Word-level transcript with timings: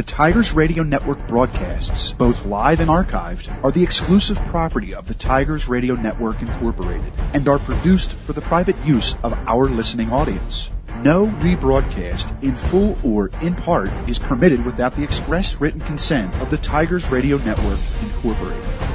The 0.00 0.06
Tigers 0.06 0.52
Radio 0.52 0.82
Network 0.82 1.28
broadcasts, 1.28 2.12
both 2.12 2.46
live 2.46 2.80
and 2.80 2.88
archived, 2.88 3.52
are 3.62 3.70
the 3.70 3.82
exclusive 3.82 4.38
property 4.46 4.94
of 4.94 5.06
the 5.06 5.12
Tigers 5.12 5.68
Radio 5.68 5.94
Network 5.94 6.40
Incorporated 6.40 7.12
and 7.34 7.46
are 7.46 7.58
produced 7.58 8.12
for 8.12 8.32
the 8.32 8.40
private 8.40 8.78
use 8.82 9.14
of 9.22 9.34
our 9.46 9.68
listening 9.68 10.10
audience. 10.10 10.70
No 11.02 11.26
rebroadcast, 11.26 12.42
in 12.42 12.54
full 12.54 12.96
or 13.04 13.28
in 13.42 13.54
part, 13.54 13.90
is 14.08 14.18
permitted 14.18 14.64
without 14.64 14.96
the 14.96 15.04
express 15.04 15.60
written 15.60 15.82
consent 15.82 16.34
of 16.36 16.50
the 16.50 16.56
Tigers 16.56 17.06
Radio 17.10 17.36
Network 17.36 17.78
Incorporated. 18.00 18.89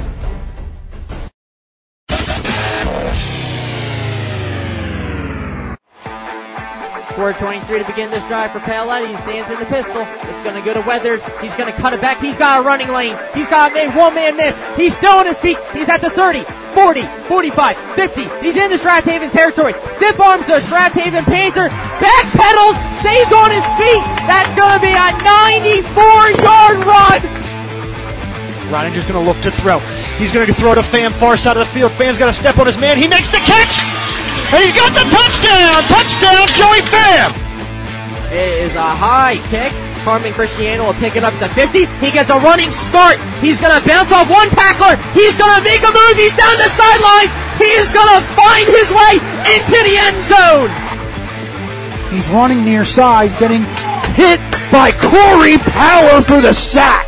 423 7.16 7.80
to 7.80 7.84
begin 7.88 8.10
this 8.10 8.22
drive 8.28 8.52
for 8.52 8.60
Paoletti. 8.60 9.08
He 9.08 9.16
stands 9.24 9.48
in 9.50 9.58
the 9.58 9.64
pistol. 9.64 10.04
It's 10.28 10.42
going 10.44 10.54
to 10.54 10.60
go 10.60 10.76
to 10.76 10.82
Weathers. 10.84 11.24
He's 11.40 11.54
going 11.56 11.72
to 11.72 11.76
cut 11.80 11.94
it 11.94 12.00
back. 12.00 12.20
He's 12.20 12.36
got 12.36 12.60
a 12.60 12.62
running 12.62 12.92
lane. 12.92 13.16
He's 13.32 13.48
got 13.48 13.72
a 13.72 13.88
one 13.96 14.14
man 14.14 14.36
miss. 14.36 14.54
He's 14.76 14.94
still 14.94 15.24
on 15.24 15.26
his 15.26 15.40
feet. 15.40 15.56
He's 15.72 15.88
at 15.88 16.04
the 16.04 16.10
30, 16.10 16.44
40, 16.76 17.02
45, 17.24 17.96
50. 17.96 18.28
He's 18.44 18.56
in 18.56 18.70
the 18.70 18.76
Strath 18.76 19.04
Haven 19.04 19.30
territory. 19.30 19.72
Stiff 19.88 20.20
arms 20.20 20.46
the 20.46 20.60
Strath 20.60 20.92
Haven 20.92 21.24
Panther. 21.24 21.72
Back 21.72 22.24
pedals. 22.36 22.76
Stays 23.00 23.32
on 23.32 23.48
his 23.48 23.64
feet. 23.80 24.04
That's 24.28 24.52
going 24.52 24.76
to 24.76 24.82
be 24.84 24.92
a 24.92 25.08
94 25.16 26.44
yard 26.44 26.84
run. 26.84 27.20
Reininger's 28.68 29.08
going 29.08 29.16
to 29.16 29.24
look 29.24 29.40
to 29.40 29.50
throw. 29.50 29.78
He's 30.20 30.32
going 30.32 30.46
to 30.46 30.54
throw 30.54 30.74
to 30.74 30.82
Pham 30.82 31.12
far 31.12 31.38
side 31.38 31.56
of 31.56 31.66
the 31.66 31.72
field. 31.72 31.92
Pham's 31.92 32.18
got 32.18 32.26
to 32.26 32.34
step 32.34 32.58
on 32.58 32.66
his 32.66 32.76
man. 32.76 32.98
He 32.98 33.08
makes 33.08 33.28
the 33.28 33.38
catch. 33.38 34.05
And 34.52 34.62
he's 34.62 34.74
got 34.74 34.94
the 34.94 35.06
touchdown! 35.10 35.82
Touchdown, 35.90 36.46
Joey 36.54 36.82
Pham! 36.86 37.30
It 38.30 38.70
is 38.70 38.74
a 38.74 38.90
high 38.94 39.38
kick. 39.50 39.72
Carmen 40.06 40.32
Cristiano 40.34 40.86
will 40.86 40.94
pick 40.94 41.16
it 41.16 41.24
up 41.24 41.34
to 41.40 41.48
50. 41.48 41.86
He 41.98 42.10
gets 42.10 42.30
a 42.30 42.38
running 42.38 42.70
start. 42.70 43.18
He's 43.42 43.60
gonna 43.60 43.84
bounce 43.84 44.12
off 44.12 44.30
one 44.30 44.48
tackler. 44.50 44.94
He's 45.10 45.36
gonna 45.36 45.62
make 45.64 45.82
a 45.82 45.90
move. 45.90 46.14
He's 46.14 46.34
down 46.34 46.54
the 46.62 46.70
sidelines. 46.70 47.32
He 47.58 47.70
is 47.74 47.90
gonna 47.90 48.22
find 48.38 48.66
his 48.70 48.88
way 48.94 49.12
into 49.50 49.76
the 49.82 49.94
end 49.98 50.18
zone. 50.30 50.70
He's 52.14 52.28
running 52.28 52.64
near 52.64 52.84
side. 52.84 53.30
He's 53.30 53.38
getting 53.38 53.64
hit 54.14 54.38
by 54.70 54.92
Corey 54.92 55.58
Power 55.58 56.22
for 56.22 56.40
the 56.40 56.52
sack. 56.52 57.06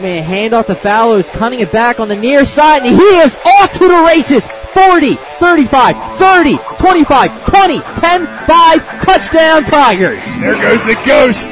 Man, 0.00 0.22
hand 0.22 0.54
off 0.54 0.66
to 0.66 0.74
Fallows, 0.74 1.28
cutting 1.30 1.60
it 1.60 1.72
back 1.72 1.98
on 2.00 2.08
the 2.08 2.16
near 2.16 2.44
side, 2.44 2.82
and 2.82 2.96
he 2.96 3.18
is 3.20 3.36
off 3.44 3.72
to 3.74 3.86
the 3.86 4.04
races. 4.06 4.46
40, 4.78 5.16
35, 5.42 6.18
30, 6.18 6.56
25, 6.78 7.50
20, 7.50 7.80
10, 7.82 8.26
5, 8.46 9.02
touchdown 9.02 9.64
Tigers. 9.64 10.22
There 10.38 10.54
goes 10.54 10.78
the 10.86 10.94
ghost. 11.02 11.50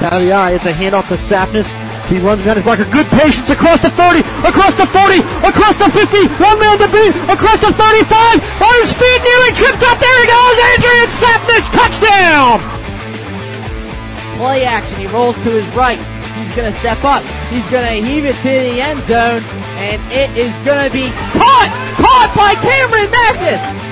Out 0.00 0.16
of 0.16 0.22
the 0.24 0.32
eye, 0.32 0.56
it's 0.56 0.64
a 0.64 0.72
handoff 0.72 1.08
to 1.08 1.20
Sapnis. 1.20 1.68
He 2.08 2.16
runs 2.16 2.40
behind 2.40 2.56
his 2.56 2.64
blocker. 2.64 2.88
Good 2.88 3.04
patience 3.12 3.50
across 3.50 3.82
the 3.82 3.90
30, 3.92 4.20
across 4.48 4.72
the 4.72 4.88
40, 4.88 5.20
across 5.44 5.76
the 5.76 5.92
50. 5.92 6.40
One 6.40 6.56
man 6.64 6.80
to 6.80 6.88
beat, 6.88 7.12
across 7.28 7.60
the 7.60 7.68
35. 7.68 7.76
On 7.76 8.74
his 8.80 8.92
feet, 8.96 9.20
nearly 9.20 9.52
tripped 9.52 9.84
up. 9.84 10.00
There 10.00 10.16
he 10.16 10.26
goes. 10.32 10.56
Adrian 10.80 11.10
Sapnis, 11.12 11.66
touchdown. 11.76 12.56
Play 14.40 14.64
action. 14.64 14.96
He 14.96 15.06
rolls 15.08 15.36
to 15.44 15.50
his 15.60 15.68
right. 15.76 16.00
He's 16.38 16.52
going 16.54 16.70
to 16.70 16.76
step 16.76 17.02
up. 17.04 17.24
He's 17.48 17.66
going 17.68 17.88
to 17.88 17.96
heave 18.06 18.24
it 18.24 18.36
to 18.36 18.52
the 18.52 18.80
end 18.80 19.02
zone. 19.04 19.42
And 19.80 20.00
it 20.12 20.30
is 20.36 20.52
going 20.64 20.84
to 20.84 20.92
be 20.92 21.08
caught! 21.32 21.72
Caught 21.96 22.32
by 22.36 22.54
Cameron 22.60 23.10
Mathis! 23.10 23.86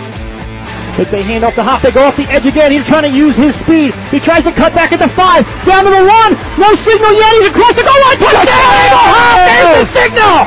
It's 0.95 1.13
a 1.13 1.19
handoff 1.27 1.59
to 1.59 1.65
Hop. 1.65 1.83
They 1.83 1.91
go 1.91 2.07
off 2.07 2.15
the 2.17 2.29
edge 2.31 2.47
again. 2.47 2.71
He's 2.71 2.87
trying 2.87 3.03
to 3.03 3.11
use 3.11 3.35
his 3.35 3.51
speed. 3.67 3.91
He 4.15 4.21
tries 4.21 4.45
to 4.45 4.53
cut 4.53 4.79
back 4.79 4.93
at 4.93 5.03
the 5.03 5.11
five. 5.11 5.43
Down 5.67 5.83
to 5.83 5.91
the 5.91 6.07
one. 6.07 6.39
No 6.55 6.71
signal 6.87 7.13
yet. 7.19 7.35
He's 7.35 7.51
across 7.51 7.75
the 7.75 7.83
goal 7.83 8.01
line. 8.07 8.19
Touchdown! 8.23 8.47
Eagle 8.47 9.09
Hop! 9.11 9.43
There's 9.43 9.75
the 9.75 9.91
signal! 9.91 10.39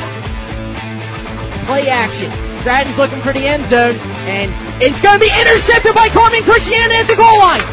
Play 1.68 1.90
action. 1.91 2.31
Stratton's 2.63 2.97
looking 2.97 3.19
for 3.19 3.34
the 3.34 3.44
end 3.44 3.66
zone. 3.68 4.00
And 4.31 4.47
it's 4.81 5.02
going 5.03 5.19
to 5.19 5.24
be 5.25 5.34
intercepted 5.36 5.91
by 5.91 6.07
Carmen 6.16 6.41
Cristiano 6.47 6.96
at 6.96 7.12
the 7.12 7.19
goal 7.19 7.38
line. 7.44 7.66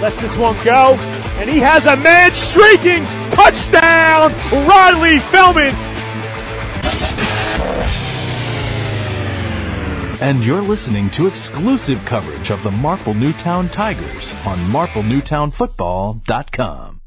Lets 0.00 0.16
this 0.24 0.36
one 0.40 0.56
go 0.64 0.96
and 1.36 1.50
he 1.50 1.58
has 1.58 1.86
a 1.86 1.96
man 1.96 2.32
streaking. 2.32 3.04
Touchdown, 3.30 4.32
Riley 4.66 5.18
Feldman. 5.18 5.74
And 10.20 10.44
you're 10.44 10.62
listening 10.62 11.10
to 11.10 11.26
exclusive 11.26 12.04
coverage 12.04 12.50
of 12.50 12.62
the 12.62 12.70
Marple 12.70 13.14
Newtown 13.14 13.68
Tigers 13.68 14.32
on 14.46 14.58
marplenewtownfootball.com. 14.70 17.00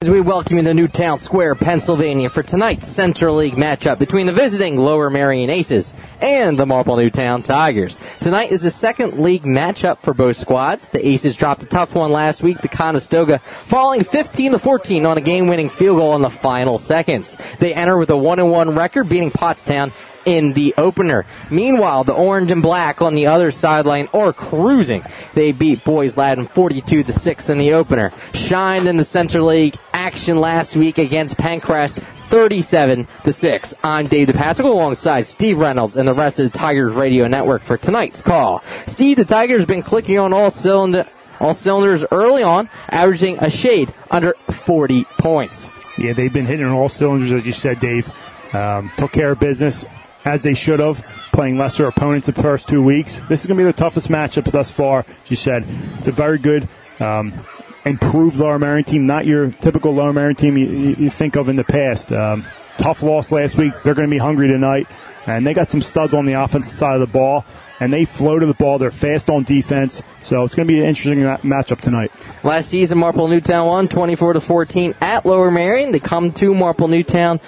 As 0.00 0.08
we 0.08 0.20
welcome 0.20 0.58
you 0.58 0.62
to 0.62 0.74
Newtown 0.74 1.18
Square, 1.18 1.56
Pennsylvania 1.56 2.30
for 2.30 2.44
tonight's 2.44 2.86
Central 2.86 3.34
League 3.34 3.56
matchup 3.56 3.98
between 3.98 4.26
the 4.26 4.32
visiting 4.32 4.76
Lower 4.76 5.10
Merion 5.10 5.50
Aces 5.50 5.92
and 6.20 6.56
the 6.56 6.64
Marple 6.64 6.96
Newtown 6.96 7.42
Tigers. 7.42 7.98
Tonight 8.20 8.52
is 8.52 8.62
the 8.62 8.70
second 8.70 9.18
league 9.18 9.42
matchup 9.42 9.98
for 10.04 10.14
both 10.14 10.36
squads. 10.36 10.88
The 10.88 11.04
Aces 11.04 11.34
dropped 11.34 11.64
a 11.64 11.66
tough 11.66 11.96
one 11.96 12.12
last 12.12 12.44
week 12.44 12.60
to 12.60 12.68
Conestoga, 12.68 13.40
falling 13.40 14.04
15 14.04 14.52
to 14.52 14.60
14 14.60 15.04
on 15.04 15.18
a 15.18 15.20
game-winning 15.20 15.68
field 15.68 15.98
goal 15.98 16.14
in 16.14 16.22
the 16.22 16.30
final 16.30 16.78
seconds. 16.78 17.36
They 17.58 17.74
enter 17.74 17.98
with 17.98 18.10
a 18.10 18.12
1-1 18.12 18.76
record, 18.76 19.08
beating 19.08 19.32
Pottstown 19.32 19.92
in 20.28 20.52
the 20.52 20.74
opener. 20.76 21.24
Meanwhile, 21.50 22.04
the 22.04 22.12
orange 22.12 22.50
and 22.50 22.62
black 22.62 23.00
on 23.00 23.14
the 23.14 23.26
other 23.26 23.50
sideline 23.50 24.10
are 24.12 24.34
cruising. 24.34 25.02
They 25.32 25.52
beat 25.52 25.84
Boys 25.84 26.18
Latin 26.18 26.46
42 26.46 27.02
to 27.04 27.12
6 27.14 27.48
in 27.48 27.56
the 27.56 27.72
opener. 27.72 28.12
Shined 28.34 28.86
in 28.86 28.98
the 28.98 29.06
Central 29.06 29.46
League 29.46 29.76
action 29.94 30.38
last 30.38 30.76
week 30.76 30.98
against 30.98 31.38
Penncrest 31.38 32.02
37 32.28 33.08
to 33.24 33.32
6. 33.32 33.74
I'm 33.82 34.06
Dave 34.06 34.28
DePassico 34.28 34.66
alongside 34.66 35.22
Steve 35.22 35.58
Reynolds 35.58 35.96
and 35.96 36.06
the 36.06 36.12
rest 36.12 36.38
of 36.38 36.52
the 36.52 36.58
Tigers 36.58 36.94
Radio 36.94 37.26
Network 37.26 37.62
for 37.62 37.78
tonight's 37.78 38.20
call. 38.20 38.62
Steve, 38.86 39.16
the 39.16 39.24
Tigers 39.24 39.64
been 39.64 39.82
clicking 39.82 40.18
on 40.18 40.34
all 40.34 40.50
cylinder 40.50 41.06
all 41.40 41.54
cylinders 41.54 42.04
early 42.10 42.42
on, 42.42 42.68
averaging 42.88 43.38
a 43.38 43.48
shade 43.48 43.94
under 44.10 44.34
40 44.50 45.04
points. 45.18 45.70
Yeah, 45.96 46.12
they've 46.12 46.32
been 46.32 46.46
hitting 46.46 46.66
on 46.66 46.72
all 46.72 46.88
cylinders, 46.88 47.30
as 47.30 47.46
you 47.46 47.52
said, 47.52 47.78
Dave. 47.78 48.10
Um, 48.52 48.90
took 48.96 49.12
care 49.12 49.30
of 49.30 49.38
business 49.38 49.84
as 50.28 50.42
they 50.42 50.54
should 50.54 50.80
have, 50.80 51.04
playing 51.32 51.56
lesser 51.56 51.86
opponents 51.86 52.26
the 52.26 52.32
first 52.32 52.68
two 52.68 52.82
weeks. 52.82 53.20
This 53.28 53.40
is 53.40 53.46
going 53.46 53.56
to 53.58 53.64
be 53.64 53.70
the 53.70 53.72
toughest 53.72 54.08
matchup 54.08 54.50
thus 54.50 54.70
far. 54.70 55.04
she 55.24 55.34
said, 55.34 55.64
it's 55.98 56.06
a 56.06 56.12
very 56.12 56.38
good, 56.38 56.68
um, 57.00 57.32
improved 57.84 58.36
Lower 58.36 58.58
Merion 58.58 58.84
team, 58.84 59.06
not 59.06 59.26
your 59.26 59.50
typical 59.50 59.94
Lower 59.94 60.12
Merion 60.12 60.36
team 60.36 60.56
you, 60.58 60.94
you 60.98 61.10
think 61.10 61.36
of 61.36 61.48
in 61.48 61.56
the 61.56 61.64
past. 61.64 62.12
Um, 62.12 62.46
tough 62.76 63.02
loss 63.02 63.32
last 63.32 63.56
week. 63.56 63.72
They're 63.82 63.94
going 63.94 64.08
to 64.08 64.14
be 64.14 64.18
hungry 64.18 64.48
tonight, 64.48 64.86
and 65.26 65.46
they 65.46 65.54
got 65.54 65.68
some 65.68 65.80
studs 65.80 66.14
on 66.14 66.26
the 66.26 66.34
offensive 66.34 66.72
side 66.72 66.94
of 66.94 67.00
the 67.00 67.12
ball. 67.12 67.44
And 67.80 67.92
they 67.92 68.04
flow 68.04 68.40
to 68.40 68.44
the 68.44 68.54
ball. 68.54 68.78
They're 68.78 68.90
fast 68.90 69.30
on 69.30 69.44
defense, 69.44 70.02
so 70.24 70.42
it's 70.42 70.52
going 70.52 70.66
to 70.66 70.74
be 70.74 70.80
an 70.80 70.86
interesting 70.86 71.22
ma- 71.22 71.36
matchup 71.38 71.80
tonight. 71.80 72.10
Last 72.42 72.70
season, 72.70 72.98
Marple 72.98 73.28
Newtown 73.28 73.68
won 73.68 73.86
24 73.86 74.32
to 74.32 74.40
14 74.40 74.96
at 75.00 75.24
Lower 75.24 75.48
Merion. 75.52 75.92
They 75.92 76.00
come 76.00 76.32
to 76.32 76.52
Marple 76.54 76.88
Newtown 76.88 77.38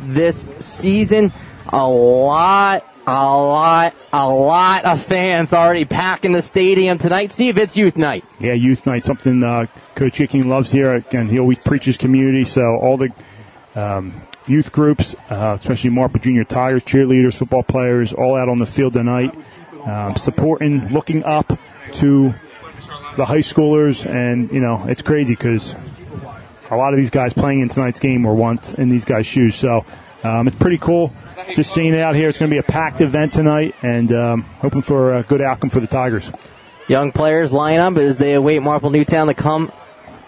this 0.00 0.46
season 0.60 1.32
a 1.72 1.88
lot, 1.88 2.84
a 3.06 3.12
lot, 3.12 3.94
a 4.12 4.28
lot 4.28 4.84
of 4.84 5.02
fans 5.02 5.52
already 5.52 5.84
packing 5.84 6.32
the 6.32 6.42
stadium 6.42 6.98
tonight. 6.98 7.32
Steve, 7.32 7.58
it's 7.58 7.76
youth 7.76 7.96
night. 7.96 8.24
Yeah, 8.40 8.54
youth 8.54 8.86
night, 8.86 9.04
something 9.04 9.42
uh, 9.42 9.66
Coach 9.94 10.16
King 10.16 10.48
loves 10.48 10.70
here. 10.70 10.94
Again, 10.94 11.28
he 11.28 11.38
always 11.38 11.58
preaches 11.58 11.96
community, 11.96 12.44
so 12.44 12.62
all 12.76 12.96
the 12.96 13.10
um, 13.74 14.20
youth 14.46 14.72
groups, 14.72 15.14
uh, 15.30 15.56
especially 15.58 15.90
Marple 15.90 16.20
Junior 16.20 16.44
Tigers, 16.44 16.82
cheerleaders, 16.84 17.34
football 17.34 17.62
players, 17.62 18.12
all 18.12 18.36
out 18.36 18.48
on 18.48 18.58
the 18.58 18.66
field 18.66 18.94
tonight, 18.94 19.34
um, 19.84 20.16
supporting, 20.16 20.88
looking 20.88 21.24
up 21.24 21.56
to 21.94 22.34
the 23.16 23.24
high 23.24 23.38
schoolers, 23.38 24.04
and 24.06 24.50
you 24.52 24.60
know 24.60 24.84
it's 24.88 25.02
crazy 25.02 25.34
because 25.34 25.74
a 26.70 26.76
lot 26.76 26.92
of 26.92 26.98
these 26.98 27.10
guys 27.10 27.32
playing 27.32 27.60
in 27.60 27.68
tonight's 27.68 28.00
game 28.00 28.22
were 28.22 28.34
once 28.34 28.74
in 28.74 28.88
these 28.88 29.04
guys' 29.04 29.26
shoes. 29.26 29.54
So 29.54 29.84
um, 30.22 30.48
it's 30.48 30.56
pretty 30.56 30.78
cool 30.78 31.12
just 31.54 31.72
seeing 31.72 31.94
it 31.94 32.00
out 32.00 32.14
here. 32.14 32.28
It's 32.28 32.38
going 32.38 32.50
to 32.50 32.54
be 32.54 32.58
a 32.58 32.62
packed 32.62 33.00
event 33.00 33.32
tonight, 33.32 33.74
and 33.82 34.12
um, 34.12 34.42
hoping 34.60 34.82
for 34.82 35.14
a 35.14 35.22
good 35.22 35.40
outcome 35.40 35.70
for 35.70 35.80
the 35.80 35.86
Tigers. 35.86 36.30
Young 36.88 37.12
players 37.12 37.52
line 37.52 37.78
up 37.78 37.96
as 37.96 38.18
they 38.18 38.34
await 38.34 38.62
Marple 38.62 38.90
Newtown 38.90 39.28
to 39.28 39.34
come 39.34 39.72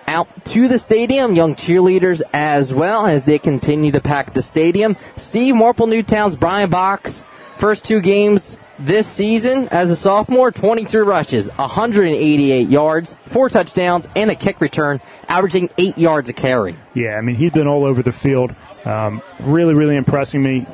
out 0.07 0.29
to 0.47 0.69
the 0.69 0.79
stadium. 0.79 1.35
Young 1.35 1.55
cheerleaders 1.55 2.23
as 2.33 2.73
well 2.73 3.07
as 3.07 3.25
they 3.25 3.39
continue 3.39 3.93
to 3.93 4.01
pack 4.01 4.35
the 4.35 4.43
stadium. 4.43 4.97
Steve 5.17 5.55
Marple 5.55 5.87
Newtown's 5.87 6.37
Brian 6.37 6.71
Box, 6.71 7.25
first 7.59 7.85
two 7.85 8.01
games 8.01 8.57
this 8.79 9.07
season 9.07 9.69
as 9.71 9.91
a 9.91 9.97
sophomore, 9.97 10.51
23 10.51 11.03
rushes, 11.03 11.49
188 11.57 12.69
yards, 12.69 13.15
four 13.27 13.49
touchdowns, 13.49 14.09
and 14.17 14.31
a 14.31 14.35
kick 14.35 14.61
return, 14.61 15.01
averaging 15.29 15.71
eight 15.79 15.97
yards 15.97 16.29
a 16.29 16.33
carry. 16.33 16.77
Yeah, 16.95 17.17
I 17.17 17.21
mean, 17.21 17.37
he's 17.37 17.53
been 17.53 17.69
all 17.69 17.85
over 17.85 18.03
the 18.03 18.13
field. 18.13 18.55
Um, 18.85 19.23
really, 19.41 19.75
really 19.75 19.97
impressing 19.97 20.43
me. 20.43 20.67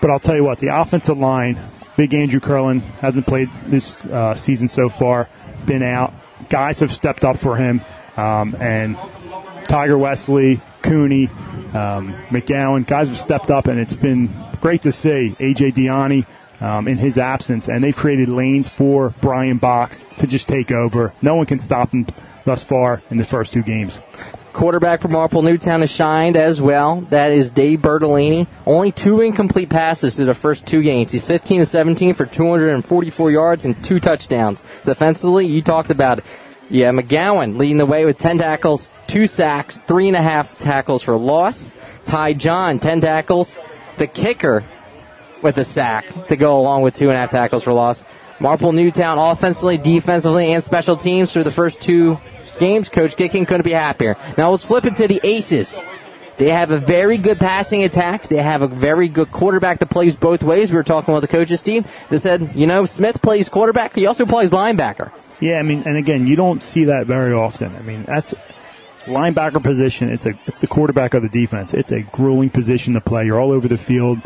But 0.00 0.10
I'll 0.10 0.18
tell 0.18 0.36
you 0.36 0.44
what, 0.44 0.58
the 0.58 0.68
offensive 0.68 1.18
line, 1.18 1.58
Big 1.96 2.14
Andrew 2.14 2.40
Curlin 2.40 2.80
hasn't 2.80 3.26
played 3.26 3.50
this 3.66 4.04
uh, 4.06 4.34
season 4.34 4.68
so 4.68 4.88
far, 4.88 5.28
been 5.66 5.82
out. 5.82 6.14
guys 6.48 6.80
have 6.80 6.92
stepped 6.92 7.24
up 7.24 7.38
for 7.38 7.56
him, 7.56 7.82
um, 8.16 8.56
and 8.58 8.96
Tiger 9.68 9.98
Wesley, 9.98 10.60
Cooney, 10.82 11.28
um, 11.74 12.14
McGowan, 12.30 12.86
guys 12.86 13.08
have 13.08 13.18
stepped 13.18 13.50
up, 13.50 13.66
and 13.66 13.78
it's 13.78 13.94
been 13.94 14.34
great 14.60 14.82
to 14.82 14.92
see 14.92 15.36
AJ 15.38 15.74
Diani. 15.74 16.26
Um, 16.62 16.88
in 16.88 16.98
his 16.98 17.16
absence, 17.16 17.70
and 17.70 17.82
they've 17.82 17.96
created 17.96 18.28
lanes 18.28 18.68
for 18.68 19.14
Brian 19.22 19.56
Box 19.56 20.04
to 20.18 20.26
just 20.26 20.46
take 20.46 20.70
over. 20.70 21.14
No 21.22 21.34
one 21.34 21.46
can 21.46 21.58
stop 21.58 21.90
him 21.90 22.06
thus 22.44 22.62
far 22.62 23.00
in 23.10 23.16
the 23.16 23.24
first 23.24 23.54
two 23.54 23.62
games. 23.62 23.98
Quarterback 24.52 25.00
for 25.00 25.08
Marple 25.08 25.42
Newtown 25.42 25.80
has 25.80 25.90
shined 25.90 26.36
as 26.36 26.60
well. 26.60 27.02
That 27.10 27.30
is 27.30 27.50
Dave 27.50 27.80
Bertolini. 27.80 28.48
Only 28.66 28.90
two 28.90 29.20
incomplete 29.20 29.70
passes 29.70 30.16
to 30.16 30.24
the 30.24 30.34
first 30.34 30.66
two 30.66 30.82
games. 30.82 31.12
He's 31.12 31.24
15 31.24 31.60
to 31.60 31.66
17 31.66 32.14
for 32.14 32.26
244 32.26 33.30
yards 33.30 33.64
and 33.64 33.82
two 33.84 34.00
touchdowns. 34.00 34.62
Defensively, 34.84 35.46
you 35.46 35.62
talked 35.62 35.90
about 35.90 36.18
it. 36.18 36.24
Yeah, 36.68 36.90
McGowan 36.90 37.58
leading 37.58 37.78
the 37.78 37.86
way 37.86 38.04
with 38.04 38.18
10 38.18 38.38
tackles, 38.38 38.90
two 39.06 39.26
sacks, 39.26 39.78
three 39.86 40.08
and 40.08 40.16
a 40.16 40.22
half 40.22 40.58
tackles 40.58 41.02
for 41.02 41.16
loss. 41.16 41.72
Ty 42.06 42.34
John, 42.34 42.78
10 42.78 43.00
tackles. 43.00 43.56
The 43.98 44.06
kicker 44.06 44.64
with 45.42 45.58
a 45.58 45.64
sack 45.64 46.28
to 46.28 46.36
go 46.36 46.58
along 46.58 46.82
with 46.82 46.94
two 46.94 47.08
and 47.08 47.16
a 47.16 47.20
half 47.20 47.30
tackles 47.30 47.64
for 47.64 47.72
loss. 47.72 48.04
Marple 48.40 48.72
Newtown 48.72 49.18
offensively, 49.18 49.78
defensively, 49.78 50.52
and 50.52 50.64
special 50.64 50.96
teams 50.96 51.32
through 51.32 51.44
the 51.44 51.50
first 51.50 51.80
two 51.80 52.18
games. 52.58 52.88
Coach 52.88 53.16
Gicking 53.16 53.46
couldn't 53.46 53.64
be 53.64 53.72
happier. 53.72 54.16
Now 54.36 54.50
let's 54.50 54.64
flip 54.64 54.86
it 54.86 54.96
to 54.96 55.08
the 55.08 55.20
Aces. 55.22 55.80
They 56.36 56.48
have 56.48 56.70
a 56.70 56.78
very 56.78 57.18
good 57.18 57.38
passing 57.38 57.82
attack. 57.82 58.28
They 58.28 58.38
have 58.38 58.62
a 58.62 58.66
very 58.66 59.08
good 59.08 59.30
quarterback 59.30 59.78
that 59.80 59.90
plays 59.90 60.16
both 60.16 60.42
ways. 60.42 60.70
We 60.70 60.76
were 60.76 60.82
talking 60.82 61.12
with 61.12 61.20
the 61.20 61.28
coaches 61.28 61.60
team. 61.60 61.84
They 62.08 62.16
said, 62.16 62.52
you 62.54 62.66
know, 62.66 62.86
Smith 62.86 63.20
plays 63.20 63.50
quarterback. 63.50 63.94
He 63.94 64.06
also 64.06 64.24
plays 64.24 64.50
linebacker. 64.50 65.12
Yeah, 65.40 65.56
I 65.58 65.62
mean, 65.62 65.82
and 65.84 65.98
again, 65.98 66.26
you 66.26 66.36
don't 66.36 66.62
see 66.62 66.84
that 66.84 67.06
very 67.06 67.34
often. 67.34 67.76
I 67.76 67.80
mean, 67.80 68.04
that's 68.04 68.32
linebacker 69.04 69.62
position. 69.62 70.10
It's 70.10 70.24
a 70.24 70.32
it's 70.46 70.60
the 70.60 70.66
quarterback 70.66 71.12
of 71.14 71.22
the 71.22 71.28
defense. 71.28 71.74
It's 71.74 71.92
a 71.92 72.00
grueling 72.00 72.50
position 72.50 72.94
to 72.94 73.00
play. 73.00 73.26
You're 73.26 73.40
all 73.40 73.52
over 73.52 73.68
the 73.68 73.76
field, 73.76 74.18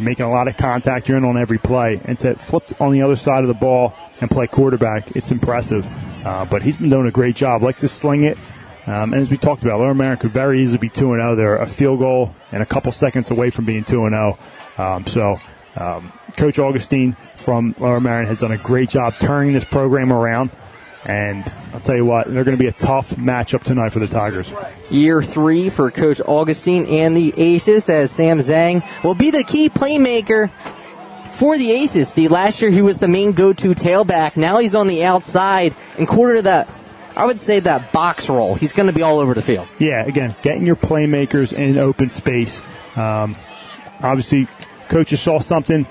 making 0.00 0.24
a 0.24 0.30
lot 0.30 0.48
of 0.48 0.56
contact. 0.56 1.08
You're 1.08 1.18
in 1.18 1.24
on 1.24 1.36
every 1.36 1.58
play, 1.58 2.00
and 2.04 2.18
to 2.20 2.34
flip 2.36 2.80
on 2.80 2.92
the 2.92 3.02
other 3.02 3.16
side 3.16 3.42
of 3.42 3.48
the 3.48 3.54
ball 3.54 3.94
and 4.20 4.30
play 4.30 4.46
quarterback, 4.46 5.16
it's 5.16 5.30
impressive. 5.30 5.88
Uh, 6.24 6.44
but 6.44 6.62
he's 6.62 6.76
been 6.76 6.88
doing 6.88 7.06
a 7.06 7.10
great 7.10 7.36
job. 7.36 7.62
Likes 7.62 7.80
to 7.80 7.88
sling 7.88 8.24
it. 8.24 8.38
Um, 8.86 9.12
and 9.12 9.22
as 9.22 9.30
we 9.30 9.36
talked 9.36 9.62
about, 9.62 9.78
Lower 9.80 9.94
Merion 9.94 10.18
could 10.18 10.32
very 10.32 10.62
easily 10.62 10.78
be 10.78 10.88
2 10.88 11.16
0. 11.16 11.36
They're 11.36 11.56
a 11.56 11.66
field 11.66 11.98
goal 11.98 12.34
and 12.50 12.62
a 12.62 12.66
couple 12.66 12.90
seconds 12.92 13.30
away 13.30 13.50
from 13.50 13.64
being 13.66 13.84
2 13.84 14.08
0. 14.08 14.38
Um, 14.78 15.06
so, 15.06 15.38
um, 15.76 16.12
Coach 16.36 16.58
Augustine 16.58 17.16
from 17.36 17.74
Lower 17.78 18.00
Merion 18.00 18.26
has 18.26 18.40
done 18.40 18.52
a 18.52 18.58
great 18.58 18.88
job 18.88 19.14
turning 19.20 19.52
this 19.52 19.64
program 19.64 20.12
around. 20.12 20.50
And 21.04 21.50
I'll 21.72 21.80
tell 21.80 21.96
you 21.96 22.04
what, 22.04 22.32
they're 22.32 22.44
going 22.44 22.56
to 22.56 22.62
be 22.62 22.68
a 22.68 22.72
tough 22.72 23.10
matchup 23.10 23.62
tonight 23.62 23.90
for 23.90 24.00
the 24.00 24.06
Tigers. 24.06 24.52
Year 24.90 25.22
three 25.22 25.70
for 25.70 25.90
Coach 25.90 26.20
Augustine 26.26 26.86
and 26.86 27.16
the 27.16 27.32
Aces 27.36 27.88
as 27.88 28.10
Sam 28.10 28.40
Zhang 28.40 28.84
will 29.02 29.14
be 29.14 29.30
the 29.30 29.42
key 29.42 29.70
playmaker 29.70 30.50
for 31.32 31.56
the 31.56 31.70
Aces. 31.70 32.12
The 32.12 32.28
last 32.28 32.60
year 32.60 32.70
he 32.70 32.82
was 32.82 32.98
the 32.98 33.08
main 33.08 33.32
go-to 33.32 33.74
tailback. 33.74 34.36
Now 34.36 34.58
he's 34.58 34.74
on 34.74 34.88
the 34.88 35.04
outside 35.04 35.74
and 35.96 36.06
quarter 36.06 36.36
of 36.36 36.44
that. 36.44 36.68
I 37.16 37.24
would 37.24 37.40
say 37.40 37.60
that 37.60 37.92
box 37.92 38.28
roll. 38.28 38.54
He's 38.54 38.72
going 38.72 38.86
to 38.86 38.92
be 38.92 39.02
all 39.02 39.20
over 39.20 39.34
the 39.34 39.42
field. 39.42 39.68
Yeah, 39.78 40.04
again, 40.04 40.36
getting 40.42 40.66
your 40.66 40.76
playmakers 40.76 41.52
in 41.52 41.78
open 41.78 42.10
space. 42.10 42.60
Um, 42.94 43.36
obviously, 44.00 44.48
coaches 44.88 45.20
saw 45.20 45.40
something 45.40 45.86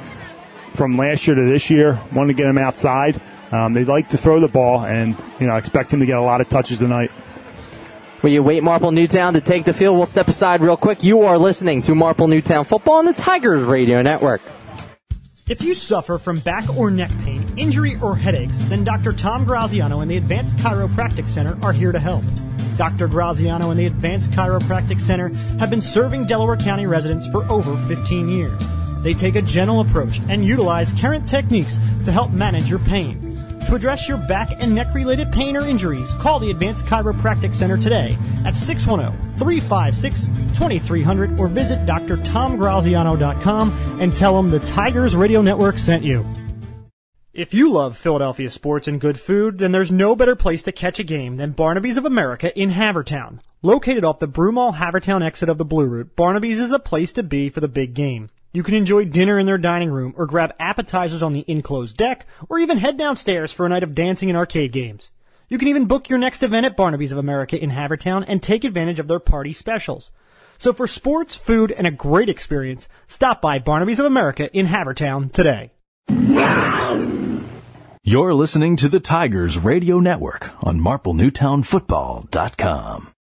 from 0.76 0.98
last 0.98 1.26
year 1.28 1.36
to 1.36 1.46
this 1.46 1.70
year, 1.70 2.00
wanted 2.14 2.36
to 2.36 2.42
get 2.42 2.46
him 2.46 2.58
outside. 2.58 3.22
Um, 3.52 3.74
they 3.74 3.84
like 3.84 4.10
to 4.10 4.18
throw 4.18 4.40
the 4.40 4.48
ball, 4.48 4.86
and 4.86 5.16
you 5.40 5.48
know, 5.48 5.56
expect 5.56 5.92
him 5.92 6.00
to 6.02 6.06
get 6.06 6.18
a 6.18 6.22
lot 6.22 6.42
of 6.42 6.50
touches 6.50 6.80
tonight. 6.80 7.12
Will 8.22 8.32
you 8.32 8.44
wait 8.44 8.64
Marple 8.64 8.92
Newtown 8.92 9.34
to 9.34 9.42
take 9.42 9.64
the 9.64 9.74
field? 9.74 9.96
We'll 9.96 10.06
step 10.06 10.28
aside 10.28 10.62
real 10.62 10.78
quick. 10.78 11.04
You 11.04 11.22
are 11.22 11.38
listening 11.38 11.82
to 11.84 11.96
Marple 11.96 12.28
Newtown 12.28 12.66
Football 12.66 12.96
on 12.96 13.06
the 13.06 13.14
Tigers 13.14 13.64
Radio 13.64 14.02
Network. 14.02 14.42
If 15.48 15.64
you 15.64 15.74
suffer 15.74 16.20
from 16.20 16.40
back 16.40 16.70
or 16.78 16.92
neck 16.92 17.10
pain, 17.24 17.58
injury, 17.58 17.98
or 18.02 18.16
headaches, 18.16 18.56
then 18.66 18.84
Dr. 18.84 19.14
Tom 19.14 19.46
Graziano 19.46 20.02
and 20.02 20.12
the 20.12 20.18
Advanced 20.18 20.58
Chiropractic 20.58 21.28
Center 21.28 21.58
are 21.64 21.74
here 21.74 21.92
to 21.92 22.00
help. 22.00 22.24
Dr. 22.76 23.08
Graziano 23.08 23.72
and 23.72 23.80
the 23.80 23.88
Advanced 23.88 24.32
Chiropractic 24.32 25.02
Center 25.02 25.30
have 25.58 25.70
been 25.70 25.82
serving 25.82 26.28
Delaware 26.28 26.56
County 26.56 26.86
residents 26.86 27.28
for 27.30 27.50
over 27.50 27.76
15 27.88 28.30
years. 28.30 28.62
They 29.02 29.14
take 29.14 29.36
a 29.36 29.42
gentle 29.42 29.80
approach 29.80 30.20
and 30.30 30.46
utilize 30.46 30.94
current 30.94 31.28
techniques 31.28 31.80
to 32.04 32.12
help 32.12 32.32
manage 32.32 32.70
your 32.70 32.80
pain. 32.80 33.29
To 33.70 33.76
address 33.76 34.08
your 34.08 34.18
back 34.18 34.50
and 34.60 34.74
neck 34.74 34.96
related 34.96 35.32
pain 35.32 35.56
or 35.56 35.64
injuries, 35.64 36.12
call 36.14 36.40
the 36.40 36.50
Advanced 36.50 36.88
Chiropractic 36.88 37.54
Center 37.54 37.78
today 37.78 38.18
at 38.44 38.56
610-356-2300 38.56 41.38
or 41.38 41.48
visit 41.48 41.86
drtomgraziano.com 41.86 44.02
and 44.02 44.16
tell 44.16 44.36
them 44.36 44.50
the 44.50 44.60
Tigers 44.60 45.16
Radio 45.16 45.44
Network 45.44 45.78
sent 45.78 46.04
you. 46.04 46.26
If 47.32 47.54
you 47.54 47.72
love 47.72 47.96
Philadelphia 47.96 48.50
sports 48.50 48.88
and 48.88 49.00
good 49.00 49.20
food, 49.20 49.60
then 49.60 49.72
there's 49.72 49.92
no 49.92 50.16
better 50.16 50.36
place 50.36 50.64
to 50.64 50.72
catch 50.72 50.98
a 50.98 51.04
game 51.04 51.38
than 51.38 51.52
Barnaby's 51.52 51.98
of 51.98 52.06
America 52.06 52.52
in 52.60 52.72
Havertown. 52.72 53.38
Located 53.62 54.04
off 54.04 54.18
the 54.18 54.28
Broomall 54.28 54.78
Havertown 54.78 55.24
exit 55.24 55.48
of 55.48 55.60
the 55.60 55.66
Blue 55.66 55.86
Route, 55.86 56.16
Barnaby's 56.16 56.60
is 56.60 56.72
the 56.72 56.80
place 56.80 57.14
to 57.14 57.22
be 57.22 57.52
for 57.52 57.60
the 57.60 57.68
big 57.68 57.94
game. 57.94 58.32
You 58.52 58.64
can 58.64 58.74
enjoy 58.74 59.06
dinner 59.06 59.38
in 59.38 59.46
their 59.46 59.60
dining 59.60 59.92
room 59.92 60.16
or 60.18 60.26
grab 60.26 60.56
appetizers 60.60 61.22
on 61.22 61.34
the 61.34 61.46
enclosed 61.48 61.98
deck 61.98 62.26
or 62.50 62.58
even 62.58 62.80
head 62.80 62.98
downstairs 62.98 63.52
for 63.52 63.68
a 63.68 63.70
night 63.70 63.84
of 63.84 63.94
dancing 63.94 64.28
and 64.30 64.38
arcade 64.38 64.72
games. 64.72 65.12
You 65.50 65.60
can 65.60 65.68
even 65.68 65.86
book 65.86 66.10
your 66.10 66.18
next 66.18 66.42
event 66.42 66.66
at 66.66 66.76
Barnaby's 66.76 67.12
of 67.12 67.20
America 67.20 67.62
in 67.62 67.70
Havertown 67.70 68.26
and 68.28 68.42
take 68.42 68.64
advantage 68.64 68.98
of 69.00 69.08
their 69.08 69.20
party 69.20 69.54
specials. 69.54 70.10
So 70.58 70.74
for 70.74 70.88
sports, 70.88 71.36
food, 71.36 71.72
and 71.72 71.86
a 71.86 71.92
great 71.92 72.30
experience, 72.30 72.88
stop 73.08 73.40
by 73.42 73.60
Barnaby's 73.60 74.00
of 74.00 74.06
America 74.06 74.50
in 74.52 74.66
Havertown 74.66 75.32
today. 75.32 75.70
You're 78.04 78.34
listening 78.34 78.78
to 78.78 78.90
the 78.90 79.00
Tigers 79.00 79.60
Radio 79.60 80.00
Network 80.00 80.50
on 80.64 80.80
MarpleNewtownFootball.com. 80.80 83.14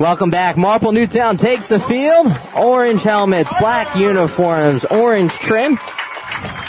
Welcome 0.00 0.30
back. 0.30 0.56
Marple 0.56 0.92
Newtown 0.92 1.36
takes 1.36 1.68
the 1.68 1.78
field. 1.78 2.34
Orange 2.56 3.02
helmets, 3.02 3.52
black 3.60 3.94
uniforms, 3.94 4.82
orange 4.86 5.30
trim. 5.32 5.78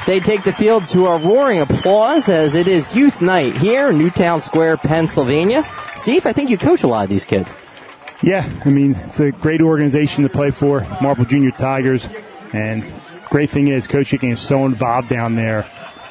They 0.06 0.20
take 0.20 0.44
the 0.44 0.52
field 0.52 0.86
to 0.88 1.08
a 1.08 1.18
roaring 1.18 1.62
applause 1.62 2.28
as 2.28 2.56
it 2.56 2.68
is 2.68 2.94
youth 2.94 3.22
night 3.22 3.56
here 3.56 3.90
in 3.90 4.00
Newtown 4.00 4.42
Square, 4.42 4.80
Pennsylvania. 4.80 5.64
Steve, 5.96 6.26
I 6.26 6.34
think 6.34 6.50
you 6.50 6.58
coach 6.58 6.84
a 6.84 6.88
lot 6.88 7.06
of 7.06 7.10
these 7.10 7.24
kids. 7.24 7.50
Yeah, 8.22 8.52
I 8.66 8.70
mean, 8.70 8.96
it's 8.96 9.22
a 9.22 9.32
great 9.32 9.62
organization 9.62 10.24
to 10.24 10.30
play 10.30 10.52
for, 10.52 10.82
Marple 11.02 11.24
Junior 11.24 11.52
Tigers. 11.52 12.10
And 12.52 12.84
great 13.30 13.50
thing 13.50 13.70
is, 13.70 13.88
Coach 13.88 14.12
Hicken 14.12 14.34
is 14.34 14.42
so 14.42 14.66
involved 14.66 15.08
down 15.08 15.36
there, 15.36 15.66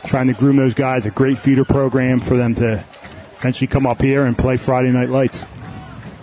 trying 0.06 0.28
to 0.28 0.32
groom 0.32 0.56
those 0.56 0.72
guys, 0.72 1.04
a 1.04 1.10
great 1.10 1.36
feeder 1.36 1.66
program 1.66 2.18
for 2.18 2.38
them 2.38 2.54
to 2.54 2.82
eventually 3.40 3.68
come 3.68 3.86
up 3.86 4.00
here 4.00 4.24
and 4.24 4.38
play 4.38 4.56
Friday 4.56 4.90
Night 4.90 5.10
Lights. 5.10 5.44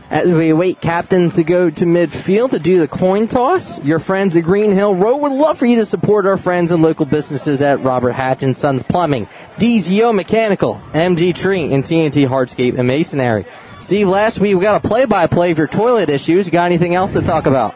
As 0.09 0.31
we 0.31 0.49
await 0.49 0.79
captains 0.79 1.35
to 1.35 1.43
go 1.43 1.69
to 1.69 1.85
midfield 1.85 2.51
to 2.51 2.59
do 2.59 2.79
the 2.79 2.87
coin 2.87 3.27
toss, 3.27 3.83
your 3.83 3.99
friends 3.99 4.37
at 4.37 4.45
Green 4.45 4.71
Hill 4.71 4.95
Road 4.95 5.17
would 5.17 5.33
love 5.33 5.57
for 5.57 5.65
you 5.65 5.75
to 5.77 5.85
support 5.85 6.25
our 6.25 6.37
friends 6.37 6.71
and 6.71 6.81
local 6.81 7.05
businesses 7.05 7.61
at 7.61 7.83
Robert 7.83 8.13
Hatch 8.13 8.41
and 8.41 8.55
Sons 8.55 8.83
Plumbing, 8.83 9.27
DZO 9.57 10.15
Mechanical, 10.15 10.81
MG 10.93 11.35
Tree, 11.35 11.73
and 11.73 11.83
TNT 11.83 12.25
Hardscape 12.25 12.77
and 12.77 12.87
Masonry. 12.87 13.45
Steve, 13.79 14.07
last 14.07 14.39
week 14.39 14.55
we 14.55 14.61
got 14.61 14.81
a 14.81 14.87
play-by-play 14.87 15.51
of 15.51 15.57
your 15.57 15.67
toilet 15.67 16.09
issues. 16.09 16.45
You 16.45 16.53
got 16.53 16.67
anything 16.67 16.95
else 16.95 17.11
to 17.11 17.21
talk 17.21 17.45
about? 17.45 17.75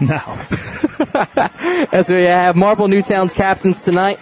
No. 0.00 0.16
As 1.92 2.08
we 2.08 2.22
have 2.22 2.56
Marple 2.56 2.88
Newtown's 2.88 3.34
captains 3.34 3.82
tonight, 3.82 4.18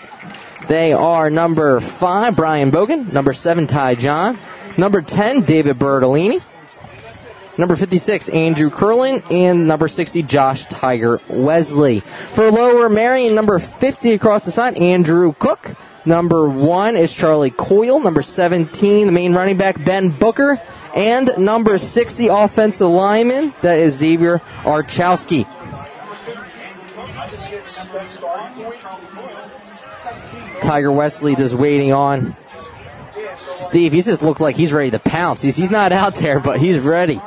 they 0.67 0.93
are 0.93 1.31
number 1.31 1.79
five, 1.79 2.35
Brian 2.35 2.73
Bogan, 2.73 3.13
number 3.13 3.35
seven, 3.35 3.69
Ty 3.69 3.95
John, 3.95 4.37
number 4.77 5.01
10, 5.01 5.43
David 5.43 5.79
Bertolini, 5.79 6.43
number 7.59 7.77
56, 7.77 8.29
Andrew 8.29 8.71
Curlin, 8.71 9.23
and 9.31 9.67
number 9.67 9.89
60, 9.89 10.23
Josh 10.23 10.65
Tiger 10.67 11.21
Wesley. 11.29 12.01
For 12.33 12.51
Lower 12.51 12.89
Merion, 12.89 13.35
number 13.35 13.59
50 13.59 14.13
across 14.13 14.45
the 14.45 14.51
side, 14.51 14.77
Andrew 14.77 15.33
Cook. 15.39 15.77
Number 16.07 16.49
one 16.49 16.97
is 16.97 17.13
Charlie 17.13 17.51
Coyle. 17.51 17.99
Number 18.01 18.23
17, 18.23 19.07
the 19.07 19.13
main 19.13 19.33
running 19.33 19.57
back, 19.57 19.83
Ben 19.85 20.11
Booker. 20.11 20.61
And 20.95 21.33
number 21.39 21.79
60, 21.79 22.29
offensive 22.29 22.89
lineman, 22.89 23.55
that 23.63 23.79
is 23.79 23.95
Xavier 23.97 24.39
Archowski. 24.63 25.47
Tiger 30.63 30.93
Wesley 30.93 31.35
just 31.35 31.55
waiting 31.55 31.93
on 31.93 32.37
Steve. 33.61 33.93
He 33.93 34.03
just 34.03 34.23
looked 34.23 34.41
like 34.41 34.57
he's 34.57 34.73
ready 34.73 34.91
to 34.91 34.99
pounce. 34.99 35.43
He's, 35.43 35.57
he's 35.57 35.71
not 35.71 35.93
out 35.93 36.15
there, 36.17 36.39
but 36.39 36.61
he's 36.61 36.79
ready. 36.79 37.21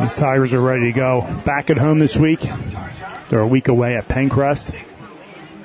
These 0.00 0.14
Tigers 0.16 0.52
are 0.52 0.60
ready 0.60 0.86
to 0.86 0.92
go. 0.92 1.20
Back 1.44 1.70
at 1.70 1.78
home 1.78 2.00
this 2.00 2.16
week. 2.16 2.40
They're 3.30 3.40
a 3.40 3.46
week 3.46 3.68
away 3.68 3.96
at 3.96 4.08
Penncrest. 4.08 4.70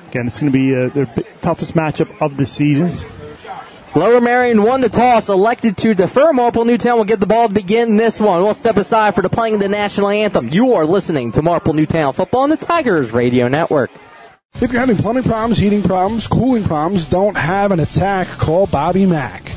Again, 0.08 0.28
it's 0.28 0.38
going 0.38 0.52
to 0.52 0.58
be 0.58 0.74
uh, 0.74 0.88
the 0.88 1.26
toughest 1.40 1.74
matchup 1.74 2.20
of 2.22 2.36
the 2.36 2.46
season. 2.46 2.96
Lower 3.96 4.20
Merion 4.20 4.62
won 4.62 4.82
the 4.82 4.88
toss, 4.88 5.28
elected 5.28 5.76
to 5.78 5.94
defer. 5.94 6.32
Marple 6.32 6.64
Newtown 6.64 6.98
will 6.98 7.04
get 7.04 7.18
the 7.18 7.26
ball 7.26 7.48
to 7.48 7.54
begin 7.54 7.96
this 7.96 8.20
one. 8.20 8.40
We'll 8.40 8.54
step 8.54 8.76
aside 8.76 9.16
for 9.16 9.22
the 9.22 9.28
playing 9.28 9.54
of 9.54 9.60
the 9.60 9.68
national 9.68 10.08
anthem. 10.08 10.48
You 10.48 10.74
are 10.74 10.86
listening 10.86 11.32
to 11.32 11.42
Marple 11.42 11.74
Newtown 11.74 12.12
football 12.12 12.42
on 12.42 12.50
the 12.50 12.56
Tigers 12.56 13.10
Radio 13.10 13.48
Network. 13.48 13.90
If 14.54 14.70
you're 14.70 14.80
having 14.80 14.96
plumbing 14.96 15.24
problems, 15.24 15.58
heating 15.58 15.82
problems, 15.82 16.28
cooling 16.28 16.62
problems, 16.62 17.06
don't 17.06 17.36
have 17.36 17.72
an 17.72 17.80
attack, 17.80 18.28
call 18.28 18.68
Bobby 18.68 19.06
Mack. 19.06 19.52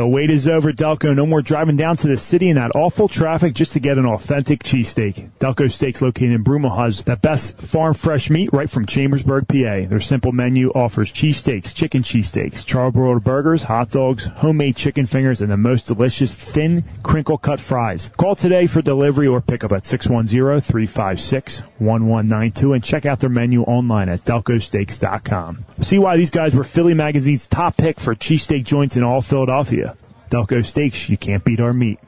The 0.01 0.07
wait 0.07 0.31
is 0.31 0.47
over, 0.47 0.73
Delco. 0.73 1.15
No 1.15 1.27
more 1.27 1.43
driving 1.43 1.75
down 1.75 1.95
to 1.97 2.07
the 2.07 2.17
city 2.17 2.49
in 2.49 2.55
that 2.55 2.71
awful 2.73 3.07
traffic 3.07 3.53
just 3.53 3.73
to 3.73 3.79
get 3.79 3.99
an 3.99 4.07
authentic 4.07 4.63
cheesesteak. 4.63 5.29
Delco 5.37 5.71
Steaks 5.71 6.01
located 6.01 6.31
in 6.31 6.43
Broomall 6.43 6.75
has 6.75 7.03
the 7.03 7.17
best 7.17 7.55
farm 7.59 7.93
fresh 7.93 8.31
meat 8.31 8.49
right 8.51 8.67
from 8.67 8.87
Chambersburg, 8.87 9.47
PA. 9.47 9.85
Their 9.87 9.99
simple 9.99 10.31
menu 10.31 10.71
offers 10.71 11.13
cheesesteaks, 11.13 11.75
chicken 11.75 12.01
cheesesteaks, 12.01 12.65
charbroiled 12.65 13.23
burgers, 13.23 13.61
hot 13.61 13.91
dogs, 13.91 14.25
homemade 14.25 14.75
chicken 14.75 15.05
fingers, 15.05 15.39
and 15.39 15.51
the 15.51 15.57
most 15.57 15.85
delicious 15.85 16.33
thin 16.33 16.83
crinkle 17.03 17.37
cut 17.37 17.59
fries. 17.59 18.09
Call 18.17 18.35
today 18.35 18.65
for 18.65 18.81
delivery 18.81 19.27
or 19.27 19.39
pickup 19.39 19.71
at 19.71 19.83
610-356-1192 19.83 22.73
and 22.73 22.83
check 22.83 23.05
out 23.05 23.19
their 23.19 23.29
menu 23.29 23.61
online 23.61 24.09
at 24.09 24.23
delcosteaks.com. 24.23 25.63
See 25.81 25.99
why 25.99 26.17
these 26.17 26.31
guys 26.31 26.55
were 26.55 26.63
Philly 26.63 26.95
Magazine's 26.95 27.47
top 27.47 27.77
pick 27.77 27.99
for 27.99 28.15
cheesesteak 28.15 28.65
joints 28.65 28.95
in 28.95 29.03
all 29.03 29.21
Philadelphia. 29.21 29.90
Delco 30.31 30.65
Steaks, 30.65 31.09
you 31.09 31.17
can't 31.17 31.43
beat 31.43 31.59
our 31.59 31.73
meat. 31.73 31.99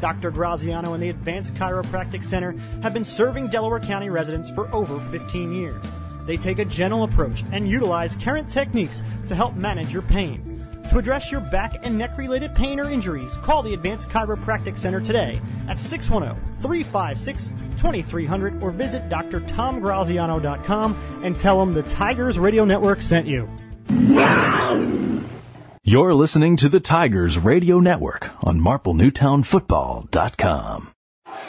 Dr. 0.00 0.32
Graziano 0.32 0.94
and 0.94 1.02
the 1.02 1.10
Advanced 1.10 1.54
Chiropractic 1.54 2.24
Center 2.24 2.56
have 2.82 2.92
been 2.92 3.04
serving 3.04 3.46
Delaware 3.46 3.78
County 3.78 4.10
residents 4.10 4.50
for 4.50 4.68
over 4.74 4.98
15 5.12 5.52
years. 5.52 5.80
They 6.26 6.36
take 6.36 6.58
a 6.58 6.64
gentle 6.64 7.04
approach 7.04 7.44
and 7.52 7.68
utilize 7.68 8.16
current 8.16 8.48
techniques 8.48 9.02
to 9.28 9.34
help 9.34 9.54
manage 9.54 9.92
your 9.92 10.02
pain. 10.02 10.50
To 10.90 10.98
address 10.98 11.30
your 11.32 11.40
back 11.40 11.78
and 11.82 11.96
neck 11.98 12.16
related 12.18 12.54
pain 12.54 12.78
or 12.78 12.90
injuries, 12.90 13.32
call 13.42 13.62
the 13.62 13.72
Advanced 13.74 14.10
Chiropractic 14.10 14.78
Center 14.78 15.00
today 15.00 15.40
at 15.68 15.78
610 15.78 16.36
356 16.60 17.50
2300 17.76 18.62
or 18.62 18.70
visit 18.70 19.08
drtomgraziano.com 19.08 21.22
and 21.24 21.36
tell 21.38 21.58
them 21.58 21.74
the 21.74 21.82
Tigers 21.82 22.38
Radio 22.38 22.64
Network 22.64 23.02
sent 23.02 23.26
you. 23.26 23.48
You're 25.82 26.14
listening 26.14 26.56
to 26.58 26.68
the 26.70 26.80
Tigers 26.80 27.38
Radio 27.38 27.80
Network 27.80 28.30
on 28.42 28.60
MarpleNewtownFootball.com. 28.60 30.93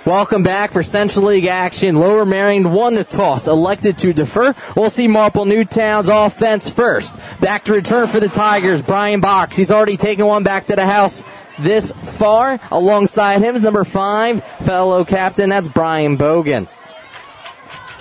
Welcome 0.05 0.43
back 0.43 0.71
for 0.71 0.83
Central 0.83 1.25
League 1.25 1.45
action. 1.45 1.95
Lower 1.95 2.25
Merion 2.25 2.71
won 2.71 2.93
the 2.93 3.03
toss, 3.03 3.47
elected 3.47 3.97
to 3.97 4.13
defer. 4.13 4.53
We'll 4.75 4.91
see 4.91 5.07
Marple 5.07 5.45
Newtown's 5.45 6.09
offense 6.09 6.69
first. 6.69 7.13
Back 7.39 7.65
to 7.65 7.73
return 7.73 8.07
for 8.07 8.19
the 8.19 8.27
Tigers, 8.27 8.83
Brian 8.83 9.19
Box. 9.19 9.57
He's 9.57 9.71
already 9.71 9.97
taken 9.97 10.27
one 10.27 10.43
back 10.43 10.67
to 10.67 10.75
the 10.75 10.85
house 10.85 11.23
this 11.57 11.91
far. 12.17 12.59
Alongside 12.69 13.41
him 13.41 13.55
is 13.55 13.63
number 13.63 13.83
five, 13.83 14.43
fellow 14.63 15.03
captain, 15.05 15.49
that's 15.49 15.67
Brian 15.67 16.17
Bogan. 16.17 16.67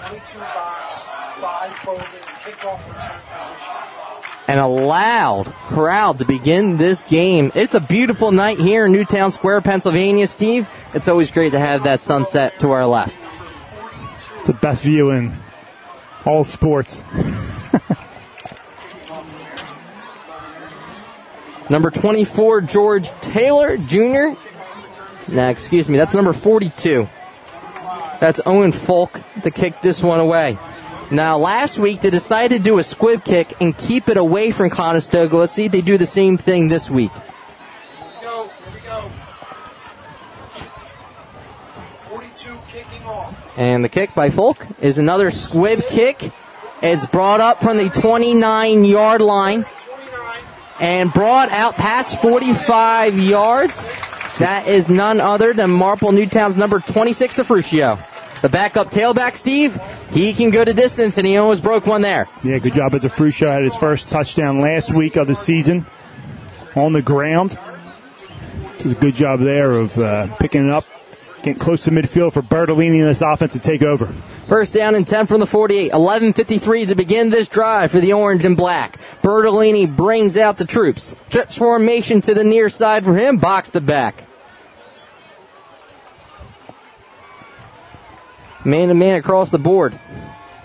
22 0.07 0.39
box, 0.39 0.93
five 1.41 1.73
Bogan, 1.73 2.21
kickoff 2.43 2.87
return. 2.87 3.14
And 4.47 4.61
a 4.61 4.67
loud 4.67 5.47
crowd 5.69 6.19
to 6.19 6.25
begin 6.25 6.77
this 6.77 7.03
game. 7.03 7.51
It's 7.55 7.75
a 7.75 7.81
beautiful 7.81 8.31
night 8.31 8.59
here 8.59 8.87
in 8.87 8.93
Newtown 8.93 9.33
Square, 9.33 9.63
Pennsylvania, 9.63 10.27
Steve. 10.27 10.69
It's 10.93 11.09
always 11.09 11.31
great 11.31 11.53
to 11.53 11.59
have 11.59 11.85
that 11.85 12.01
sunset 12.01 12.59
to 12.61 12.71
our 12.73 12.87
left. 12.87 13.15
It's 14.13 14.29
the 14.47 14.53
best 14.53 14.83
view 14.83 15.11
in 15.11 15.37
all 16.25 16.45
sports. 16.45 17.03
Number 21.71 21.91
24, 21.91 22.61
George 22.63 23.09
Taylor 23.23 23.79
Jr. 23.79 24.35
Now, 25.29 25.49
excuse 25.49 25.89
me, 25.89 25.97
that's 25.97 26.13
number 26.13 26.35
42. 26.35 27.09
That's 28.21 28.41
Owen 28.45 28.73
Folk 28.73 29.19
to 29.43 29.51
kick 29.51 29.81
this 29.81 30.03
one 30.03 30.21
away. 30.21 30.59
Now, 31.15 31.39
last 31.39 31.79
week 31.79 32.01
they 32.01 32.11
decided 32.11 32.59
to 32.59 32.59
do 32.59 32.79
a 32.79 32.83
squib 32.83 33.25
kick 33.25 33.55
and 33.61 33.79
keep 33.79 34.09
it 34.09 34.17
away 34.17 34.51
from 34.51 34.69
Conestoga. 34.69 35.37
Let's 35.37 35.55
see 35.55 35.67
if 35.67 35.73
they 35.73 35.81
do 35.81 35.97
the 35.97 36.09
same 36.09 36.37
thing 36.37 36.67
this 36.69 36.91
week. 36.91 37.13
Go, 38.21 38.49
here 38.49 38.75
we 38.75 38.81
go. 38.81 39.11
42 42.09 42.59
kicking 42.67 43.05
off. 43.05 43.33
And 43.57 43.85
the 43.85 43.89
kick 43.89 44.13
by 44.17 44.31
Folk 44.31 44.67
is 44.81 44.99
another 44.99 45.31
squib 45.31 45.87
kick. 45.87 46.33
It's 46.83 47.07
brought 47.07 47.41
up 47.41 47.63
from 47.63 47.77
the 47.77 47.91
29 47.91 48.85
yard 48.85 49.21
line 49.21 49.67
and 50.81 51.13
brought 51.13 51.51
out 51.51 51.77
past 51.77 52.21
45 52.21 53.21
yards. 53.21 53.89
That 54.41 54.67
is 54.67 54.89
none 54.89 55.21
other 55.21 55.53
than 55.53 55.71
Marple 55.71 56.11
Newtown's 56.11 56.57
number 56.57 56.81
26, 56.81 57.37
DeFrucio. 57.37 58.05
The 58.43 58.49
backup 58.49 58.91
tailback, 58.91 59.37
Steve, 59.37 59.81
he 60.11 60.35
can 60.35 60.51
go 60.51 60.65
to 60.65 60.75
distance 60.75 61.19
and 61.19 61.27
he 61.27 61.37
almost 61.37 61.63
broke 61.63 61.87
one 61.87 62.03
there. 62.03 62.29
Yeah, 62.43 62.59
good 62.59 62.75
job 62.75 62.95
at 62.95 63.05
a 63.05 63.09
free 63.09 63.31
shot. 63.31 63.55
Had 63.55 63.65
his 63.65 63.77
first 63.77 64.11
touchdown 64.11 64.61
last 64.61 64.93
week 64.93 65.17
of 65.17 65.27
the 65.27 65.35
season 65.35 65.87
on 66.77 66.93
the 66.93 67.03
ground. 67.03 67.59
Did 68.79 68.93
a 68.93 68.95
good 69.01 69.15
job 69.15 69.41
there 69.41 69.71
of 69.73 69.97
uh, 69.97 70.35
picking 70.37 70.67
it 70.67 70.71
up, 70.71 70.85
getting 71.39 71.57
close 71.57 71.85
to 71.85 71.91
midfield 71.91 72.35
for 72.35 72.43
Bertolini 72.43 72.99
and 72.99 73.09
this 73.09 73.23
offense 73.23 73.53
to 73.55 73.59
take 73.59 73.83
over. 73.83 74.15
First 74.49 74.75
down 74.75 74.95
and 74.95 75.07
10 75.07 75.27
from 75.27 75.41
the 75.41 75.47
48. 75.47 75.93
11.53 75.93 76.89
to 76.89 76.95
begin 76.95 77.31
this 77.31 77.49
drive 77.49 77.93
for 77.93 78.01
the 78.01 78.13
orange 78.13 78.45
and 78.45 78.57
black. 78.57 78.99
Bertolini 79.23 79.87
brings 79.87 80.37
out 80.37 80.59
the 80.59 80.67
troops. 80.67 81.15
Trips 81.31 81.57
formation 81.57 82.21
to 82.21 82.35
the 82.35 82.45
near 82.45 82.69
side 82.69 83.05
for 83.05 83.17
him. 83.17 83.39
Box 83.39 83.71
the 83.71 83.81
back. 83.81 84.25
Man 88.65 88.89
to 88.89 88.95
man 88.95 89.17
across 89.17 89.51
the 89.51 89.59
board. 89.59 89.99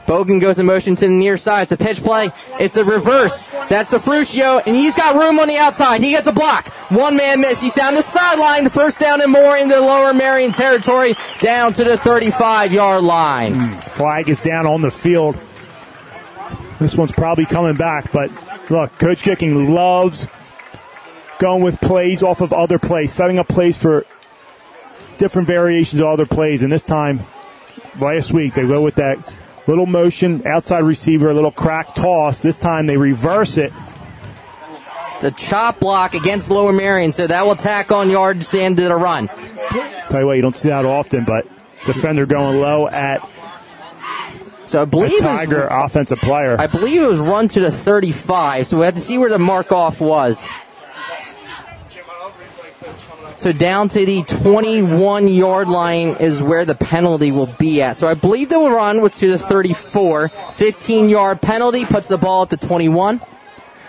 Bogan 0.09 0.41
goes 0.41 0.57
in 0.57 0.65
motion 0.65 0.95
to 0.95 1.01
the 1.05 1.11
near 1.11 1.37
side. 1.37 1.63
It's 1.63 1.71
a 1.71 1.77
pitch 1.77 2.01
play. 2.01 2.31
It's 2.59 2.75
a 2.75 2.83
reverse. 2.83 3.47
That's 3.69 3.91
DeFrucio, 3.91 4.65
and 4.65 4.75
he's 4.75 4.95
got 4.95 5.15
room 5.15 5.37
on 5.37 5.47
the 5.47 5.57
outside. 5.57 6.01
He 6.01 6.09
gets 6.09 6.25
a 6.25 6.31
block. 6.31 6.69
One 6.89 7.15
man 7.15 7.41
miss. 7.41 7.61
He's 7.61 7.73
down 7.73 7.93
the 7.93 8.01
sideline. 8.01 8.67
First 8.69 8.99
down 8.99 9.21
and 9.21 9.31
more 9.31 9.55
in 9.55 9.67
the 9.67 9.79
lower 9.79 10.11
Merion 10.11 10.51
territory, 10.51 11.15
down 11.41 11.73
to 11.73 11.83
the 11.83 11.95
35 11.95 12.73
yard 12.73 13.03
line. 13.03 13.53
Hmm. 13.53 13.79
Flag 13.81 14.29
is 14.29 14.39
down 14.39 14.65
on 14.65 14.81
the 14.81 14.89
field. 14.89 15.37
This 16.79 16.95
one's 16.95 17.11
probably 17.11 17.45
coming 17.45 17.75
back, 17.75 18.11
but 18.11 18.31
look, 18.71 18.97
Coach 18.97 19.21
Gicking 19.21 19.69
loves 19.75 20.25
going 21.37 21.61
with 21.61 21.79
plays 21.81 22.23
off 22.23 22.41
of 22.41 22.51
other 22.51 22.79
plays, 22.79 23.11
setting 23.11 23.37
up 23.37 23.47
plays 23.47 23.77
for 23.77 24.05
different 25.19 25.47
variations 25.47 26.01
of 26.01 26.07
other 26.07 26.25
plays. 26.25 26.63
And 26.63 26.71
this 26.71 26.83
time, 26.83 27.27
last 28.00 28.31
week, 28.31 28.53
they 28.53 28.65
go 28.67 28.81
with 28.81 28.96
that 28.96 29.34
little 29.67 29.86
motion, 29.86 30.46
outside 30.48 30.84
receiver, 30.84 31.29
a 31.29 31.34
little 31.34 31.51
crack 31.51 31.96
toss. 31.96 32.41
This 32.41 32.58
time 32.58 32.88
they 32.88 32.98
reverse 32.98 33.58
it. 33.58 33.72
The 35.22 35.31
chop 35.31 35.79
block 35.79 36.13
against 36.13 36.50
Lower 36.50 36.72
Merion, 36.72 37.12
so 37.12 37.27
that 37.27 37.46
will 37.46 37.58
tack 37.58 37.91
on 37.91 38.10
yards 38.10 38.48
to 38.50 38.58
the 38.58 38.63
end 38.63 38.79
of 38.79 38.88
the 38.88 38.96
run. 38.96 39.27
Tell 40.10 40.22
you 40.22 40.25
what, 40.27 40.36
you 40.38 40.41
don't 40.41 40.55
see 40.55 40.69
that 40.69 40.86
often, 40.86 41.25
but 41.25 41.46
defender 41.86 42.25
going 42.25 42.60
low 42.62 42.88
at 42.88 43.22
So 44.65 44.81
I 44.81 44.86
believe 44.86 45.12
was- 45.13 45.22
Tiger 45.22 45.67
offensive 45.67 46.19
player. 46.19 46.55
I 46.58 46.67
believe 46.67 47.01
it 47.01 47.08
was 47.08 47.19
run 47.19 47.48
to 47.50 47.60
the 47.60 47.72
35, 47.72 48.67
so 48.67 48.79
we 48.79 48.86
have 48.86 48.96
to 48.96 49.01
see 49.01 49.17
where 49.17 49.29
the 49.29 49.39
mark 49.39 49.72
off 49.74 50.00
was. 50.00 50.48
So 53.39 53.53
down 53.53 53.88
to 53.89 54.05
the 54.05 54.24
21 54.24 55.29
yard 55.29 55.69
line 55.69 56.17
is 56.19 56.41
where 56.41 56.65
the 56.65 56.75
penalty 56.75 57.31
will 57.31 57.55
be 57.58 57.81
at. 57.81 57.96
So 57.96 58.05
I 58.05 58.13
believe 58.13 58.50
the 58.50 58.60
run 58.60 59.00
was 59.00 59.13
to 59.19 59.31
the 59.31 59.38
34. 59.38 60.27
15 60.58 61.08
yard 61.08 61.39
penalty 61.41 61.86
puts 61.86 62.10
the 62.10 62.17
ball 62.17 62.41
at 62.41 62.50
the 62.50 62.58
21. 62.58 63.22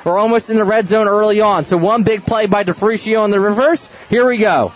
We're 0.04 0.18
almost 0.18 0.50
in 0.50 0.56
the 0.56 0.64
red 0.64 0.86
zone 0.86 1.08
early 1.08 1.40
on. 1.40 1.64
So 1.64 1.76
one 1.76 2.04
big 2.04 2.24
play 2.24 2.46
by 2.46 2.62
DeFrucio 2.62 3.24
in 3.24 3.32
the 3.32 3.40
reverse. 3.40 3.90
Here 4.08 4.24
we 4.24 4.38
go. 4.38 4.72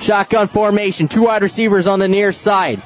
Shotgun 0.00 0.48
formation. 0.48 1.08
Two 1.08 1.22
wide 1.22 1.40
receivers 1.40 1.86
on 1.86 2.00
the 2.00 2.08
near 2.08 2.32
side. 2.32 2.82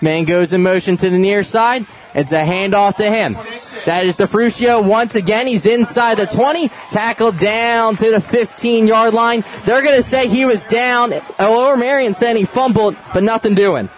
Man 0.00 0.26
goes 0.26 0.52
in 0.52 0.62
motion 0.62 0.96
to 0.96 1.10
the 1.10 1.18
near 1.18 1.42
side. 1.42 1.88
It's 2.14 2.30
a 2.30 2.44
handoff 2.44 2.98
to 2.98 3.10
him. 3.10 3.34
That 3.84 4.06
is 4.06 4.16
DeFrucio 4.16 4.84
once 4.84 5.16
again. 5.16 5.46
He's 5.46 5.66
inside 5.66 6.18
the 6.18 6.26
20. 6.26 6.68
Tackled 6.90 7.38
down 7.38 7.96
to 7.96 8.10
the 8.10 8.20
15 8.20 8.86
yard 8.86 9.12
line. 9.12 9.44
They're 9.64 9.82
going 9.82 10.00
to 10.00 10.08
say 10.08 10.28
he 10.28 10.44
was 10.44 10.62
down. 10.64 11.12
Lower 11.38 11.76
Merion 11.76 12.14
saying 12.14 12.36
he 12.36 12.44
fumbled, 12.44 12.96
but 13.12 13.22
nothing 13.22 13.54
doing. 13.54 13.88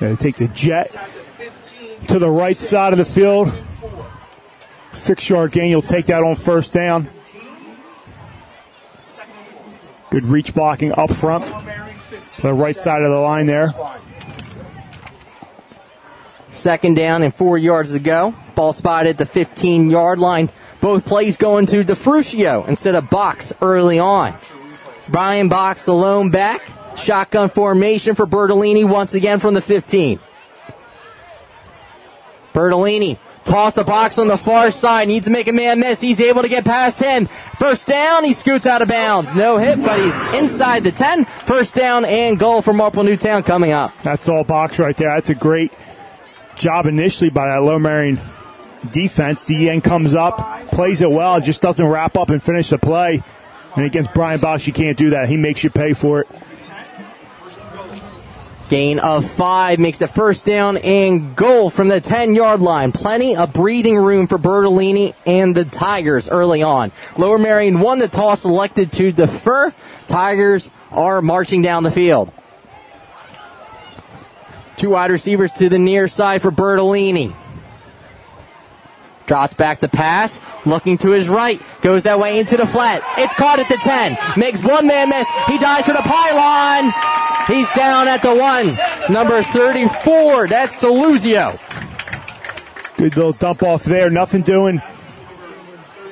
Yeah, 0.00 0.08
they 0.08 0.16
take 0.16 0.36
the 0.36 0.48
jet 0.48 0.94
to 2.08 2.18
the 2.18 2.30
right 2.30 2.56
side 2.56 2.92
of 2.92 2.98
the 2.98 3.04
field. 3.04 3.52
Six 4.94 5.28
yard 5.28 5.52
gain. 5.52 5.70
You'll 5.70 5.82
take 5.82 6.06
that 6.06 6.22
on 6.22 6.36
first 6.36 6.72
down. 6.72 7.10
Good 10.10 10.24
reach 10.24 10.54
blocking 10.54 10.92
up 10.92 11.12
front. 11.12 11.44
To 12.32 12.42
the 12.42 12.54
right 12.54 12.76
side 12.76 13.02
of 13.02 13.10
the 13.10 13.18
line 13.18 13.46
there. 13.46 13.74
Second 16.66 16.96
down 16.96 17.22
and 17.22 17.32
four 17.32 17.56
yards 17.56 17.92
to 17.92 18.00
go. 18.00 18.34
Ball 18.56 18.72
spotted 18.72 19.10
at 19.10 19.18
the 19.18 19.24
15 19.24 19.88
yard 19.88 20.18
line. 20.18 20.50
Both 20.80 21.04
plays 21.04 21.36
going 21.36 21.66
to 21.66 21.84
DeFrucio 21.84 22.66
instead 22.66 22.96
of 22.96 23.08
Box 23.08 23.52
early 23.62 24.00
on. 24.00 24.36
Brian 25.08 25.48
Box, 25.48 25.84
the 25.84 25.94
lone 25.94 26.30
back. 26.30 26.68
Shotgun 26.96 27.50
formation 27.50 28.16
for 28.16 28.26
Bertolini 28.26 28.84
once 28.84 29.14
again 29.14 29.38
from 29.38 29.54
the 29.54 29.60
15. 29.60 30.18
Bertolini 32.52 33.18
toss 33.44 33.74
the 33.74 33.84
box 33.84 34.18
on 34.18 34.26
the 34.26 34.36
far 34.36 34.72
side. 34.72 35.06
Needs 35.06 35.26
to 35.26 35.30
make 35.30 35.46
a 35.46 35.52
man 35.52 35.78
miss. 35.78 36.00
He's 36.00 36.18
able 36.18 36.42
to 36.42 36.48
get 36.48 36.64
past 36.64 36.98
him. 36.98 37.28
First 37.60 37.86
down. 37.86 38.24
He 38.24 38.32
scoots 38.32 38.66
out 38.66 38.82
of 38.82 38.88
bounds. 38.88 39.32
No 39.36 39.58
hit, 39.58 39.80
but 39.80 40.00
he's 40.00 40.20
inside 40.34 40.82
the 40.82 40.90
10. 40.90 41.26
First 41.46 41.76
down 41.76 42.04
and 42.04 42.40
goal 42.40 42.60
for 42.60 42.72
Marple 42.72 43.04
Newtown 43.04 43.44
coming 43.44 43.70
up. 43.70 43.92
That's 44.02 44.28
all 44.28 44.42
box 44.42 44.80
right 44.80 44.96
there. 44.96 45.14
That's 45.14 45.28
a 45.28 45.34
great 45.36 45.70
job 46.56 46.86
initially 46.86 47.30
by 47.30 47.46
that 47.46 47.62
Low 47.62 47.78
Merion 47.78 48.20
defense. 48.92 49.44
DN 49.44 49.82
comes 49.82 50.14
up, 50.14 50.68
plays 50.68 51.00
it 51.00 51.10
well, 51.10 51.40
just 51.40 51.62
doesn't 51.62 51.86
wrap 51.86 52.16
up 52.16 52.30
and 52.30 52.42
finish 52.42 52.70
the 52.70 52.78
play. 52.78 53.22
And 53.76 53.84
against 53.84 54.14
Brian 54.14 54.40
Box, 54.40 54.66
you 54.66 54.72
can't 54.72 54.96
do 54.96 55.10
that. 55.10 55.28
He 55.28 55.36
makes 55.36 55.62
you 55.62 55.70
pay 55.70 55.92
for 55.92 56.20
it. 56.20 56.28
Gain 58.68 58.98
of 58.98 59.30
five 59.30 59.78
makes 59.78 60.00
it 60.00 60.08
first 60.08 60.44
down 60.44 60.76
and 60.78 61.36
goal 61.36 61.70
from 61.70 61.86
the 61.86 62.00
10 62.00 62.34
yard 62.34 62.60
line. 62.60 62.90
Plenty 62.90 63.36
of 63.36 63.52
breathing 63.52 63.96
room 63.96 64.26
for 64.26 64.38
Bertolini 64.38 65.14
and 65.24 65.54
the 65.54 65.64
Tigers 65.64 66.28
early 66.28 66.64
on. 66.64 66.90
Lower 67.16 67.38
Merion 67.38 67.78
won 67.78 68.00
the 68.00 68.08
toss, 68.08 68.44
elected 68.44 68.90
to 68.92 69.12
defer. 69.12 69.72
Tigers 70.08 70.68
are 70.90 71.22
marching 71.22 71.62
down 71.62 71.84
the 71.84 71.92
field. 71.92 72.32
Two 74.76 74.90
wide 74.90 75.10
receivers 75.10 75.52
to 75.52 75.68
the 75.68 75.78
near 75.78 76.08
side 76.08 76.42
for 76.42 76.50
Bertolini. 76.50 77.34
Drops 79.26 79.54
back 79.54 79.80
to 79.80 79.88
pass, 79.88 80.38
looking 80.64 80.98
to 80.98 81.10
his 81.10 81.28
right, 81.28 81.60
goes 81.80 82.04
that 82.04 82.20
way 82.20 82.38
into 82.38 82.56
the 82.56 82.66
flat. 82.66 83.02
It's 83.18 83.34
caught 83.34 83.58
at 83.58 83.68
the 83.68 83.76
10, 83.76 84.16
makes 84.36 84.62
one 84.62 84.86
man 84.86 85.08
miss. 85.08 85.26
He 85.46 85.58
dives 85.58 85.86
for 85.86 85.94
the 85.94 86.02
pylon. 86.02 86.92
He's 87.48 87.68
down 87.70 88.06
at 88.06 88.22
the 88.22 88.34
one. 88.34 88.76
Number 89.12 89.42
34, 89.42 90.46
that's 90.46 90.76
Deluzio. 90.76 91.58
Good 92.96 93.16
little 93.16 93.32
dump 93.32 93.62
off 93.62 93.84
there. 93.84 94.10
Nothing 94.10 94.42
doing 94.42 94.80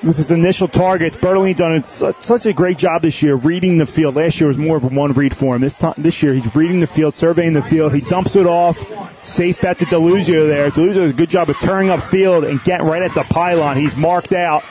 with 0.04 0.16
his 0.16 0.30
initial 0.30 0.68
targets. 0.68 1.16
Bertolini 1.16 1.56
done 1.56 1.84
such, 1.84 2.46
a 2.46 2.52
great 2.52 2.78
job 2.78 3.02
this 3.02 3.22
year 3.22 3.34
reading 3.34 3.78
the 3.78 3.86
field. 3.86 4.16
Last 4.16 4.40
year 4.40 4.48
was 4.48 4.56
more 4.56 4.76
of 4.76 4.84
a 4.84 4.88
one 4.88 5.12
read 5.12 5.36
for 5.36 5.54
him. 5.56 5.62
This 5.62 5.76
time, 5.76 5.94
this 5.96 6.22
year 6.22 6.34
he's 6.34 6.54
reading 6.54 6.80
the 6.80 6.86
field, 6.86 7.14
surveying 7.14 7.52
the 7.52 7.62
field. 7.62 7.94
He 7.94 8.00
dumps 8.00 8.36
it 8.36 8.46
off. 8.46 8.78
Safe 9.22 9.60
bet 9.60 9.78
to 9.78 9.86
Deluzio 9.86 10.46
there. 10.46 10.70
Deluzio 10.70 11.00
does 11.00 11.10
a 11.10 11.14
good 11.14 11.30
job 11.30 11.48
of 11.48 11.56
turning 11.56 11.90
up 11.90 12.02
field 12.04 12.44
and 12.44 12.62
getting 12.64 12.86
right 12.86 13.02
at 13.02 13.14
the 13.14 13.24
pylon. 13.24 13.76
He's 13.76 13.96
marked 13.96 14.32
out. 14.32 14.62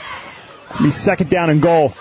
He's 0.80 0.96
second 0.96 1.30
down 1.30 1.50
and 1.50 1.62
goal. 1.62 1.94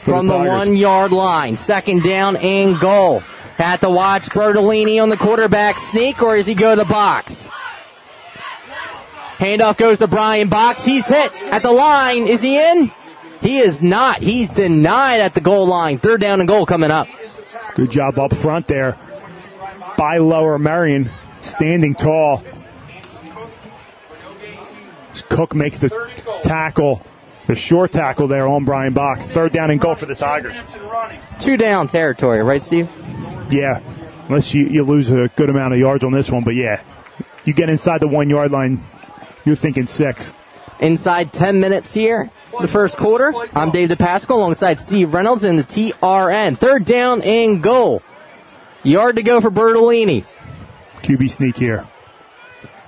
From 0.00 0.26
the 0.26 0.32
Tigers. 0.32 0.48
one 0.50 0.76
yard 0.76 1.12
line, 1.12 1.56
second 1.56 2.02
down 2.02 2.36
and 2.36 2.78
goal. 2.80 3.20
Had 3.56 3.80
to 3.80 3.90
watch 3.90 4.30
Bertolini 4.30 5.02
on 5.02 5.08
the 5.08 5.16
quarterback 5.16 5.78
sneak, 5.78 6.22
or 6.22 6.36
does 6.36 6.46
he 6.46 6.54
go 6.54 6.76
to 6.76 6.82
the 6.82 6.88
box? 6.88 7.48
Handoff 9.38 9.76
goes 9.76 9.98
to 10.00 10.08
Brian 10.08 10.48
Box. 10.48 10.84
He's 10.84 11.06
hit 11.06 11.32
at 11.44 11.62
the 11.62 11.70
line. 11.72 12.26
Is 12.26 12.42
he 12.42 12.58
in? 12.58 12.92
He 13.40 13.58
is 13.58 13.80
not. 13.80 14.20
He's 14.20 14.48
denied 14.48 15.20
at 15.20 15.34
the 15.34 15.40
goal 15.40 15.66
line. 15.66 15.98
Third 15.98 16.20
down 16.20 16.40
and 16.40 16.48
goal 16.48 16.66
coming 16.66 16.90
up. 16.90 17.06
Good 17.74 17.90
job 17.90 18.18
up 18.18 18.34
front 18.34 18.66
there 18.66 18.98
by 19.96 20.18
Lower 20.18 20.58
Merion, 20.58 21.10
standing 21.42 21.94
tall. 21.94 22.42
Cook 25.28 25.54
makes 25.54 25.80
the 25.80 25.88
tackle, 26.42 27.02
the 27.46 27.54
short 27.54 27.92
tackle 27.92 28.28
there 28.28 28.48
on 28.48 28.64
Brian 28.64 28.92
Box. 28.92 29.28
Third 29.28 29.52
down 29.52 29.70
and 29.70 29.80
goal 29.80 29.94
for 29.94 30.06
the 30.06 30.14
Tigers. 30.14 30.56
Two 31.40 31.56
down 31.56 31.88
territory, 31.88 32.42
right, 32.42 32.62
Steve? 32.62 32.88
Yeah, 33.50 33.80
unless 34.28 34.52
you, 34.52 34.66
you 34.66 34.84
lose 34.84 35.10
a 35.10 35.28
good 35.36 35.48
amount 35.48 35.74
of 35.74 35.80
yards 35.80 36.04
on 36.04 36.12
this 36.12 36.30
one, 36.30 36.44
but 36.44 36.54
yeah, 36.54 36.82
you 37.44 37.52
get 37.52 37.68
inside 37.68 38.00
the 38.00 38.08
one 38.08 38.30
yard 38.30 38.52
line, 38.52 38.84
you're 39.44 39.56
thinking 39.56 39.86
six. 39.86 40.32
Inside 40.80 41.32
10 41.32 41.60
minutes 41.60 41.92
here, 41.92 42.30
the 42.60 42.68
first 42.68 42.96
quarter. 42.96 43.32
I'm 43.54 43.70
Dave 43.70 43.88
DePasco 43.88 44.30
alongside 44.30 44.78
Steve 44.78 45.12
Reynolds 45.12 45.42
in 45.42 45.56
the 45.56 45.64
TRN. 45.64 46.56
Third 46.58 46.84
down 46.84 47.22
and 47.22 47.62
goal. 47.62 48.02
Yard 48.84 49.16
to 49.16 49.22
go 49.22 49.40
for 49.40 49.50
Bertolini. 49.50 50.24
QB 51.02 51.30
sneak 51.30 51.56
here. 51.56 51.86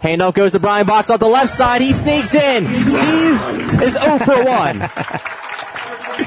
Handoff 0.02 0.34
goes 0.34 0.52
to 0.52 0.60
Brian 0.60 0.86
Box 0.86 1.10
off 1.10 1.20
the 1.20 1.28
left 1.28 1.52
side. 1.52 1.80
He 1.80 1.92
sneaks 1.92 2.34
in. 2.34 2.66
Steve 2.66 3.82
is 3.82 3.94
0 3.94 4.18
for 4.20 4.44
1. 4.44 4.78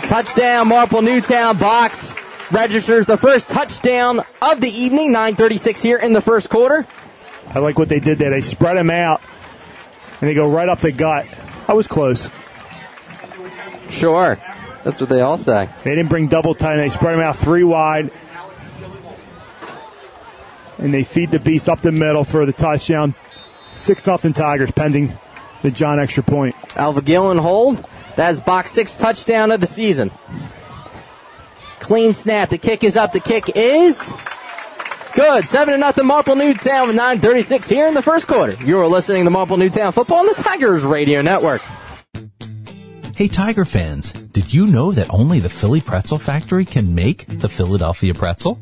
touchdown, 0.08 0.68
Marple 0.68 1.02
Newtown. 1.02 1.58
Box 1.58 2.14
registers 2.52 3.06
the 3.06 3.18
first 3.18 3.50
touchdown 3.50 4.22
of 4.42 4.62
the 4.62 4.70
evening. 4.70 5.14
9.36 5.14 5.80
here 5.80 5.98
in 5.98 6.14
the 6.14 6.22
first 6.22 6.50
quarter. 6.50 6.86
I 7.48 7.60
like 7.60 7.80
what 7.80 7.90
they 7.90 8.00
did 8.00 8.20
there. 8.20 8.30
They 8.30 8.42
spread 8.42 8.78
him 8.78 8.90
out 8.90 9.22
and 10.24 10.30
they 10.30 10.36
go 10.36 10.48
right 10.48 10.70
up 10.70 10.80
the 10.80 10.94
gut. 10.94 11.28
I 11.68 11.74
was 11.74 11.86
close. 11.86 12.30
Sure. 13.90 14.40
That's 14.86 15.02
what 15.02 15.10
they 15.10 15.20
all 15.20 15.38
say. 15.38 15.68
They 15.84 15.90
didn't 15.90 16.08
bring 16.08 16.28
double 16.28 16.56
tight. 16.56 16.78
They 16.78 16.88
spread 16.88 17.16
him 17.16 17.20
out 17.20 17.36
three 17.36 17.66
wide. 17.66 18.10
And 20.78 20.94
they 20.94 21.04
feed 21.04 21.30
the 21.30 21.40
beast 21.40 21.68
up 21.68 21.82
the 21.82 21.92
middle 21.92 22.24
for 22.24 22.46
the 22.46 22.54
touchdown. 22.54 23.16
6 23.76 24.08
nothing 24.08 24.32
Tigers 24.32 24.72
pending 24.72 25.12
the 25.62 25.72
John 25.72 26.00
extra 26.00 26.24
point. 26.24 26.56
Alva 26.78 27.02
Gillen 27.02 27.38
hold. 27.38 27.86
That's 28.16 28.40
box 28.40 28.72
six 28.72 28.96
touchdown 28.96 29.52
of 29.52 29.60
the 29.60 29.68
season. 29.68 30.10
Clean 31.82 32.14
snap. 32.14 32.48
The 32.48 32.58
kick 32.58 32.86
is 32.86 32.96
up. 32.96 33.12
The 33.12 33.20
kick 33.20 33.58
is 33.58 34.14
good. 35.14 35.48
Seven 35.48 35.74
to 35.74 35.78
nothing. 35.78 36.06
Marple 36.06 36.36
Newtown 36.36 36.88
with 36.88 36.96
9:36 36.96 37.70
here 37.70 37.88
in 37.88 37.94
the 37.94 38.02
first 38.02 38.28
quarter. 38.28 38.58
You're 38.64 38.88
listening 38.88 39.24
to 39.24 39.30
Marple 39.30 39.58
Newtown 39.58 39.92
football 39.92 40.20
on 40.20 40.28
the 40.28 40.36
Tigers 40.36 40.84
Radio 40.84 41.22
Network. 41.22 41.62
Hey 43.16 43.28
Tiger 43.28 43.64
fans, 43.64 44.12
did 44.12 44.52
you 44.52 44.66
know 44.66 44.92
that 44.92 45.08
only 45.12 45.40
the 45.40 45.50
Philly 45.50 45.82
Pretzel 45.82 46.18
Factory 46.18 46.66
can 46.66 46.96
make 46.96 47.26
the 47.28 47.48
Philadelphia 47.48 48.14
pretzel? 48.14 48.60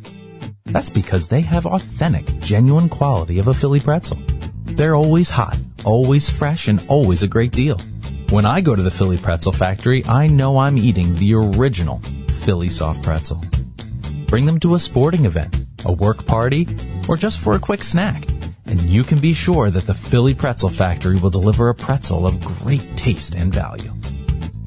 That's 0.65 0.89
because 0.89 1.27
they 1.27 1.41
have 1.41 1.65
authentic, 1.65 2.25
genuine 2.39 2.89
quality 2.89 3.39
of 3.39 3.47
a 3.47 3.53
Philly 3.53 3.79
pretzel. 3.79 4.17
They're 4.65 4.95
always 4.95 5.29
hot, 5.29 5.57
always 5.85 6.29
fresh, 6.29 6.67
and 6.67 6.81
always 6.89 7.23
a 7.23 7.27
great 7.27 7.51
deal. 7.51 7.79
When 8.29 8.45
I 8.45 8.61
go 8.61 8.75
to 8.75 8.81
the 8.81 8.91
Philly 8.91 9.17
Pretzel 9.17 9.51
Factory, 9.51 10.05
I 10.05 10.27
know 10.27 10.57
I'm 10.57 10.77
eating 10.77 11.15
the 11.15 11.33
original 11.33 11.99
Philly 12.43 12.69
soft 12.69 13.03
pretzel. 13.03 13.43
Bring 14.27 14.45
them 14.45 14.59
to 14.61 14.75
a 14.75 14.79
sporting 14.79 15.25
event, 15.25 15.55
a 15.85 15.91
work 15.91 16.25
party, 16.25 16.67
or 17.07 17.17
just 17.17 17.39
for 17.39 17.55
a 17.55 17.59
quick 17.59 17.83
snack, 17.83 18.27
and 18.65 18.81
you 18.81 19.03
can 19.03 19.19
be 19.19 19.33
sure 19.33 19.69
that 19.69 19.85
the 19.85 19.93
Philly 19.93 20.33
Pretzel 20.33 20.69
Factory 20.69 21.17
will 21.17 21.29
deliver 21.29 21.69
a 21.69 21.75
pretzel 21.75 22.25
of 22.25 22.41
great 22.41 22.95
taste 22.95 23.35
and 23.35 23.53
value. 23.53 23.93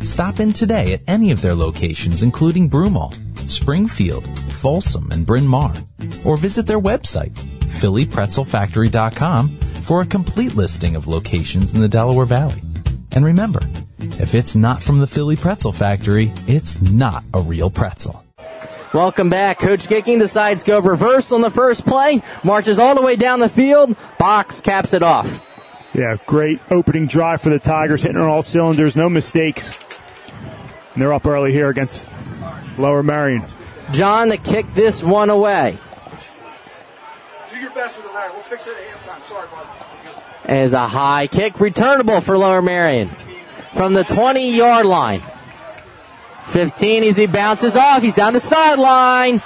Stop 0.03 0.41
in 0.41 0.53
today 0.53 0.93
at 0.93 1.01
any 1.07 1.31
of 1.31 1.41
their 1.41 1.55
locations, 1.55 2.23
including 2.23 2.69
Broomall, 2.69 3.15
Springfield, 3.51 4.27
Folsom, 4.61 5.11
and 5.11 5.25
Bryn 5.25 5.47
Mawr. 5.47 5.73
or 6.25 6.37
visit 6.37 6.67
their 6.67 6.81
website, 6.81 7.33
phillypretzelfactory.com, 7.81 9.59
for 9.83 10.01
a 10.01 10.07
complete 10.07 10.55
listing 10.55 10.97
of 10.97 11.09
locations 11.09 11.75
in 11.75 11.81
the 11.81 11.89
Delaware 11.89 12.27
Valley. 12.27 12.61
And 13.13 13.25
remember, 13.25 13.61
if 13.99 14.35
it's 14.35 14.55
not 14.55 14.83
from 14.83 14.99
the 14.99 15.07
Philly 15.07 15.37
Pretzel 15.37 15.73
Factory, 15.73 16.33
it's 16.47 16.81
not 16.81 17.25
a 17.33 17.41
real 17.41 17.71
pretzel. 17.71 18.24
Welcome 18.95 19.29
back. 19.29 19.59
Coach 19.59 19.89
Gicking 19.89 20.21
decides 20.21 20.63
go 20.63 20.79
reverse 20.79 21.33
on 21.33 21.41
the 21.41 21.51
first 21.51 21.85
play, 21.85 22.23
marches 22.45 22.79
all 22.79 22.95
the 22.95 23.03
way 23.03 23.17
down 23.17 23.41
the 23.41 23.49
field. 23.49 23.97
Box 24.21 24.61
caps 24.61 24.93
it 24.93 25.03
off. 25.03 25.45
Yeah, 25.93 26.17
great 26.27 26.61
opening 26.71 27.09
drive 27.09 27.43
for 27.43 27.51
the 27.51 27.59
Tigers, 27.59 28.03
hitting 28.03 28.19
on 28.19 28.29
all 28.29 28.43
cylinders, 28.43 28.95
no 28.95 29.09
mistakes. 29.09 29.77
And 30.93 31.03
they're 31.03 31.13
up 31.13 31.27
early 31.27 31.51
here 31.51 31.71
against 31.71 32.07
Lower 32.79 33.03
Merion. 33.03 33.45
John 33.91 34.29
to 34.29 34.37
kick 34.37 34.73
this 34.75 35.03
one 35.03 35.29
away. 35.29 35.77
Do 37.51 37.59
your 37.59 37.71
best 37.71 37.97
with 37.97 38.07
the 38.07 38.13
ladder. 38.13 38.33
We'll 38.33 38.43
fix 38.43 38.69
it 38.69 38.77
at 38.77 38.97
halftime. 38.97 39.25
Sorry, 39.25 39.49
bud. 39.49 39.67
As 40.45 40.73
a 40.73 40.87
high 40.87 41.27
kick 41.27 41.59
returnable 41.59 42.21
for 42.21 42.39
Lower 42.39 42.63
Merion 42.63 43.11
from 43.75 43.93
the 43.93 44.05
20 44.05 44.55
yard 44.55 44.87
line. 44.87 45.21
15 46.47 47.05
as 47.05 47.17
he 47.17 47.27
bounces 47.27 47.77
off. 47.77 48.03
He's 48.03 48.15
down 48.15 48.33
the 48.33 48.41
sideline. 48.41 49.43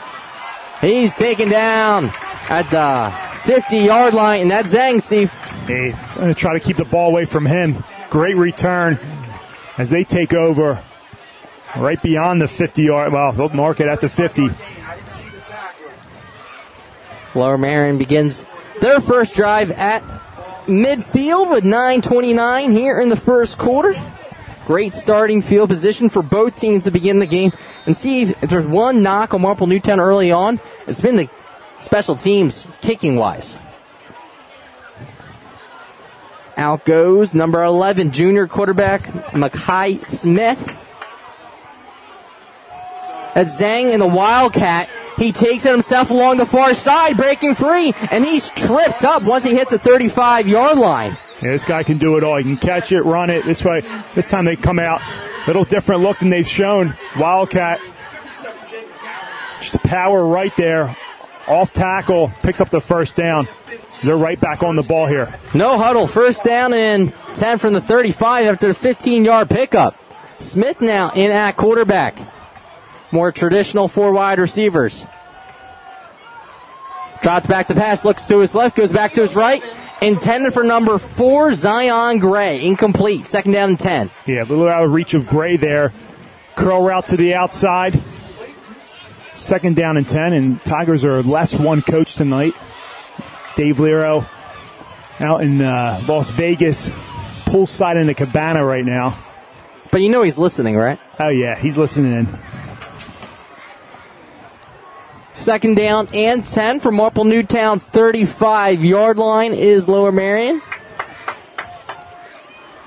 He's 0.81 1.15
taken 1.15 1.49
down 1.49 2.13
at 2.49 2.71
the 2.71 3.29
50 3.45 3.79
yard 3.79 4.15
line, 4.15 4.43
and 4.43 4.51
that's 4.51 4.73
Zhang, 4.73 5.03
Steve. 5.03 5.31
Hey, 5.31 5.91
going 5.91 5.97
uh, 6.19 6.27
to 6.29 6.35
try 6.35 6.53
to 6.53 6.61
keep 6.61 6.77
the 6.77 6.85
ball 6.85 7.11
away 7.11 7.25
from 7.25 7.47
him. 7.47 7.83
Great 8.11 8.37
return 8.37 8.99
as 9.77 9.91
they 9.91 10.05
take 10.05 10.33
over 10.33 10.83
right 11.77 12.01
beyond 12.03 12.41
the 12.41 12.49
50 12.49 12.83
yard. 12.83 13.13
Well, 13.13 13.33
they'll 13.33 13.49
mark 13.51 13.81
it 13.81 13.89
at 13.89 14.01
the 14.01 14.09
50. 14.09 14.49
Lower 17.35 17.59
Merion 17.59 17.99
begins 17.99 18.45
their 18.81 19.01
first 19.01 19.35
drive 19.35 19.71
at 19.73 20.03
midfield 20.67 21.51
with 21.51 21.65
9.29 21.65 22.73
here 22.73 23.01
in 23.01 23.09
the 23.09 23.17
first 23.17 23.59
quarter. 23.59 23.95
Great 24.69 24.95
starting 24.95 25.41
field 25.41 25.71
position 25.71 26.11
for 26.11 26.23
both 26.23 26.55
teams 26.61 26.85
to 26.85 26.91
begin 26.91 27.21
the 27.21 27.27
game. 27.27 27.53
And 27.87 27.97
see 27.97 28.21
if, 28.21 28.43
if 28.43 28.51
there's 28.51 28.67
one 28.67 29.03
knock 29.03 29.33
on 29.33 29.41
Marple 29.41 29.67
Newtown 29.67 29.99
early 29.99 30.31
on, 30.31 30.61
it's 30.87 31.01
been 31.01 31.17
the 31.17 31.31
special 31.81 32.15
teams 32.15 32.67
kicking 32.83 33.17
wise. 33.17 33.57
Out 36.59 36.85
goes 36.85 37.33
number 37.33 37.65
11, 37.65 38.11
junior 38.11 38.47
quarterback 38.47 39.35
Mackay 39.35 40.03
Smith. 40.03 40.63
That's 43.35 43.59
Zhang 43.59 43.95
in 43.95 44.01
the 44.01 44.07
Wildcat. 44.07 44.91
He 45.17 45.33
takes 45.33 45.65
it 45.65 45.73
himself 45.73 46.11
along 46.11 46.37
the 46.37 46.45
far 46.45 46.75
side, 46.75 47.17
breaking 47.17 47.55
free, 47.55 47.95
and 48.11 48.23
he's 48.23 48.51
tripped 48.51 49.03
up 49.03 49.23
once 49.23 49.47
he 49.47 49.55
hits 49.55 49.71
the 49.71 49.79
35 49.79 50.47
yard 50.47 50.77
line. 50.77 51.17
Yeah, 51.43 51.53
this 51.53 51.65
guy 51.65 51.85
can 51.85 51.99
do 51.99 52.17
it 52.17 52.25
all. 52.25 52.37
He 52.37 52.43
can 52.43 52.57
catch 52.57 52.91
it, 52.91 53.03
run 53.03 53.31
it. 53.31 53.45
This 53.45 53.65
way, 53.65 53.83
this 54.15 54.29
time 54.29 54.45
they 54.45 54.57
come 54.57 54.79
out 54.79 55.01
a 55.01 55.47
little 55.47 55.65
different 55.65 56.03
look 56.03 56.19
than 56.19 56.31
they've 56.31 56.47
shown. 56.47 56.97
Wildcat, 57.19 57.81
just 59.61 59.81
power 59.85 60.25
right 60.27 60.55
there, 60.57 60.97
off 61.47 61.73
tackle, 61.73 62.33
picks 62.43 62.61
up 62.61 62.71
the 62.71 62.81
first 62.81 63.17
down. 63.17 63.49
They're 64.03 64.17
right 64.17 64.41
back 64.41 64.63
on 64.63 64.77
the 64.77 64.83
ball 64.83 65.07
here. 65.07 65.39
No 65.55 65.79
huddle, 65.79 66.07
first 66.07 66.45
down 66.45 66.73
and 66.73 67.13
10 67.35 67.59
from 67.59 67.73
the 67.73 67.81
35 67.81 68.47
after 68.47 68.69
the 68.69 68.75
15 68.75 69.25
yard 69.25 69.49
pickup. 69.49 69.97
Smith 70.41 70.81
now 70.81 71.11
in 71.15 71.31
at 71.31 71.57
quarterback. 71.57 72.19
More 73.11 73.33
traditional 73.33 73.89
four 73.89 74.13
wide 74.13 74.39
receivers. 74.39 75.07
Drops 77.23 77.47
back 77.47 77.67
to 77.69 77.75
pass, 77.75 78.05
looks 78.05 78.27
to 78.29 78.39
his 78.39 78.55
left, 78.55 78.77
goes 78.77 78.93
back 78.93 79.15
to 79.15 79.23
his 79.23 79.35
right. 79.35 79.63
Intended 80.01 80.55
for 80.55 80.63
number 80.63 80.99
four, 80.99 81.53
Zion 81.55 82.21
Gray. 82.21 82.65
Incomplete. 82.65 83.27
Second 83.27 83.53
down 83.53 83.71
and 83.71 83.81
10. 83.81 84.11
Yeah, 84.27 84.43
a 84.43 84.45
little 84.45 84.69
out 84.69 84.85
of 84.85 84.93
reach 84.93 85.15
of 85.15 85.27
Gray 85.27 85.57
there. 85.57 85.93
Curl 86.55 86.83
route 86.83 87.07
to 87.07 87.17
the 87.17 87.35
outside. 87.35 88.01
Second 89.35 89.77
down 89.77 89.97
and 89.97 90.09
10, 90.09 90.33
and 90.33 90.63
Tigers 90.63 91.05
are 91.05 91.23
less 91.23 91.55
one 91.55 91.83
coach 91.83 92.15
tonight. 92.15 92.55
Dave 93.57 93.81
Lero 93.81 94.27
out 95.21 95.43
in 95.43 95.61
uh, 95.61 96.05
Las 96.07 96.31
Vegas, 96.31 96.89
poolside 97.47 97.97
in 97.97 98.07
the 98.07 98.15
cabana 98.15 98.65
right 98.65 98.85
now. 98.85 99.19
But 99.91 100.01
you 100.01 100.11
know 100.11 100.23
he's 100.23 100.39
listening, 100.39 100.77
right? 100.77 101.01
Oh, 101.19 101.29
yeah, 101.29 101.57
he's 101.57 101.79
listening 101.79 102.13
in. 102.13 102.39
Second 105.39 105.77
down 105.77 106.09
and 106.13 106.45
10 106.45 106.81
from 106.81 106.97
Marple 106.97 107.25
Newtown's 107.25 107.87
35 107.87 108.85
yard 108.85 109.19
line 109.19 109.55
is 109.55 109.87
Lower 109.87 110.11
Merion. 110.11 110.61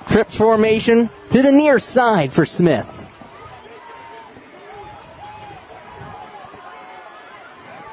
Trips 0.10 0.36
formation 0.36 1.10
to 1.30 1.42
the 1.42 1.52
near 1.52 1.80
side 1.80 2.34
for 2.34 2.46
Smith. 2.46 2.86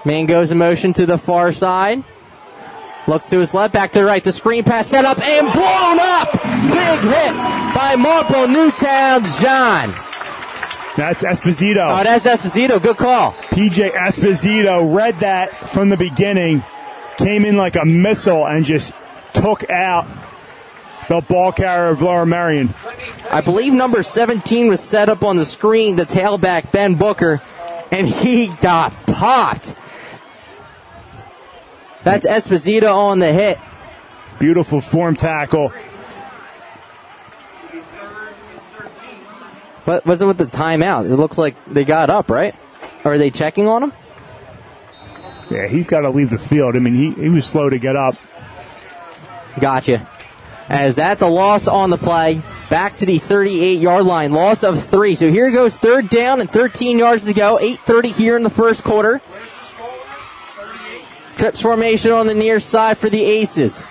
Man 0.04 0.26
goes 0.26 0.50
in 0.50 0.58
motion 0.58 0.92
to 0.94 1.06
the 1.06 1.18
far 1.18 1.52
side. 1.52 2.02
Looks 3.06 3.30
to 3.30 3.38
his 3.38 3.54
left, 3.54 3.72
back 3.72 3.92
to 3.92 4.00
the 4.00 4.04
right. 4.04 4.24
The 4.24 4.32
screen 4.32 4.64
pass 4.64 4.88
set 4.88 5.04
up 5.04 5.20
and 5.20 5.52
blown 5.52 6.00
up. 6.00 6.32
Big 6.32 7.00
hit 7.12 7.34
by 7.74 7.94
Marple 7.96 8.48
Newtown's 8.48 9.40
John. 9.40 9.94
That's 10.98 11.22
Esposito. 11.22 12.00
Oh, 12.00 12.02
that's 12.02 12.26
Esposito. 12.26 12.82
Good 12.82 12.96
call. 12.96 13.30
PJ 13.32 13.92
Esposito 13.92 14.92
read 14.92 15.20
that 15.20 15.70
from 15.70 15.90
the 15.90 15.96
beginning, 15.96 16.64
came 17.16 17.44
in 17.44 17.56
like 17.56 17.76
a 17.76 17.84
missile 17.84 18.44
and 18.44 18.64
just 18.64 18.92
took 19.32 19.70
out 19.70 20.08
the 21.08 21.20
ball 21.20 21.52
carrier 21.52 21.90
of 21.90 22.02
Lower 22.02 22.26
Merion. 22.26 22.74
I 23.30 23.42
believe 23.42 23.72
number 23.72 24.02
17 24.02 24.66
was 24.66 24.80
set 24.80 25.08
up 25.08 25.22
on 25.22 25.36
the 25.36 25.46
screen, 25.46 25.94
the 25.94 26.04
tailback 26.04 26.72
Ben 26.72 26.96
Booker, 26.96 27.40
and 27.92 28.08
he 28.08 28.48
got 28.48 28.92
popped. 29.06 29.76
That's 32.02 32.26
Esposito 32.26 32.92
on 32.92 33.20
the 33.20 33.32
hit. 33.32 33.60
Beautiful 34.40 34.80
form 34.80 35.14
tackle. 35.14 35.72
What 39.88 40.04
was 40.04 40.20
it 40.20 40.26
with 40.26 40.36
the 40.36 40.44
timeout? 40.44 41.10
It 41.10 41.16
looks 41.16 41.38
like 41.38 41.56
they 41.64 41.86
got 41.86 42.10
up, 42.10 42.30
right? 42.30 42.54
Or 43.06 43.14
are 43.14 43.18
they 43.18 43.30
checking 43.30 43.66
on 43.66 43.84
him? 43.84 43.92
Yeah, 45.48 45.66
he's 45.66 45.86
got 45.86 46.00
to 46.00 46.10
leave 46.10 46.28
the 46.28 46.36
field. 46.36 46.76
I 46.76 46.78
mean, 46.78 46.94
he, 46.94 47.22
he 47.22 47.30
was 47.30 47.46
slow 47.46 47.70
to 47.70 47.78
get 47.78 47.96
up. 47.96 48.14
Gotcha. 49.58 50.06
As 50.68 50.94
that's 50.94 51.22
a 51.22 51.26
loss 51.26 51.66
on 51.66 51.88
the 51.88 51.96
play. 51.96 52.42
Back 52.68 52.98
to 52.98 53.06
the 53.06 53.16
38 53.16 53.80
yard 53.80 54.04
line. 54.04 54.32
Loss 54.32 54.62
of 54.62 54.84
three. 54.84 55.14
So 55.14 55.30
here 55.30 55.50
goes 55.50 55.74
third 55.74 56.10
down 56.10 56.42
and 56.42 56.50
13 56.50 56.98
yards 56.98 57.24
to 57.24 57.32
go. 57.32 57.56
8.30 57.56 58.14
here 58.14 58.36
in 58.36 58.42
the 58.42 58.50
first 58.50 58.84
quarter. 58.84 59.22
Trips 61.38 61.62
formation 61.62 62.12
on 62.12 62.26
the 62.26 62.34
near 62.34 62.60
side 62.60 62.98
for 62.98 63.08
the 63.08 63.24
Aces. 63.24 63.82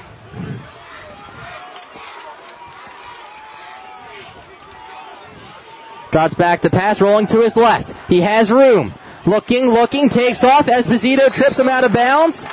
Drops 6.18 6.34
back 6.34 6.64
to 6.64 6.72
pass, 6.72 7.00
rolling 7.00 7.28
to 7.28 7.42
his 7.42 7.56
left. 7.56 7.94
He 8.10 8.22
has 8.22 8.50
room. 8.50 8.92
Looking, 9.28 9.70
looking, 9.70 10.10
takes 10.10 10.44
off. 10.44 10.66
Esposito 10.66 11.32
trips 11.32 11.60
him 11.60 11.70
out 11.70 11.84
of 11.84 11.94
bounds. 11.94 12.44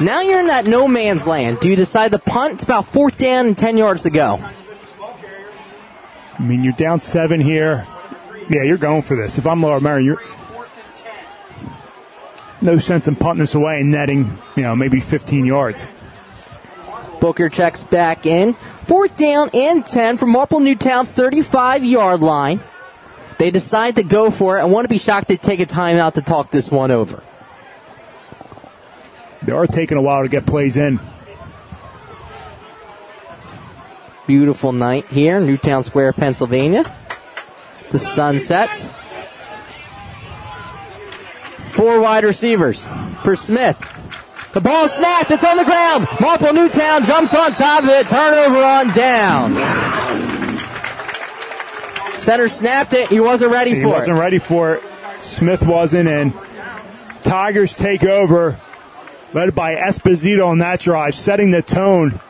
Now 0.00 0.22
you're 0.22 0.40
in 0.40 0.48
that 0.48 0.64
no 0.64 0.88
man's 0.88 1.24
land. 1.24 1.60
Do 1.60 1.68
you 1.68 1.76
decide 1.76 2.10
to 2.10 2.18
punt? 2.18 2.54
It's 2.54 2.64
about 2.64 2.86
fourth 2.86 3.16
down 3.16 3.46
and 3.46 3.56
10 3.56 3.76
yards 3.76 4.02
to 4.02 4.10
go. 4.10 4.44
I 6.36 6.42
mean, 6.42 6.64
you're 6.64 6.72
down 6.72 6.98
seven 6.98 7.40
here. 7.40 7.86
Yeah, 8.50 8.64
you're 8.64 8.76
going 8.76 9.02
for 9.02 9.16
this. 9.16 9.38
If 9.38 9.46
I'm 9.46 9.62
Lower 9.62 9.78
Merion, 9.78 10.04
you're 10.04 10.22
no 12.60 12.80
sense 12.80 13.06
in 13.06 13.14
punting 13.14 13.38
this 13.38 13.54
away 13.54 13.82
and 13.82 13.92
netting, 13.92 14.36
you 14.56 14.64
know, 14.64 14.74
maybe 14.74 14.98
15 14.98 15.46
yards. 15.46 15.86
Booker 17.20 17.48
checks 17.50 17.84
back 17.84 18.26
in. 18.26 18.54
Fourth 18.86 19.16
down 19.16 19.50
and 19.54 19.86
10 19.86 20.16
from 20.18 20.30
Marple 20.30 20.58
Newtown's 20.58 21.12
35 21.12 21.84
yard 21.84 22.20
line. 22.20 22.60
They 23.38 23.50
decide 23.50 23.96
to 23.96 24.02
go 24.02 24.30
for 24.30 24.58
it. 24.58 24.62
I 24.62 24.64
want 24.64 24.84
to 24.84 24.88
be 24.88 24.98
shocked 24.98 25.28
they 25.28 25.36
take 25.36 25.60
a 25.60 25.66
timeout 25.66 26.14
to 26.14 26.22
talk 26.22 26.50
this 26.50 26.70
one 26.70 26.90
over. 26.90 27.22
They 29.42 29.52
are 29.52 29.66
taking 29.66 29.98
a 29.98 30.02
while 30.02 30.22
to 30.22 30.28
get 30.28 30.46
plays 30.46 30.76
in. 30.76 30.98
Beautiful 34.26 34.72
night 34.72 35.06
here, 35.06 35.40
Newtown 35.40 35.84
Square, 35.84 36.14
Pennsylvania. 36.14 36.84
The 37.90 37.98
sun 37.98 38.40
sets. 38.40 38.90
Four 41.70 42.00
wide 42.00 42.24
receivers 42.24 42.86
for 43.22 43.36
Smith. 43.36 43.78
The 44.54 44.60
ball 44.62 44.88
snapped. 44.88 45.30
It's 45.30 45.44
on 45.44 45.58
the 45.58 45.64
ground. 45.64 46.08
Marple 46.18 46.52
Newtown 46.52 47.04
jumps 47.04 47.34
on 47.34 47.52
top 47.52 47.84
of 47.84 47.90
it. 47.90 48.08
Turnover 48.08 48.64
on 48.64 48.88
downs. 48.94 50.25
Center 52.26 52.48
snapped 52.48 52.92
it. 52.92 53.08
He 53.08 53.20
wasn't 53.20 53.52
ready 53.52 53.70
for 53.70 53.76
it. 53.76 53.78
he 53.78 53.82
for 53.84 53.88
wasn't 53.88 54.16
it. 54.16 54.20
ready 54.20 54.38
for 54.38 54.74
it. 54.74 54.82
Smith 55.20 55.62
wasn't, 55.62 56.08
and 56.08 56.34
Tigers 57.22 57.76
take 57.76 58.02
over 58.02 58.60
led 59.32 59.54
by 59.54 59.76
Esposito 59.76 60.44
on 60.48 60.58
that 60.58 60.80
drive, 60.80 61.14
setting 61.14 61.52
the 61.52 61.62
tone 61.62 62.20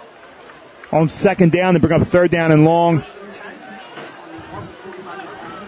on 0.92 1.08
second 1.08 1.50
down. 1.50 1.72
They 1.72 1.80
bring 1.80 1.98
up 1.98 2.06
third 2.06 2.30
down 2.30 2.52
and 2.52 2.66
long. 2.66 3.04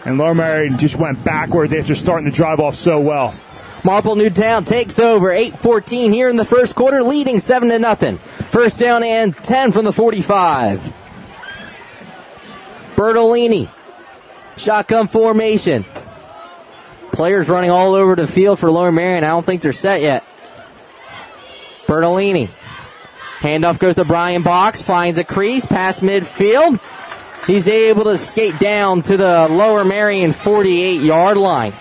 And 0.05 0.19
Lower 0.19 0.69
just 0.77 0.97
went 0.97 1.25
backwards 1.25 1.73
after 1.73 1.95
starting 1.95 2.31
to 2.31 2.37
drive 2.37 2.61
off 2.61 2.75
so 2.75 3.01
well. 3.01 3.35
Marple 3.83 4.15
Newtown 4.15 4.67
takes 4.67 4.99
over 4.99 5.31
8-14 5.31 6.13
here 6.13 6.29
in 6.29 6.37
the 6.37 6.45
first 6.45 6.75
quarter, 6.75 7.03
leading 7.03 7.39
7 7.41 7.71
to 7.71 7.79
nothing. 7.79 8.19
First 8.51 8.79
down 8.79 9.03
and 9.03 9.35
10 9.35 9.73
from 9.73 9.87
the 9.87 9.93
45. 9.95 10.93
Bertolini. 12.95 13.71
Shotgun 14.59 15.09
formation. 15.09 15.85
Players 17.13 17.49
running 17.49 17.71
all 17.71 17.95
over 17.95 18.15
the 18.15 18.27
field 18.27 18.59
for 18.59 18.71
Lower 18.71 18.93
Merion. 18.93 19.25
I 19.25 19.29
don't 19.29 19.45
think 19.45 19.63
they're 19.63 19.73
set 19.73 20.03
yet. 20.03 20.25
Bertolini. 21.87 22.51
Handoff 23.39 23.79
goes 23.79 23.95
to 23.95 24.05
Brian 24.05 24.43
Box, 24.43 24.83
finds 24.83 25.19
a 25.19 25.25
crease, 25.25 25.65
past 25.65 26.01
midfield. 26.01 26.81
He's 27.47 27.67
able 27.67 28.05
to 28.05 28.19
skate 28.19 28.59
down 28.59 29.03
to 29.03 29.17
the 29.17 29.49
Lower 29.49 29.85
Merion 29.85 30.33
48 30.33 31.01
yard 31.01 31.37
line. 31.37 31.73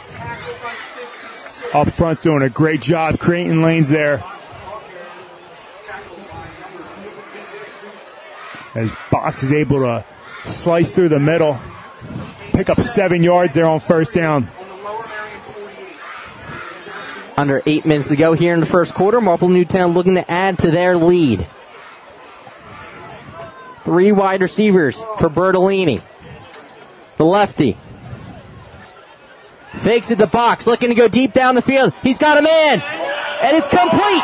Up 1.74 1.90
front's 1.90 2.22
doing 2.22 2.42
a 2.44 2.50
great 2.50 2.82
job 2.82 3.20
creating 3.20 3.62
lanes 3.62 3.90
there. 3.90 4.24
As 8.74 8.92
Box 9.12 9.44
is 9.44 9.52
able 9.52 9.80
to 9.82 10.06
slice 10.46 10.92
through 10.92 11.10
the 11.10 11.20
middle, 11.20 11.60
pick 12.58 12.70
up 12.70 12.82
seven 12.82 13.22
yards 13.22 13.54
there 13.54 13.68
on 13.68 13.80
first 13.80 14.14
down. 14.14 14.50
Under 17.38 17.62
eight 17.68 17.86
minutes 17.86 18.08
to 18.08 18.16
go 18.16 18.34
here 18.34 18.56
in 18.56 18.60
the 18.60 18.66
first 18.66 18.96
quarter. 18.96 19.22
Marple 19.22 19.48
Newtown 19.48 19.94
looking 19.94 20.16
to 20.16 20.30
add 20.30 20.58
to 20.60 20.72
their 20.72 20.98
lead. 20.98 21.46
Three 23.86 24.12
wide 24.12 24.42
receivers 24.42 25.00
for 25.20 25.30
Bertolini. 25.30 26.02
The 27.18 27.26
lefty. 27.26 27.78
Fakes 29.76 30.10
at 30.10 30.18
the 30.18 30.26
box, 30.26 30.66
looking 30.66 30.90
to 30.90 30.96
go 30.96 31.08
deep 31.08 31.34
down 31.34 31.54
the 31.54 31.62
field. 31.62 31.94
He's 32.02 32.18
got 32.18 32.40
a 32.40 32.42
man, 32.42 32.82
and 33.42 33.56
it's 33.56 33.68
complete. 33.68 34.24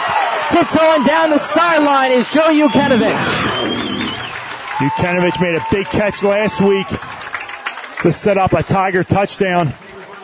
Tiptoeing 0.50 1.04
down 1.04 1.30
the 1.30 1.38
sideline 1.38 2.12
is 2.12 2.28
Joe 2.32 2.50
Yukenovich. 2.50 3.22
Yukenovich 4.78 5.40
made 5.40 5.56
a 5.56 5.66
big 5.72 5.86
catch 5.86 6.24
last 6.24 6.60
week 6.62 6.88
to 8.02 8.12
set 8.12 8.38
up 8.38 8.54
a 8.54 8.64
Tiger 8.64 9.04
touchdown 9.04 9.74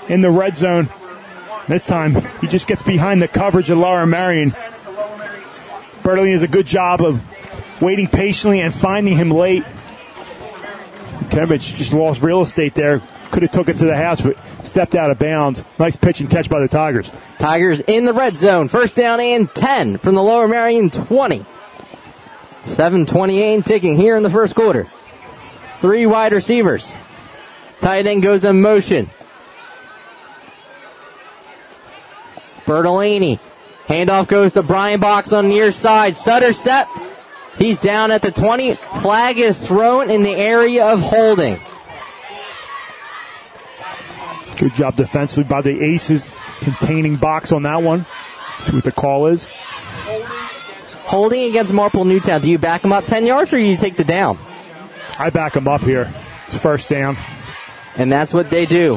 in 0.08 0.22
the 0.22 0.32
red 0.32 0.56
zone. 0.56 0.90
This 1.68 1.86
time, 1.86 2.28
he 2.42 2.48
just 2.48 2.68
gets 2.68 2.82
behind 2.82 3.22
the 3.22 3.28
coverage 3.28 3.70
of 3.70 3.78
Lower 3.78 4.06
Merion. 4.06 4.52
Bertolini 6.02 6.34
does 6.34 6.44
a 6.44 6.48
good 6.48 6.66
job 6.66 7.02
of 7.02 7.22
waiting 7.82 8.08
patiently 8.08 8.62
and 8.62 8.74
finding 8.74 9.16
him 9.16 9.30
late. 9.30 9.64
Yukenovich 11.30 11.76
just 11.76 11.94
lost 11.94 12.22
real 12.22 12.42
estate 12.42 12.74
there. 12.74 13.02
Could 13.32 13.44
have 13.44 13.52
took 13.52 13.70
it 13.70 13.78
to 13.78 13.86
the 13.86 13.96
house, 13.96 14.20
but 14.20 14.38
stepped 14.64 14.96
out 14.96 15.12
of 15.12 15.20
bounds. 15.20 15.64
Nice 15.78 15.96
pitch 15.96 16.20
and 16.20 16.30
catch 16.30 16.50
by 16.50 16.60
the 16.60 16.68
Tigers. 16.68 17.12
Tigers 17.38 17.80
in 17.82 18.06
the 18.06 18.14
red 18.14 18.36
zone. 18.36 18.68
First 18.68 18.96
down 18.96 19.20
and 19.20 19.54
10 19.54 20.00
from 20.00 20.16
the 20.16 20.24
Lower 20.24 20.48
Merion 20.48 20.90
20. 20.90 21.46
7.28 22.64 23.66
ticking 23.66 23.96
here 23.96 24.18
in 24.18 24.24
the 24.24 24.30
first 24.30 24.56
quarter. 24.56 24.88
Three 25.82 26.08
wide 26.08 26.34
receivers. 26.34 26.94
Tight 27.82 28.08
end 28.08 28.24
goes 28.24 28.44
in 28.44 28.62
motion. 28.62 29.10
Bertolini. 32.66 33.40
Handoff 33.88 34.28
goes 34.28 34.54
to 34.54 34.62
Brian 34.62 35.00
Box 35.00 35.34
on 35.34 35.50
near 35.50 35.72
side. 35.72 36.16
Stutter 36.16 36.54
step. 36.54 36.88
He's 37.58 37.78
down 37.78 38.12
at 38.12 38.22
the 38.22 38.32
20. 38.32 38.76
Flag 39.02 39.40
is 39.40 39.60
thrown 39.60 40.12
in 40.12 40.24
the 40.24 40.36
area 40.36 40.86
of 40.86 41.02
holding. 41.02 41.60
Good 44.58 44.76
job 44.76 44.96
defensively 44.96 45.46
by 45.46 45.62
the 45.62 45.82
Aces, 45.82 46.28
containing 46.60 47.16
box 47.16 47.52
on 47.52 47.64
that 47.64 47.82
one. 47.82 48.06
See 48.62 48.74
what 48.74 48.84
the 48.84 48.92
call 48.92 49.28
is. 49.28 49.48
Holding 51.06 51.50
against 51.50 51.74
Marple 51.74 52.06
Newtown. 52.06 52.42
Do 52.42 52.50
you 52.50 52.58
back 52.58 52.84
him 52.84 52.92
up 52.92 53.06
10 53.06 53.26
yards 53.26 53.52
or 53.54 53.58
do 53.58 53.64
you 53.64 53.78
take 53.78 53.96
the 53.96 54.04
down? 54.04 54.38
I 55.18 55.30
back 55.30 55.56
him 55.56 55.68
up 55.68 55.82
here. 55.82 56.14
It's 56.46 56.56
first 56.56 56.90
down. 56.90 57.18
And 58.00 58.10
that's 58.10 58.34
what 58.34 58.50
they 58.50 58.66
do. 58.66 58.96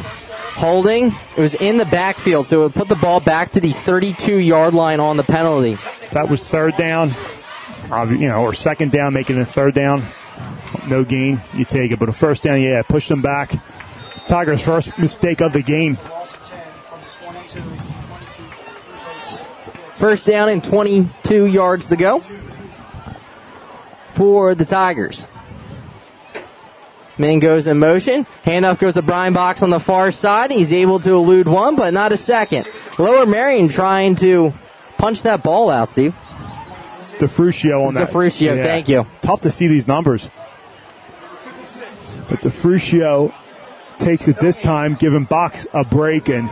Holding, 0.55 1.09
it 1.37 1.41
was 1.41 1.55
in 1.55 1.77
the 1.77 1.85
backfield, 1.85 2.47
so 2.47 2.61
it 2.61 2.63
would 2.63 2.75
put 2.75 2.89
the 2.89 2.95
ball 2.95 3.19
back 3.19 3.51
to 3.53 3.61
the 3.61 3.73
32 3.73 4.37
yard 4.37 4.75
line 4.75 5.01
on 5.01 5.17
the 5.17 5.25
penalty. 5.25 5.77
That 6.13 6.29
was 6.29 6.45
third 6.45 6.77
down, 6.77 7.11
uh, 7.91 8.07
you 8.09 8.29
know, 8.29 8.43
or 8.43 8.55
second 8.55 8.93
down, 8.93 9.13
making 9.13 9.39
it 9.39 9.41
a 9.41 9.45
third 9.45 9.75
down. 9.75 10.07
No 10.87 11.03
gain, 11.03 11.43
you 11.53 11.65
take 11.65 11.91
it. 11.91 11.99
But 11.99 12.11
a 12.11 12.13
first 12.13 12.45
down, 12.45 12.63
yeah, 12.63 12.83
push 12.83 13.09
them 13.09 13.23
back. 13.23 13.53
Tigers' 14.29 14.63
first 14.63 14.97
mistake 14.99 15.41
of 15.41 15.53
the 15.53 15.63
game. 15.63 15.99
First 19.95 20.27
down 20.27 20.49
and 20.49 20.63
22 20.63 21.47
yards 21.47 21.89
to 21.89 21.97
go 21.97 22.23
for 24.15 24.55
the 24.55 24.65
Tigers. 24.65 25.27
Man 27.19 27.41
goes 27.41 27.67
in 27.67 27.79
motion. 27.79 28.27
Handoff 28.45 28.79
goes 28.79 28.95
to 28.95 29.03
Brian 29.03 29.33
Box 29.33 29.63
on 29.63 29.71
the 29.71 29.81
far 29.81 30.11
side. 30.13 30.51
He's 30.51 30.73
able 30.73 30.99
to 31.01 31.11
elude 31.11 31.47
one, 31.47 31.77
but 31.77 31.93
not 31.93 32.11
a 32.13 32.17
second. 32.17 32.67
Lower 32.99 33.27
Merion 33.27 33.69
trying 33.69 34.17
to 34.17 34.55
punch 34.99 35.23
that 35.23 35.43
ball 35.43 35.69
out, 35.71 35.89
Steve. 35.91 36.15
DeFrucio 37.19 37.87
on 37.87 37.95
that. 37.95 38.11
DeFrucio, 38.11 38.57
Yeah. 38.57 38.63
thank 38.65 38.89
you. 38.89 39.07
Tough 39.21 39.43
to 39.43 39.51
see 39.51 39.69
these 39.69 39.87
numbers. 39.87 40.29
But 42.29 42.41
DeFrucio 42.41 43.33
takes 43.99 44.27
it 44.29 44.37
this 44.37 44.61
time, 44.61 44.95
giving 44.95 45.25
Box 45.25 45.67
a 45.75 45.85
break, 45.85 46.29
and 46.29 46.49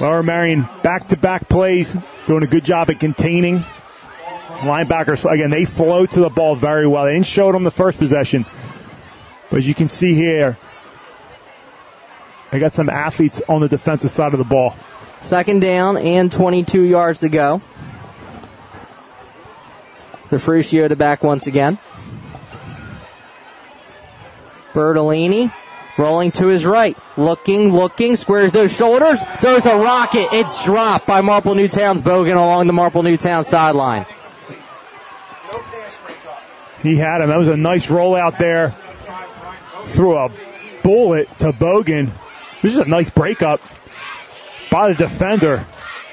Lower 0.00 0.22
Merion 0.22 0.68
back-to-back 0.82 1.48
plays, 1.48 1.96
doing 2.26 2.42
a 2.42 2.46
good 2.46 2.64
job 2.64 2.88
at 2.90 3.00
containing. 3.00 3.64
Linebackers, 4.60 5.30
again, 5.30 5.50
they 5.50 5.64
flow 5.64 6.06
to 6.06 6.20
the 6.20 6.30
ball 6.30 6.56
very 6.56 6.86
well. 6.86 7.04
They 7.04 7.14
didn't 7.14 7.26
show 7.26 7.48
it 7.48 7.54
on 7.54 7.64
the 7.64 7.70
first 7.70 7.98
possession. 7.98 8.46
But 9.50 9.58
as 9.58 9.68
you 9.68 9.74
can 9.74 9.88
see 9.88 10.14
here, 10.14 10.56
they 12.50 12.58
got 12.58 12.72
some 12.72 12.88
athletes 12.88 13.40
on 13.48 13.60
the 13.60 13.68
defensive 13.68 14.10
side 14.10 14.32
of 14.32 14.38
the 14.38 14.44
ball. 14.44 14.74
Second 15.20 15.60
down 15.60 15.96
and 15.96 16.30
22 16.30 16.82
yards 16.82 17.20
to 17.20 17.28
go. 17.28 17.62
The 20.30 20.36
DeFrucio 20.36 20.88
to 20.88 20.96
back 20.96 21.22
once 21.22 21.46
again. 21.46 21.78
Bertolini 24.72 25.52
rolling 25.96 26.32
to 26.32 26.48
his 26.48 26.66
right. 26.66 26.96
Looking, 27.16 27.72
looking, 27.72 28.16
squares 28.16 28.52
those 28.52 28.72
shoulders, 28.72 29.20
throws 29.40 29.66
a 29.66 29.76
rocket. 29.76 30.28
It's 30.32 30.64
dropped 30.64 31.06
by 31.06 31.20
Marple 31.20 31.54
Newtown's 31.54 32.02
Bogan 32.02 32.36
along 32.36 32.66
the 32.66 32.72
Marple 32.72 33.02
Newtown 33.02 33.44
sideline. 33.44 34.06
He 36.82 36.96
had 36.96 37.22
him. 37.22 37.28
That 37.28 37.38
was 37.38 37.48
a 37.48 37.56
nice 37.56 37.86
rollout 37.86 38.38
there. 38.38 38.74
Threw 39.86 40.16
a 40.16 40.30
bullet 40.82 41.28
to 41.38 41.52
Bogan. 41.52 42.12
This 42.62 42.72
is 42.72 42.78
a 42.78 42.84
nice 42.84 43.10
breakup 43.10 43.60
by 44.70 44.88
the 44.88 44.94
defender 44.94 45.66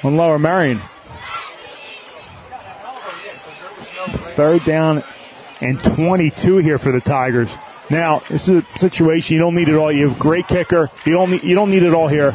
on 0.04 0.18
Lower 0.18 0.40
Merion. 0.40 0.82
Third 4.34 4.64
down 4.66 5.04
and 5.62 5.80
22 5.80 6.58
here 6.58 6.78
for 6.78 6.92
the 6.92 7.02
Tigers. 7.02 7.52
Now, 7.90 8.20
this 8.30 8.48
is 8.48 8.64
a 8.64 8.80
situation 8.80 9.36
you 9.36 9.40
don't 9.42 9.56
need 9.56 9.68
it 9.68 9.76
all. 9.76 9.92
You 9.92 10.10
have 10.10 10.18
great 10.18 10.48
kicker. 10.48 10.90
You 11.06 11.14
don't 11.14 11.32
need, 11.32 11.44
you 11.44 11.56
don't 11.56 11.70
need 11.70 11.84
it 11.84 11.94
all 11.94 12.08
here. 12.08 12.34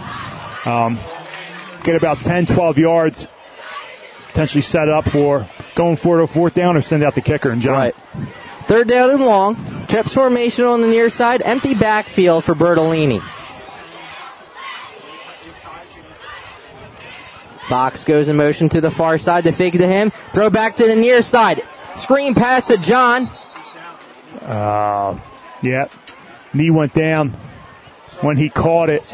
Um, 0.65 0.99
get 1.83 1.97
about 1.97 2.19
10, 2.19 2.47
12 2.47 2.79
yards. 2.79 3.27
Potentially 4.29 4.63
set 4.63 4.89
up 4.89 5.09
for 5.09 5.49
going 5.75 5.97
for 5.97 6.21
it 6.21 6.25
a 6.25 6.27
fourth 6.27 6.55
down 6.55 6.77
or 6.77 6.83
send 6.83 7.03
out 7.03 7.15
the 7.15 7.23
kicker 7.23 7.51
and 7.51 7.63
John. 7.63 7.73
Right. 7.73 7.95
Third 8.67 8.89
down 8.89 9.11
and 9.11 9.25
long. 9.25 9.87
Trips 9.87 10.13
formation 10.13 10.65
on 10.65 10.81
the 10.81 10.89
near 10.89 11.09
side. 11.09 11.41
Empty 11.43 11.75
backfield 11.75 12.45
for 12.45 12.55
Bertolini. 12.55 13.23
Box 17.69 18.05
goes 18.05 18.29
in 18.29 18.37
motion 18.37 18.69
to 18.71 18.81
the 18.81 18.91
far 18.91 19.19
side 19.19 19.45
to 19.45 19.53
fake 19.53 19.75
to 19.75 19.87
him. 19.87 20.11
Throw 20.33 20.51
back 20.51 20.77
to 20.77 20.87
the 20.87 20.97
near 20.97 21.23
side. 21.23 21.63
Screen 21.97 22.35
pass 22.35 22.65
to 22.67 22.77
John. 22.77 23.31
Uh, 24.43 25.19
yeah. 25.63 25.89
Knee 26.53 26.71
went 26.71 26.95
down 26.95 27.37
when 28.21 28.37
he 28.37 28.49
caught 28.49 28.91
it. 28.91 29.13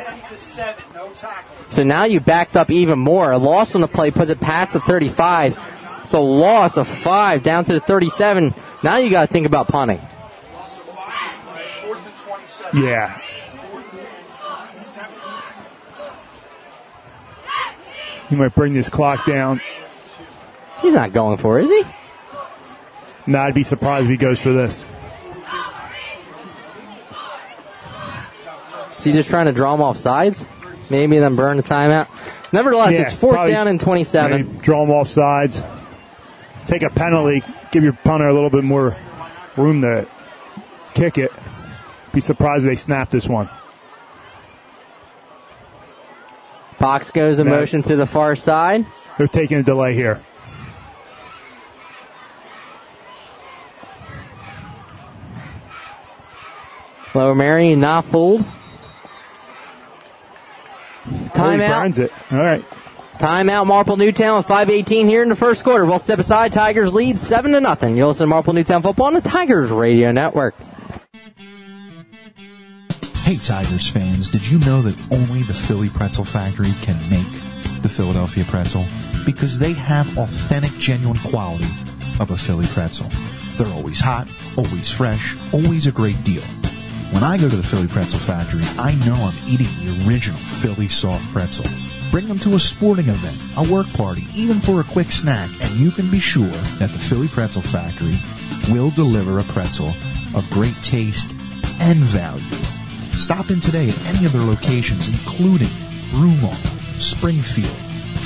So 1.68 1.82
now 1.82 2.04
you 2.04 2.20
backed 2.20 2.56
up 2.56 2.70
even 2.70 2.98
more. 2.98 3.32
A 3.32 3.38
loss 3.38 3.74
on 3.74 3.80
the 3.80 3.88
play 3.88 4.10
puts 4.10 4.30
it 4.30 4.40
past 4.40 4.72
the 4.72 4.80
35. 4.80 5.58
So 6.06 6.22
loss 6.22 6.76
of 6.76 6.86
five 6.88 7.42
down 7.42 7.64
to 7.66 7.74
the 7.74 7.80
37. 7.80 8.54
Now 8.82 8.96
you 8.96 9.10
got 9.10 9.26
to 9.28 9.32
think 9.32 9.46
about 9.46 9.68
punting. 9.68 10.00
Yeah. 12.74 13.20
He 18.28 18.36
might 18.36 18.54
bring 18.54 18.72
this 18.72 18.88
clock 18.88 19.26
down. 19.26 19.60
He's 20.80 20.94
not 20.94 21.12
going 21.12 21.36
for 21.36 21.60
it, 21.60 21.64
is 21.64 21.70
he? 21.70 21.92
No, 23.26 23.40
I'd 23.40 23.54
be 23.54 23.62
surprised 23.62 24.04
if 24.06 24.10
he 24.10 24.16
goes 24.16 24.40
for 24.40 24.52
this. 24.52 24.84
Is 28.92 29.04
he 29.04 29.12
just 29.12 29.28
trying 29.28 29.46
to 29.46 29.52
draw 29.52 29.74
him 29.74 29.82
off 29.82 29.98
sides? 29.98 30.46
Maybe 30.88 31.18
then 31.18 31.36
burn 31.36 31.56
the 31.56 31.62
timeout. 31.62 32.08
Nevertheless, 32.52 32.92
Yeah, 32.92 33.00
it's 33.02 33.14
fourth 33.16 33.48
down 33.50 33.68
and 33.68 33.80
27. 33.80 34.58
Draw 34.58 34.86
them 34.86 34.94
off 34.94 35.08
sides. 35.08 35.60
Take 36.66 36.82
a 36.82 36.90
penalty. 36.90 37.42
Give 37.70 37.82
your 37.82 37.92
punter 37.92 38.28
a 38.28 38.32
little 38.32 38.50
bit 38.50 38.64
more 38.64 38.96
room 39.56 39.82
to 39.82 40.06
kick 40.94 41.18
it. 41.18 41.32
Be 42.12 42.20
surprised 42.20 42.66
they 42.66 42.76
snap 42.76 43.10
this 43.10 43.28
one. 43.28 43.48
Box 46.78 47.10
goes 47.10 47.38
in 47.38 47.48
motion 47.48 47.82
to 47.84 47.96
the 47.96 48.06
far 48.06 48.34
side. 48.34 48.86
They're 49.16 49.28
taking 49.28 49.58
a 49.58 49.62
delay 49.62 49.94
here. 49.94 50.22
Lower 57.14 57.34
Merion 57.34 57.80
not 57.80 58.06
fooled. 58.06 58.44
Oh, 61.04 61.10
he 61.10 61.28
Timeout. 61.28 61.98
it. 61.98 62.12
All 62.30 62.38
right. 62.38 62.64
Timeout, 63.22 63.68
Marple 63.68 63.96
Newtown 63.96 64.38
with 64.38 64.48
5.18 64.48 65.06
here 65.06 65.22
in 65.22 65.28
the 65.28 65.36
first 65.36 65.62
quarter. 65.62 65.84
We'll 65.84 66.00
step 66.00 66.18
aside. 66.18 66.52
Tigers 66.52 66.92
lead 66.92 67.20
7 67.20 67.52
to 67.52 67.60
nothing. 67.60 67.96
You'll 67.96 68.08
listen 68.08 68.24
to 68.24 68.26
Marple 68.26 68.52
Newtown 68.52 68.82
football 68.82 69.06
on 69.06 69.14
the 69.14 69.20
Tigers 69.20 69.70
Radio 69.70 70.10
Network. 70.10 70.56
Hey 73.22 73.36
Tigers 73.36 73.88
fans, 73.88 74.28
did 74.28 74.44
you 74.44 74.58
know 74.58 74.82
that 74.82 74.96
only 75.12 75.44
the 75.44 75.54
Philly 75.54 75.88
Pretzel 75.88 76.24
Factory 76.24 76.72
can 76.82 76.98
make 77.08 77.82
the 77.82 77.88
Philadelphia 77.88 78.42
pretzel? 78.42 78.84
Because 79.24 79.56
they 79.56 79.72
have 79.72 80.18
authentic, 80.18 80.72
genuine 80.78 81.20
quality 81.20 81.68
of 82.18 82.32
a 82.32 82.36
Philly 82.36 82.66
pretzel. 82.66 83.08
They're 83.56 83.72
always 83.72 84.00
hot, 84.00 84.26
always 84.56 84.90
fresh, 84.90 85.36
always 85.52 85.86
a 85.86 85.92
great 85.92 86.24
deal. 86.24 86.42
When 87.12 87.22
I 87.22 87.38
go 87.38 87.48
to 87.48 87.56
the 87.56 87.62
Philly 87.62 87.86
Pretzel 87.86 88.18
Factory, 88.18 88.64
I 88.78 88.96
know 89.06 89.14
I'm 89.14 89.48
eating 89.48 89.68
the 89.78 90.08
original 90.08 90.40
Philly 90.40 90.88
soft 90.88 91.24
pretzel. 91.32 91.66
Bring 92.12 92.28
them 92.28 92.38
to 92.40 92.56
a 92.56 92.60
sporting 92.60 93.08
event, 93.08 93.38
a 93.56 93.72
work 93.72 93.90
party, 93.94 94.26
even 94.34 94.60
for 94.60 94.80
a 94.80 94.84
quick 94.84 95.10
snack, 95.10 95.50
and 95.62 95.80
you 95.80 95.90
can 95.90 96.10
be 96.10 96.20
sure 96.20 96.46
that 96.78 96.90
the 96.90 96.98
Philly 96.98 97.26
Pretzel 97.26 97.62
Factory 97.62 98.18
will 98.70 98.90
deliver 98.90 99.38
a 99.38 99.44
pretzel 99.44 99.94
of 100.34 100.48
great 100.50 100.76
taste 100.82 101.34
and 101.80 102.00
value. 102.00 102.44
Stop 103.16 103.50
in 103.50 103.62
today 103.62 103.88
at 103.88 104.04
any 104.04 104.26
of 104.26 104.32
their 104.34 104.42
locations, 104.42 105.08
including 105.08 105.70
Broomall, 106.10 106.54
Springfield, 107.00 107.74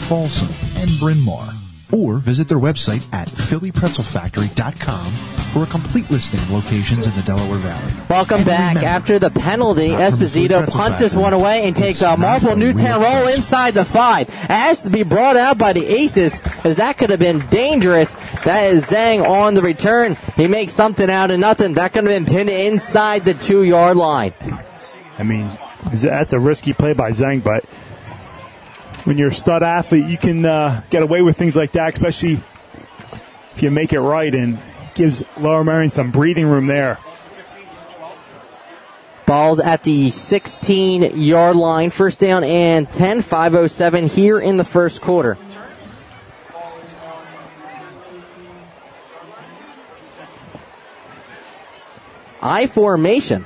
Folsom, 0.08 0.48
and 0.74 0.90
Bryn 0.98 1.20
Mawr. 1.20 1.55
Or 1.92 2.18
visit 2.18 2.48
their 2.48 2.58
website 2.58 3.02
at 3.12 3.28
phillypretzelfactory.com 3.28 5.12
for 5.52 5.62
a 5.62 5.66
complete 5.66 6.10
listing 6.10 6.40
of 6.40 6.50
locations 6.50 7.06
in 7.06 7.14
the 7.14 7.22
Delaware 7.22 7.58
Valley. 7.58 7.92
Welcome 8.10 8.38
And 8.38 8.44
back. 8.46 8.68
remember, 8.70 8.88
After 8.88 9.18
the 9.20 9.30
penalty, 9.30 9.92
it's 9.92 9.98
not 10.00 10.10
from 10.10 10.18
the 10.18 10.28
Philly 10.28 10.48
Esposito 10.48 10.70
punts 10.72 10.98
this 10.98 11.14
one 11.14 11.32
away 11.32 11.62
and 11.66 11.76
takes 11.76 12.00
a 12.02 12.06
not 12.06 12.18
Marple 12.18 12.56
Newtown 12.56 13.00
roll 13.00 13.22
pretzel. 13.22 13.36
inside 13.38 13.74
the 13.74 13.84
five. 13.84 14.28
It 14.28 14.34
has 14.50 14.80
to 14.82 14.90
be 14.90 15.04
brought 15.04 15.36
out 15.36 15.58
by 15.58 15.72
the 15.72 15.86
Aces, 15.86 16.42
as 16.64 16.76
that 16.76 16.98
could 16.98 17.10
have 17.10 17.20
been 17.20 17.46
dangerous. 17.50 18.16
That 18.44 18.64
is 18.64 18.82
Zhang 18.84 19.26
on 19.26 19.54
the 19.54 19.62
return. 19.62 20.16
He 20.36 20.48
makes 20.48 20.72
something 20.72 21.08
out 21.08 21.30
of 21.30 21.38
nothing. 21.38 21.74
That 21.74 21.92
could 21.92 22.04
have 22.04 22.12
been 22.12 22.26
pinned 22.26 22.50
inside 22.50 23.24
the 23.24 23.34
two 23.34 23.62
yard 23.62 23.96
line. 23.96 24.34
I 25.18 25.22
mean, 25.22 25.48
that's 25.92 26.32
a 26.32 26.38
risky 26.40 26.72
play 26.72 26.92
by 26.94 27.12
Zhang, 27.12 27.42
but 27.44 27.64
when 29.06 29.16
you're 29.16 29.28
a 29.28 29.34
stud 29.34 29.62
athlete, 29.62 30.06
you 30.06 30.18
can 30.18 30.44
uh, 30.44 30.82
get 30.90 31.02
away 31.02 31.22
with 31.22 31.36
things 31.36 31.54
like 31.54 31.72
that, 31.72 31.92
especially 31.92 32.40
if 33.54 33.62
you 33.62 33.70
make 33.70 33.92
it 33.92 34.00
right 34.00 34.34
and 34.34 34.58
gives 34.94 35.22
Lower 35.38 35.62
Merion 35.62 35.90
some 35.90 36.10
breathing 36.10 36.46
room 36.46 36.66
there. 36.66 36.98
Ball's 39.24 39.60
at 39.60 39.84
the 39.84 40.10
16 40.10 41.20
yard 41.20 41.56
line. 41.56 41.90
First 41.90 42.18
down 42.18 42.42
and 42.42 42.90
10, 42.92 43.22
507 43.22 44.08
here 44.08 44.40
in 44.40 44.56
the 44.56 44.64
first 44.64 45.00
quarter. 45.00 45.38
I 52.42 52.66
formation. 52.66 53.44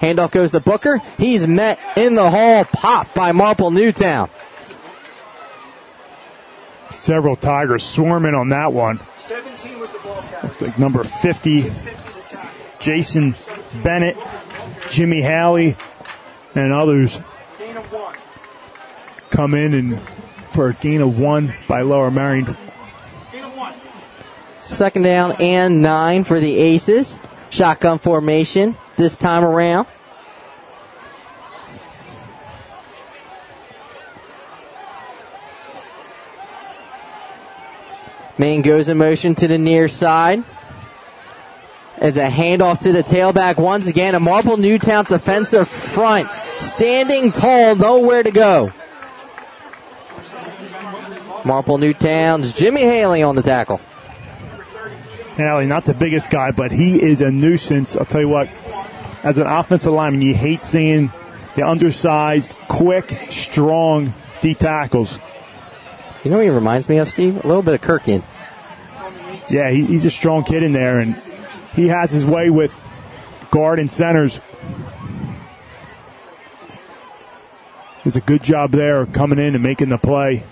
Handoff 0.00 0.30
goes 0.30 0.50
to 0.52 0.60
Booker. 0.60 1.02
He's 1.18 1.46
met 1.46 1.78
in 1.96 2.14
the 2.14 2.30
hole, 2.30 2.64
pop 2.64 3.12
by 3.14 3.32
Marple 3.32 3.70
Newtown. 3.70 4.30
Several 6.90 7.36
Tigers 7.36 7.84
swarming 7.84 8.34
on 8.34 8.48
that 8.48 8.72
one. 8.72 9.00
17 9.16 9.78
was 9.78 9.90
the 9.92 9.98
ball 9.98 10.22
carrier. 10.22 10.74
Number 10.78 11.04
50, 11.04 11.70
Jason 12.80 13.36
Bennett, 13.82 14.16
Jimmy 14.90 15.20
Halley, 15.20 15.76
and 16.54 16.72
others 16.72 17.20
Gain 17.58 17.76
of 17.76 17.92
one. 17.92 18.16
come 19.30 19.54
in 19.54 19.74
and 19.74 20.00
for 20.52 20.70
a 20.70 20.74
gain 20.74 21.00
of 21.00 21.18
one 21.18 21.54
by 21.68 21.82
Lower 21.82 22.10
Merion. 22.10 22.56
Gain 23.30 23.44
of 23.44 23.54
one. 23.56 23.74
Second 24.64 25.02
down 25.02 25.32
and 25.40 25.80
nine 25.80 26.24
for 26.24 26.40
the 26.40 26.56
Aces. 26.58 27.18
Shotgun 27.50 27.98
formation 27.98 28.76
this 28.96 29.16
time 29.16 29.44
around. 29.44 29.86
Main 38.38 38.62
goes 38.62 38.88
in 38.88 38.96
motion 38.96 39.34
to 39.34 39.48
the 39.48 39.58
near 39.58 39.86
side. 39.88 40.44
It's 41.98 42.16
a 42.16 42.30
handoff 42.30 42.80
to 42.84 42.92
the 42.92 43.02
tailback 43.02 43.58
once 43.58 43.86
again. 43.86 44.14
A 44.14 44.20
Marple 44.20 44.56
Newtown 44.56 45.04
defensive 45.04 45.68
front. 45.68 46.30
Standing 46.60 47.32
tall, 47.32 47.76
nowhere 47.76 48.22
to 48.22 48.30
go. 48.30 48.72
Marple 51.44 51.76
Newtown's 51.76 52.54
Jimmy 52.54 52.82
Haley 52.82 53.22
on 53.22 53.34
the 53.34 53.42
tackle. 53.42 53.80
Halley, 55.36 55.66
not 55.66 55.84
the 55.84 55.94
biggest 55.94 56.30
guy, 56.30 56.50
but 56.50 56.70
he 56.70 57.00
is 57.00 57.20
a 57.20 57.30
nuisance. 57.30 57.96
I'll 57.96 58.04
tell 58.04 58.20
you 58.20 58.28
what, 58.28 58.48
as 59.22 59.38
an 59.38 59.46
offensive 59.46 59.92
lineman, 59.92 60.22
you 60.22 60.34
hate 60.34 60.62
seeing 60.62 61.12
the 61.56 61.66
undersized, 61.66 62.56
quick, 62.68 63.28
strong 63.30 64.14
D 64.40 64.54
tackles. 64.54 65.18
You 66.24 66.30
know 66.30 66.38
what 66.38 66.44
he 66.44 66.50
reminds 66.50 66.88
me 66.88 66.98
of, 66.98 67.08
Steve? 67.08 67.42
A 67.42 67.46
little 67.46 67.62
bit 67.62 67.74
of 67.74 67.80
Kirkian. 67.80 68.22
Yeah, 69.50 69.70
he, 69.70 69.84
he's 69.84 70.04
a 70.04 70.10
strong 70.10 70.44
kid 70.44 70.62
in 70.62 70.72
there, 70.72 70.98
and 70.98 71.16
he 71.74 71.88
has 71.88 72.10
his 72.10 72.26
way 72.26 72.50
with 72.50 72.78
guard 73.50 73.78
and 73.78 73.90
centers. 73.90 74.38
Does 78.04 78.16
a 78.16 78.20
good 78.20 78.42
job 78.42 78.72
there 78.72 79.06
coming 79.06 79.38
in 79.38 79.54
and 79.54 79.62
making 79.62 79.88
the 79.88 79.98
play. 79.98 80.42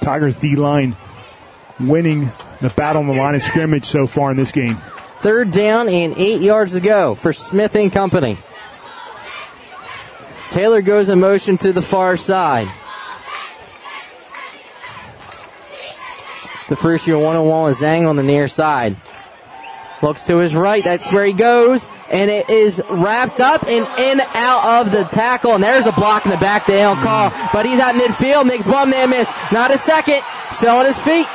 Tigers 0.00 0.36
D 0.36 0.56
line 0.56 0.96
winning 1.78 2.32
the 2.60 2.68
battle 2.70 3.00
on 3.02 3.08
the 3.08 3.14
line 3.14 3.34
of 3.34 3.42
scrimmage 3.42 3.86
so 3.86 4.06
far 4.06 4.30
in 4.30 4.36
this 4.36 4.52
game. 4.52 4.78
Third 5.20 5.50
down 5.50 5.88
and 5.88 6.16
eight 6.16 6.40
yards 6.40 6.72
to 6.72 6.80
go 6.80 7.14
for 7.14 7.32
Smith 7.32 7.74
and 7.74 7.92
company. 7.92 8.38
Taylor 10.50 10.82
goes 10.82 11.08
in 11.08 11.20
motion 11.20 11.58
to 11.58 11.72
the 11.72 11.82
far 11.82 12.16
side. 12.16 12.68
The 16.68 16.76
first 16.76 17.06
year 17.06 17.18
one 17.18 17.36
on 17.36 17.46
one 17.46 17.64
with 17.66 17.78
Zhang 17.78 18.08
on 18.08 18.16
the 18.16 18.22
near 18.22 18.48
side. 18.48 18.96
Looks 20.02 20.26
to 20.26 20.38
his 20.38 20.54
right, 20.54 20.82
that's 20.82 21.12
where 21.12 21.26
he 21.26 21.34
goes, 21.34 21.86
and 22.08 22.30
it 22.30 22.48
is 22.48 22.80
wrapped 22.88 23.38
up 23.38 23.64
and 23.64 23.86
in 23.98 24.20
out 24.34 24.86
of 24.86 24.92
the 24.92 25.04
tackle, 25.04 25.54
and 25.54 25.62
there's 25.62 25.86
a 25.86 25.92
block 25.92 26.24
in 26.24 26.30
the 26.30 26.38
back 26.38 26.66
they 26.66 26.78
don't 26.78 27.00
call, 27.02 27.30
but 27.52 27.66
he's 27.66 27.78
at 27.78 27.94
midfield, 27.96 28.46
makes 28.46 28.64
one 28.64 28.88
man 28.88 29.10
miss, 29.10 29.28
not 29.52 29.70
a 29.70 29.76
second, 29.76 30.22
still 30.52 30.76
on 30.76 30.86
his 30.86 30.98
feet. 31.00 31.26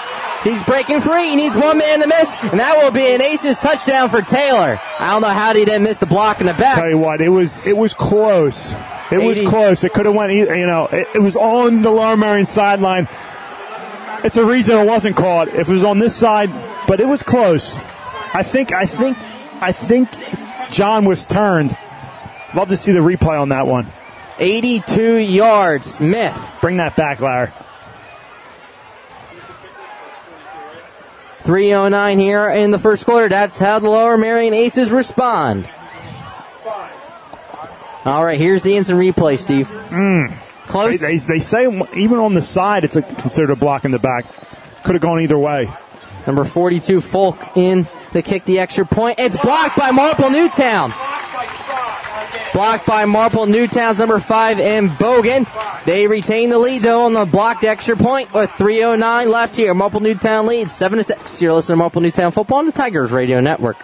He's 0.45 0.61
breaking 0.63 1.01
free. 1.01 1.29
He 1.31 1.35
needs 1.35 1.55
one 1.55 1.77
man 1.79 1.99
to 2.01 2.07
miss, 2.07 2.29
and 2.43 2.59
that 2.59 2.77
will 2.81 2.91
be 2.91 3.13
an 3.13 3.21
aces 3.21 3.57
touchdown 3.57 4.09
for 4.09 4.21
Taylor. 4.21 4.79
I 4.99 5.09
don't 5.11 5.21
know 5.23 5.27
how 5.29 5.53
he 5.53 5.65
didn't 5.65 5.83
miss 5.83 5.97
the 5.97 6.05
block 6.05 6.39
in 6.39 6.45
the 6.47 6.53
back. 6.53 6.77
Tell 6.77 6.89
you 6.89 6.97
what, 6.99 7.19
it 7.19 7.29
was 7.29 7.59
it 7.65 7.75
was 7.75 7.93
close. 7.93 8.71
It 9.11 9.17
was 9.17 9.39
close. 9.41 9.83
It 9.83 9.91
could 9.93 10.05
have 10.05 10.15
went. 10.15 10.31
either- 10.31 10.55
You 10.55 10.67
know, 10.67 10.85
it, 10.85 11.07
it 11.15 11.19
was 11.19 11.35
on 11.35 11.81
the 11.81 11.89
Lower 11.91 12.15
Merion 12.15 12.45
sideline. 12.45 13.07
It's 14.23 14.37
a 14.37 14.45
reason 14.45 14.77
it 14.77 14.85
wasn't 14.85 15.15
caught. 15.15 15.49
If 15.49 15.67
it 15.67 15.73
was 15.73 15.83
on 15.83 15.99
this 15.99 16.15
side, 16.15 16.49
but 16.87 16.99
it 16.99 17.07
was 17.07 17.21
close. 17.23 17.75
I 18.33 18.43
think. 18.43 18.71
I 18.71 18.85
think. 18.85 19.17
I 19.61 19.71
think 19.71 20.09
John 20.71 21.05
was 21.05 21.25
turned. 21.25 21.75
Love 22.53 22.69
to 22.69 22.77
see 22.77 22.91
the 22.91 22.99
replay 22.99 23.39
on 23.41 23.49
that 23.49 23.67
one. 23.67 23.91
82 24.39 25.15
yards. 25.17 25.95
Smith. 25.95 26.37
Bring 26.61 26.77
that 26.77 26.95
back, 26.95 27.19
Larry. 27.21 27.51
309 31.45 32.19
here 32.19 32.49
in 32.49 32.71
the 32.71 32.79
first 32.79 33.05
quarter. 33.05 33.29
That's 33.29 33.57
how 33.57 33.79
the 33.79 33.89
Lower 33.89 34.17
Merion 34.17 34.53
Aces 34.53 34.89
respond. 34.89 35.69
All 38.03 38.23
right, 38.23 38.39
here's 38.39 38.61
the 38.61 38.75
instant 38.75 38.99
replay, 38.99 39.37
Steve. 39.37 39.67
Mm. 39.69 40.29
They, 40.29 40.67
Close. 40.67 40.99
they, 40.99 41.17
they 41.17 41.39
say 41.39 41.65
even 41.95 42.17
on 42.19 42.33
the 42.33 42.41
side, 42.41 42.83
it's 42.83 42.95
a, 42.95 43.01
considered 43.01 43.51
a 43.51 43.55
block 43.55 43.85
in 43.85 43.91
the 43.91 43.99
back. 43.99 44.25
could 44.83 44.95
have 44.95 45.01
gone 45.01 45.21
either 45.21 45.37
way. 45.37 45.71
Number 46.25 46.43
42, 46.43 47.01
Folk 47.01 47.37
in 47.55 47.87
the 48.13 48.21
kick, 48.21 48.45
the 48.45 48.59
extra 48.59 48.85
point. 48.85 49.19
It's 49.19 49.37
blocked 49.37 49.77
by 49.77 49.91
Marple 49.91 50.29
Newtown. 50.29 50.91
Blocked 52.55 52.85
by 52.85 53.03
Marple 53.03 53.45
Newtown's 53.47 53.97
number 53.97 54.17
five 54.17 54.61
and 54.61 54.89
Bogan. 54.91 55.45
They 55.83 56.07
retain 56.07 56.49
the 56.49 56.57
lead 56.57 56.83
though 56.83 57.05
on 57.05 57.11
the 57.11 57.25
blocked 57.25 57.65
extra 57.65 57.97
point 57.97 58.33
with 58.33 58.49
3.09 58.51 59.29
left 59.29 59.57
here. 59.57 59.73
Marple 59.73 59.99
Newtown 59.99 60.47
leads 60.47 60.73
7 60.73 60.97
to 60.97 61.03
6. 61.03 61.41
You're 61.41 61.51
listening 61.51 61.73
to 61.73 61.79
Marple 61.79 62.01
Newtown 62.01 62.31
football 62.31 62.59
on 62.59 62.65
the 62.65 62.71
Tigers 62.71 63.11
Radio 63.11 63.41
Network. 63.41 63.75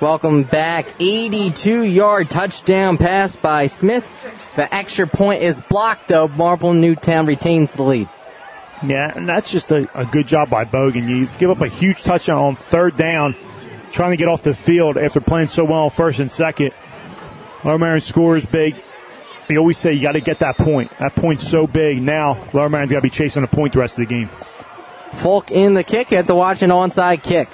Welcome 0.00 0.44
back. 0.44 0.86
82 1.00 1.82
yard 1.82 2.30
touchdown 2.30 2.98
pass 2.98 3.34
by 3.34 3.66
Smith. 3.66 4.06
The 4.54 4.72
extra 4.72 5.08
point 5.08 5.42
is 5.42 5.60
blocked 5.68 6.06
though. 6.08 6.28
Marple 6.28 6.72
Newtown 6.72 7.26
retains 7.26 7.72
the 7.72 7.82
lead. 7.82 8.08
Yeah, 8.84 9.12
and 9.14 9.28
that's 9.28 9.50
just 9.50 9.72
a, 9.72 9.88
a 9.98 10.06
good 10.06 10.26
job 10.26 10.50
by 10.50 10.64
Bogan. 10.64 11.08
You 11.08 11.28
give 11.38 11.50
up 11.50 11.60
a 11.60 11.68
huge 11.68 12.02
touchdown 12.02 12.38
on 12.38 12.56
third 12.56 12.96
down, 12.96 13.34
trying 13.90 14.10
to 14.10 14.16
get 14.16 14.28
off 14.28 14.42
the 14.42 14.54
field 14.54 14.96
after 14.96 15.20
playing 15.20 15.48
so 15.48 15.64
well 15.64 15.90
first 15.90 16.20
and 16.20 16.30
second. 16.30 16.72
Lower 17.64 17.98
scores 17.98 18.46
big. 18.46 18.76
We 19.48 19.58
always 19.58 19.78
say 19.78 19.94
you 19.94 20.02
got 20.02 20.12
to 20.12 20.20
get 20.20 20.40
that 20.40 20.58
point. 20.58 20.92
That 20.98 21.14
point's 21.16 21.48
so 21.48 21.66
big. 21.66 22.02
Now 22.02 22.48
Lower 22.52 22.68
Merion's 22.68 22.92
got 22.92 22.98
to 22.98 23.02
be 23.02 23.10
chasing 23.10 23.42
a 23.42 23.48
point 23.48 23.72
the 23.72 23.80
rest 23.80 23.98
of 23.98 24.06
the 24.06 24.14
game. 24.14 24.30
Folk 25.14 25.50
in 25.50 25.74
the 25.74 25.82
kick 25.82 26.12
at 26.12 26.26
the 26.26 26.34
watch 26.34 26.62
an 26.62 26.70
onside 26.70 27.22
kick. 27.22 27.48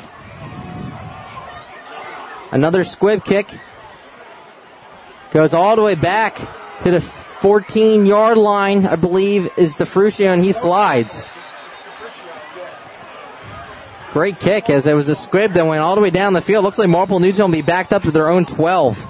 Another 2.51 2.85
squib 2.85 3.25
kick. 3.25 3.49
Goes 5.31 5.55
all 5.55 5.75
the 5.75 5.83
way 5.83 5.95
back 5.95 6.37
to 6.83 6.91
the 6.91 7.24
14 7.45 8.07
yard 8.07 8.39
line, 8.39 8.87
I 8.87 8.97
believe, 8.97 9.51
is 9.59 9.77
DeFrucio, 9.77 10.33
and 10.33 10.43
he 10.43 10.51
slides. 10.53 11.27
Great 14.15 14.39
kick 14.39 14.71
as 14.71 14.83
there 14.83 14.97
was 14.97 15.11
a 15.11 15.15
squib 15.15 15.53
that 15.53 15.67
went 15.67 15.83
all 15.83 15.95
the 15.95 16.01
way 16.01 16.09
down 16.09 16.33
the 16.33 16.41
field. 16.41 16.65
Looks 16.65 16.79
like 16.79 16.89
Marple 16.89 17.21
Newtown 17.21 17.51
will 17.51 17.59
be 17.59 17.61
backed 17.61 17.93
up 17.93 18.01
to 18.05 18.11
their 18.11 18.31
own 18.31 18.47
12. 18.47 19.07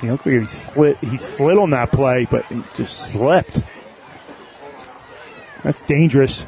He 0.00 0.10
looks 0.10 0.24
like 0.24 0.40
he 0.40 0.46
slid, 0.46 0.96
he 1.00 1.18
slid 1.18 1.58
on 1.58 1.68
that 1.70 1.92
play, 1.92 2.26
but 2.30 2.46
he 2.46 2.64
just 2.74 3.12
slipped. 3.12 3.60
That's 5.62 5.84
dangerous. 5.84 6.46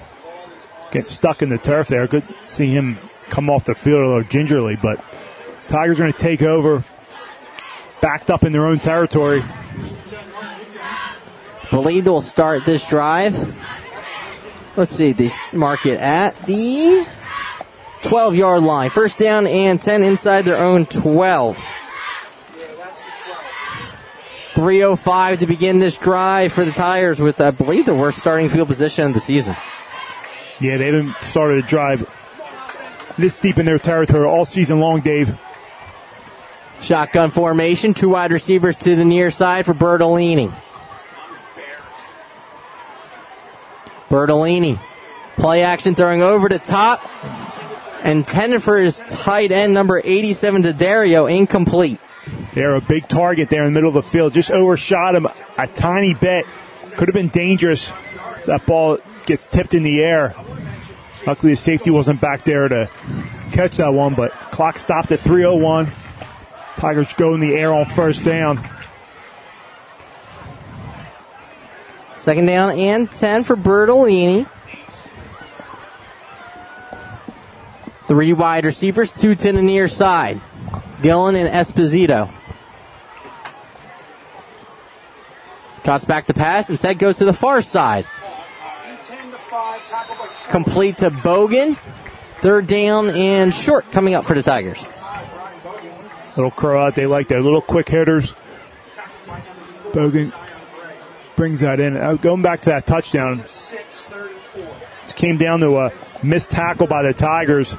Get 0.90 1.07
stuck 1.07 1.42
in 1.42 1.51
the 1.51 1.59
turf 1.59 1.88
there. 1.88 2.07
Good 2.07 2.26
to 2.26 2.46
see 2.46 2.68
him 2.72 2.96
come 3.28 3.51
off 3.51 3.66
the 3.66 3.74
field 3.74 4.01
a 4.01 4.07
little 4.07 4.22
gingerly, 4.22 4.76
but 4.76 5.05
Tigers 5.66 5.99
are 5.99 6.03
going 6.05 6.14
to 6.14 6.18
take 6.18 6.40
over, 6.40 6.82
backed 8.01 8.30
up 8.30 8.44
in 8.44 8.53
their 8.53 8.66
own 8.66 8.80
territory. 8.80 9.44
Believe 11.70 12.05
they'll 12.05 12.20
start 12.20 12.64
this 12.64 12.86
drive. 12.86 13.57
Let's 14.76 14.90
see, 14.90 15.12
they 15.12 15.30
mark 15.53 15.86
it 15.86 15.99
at 15.99 16.40
the 16.42 17.07
12 18.03 18.34
yard 18.36 18.62
line. 18.62 18.90
First 18.90 19.18
down 19.18 19.46
and 19.46 19.80
10 19.80 20.05
inside 20.05 20.42
their 20.42 20.59
own 20.59 20.86
12. 20.86 21.59
305 24.55 25.38
to 25.38 25.46
begin 25.46 25.78
this 25.78 25.96
drive 25.96 26.53
for 26.53 26.64
the 26.64 26.72
Tigers 26.72 27.20
with, 27.20 27.40
I 27.40 27.53
believe, 27.53 27.86
the 27.86 27.94
worst 27.94 28.18
starting 28.18 28.49
field 28.49 28.66
position 28.66 29.05
of 29.05 29.14
the 29.14 29.20
season. 29.20 29.55
Yeah, 30.59 30.78
they 30.78 30.86
haven't 30.86 31.14
started 31.22 31.64
a 31.64 31.66
drive 31.66 32.09
this 33.16 33.36
deep 33.36 33.59
in 33.59 33.66
their 33.66 33.78
territory 33.78 34.26
all 34.26 34.44
season 34.44 34.80
long, 34.80 35.01
Dave. 35.01 35.36
Shotgun 36.80 37.30
formation, 37.30 37.94
two 37.94 38.10
wide 38.10 38.32
receivers 38.32 38.76
to 38.78 38.94
the 38.96 39.04
near 39.04 39.30
side 39.30 39.66
for 39.66 39.74
Bertolini. 39.74 40.54
Bertolini, 44.08 44.80
play 45.36 45.62
action 45.62 45.94
throwing 45.94 46.22
over 46.22 46.48
the 46.48 46.58
top, 46.58 47.06
intended 48.04 48.62
for 48.62 48.78
his 48.78 49.02
tight 49.08 49.52
end 49.52 49.74
number 49.74 50.00
87 50.02 50.62
to 50.62 50.72
Dario, 50.72 51.26
incomplete. 51.26 52.00
They're 52.52 52.74
a 52.74 52.80
big 52.80 53.08
target 53.08 53.50
there 53.50 53.64
in 53.66 53.72
the 53.72 53.72
middle 53.72 53.88
of 53.88 53.94
the 53.94 54.10
field. 54.10 54.32
Just 54.32 54.50
overshot 54.50 55.14
him 55.14 55.26
a 55.56 55.66
tiny 55.66 56.14
bit. 56.14 56.46
Could 56.96 57.08
have 57.08 57.14
been 57.14 57.28
dangerous. 57.28 57.92
That 58.44 58.64
ball 58.66 58.98
gets 59.26 59.46
tipped 59.46 59.74
in 59.74 59.82
the 59.82 60.02
air. 60.02 60.34
Luckily, 61.26 61.52
the 61.52 61.56
safety 61.56 61.90
wasn't 61.90 62.20
back 62.20 62.44
there 62.44 62.68
to 62.68 62.88
catch 63.52 63.76
that 63.76 63.92
one, 63.92 64.14
but 64.14 64.32
clock 64.50 64.78
stopped 64.78 65.12
at 65.12 65.20
3:01. 65.20 65.92
Tigers 66.78 67.12
go 67.14 67.34
in 67.34 67.40
the 67.40 67.54
air 67.54 67.74
on 67.74 67.86
first 67.86 68.24
down. 68.24 68.66
Second 72.14 72.46
down 72.46 72.78
and 72.78 73.10
10 73.10 73.42
for 73.42 73.56
Bertolini. 73.56 74.48
Three 78.06 78.32
wide 78.32 78.64
receivers, 78.64 79.12
two 79.12 79.34
to 79.34 79.52
the 79.52 79.60
near 79.60 79.88
side. 79.88 80.40
Gillen 81.02 81.34
and 81.34 81.48
Esposito. 81.48 82.32
Drops 85.82 86.04
back 86.04 86.26
to 86.26 86.34
pass, 86.34 86.70
instead 86.70 86.98
goes 86.98 87.18
to 87.18 87.24
the 87.24 87.32
far 87.32 87.60
side. 87.60 88.06
Complete 90.48 90.98
to 90.98 91.10
Bogan. 91.10 91.76
Third 92.40 92.68
down 92.68 93.10
and 93.10 93.52
short 93.52 93.90
coming 93.90 94.14
up 94.14 94.26
for 94.26 94.34
the 94.34 94.42
Tigers. 94.44 94.86
Little 96.39 96.53
crow 96.53 96.86
out. 96.86 96.95
They 96.95 97.07
like 97.07 97.26
their 97.26 97.41
little 97.41 97.61
quick 97.61 97.89
hitters. 97.89 98.32
Bogan 99.91 100.32
brings 101.34 101.61
that 101.61 101.80
in. 101.80 101.97
Uh, 101.97 102.14
going 102.14 102.43
back 102.43 102.61
to 102.61 102.68
that 102.70 102.86
touchdown. 102.86 103.43
It 104.55 105.16
came 105.16 105.36
down 105.36 105.59
to 105.61 105.78
a 105.78 105.93
missed 106.22 106.53
tackle 106.53 106.86
by 106.86 107.03
the 107.03 107.12
Tigers. 107.12 107.74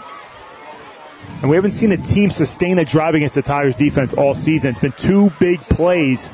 And 1.41 1.49
we 1.49 1.55
haven't 1.55 1.71
seen 1.71 1.93
a 1.93 1.97
team 1.97 2.31
sustain 2.31 2.79
a 2.79 2.85
drive 2.85 3.15
against 3.15 3.35
the 3.35 3.41
Tigers 3.41 3.75
defense 3.75 4.13
all 4.13 4.35
season. 4.35 4.71
It's 4.71 4.79
been 4.79 4.91
two 4.91 5.31
big 5.39 5.61
plays 5.61 6.29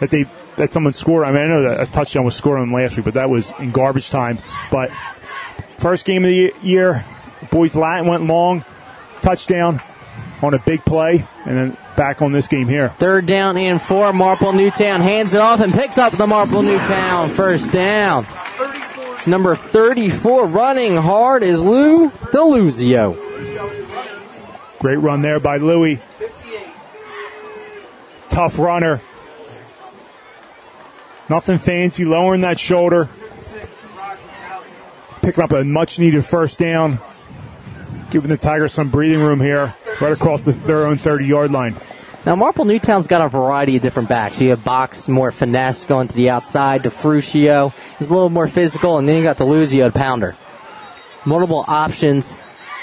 that 0.00 0.10
they 0.10 0.26
that 0.56 0.70
someone 0.70 0.92
scored. 0.92 1.24
I 1.24 1.32
mean, 1.32 1.40
I 1.40 1.46
know 1.46 1.62
that 1.62 1.80
a 1.80 1.90
touchdown 1.90 2.24
was 2.24 2.36
scored 2.36 2.60
on 2.60 2.70
last 2.70 2.96
week, 2.96 3.06
but 3.06 3.14
that 3.14 3.30
was 3.30 3.50
in 3.58 3.70
garbage 3.70 4.10
time. 4.10 4.38
But 4.70 4.90
first 5.78 6.04
game 6.04 6.24
of 6.24 6.28
the 6.28 6.52
year, 6.62 7.06
boys 7.50 7.74
Latin 7.74 8.06
went 8.06 8.26
long, 8.26 8.62
touchdown 9.22 9.80
on 10.42 10.54
a 10.54 10.58
big 10.58 10.84
play, 10.84 11.26
and 11.44 11.56
then 11.56 11.76
back 11.96 12.22
on 12.22 12.32
this 12.32 12.46
game 12.46 12.68
here. 12.68 12.90
Third 12.98 13.26
down 13.26 13.56
and 13.56 13.80
four. 13.80 14.12
Marple 14.12 14.52
Newtown 14.52 15.00
hands 15.00 15.34
it 15.34 15.40
off 15.40 15.60
and 15.60 15.72
picks 15.72 15.98
up 15.98 16.16
the 16.16 16.26
Marple 16.26 16.62
Newtown 16.62 17.30
first 17.30 17.72
down. 17.72 18.26
Number 19.26 19.56
34 19.56 20.46
running 20.46 20.96
hard 20.96 21.42
is 21.42 21.60
Lou 21.60 22.10
Deluzio. 22.10 23.24
Great 24.78 24.96
run 24.96 25.22
there 25.22 25.40
by 25.40 25.56
Louis. 25.56 26.00
Tough 28.30 28.58
runner. 28.58 29.00
Nothing 31.28 31.58
fancy, 31.58 32.04
lowering 32.04 32.42
that 32.42 32.58
shoulder. 32.58 33.08
Picking 35.20 35.44
up 35.44 35.52
a 35.52 35.64
much 35.64 35.98
needed 35.98 36.24
first 36.24 36.58
down. 36.58 37.00
Giving 38.10 38.30
the 38.30 38.36
Tigers 38.36 38.72
some 38.72 38.90
breathing 38.90 39.20
room 39.20 39.40
here, 39.40 39.74
right 40.00 40.12
across 40.12 40.44
the, 40.44 40.52
their 40.52 40.86
own 40.86 40.96
30 40.96 41.26
yard 41.26 41.52
line. 41.52 41.76
Now, 42.26 42.34
Marple 42.34 42.64
Newtown's 42.64 43.06
got 43.06 43.22
a 43.22 43.28
variety 43.28 43.76
of 43.76 43.82
different 43.82 44.08
backs. 44.08 44.40
You 44.40 44.50
have 44.50 44.64
Box, 44.64 45.08
more 45.08 45.30
finesse, 45.30 45.84
going 45.84 46.08
to 46.08 46.16
the 46.16 46.30
outside. 46.30 46.82
DeFrucio 46.82 47.72
is 48.00 48.08
a 48.08 48.12
little 48.12 48.28
more 48.28 48.48
physical, 48.48 48.98
and 48.98 49.08
then 49.08 49.16
you 49.16 49.22
got 49.22 49.38
Deluzio 49.38 49.86
at 49.86 49.94
Pounder. 49.94 50.36
Multiple 51.24 51.64
options. 51.68 52.34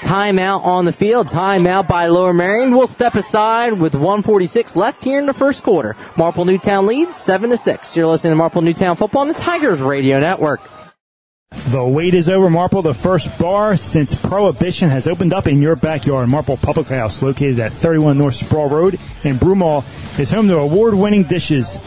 Timeout 0.01 0.63
on 0.65 0.85
the 0.85 0.93
field. 0.93 1.27
Timeout 1.27 1.87
by 1.87 2.07
Lower 2.07 2.33
Merion. 2.33 2.75
We'll 2.75 2.87
step 2.87 3.15
aside 3.15 3.73
with 3.73 3.93
146 3.93 4.75
left 4.75 5.03
here 5.03 5.19
in 5.19 5.25
the 5.25 5.33
first 5.33 5.63
quarter. 5.63 5.95
Marple 6.15 6.45
Newtown 6.45 6.85
leads 6.85 7.17
7 7.17 7.49
to 7.49 7.57
6. 7.57 7.95
You're 7.95 8.07
listening 8.07 8.31
to 8.31 8.37
Marple 8.37 8.61
Newtown 8.61 8.95
football 8.95 9.21
on 9.21 9.27
the 9.27 9.33
Tigers 9.33 9.79
Radio 9.79 10.19
Network. 10.19 10.61
The 11.51 11.83
wait 11.83 12.13
is 12.13 12.29
over, 12.29 12.49
Marple. 12.49 12.81
The 12.81 12.93
first 12.93 13.37
bar 13.37 13.75
since 13.75 14.15
Prohibition 14.15 14.87
has 14.89 15.07
opened 15.07 15.33
up 15.33 15.47
in 15.47 15.61
your 15.61 15.75
backyard. 15.75 16.29
Marple 16.29 16.55
Public 16.57 16.87
House, 16.87 17.21
located 17.21 17.59
at 17.59 17.73
31 17.73 18.17
North 18.17 18.35
Sproul 18.35 18.69
Road 18.69 18.97
in 19.23 19.37
Broomall, 19.37 19.83
is 20.19 20.29
home 20.29 20.47
to 20.47 20.57
award-winning 20.57 21.23
dishes, 21.23 21.77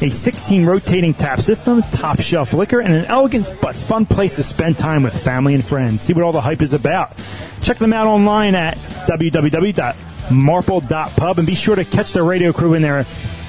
a 0.00 0.08
16 0.10 0.64
rotating 0.64 1.12
tap 1.12 1.40
system, 1.40 1.82
top 1.82 2.20
shelf 2.20 2.52
liquor, 2.52 2.78
and 2.80 2.94
an 2.94 3.04
elegant 3.06 3.52
but 3.60 3.74
fun 3.74 4.06
place 4.06 4.36
to 4.36 4.44
spend 4.44 4.78
time 4.78 5.02
with 5.02 5.20
family 5.22 5.54
and 5.54 5.64
friends. 5.64 6.02
See 6.02 6.12
what 6.12 6.22
all 6.22 6.30
the 6.32 6.40
hype 6.40 6.62
is 6.62 6.72
about. 6.72 7.18
Check 7.62 7.78
them 7.78 7.92
out 7.92 8.06
online 8.06 8.54
at 8.54 8.78
www.marple.pub 9.08 11.38
and 11.38 11.46
be 11.46 11.54
sure 11.56 11.74
to 11.74 11.84
catch 11.84 12.12
the 12.12 12.22
radio 12.22 12.52
crew 12.52 12.74
in 12.74 12.82
there 12.82 13.04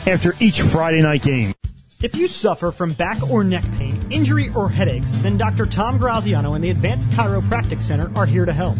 after 0.07 0.33
each 0.39 0.61
Friday 0.61 1.03
night 1.03 1.21
game. 1.21 1.53
If 2.01 2.15
you 2.15 2.27
suffer 2.27 2.71
from 2.71 2.93
back 2.93 3.29
or 3.29 3.43
neck 3.43 3.63
pain, 3.77 3.86
injury, 4.11 4.51
or 4.55 4.69
headaches, 4.69 5.07
then 5.21 5.37
Dr. 5.37 5.65
Tom 5.65 5.97
Graziano 5.97 6.53
and 6.53 6.63
the 6.63 6.69
Advanced 6.69 7.09
Chiropractic 7.11 7.81
Center 7.81 8.11
are 8.15 8.25
here 8.25 8.45
to 8.45 8.53
help. 8.53 8.77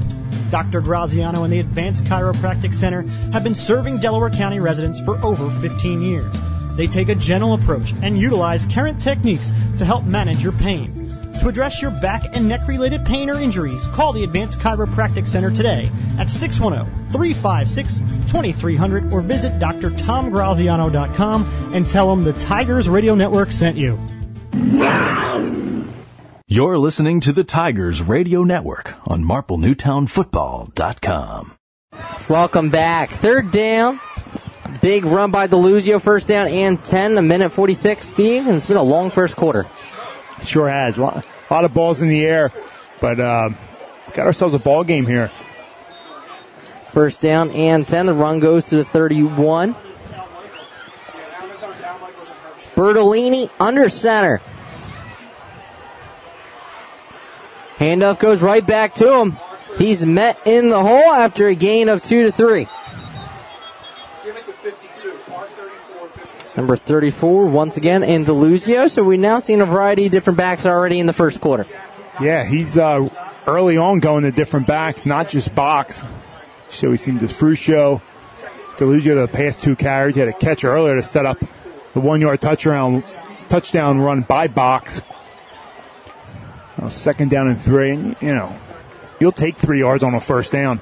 Dr. 0.50 0.82
Graziano 0.82 1.44
and 1.44 1.52
the 1.52 1.60
Advanced 1.60 2.06
Chiropractic 2.06 2.74
Center 2.74 3.02
have 3.32 3.44
been 3.44 3.56
serving 3.56 4.00
Delaware 4.00 4.30
County 4.30 4.60
residents 4.60 5.00
for 5.02 5.24
over 5.24 5.50
15 5.60 6.02
years. 6.02 6.34
They 6.76 6.88
take 6.88 7.10
a 7.10 7.16
gentle 7.16 7.54
approach 7.54 7.94
and 8.04 8.20
utilize 8.20 8.66
current 8.68 9.02
techniques 9.02 9.52
to 9.78 9.86
help 9.86 10.06
manage 10.06 10.44
your 10.44 10.52
pain. 10.54 11.10
To 11.40 11.50
address 11.50 11.82
your 11.82 11.92
back 11.92 12.24
and 12.34 12.48
neck 12.48 12.68
related 12.68 13.06
pain 13.06 13.30
or 13.30 13.40
injuries, 13.40 13.86
call 13.88 14.14
the 14.14 14.24
Advanced 14.24 14.60
Chiropractic 14.60 15.28
Center 15.28 15.52
today 15.52 15.92
at 16.18 16.30
610 16.30 17.12
356 17.12 18.00
2300 18.28 19.14
or 19.14 19.22
visit 19.22 19.60
drtomgraziano.com 19.60 21.74
and 21.74 21.88
tell 21.88 22.10
them 22.10 22.24
the 22.24 22.34
Tigers 22.34 22.90
Radio 22.90 23.16
Network 23.16 23.52
sent 23.52 23.78
you. 23.78 24.00
You're 26.50 26.80
listening 26.80 27.20
to 27.22 27.34
the 27.34 27.44
Tigers 27.44 28.02
Radio 28.02 28.44
Network 28.44 28.96
on 29.06 29.24
MarpleNewtownFootball.com. 29.24 31.54
Welcome 32.30 32.70
back. 32.70 33.12
Third 33.12 33.52
down. 33.52 34.00
Big 34.82 35.06
run 35.06 35.32
by 35.32 35.48
Deluzio, 35.48 36.02
first 36.02 36.28
down 36.28 36.48
and 36.48 36.84
10, 36.84 37.18
a 37.18 37.22
minute 37.22 37.52
46, 37.52 38.08
Steve, 38.08 38.48
and 38.48 38.56
it's 38.56 38.66
been 38.66 38.78
a 38.78 38.84
long 38.84 39.12
first 39.12 39.36
quarter. 39.36 39.66
Sure 40.44 40.70
has. 40.70 40.98
A 40.98 41.02
lot, 41.02 41.26
a 41.50 41.54
lot 41.54 41.66
of 41.66 41.74
balls 41.74 42.02
in 42.02 42.10
the 42.10 42.26
air, 42.26 42.52
but 43.02 43.20
uh, 43.20 43.50
got 44.14 44.28
ourselves 44.28 44.54
a 44.54 44.60
ball 44.60 44.84
game 44.84 45.06
here. 45.06 45.32
First 46.92 47.22
down 47.22 47.50
and 47.52 47.88
10. 47.88 48.06
The 48.06 48.14
run 48.14 48.40
goes 48.40 48.66
to 48.66 48.76
the 48.78 48.86
31. 48.86 49.76
Bertolini 52.78 53.50
under 53.60 53.90
center. 53.90 54.40
Handoff 57.78 58.20
goes 58.20 58.40
right 58.40 58.66
back 58.66 58.94
to 58.96 59.16
him. 59.20 59.38
He's 59.80 60.06
met 60.06 60.46
in 60.46 60.70
the 60.70 60.82
hole 60.82 61.12
after 61.12 61.48
a 61.48 61.56
gain 61.56 61.90
of 61.90 62.04
two 62.04 62.24
to 62.24 62.32
three. 62.32 62.68
Number 66.56 66.76
34 66.76 67.48
once 67.48 67.78
again 67.78 68.04
in 68.04 68.26
Deluzio. 68.26 68.90
So 68.92 69.04
we've 69.04 69.20
now 69.20 69.40
seen 69.40 69.62
a 69.62 69.66
variety 69.66 70.06
of 70.06 70.12
different 70.12 70.38
backs 70.38 70.68
already 70.68 71.00
in 71.00 71.08
the 71.08 71.14
first 71.14 71.42
quarter. 71.42 71.66
Yeah, 72.22 72.44
he's 72.44 72.78
uh, 72.78 73.10
early 73.48 73.78
on 73.78 74.00
going 74.00 74.24
to 74.24 74.32
different 74.32 74.68
backs, 74.68 75.06
not 75.06 75.30
just 75.30 75.54
box. 75.56 76.04
So 76.70 76.92
we've 76.92 77.00
seen 77.00 77.18
DeFrucio, 77.18 78.02
Deluzio 78.76 79.26
the 79.26 79.32
past 79.32 79.64
two 79.64 79.76
carries. 79.76 80.14
He 80.14 80.20
had 80.20 80.30
a 80.30 80.34
catch 80.34 80.64
earlier 80.64 80.96
to 80.96 81.04
set 81.04 81.26
up 81.26 81.38
the 81.98 82.02
one 82.02 82.22
yard 82.22 82.40
touchdown, 82.40 83.04
touchdown 83.50 84.00
run 84.00 84.22
by 84.22 84.48
box. 84.48 85.02
Second 86.90 87.32
down 87.32 87.48
and 87.48 87.60
three, 87.60 87.90
and 87.90 88.16
you 88.22 88.36
know, 88.36 88.56
you'll 89.20 89.32
take 89.32 89.58
three 89.58 89.80
yards 89.80 90.04
on 90.04 90.14
a 90.14 90.20
first 90.20 90.52
down. 90.52 90.80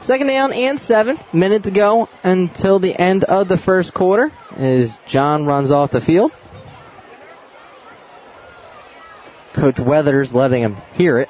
Second 0.00 0.28
down 0.28 0.54
and 0.54 0.80
seven. 0.80 1.18
Minute 1.30 1.64
to 1.64 1.70
go 1.70 2.08
until 2.24 2.78
the 2.78 2.98
end 2.98 3.24
of 3.24 3.48
the 3.48 3.58
first 3.58 3.92
quarter 3.92 4.32
as 4.56 4.98
John 5.06 5.44
runs 5.44 5.70
off 5.70 5.90
the 5.90 6.00
field. 6.00 6.32
Coach 9.52 9.78
Weathers 9.78 10.32
letting 10.32 10.62
him 10.62 10.78
hear 10.94 11.18
it. 11.18 11.28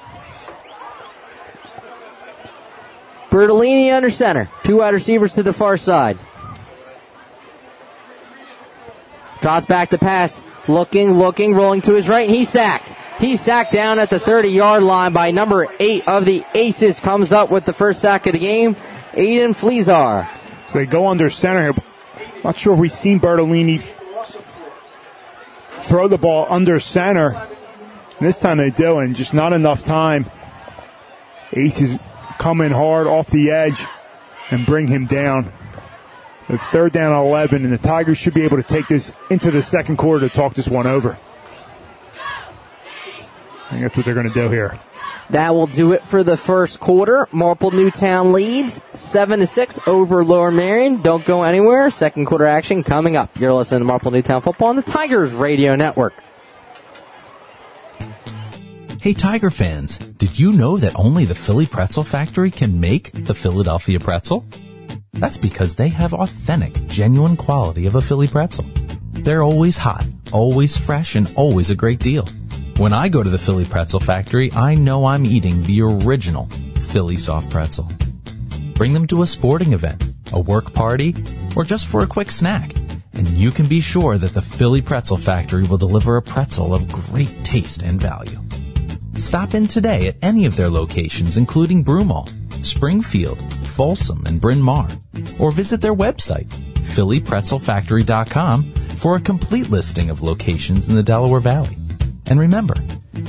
Bertolini 3.29 3.93
under 3.93 4.11
center. 4.11 4.49
Two 4.63 4.77
wide 4.77 4.95
receivers 4.95 5.35
to 5.35 5.43
the 5.43 5.53
far 5.53 5.77
side. 5.77 6.17
Draws 9.43 9.67
back 9.67 9.91
the 9.91 9.99
pass. 9.99 10.43
Looking, 10.69 11.19
looking, 11.19 11.55
rolling 11.55 11.81
to 11.83 11.95
his 11.95 12.09
right, 12.09 12.31
he's 12.31 12.49
sacked. 12.49 12.95
He's 13.19 13.41
sacked 13.41 13.73
down 13.73 13.99
at 13.99 14.09
the 14.09 14.21
30 14.21 14.49
yard 14.49 14.83
line 14.85 15.13
by 15.13 15.33
number 15.33 15.67
eight 15.81 16.07
of 16.07 16.25
the 16.25 16.45
Aces. 16.55 17.01
Comes 17.01 17.33
up 17.33 17.51
with 17.51 17.65
the 17.65 17.73
first 17.73 18.01
sack 18.01 18.27
of 18.27 18.33
the 18.33 18.39
game, 18.39 18.77
Aiden 19.13 19.51
Fleazar. 19.51 20.33
So 20.69 20.79
they 20.79 20.87
go 20.87 21.09
under 21.09 21.29
center 21.29 21.73
here. 21.73 21.83
Not 22.45 22.57
sure 22.57 22.75
if 22.75 22.79
we've 22.79 22.93
seen 22.93 23.21
Bertolini 23.21 23.81
throw 25.83 26.09
the 26.09 26.19
ball 26.19 26.47
under 26.49 26.79
center. 26.81 27.49
This 28.21 28.39
time 28.39 28.59
they 28.59 28.71
do, 28.71 28.99
and 28.99 29.17
just 29.17 29.35
not 29.35 29.53
enough 29.53 29.85
time. 29.85 30.31
Aces 31.53 31.99
come 32.39 32.61
in 32.61 32.71
hard 32.71 33.09
off 33.09 33.29
the 33.29 33.51
edge 33.51 33.85
and 34.51 34.65
bring 34.65 34.87
him 34.87 35.07
down. 35.07 35.53
The 36.49 36.59
third 36.59 36.93
down 36.93 37.13
11, 37.13 37.65
and 37.65 37.73
the 37.73 37.79
Tigers 37.79 38.19
should 38.19 38.35
be 38.35 38.43
able 38.43 38.57
to 38.57 38.63
take 38.63 38.89
this 38.89 39.13
into 39.31 39.51
the 39.51 39.63
second 39.63 39.97
quarter 39.97 40.29
to 40.29 40.35
talk 40.35 40.55
this 40.55 40.69
one 40.69 40.87
over. 40.87 41.17
I 43.71 43.71
think 43.71 43.83
that's 43.83 43.97
what 43.97 44.05
they're 44.05 44.15
going 44.15 44.29
to 44.29 44.35
do 44.35 44.49
here. 44.51 44.79
That 45.31 45.55
will 45.55 45.67
do 45.67 45.93
it 45.93 46.07
for 46.07 46.23
the 46.23 46.37
first 46.37 46.79
quarter. 46.79 47.27
Marple 47.33 47.71
Newtown 47.71 48.33
leads 48.33 48.81
seven 48.93 49.39
to 49.41 49.47
six 49.47 49.79
over 49.87 50.25
Lower 50.25 50.51
Merion. 50.51 51.01
Don't 51.01 51.25
go 51.25 51.43
anywhere. 51.43 51.91
Second 51.91 52.27
quarter 52.27 52.45
action 52.45 52.83
coming 52.83 53.17
up. 53.17 53.39
You're 53.41 53.55
listening 53.55 53.81
to 53.81 53.87
Marple 53.87 54.11
Newtown 54.11 54.43
football 54.43 54.69
on 54.69 54.77
the 54.77 54.83
Tigers 54.83 55.33
Radio 55.33 55.75
Network. 55.75 56.13
Hey 59.01 59.15
Tiger 59.15 59.51
fans, 59.51 59.99
did 59.99 60.39
you 60.39 60.53
know 60.53 60.77
that 60.79 60.93
only 60.97 61.25
the 61.25 61.35
Philly 61.35 61.67
Pretzel 61.67 62.05
Factory 62.05 62.51
can 62.51 62.79
make 62.79 63.11
the 63.13 63.35
Philadelphia 63.35 63.99
pretzel? 63.99 64.45
That's 65.15 65.37
because 65.37 65.75
they 65.75 65.89
have 65.89 66.15
authentic, 66.15 66.73
genuine 66.87 67.37
quality 67.37 67.87
of 67.87 67.97
a 67.97 68.01
Philly 68.01 68.27
pretzel. 68.29 68.65
They're 69.13 69.43
always 69.43 69.77
hot, 69.77 70.07
always 70.33 70.77
fresh, 70.77 71.17
and 71.17 71.31
always 71.37 71.71
a 71.71 71.75
great 71.75 72.01
deal. 72.01 72.27
When 72.79 72.95
I 72.95 73.11
go 73.11 73.23
to 73.23 73.29
the 73.29 73.39
Philly 73.39 73.67
Pretzel 73.67 74.01
Factory, 74.01 74.51
I 74.53 74.75
know 74.75 75.05
I'm 75.05 75.27
eating 75.27 75.63
the 75.63 75.83
original 75.83 76.49
Philly 76.89 77.19
soft 77.19 77.51
pretzel. 77.51 77.91
Bring 78.75 78.95
them 78.95 79.07
to 79.09 79.23
a 79.23 79.27
sporting 79.27 79.75
event, 79.75 80.03
a 80.33 80.41
work 80.41 80.73
party, 80.73 81.15
or 81.55 81.65
just 81.65 81.87
for 81.87 82.03
a 82.03 82.07
quick 82.07 82.31
snack, 82.31 82.75
and 83.13 83.29
you 83.29 83.51
can 83.51 83.69
be 83.69 83.83
sure 83.83 84.17
that 84.17 84.33
the 84.33 84.41
Philly 84.41 84.81
Pretzel 84.81 85.19
Factory 85.19 85.65
will 85.65 85.77
deliver 85.77 86.17
a 86.17 86.23
pretzel 86.23 86.75
of 86.75 86.91
great 86.91 87.45
taste 87.45 87.83
and 87.83 88.01
value. 88.01 88.42
Stop 89.19 89.55
in 89.55 89.67
today 89.67 90.09
at 90.09 90.17
any 90.23 90.47
of 90.47 90.57
their 90.57 90.71
locations, 90.71 91.37
including 91.37 91.85
Broomall, 91.85 92.31
Springfield, 92.65 93.39
Folsom, 93.69 94.25
and 94.27 94.41
Bryn 94.41 94.61
Mawr, 94.61 94.89
or 95.39 95.53
visit 95.53 95.81
their 95.81 95.95
website, 95.95 96.49
phillypretzelfactory.com, 96.95 98.73
for 98.97 99.17
a 99.17 99.21
complete 99.21 99.69
listing 99.69 100.11
of 100.11 100.23
locations 100.23 100.89
in 100.89 100.95
the 100.95 101.03
Delaware 101.03 101.41
Valley. 101.41 101.77
And 102.27 102.41
remember, 102.41 102.75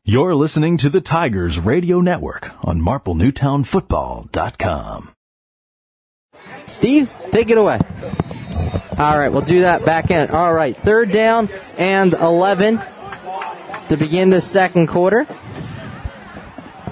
You're 0.07 0.35
listening 0.35 0.77
to 0.77 0.87
the 0.89 1.01
Tigers 1.01 1.59
Radio 1.59 1.99
Network 1.99 2.51
on 2.63 2.79
MarpleNewtownFootball.com. 2.79 5.14
Steve, 6.67 7.15
take 7.31 7.49
it 7.49 7.57
away. 7.57 7.79
All 8.97 9.17
right, 9.17 9.29
we'll 9.29 9.41
do 9.41 9.61
that 9.61 9.85
back 9.85 10.09
in. 10.11 10.29
All 10.29 10.53
right, 10.53 10.75
third 10.75 11.11
down 11.11 11.49
and 11.77 12.13
11 12.13 12.81
to 13.89 13.97
begin 13.97 14.29
the 14.29 14.41
second 14.41 14.87
quarter. 14.87 15.27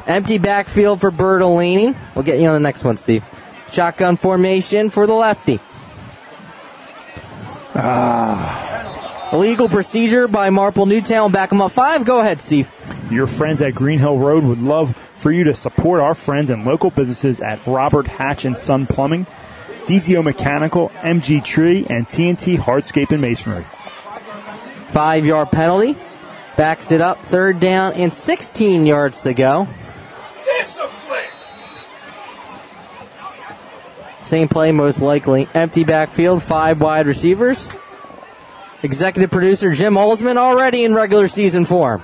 Empty 0.05 0.37
backfield 0.37 0.99
for 0.99 1.11
Bertolini. 1.11 1.97
We'll 2.13 2.25
get 2.25 2.39
you 2.39 2.47
on 2.47 2.53
the 2.53 2.59
next 2.59 2.83
one, 2.83 2.97
Steve. 2.97 3.23
Shotgun 3.71 4.17
formation 4.17 4.89
for 4.89 5.07
the 5.07 5.13
lefty. 5.13 5.59
Ah. 7.75 9.29
Illegal 9.33 9.67
procedure 9.67 10.27
by 10.27 10.51
Marple 10.51 10.85
Newtown. 10.85 11.31
Back 11.31 11.49
them 11.49 11.61
up 11.61 11.71
five. 11.71 12.05
Go 12.05 12.19
ahead, 12.19 12.41
Steve. 12.41 12.69
Your 13.09 13.25
friends 13.25 13.61
at 13.61 13.73
Green 13.73 13.97
Hill 13.97 14.19
Road 14.19 14.43
would 14.43 14.61
love 14.61 14.95
for 15.17 15.31
you 15.31 15.45
to 15.45 15.55
support 15.55 16.01
our 16.01 16.13
friends 16.13 16.49
and 16.51 16.65
local 16.65 16.91
businesses 16.91 17.39
at 17.39 17.65
Robert 17.65 18.05
Hatch 18.05 18.45
and 18.45 18.55
Son 18.55 18.85
Plumbing, 18.85 19.25
DZO 19.85 20.23
Mechanical, 20.23 20.89
MG 20.89 21.43
Tree, 21.43 21.85
and 21.89 22.07
TNT 22.07 22.57
Hardscape 22.57 23.11
and 23.11 23.21
Masonry. 23.21 23.65
Five 24.91 25.25
yard 25.25 25.51
penalty. 25.51 25.97
Backs 26.55 26.91
it 26.91 27.01
up. 27.01 27.23
Third 27.25 27.59
down 27.59 27.93
and 27.93 28.13
16 28.13 28.85
yards 28.85 29.21
to 29.21 29.33
go. 29.33 29.67
Discipline! 30.43 31.23
Same 34.21 34.47
play, 34.47 34.71
most 34.71 35.01
likely. 35.01 35.47
Empty 35.53 35.83
backfield, 35.83 36.43
five 36.43 36.79
wide 36.79 37.07
receivers. 37.07 37.67
Executive 38.83 39.31
producer 39.31 39.71
Jim 39.71 39.95
Olsman 39.95 40.37
already 40.37 40.83
in 40.83 40.93
regular 40.93 41.27
season 41.27 41.65
form. 41.65 42.03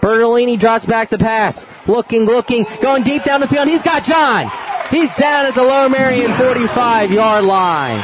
Bertolini 0.00 0.58
drops 0.58 0.86
back 0.86 1.10
to 1.10 1.18
pass. 1.18 1.66
Looking, 1.86 2.24
looking, 2.24 2.66
going 2.80 3.02
deep 3.02 3.24
down 3.24 3.40
the 3.40 3.48
field. 3.48 3.68
He's 3.68 3.82
got 3.82 4.04
John. 4.04 4.50
He's 4.90 5.14
down 5.16 5.46
at 5.46 5.54
the 5.54 5.62
Lower 5.62 5.88
Merion 5.88 6.32
45 6.34 7.12
yard 7.12 7.44
line. 7.44 8.00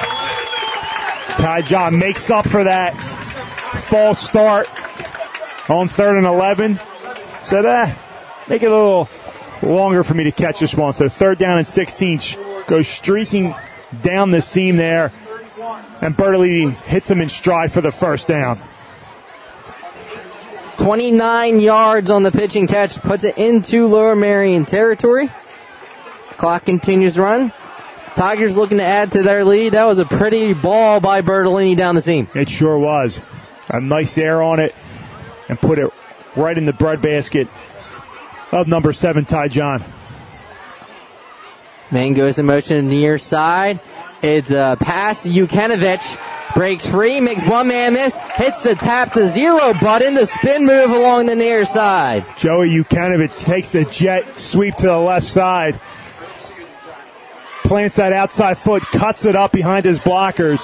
Ty 1.37 1.63
John 1.63 1.99
makes 1.99 2.31
up 2.31 2.47
for 2.47 2.65
that 2.65 2.93
false 3.85 4.21
start 4.21 4.69
on 5.69 5.89
third 5.89 6.17
and 6.17 6.27
11. 6.27 6.81
Said, 7.43 7.67
eh, 7.67 7.95
make 8.49 8.63
it 8.63 8.71
a 8.71 8.75
little 8.75 9.09
longer 9.63 10.05
for 10.05 10.15
me 10.15 10.25
to 10.25 10.33
catch 10.33 10.61
this 10.61 10.75
one. 10.75 10.93
So 10.93 11.09
third 11.09 11.39
down 11.39 11.59
and 11.59 11.67
16 11.67 12.21
goes 12.67 12.89
streaking 12.89 13.55
down 14.03 14.31
the 14.31 14.41
seam 14.41 14.77
there. 14.77 15.13
And 16.01 16.17
Bertolini 16.17 16.75
hits 16.83 17.11
him 17.11 17.21
in 17.21 17.29
stride 17.29 17.73
for 17.73 17.81
the 17.81 17.93
first 17.93 18.29
down. 18.29 18.61
29 20.85 21.61
yards 21.61 22.11
on 22.11 22.25
the 22.25 22.31
pitching 22.31 22.67
catch, 22.67 23.01
puts 23.01 23.25
it 23.25 23.39
into 23.39 23.87
Lower 23.87 24.15
Merion 24.15 24.67
territory. 24.67 25.31
Clock 26.37 26.67
continues 26.67 27.15
to 27.15 27.23
run. 27.23 27.55
Tigers 28.15 28.55
looking 28.55 28.77
to 28.77 28.85
add 28.85 29.13
to 29.13 29.23
their 29.23 29.47
lead. 29.47 29.71
That 29.71 29.87
was 29.87 29.99
a 29.99 30.05
pretty 30.05 30.53
ball 30.53 31.01
by 31.01 31.23
Bertolini 31.23 31.75
down 31.75 31.95
the 31.95 32.03
seam. 32.03 32.29
It 32.35 32.51
sure 32.51 32.79
was. 32.79 33.19
A 33.71 33.81
nice 33.81 34.19
air 34.19 34.43
on 34.43 34.61
it 34.61 34.75
and 35.49 35.59
put 35.59 35.79
it 35.79 35.91
right 36.37 36.57
in 36.57 36.67
the 36.67 36.75
breadbasket 36.75 37.49
of 38.53 38.69
number 38.69 38.93
seven, 38.93 39.25
Ty 39.25 39.49
John. 39.49 39.83
Man 41.91 42.13
goes 42.13 42.39
in 42.39 42.45
motion 42.45 42.91
near 42.91 43.17
side. 43.17 43.81
It's 44.21 44.51
a 44.51 44.77
pass 44.79 45.23
to 45.23 45.31
Yukanovich. 45.31 46.19
Breaks 46.55 46.87
free, 46.87 47.21
makes 47.21 47.43
one 47.43 47.67
man 47.67 47.95
miss, 47.95 48.17
hits 48.37 48.61
the 48.63 48.77
tap 48.77 49.13
to 49.15 49.27
zero 49.29 49.75
button, 49.81 50.15
the 50.15 50.27
spin 50.27 50.65
move 50.65 50.91
along 50.91 51.27
the 51.27 51.35
near 51.35 51.65
side. 51.65 52.25
Joey 52.37 52.69
Yukanovich 52.69 53.37
takes 53.45 53.73
the 53.73 53.85
jet 53.85 54.39
sweep 54.39 54.77
to 54.77 54.87
the 54.87 54.97
left 54.97 55.27
side. 55.27 55.81
Plants 57.65 57.97
that 57.97 58.13
outside 58.13 58.57
foot, 58.57 58.85
cuts 58.85 59.25
it 59.25 59.35
up 59.35 59.51
behind 59.51 59.85
his 59.85 59.99
blockers. 59.99 60.61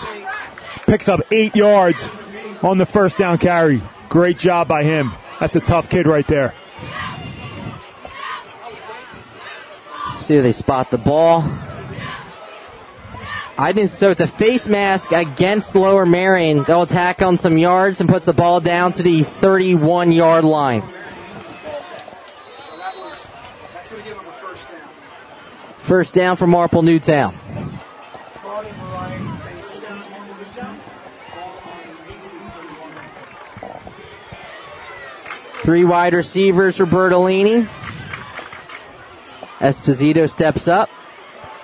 Picks 0.86 1.09
up 1.09 1.20
eight 1.32 1.57
yards 1.57 2.09
on 2.62 2.78
the 2.78 2.86
first 2.86 3.18
down 3.18 3.38
carry. 3.38 3.82
Great 4.09 4.38
job 4.38 4.68
by 4.68 4.84
him. 4.84 5.12
That's 5.41 5.57
a 5.57 5.61
tough 5.61 5.88
kid 5.88 6.07
right 6.07 6.26
there. 6.26 6.55
See 10.18 10.34
if 10.34 10.43
they 10.43 10.53
spot 10.53 10.91
the 10.91 10.99
ball. 10.99 11.43
I 13.61 13.72
didn't. 13.72 13.90
So 13.90 14.11
it's 14.11 14.22
a 14.22 14.26
face 14.26 14.68
mask 14.68 15.12
against 15.12 15.74
Lower 15.74 16.06
Merion. 16.06 16.64
They'll 16.64 16.80
attack 16.80 17.20
on 17.20 17.36
some 17.36 17.58
yards 17.58 18.00
and 18.00 18.08
puts 18.08 18.24
the 18.24 18.32
ball 18.32 18.58
down 18.58 18.94
to 18.94 19.02
the 19.02 19.22
31 19.22 20.12
yard 20.12 20.46
line. 20.46 20.82
First 25.76 26.14
down 26.14 26.38
for 26.38 26.46
Marple 26.46 26.80
Newtown. 26.80 27.38
Three 35.62 35.84
wide 35.84 36.14
receivers 36.14 36.78
for 36.78 36.86
Bertolini. 36.86 37.68
Esposito 39.58 40.30
steps 40.30 40.66
up. 40.66 40.88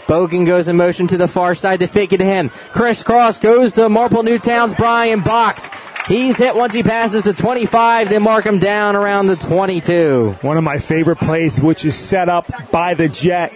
Bogan 0.07 0.47
goes 0.47 0.69
in 0.69 0.77
motion 0.77 1.07
to 1.09 1.17
the 1.17 1.27
far 1.27 1.55
side 1.55 1.81
to 1.81 1.89
fake 1.89 2.13
it 2.13 2.19
to 2.19 2.25
him. 2.25 2.51
Crisscross 2.73 3.39
goes 3.39 3.73
to 3.75 3.89
Marple 3.89 4.23
Newtown's 4.23 4.75
Brian 4.75 5.21
Box. 5.21 5.69
He's 6.07 6.37
hit 6.37 6.55
once 6.55 6.73
he 6.73 6.85
passes 6.85 7.25
the 7.25 7.33
25. 7.33 8.09
They 8.09 8.19
mark 8.19 8.47
him 8.47 8.61
down 8.61 8.95
around 8.95 9.27
the 9.27 9.35
22. 9.35 10.37
One 10.43 10.57
of 10.57 10.63
my 10.63 10.79
favorite 10.79 11.17
plays, 11.17 11.61
which 11.61 11.85
is 11.85 11.97
set 11.97 12.29
up 12.29 12.49
by 12.71 12.95
the 12.95 13.09
jet, 13.09 13.53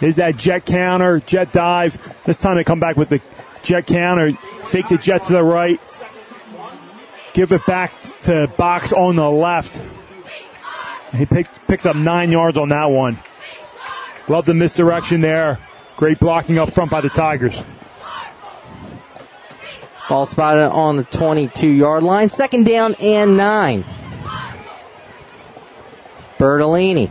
is 0.00 0.16
that 0.16 0.36
jet 0.36 0.64
counter, 0.64 1.18
jet 1.18 1.52
dive. 1.52 1.98
This 2.24 2.38
time 2.38 2.56
they 2.56 2.62
come 2.62 2.78
back 2.78 2.96
with 2.96 3.08
the 3.08 3.20
jet 3.64 3.88
counter, 3.88 4.32
fake 4.64 4.88
the 4.88 4.98
jet 4.98 5.24
to 5.24 5.32
the 5.32 5.42
right, 5.42 5.80
give 7.32 7.50
it 7.50 7.66
back 7.66 7.92
to 8.20 8.46
Box 8.56 8.92
on 8.92 9.16
the 9.16 9.28
left. 9.28 9.80
He 11.16 11.26
pick, 11.26 11.48
picks 11.66 11.86
up 11.86 11.96
nine 11.96 12.30
yards 12.30 12.56
on 12.56 12.68
that 12.68 12.86
one. 12.86 13.18
Love 14.28 14.44
the 14.44 14.54
misdirection 14.54 15.20
there. 15.20 15.58
Great 15.96 16.20
blocking 16.20 16.58
up 16.58 16.70
front 16.70 16.90
by 16.90 17.00
the 17.00 17.08
Tigers. 17.08 17.60
Ball 20.08 20.26
spotted 20.26 20.70
on 20.70 20.96
the 20.96 21.04
22 21.04 21.66
yard 21.66 22.02
line. 22.02 22.30
Second 22.30 22.64
down 22.64 22.94
and 22.94 23.36
nine. 23.36 23.84
Bertolini. 26.38 27.10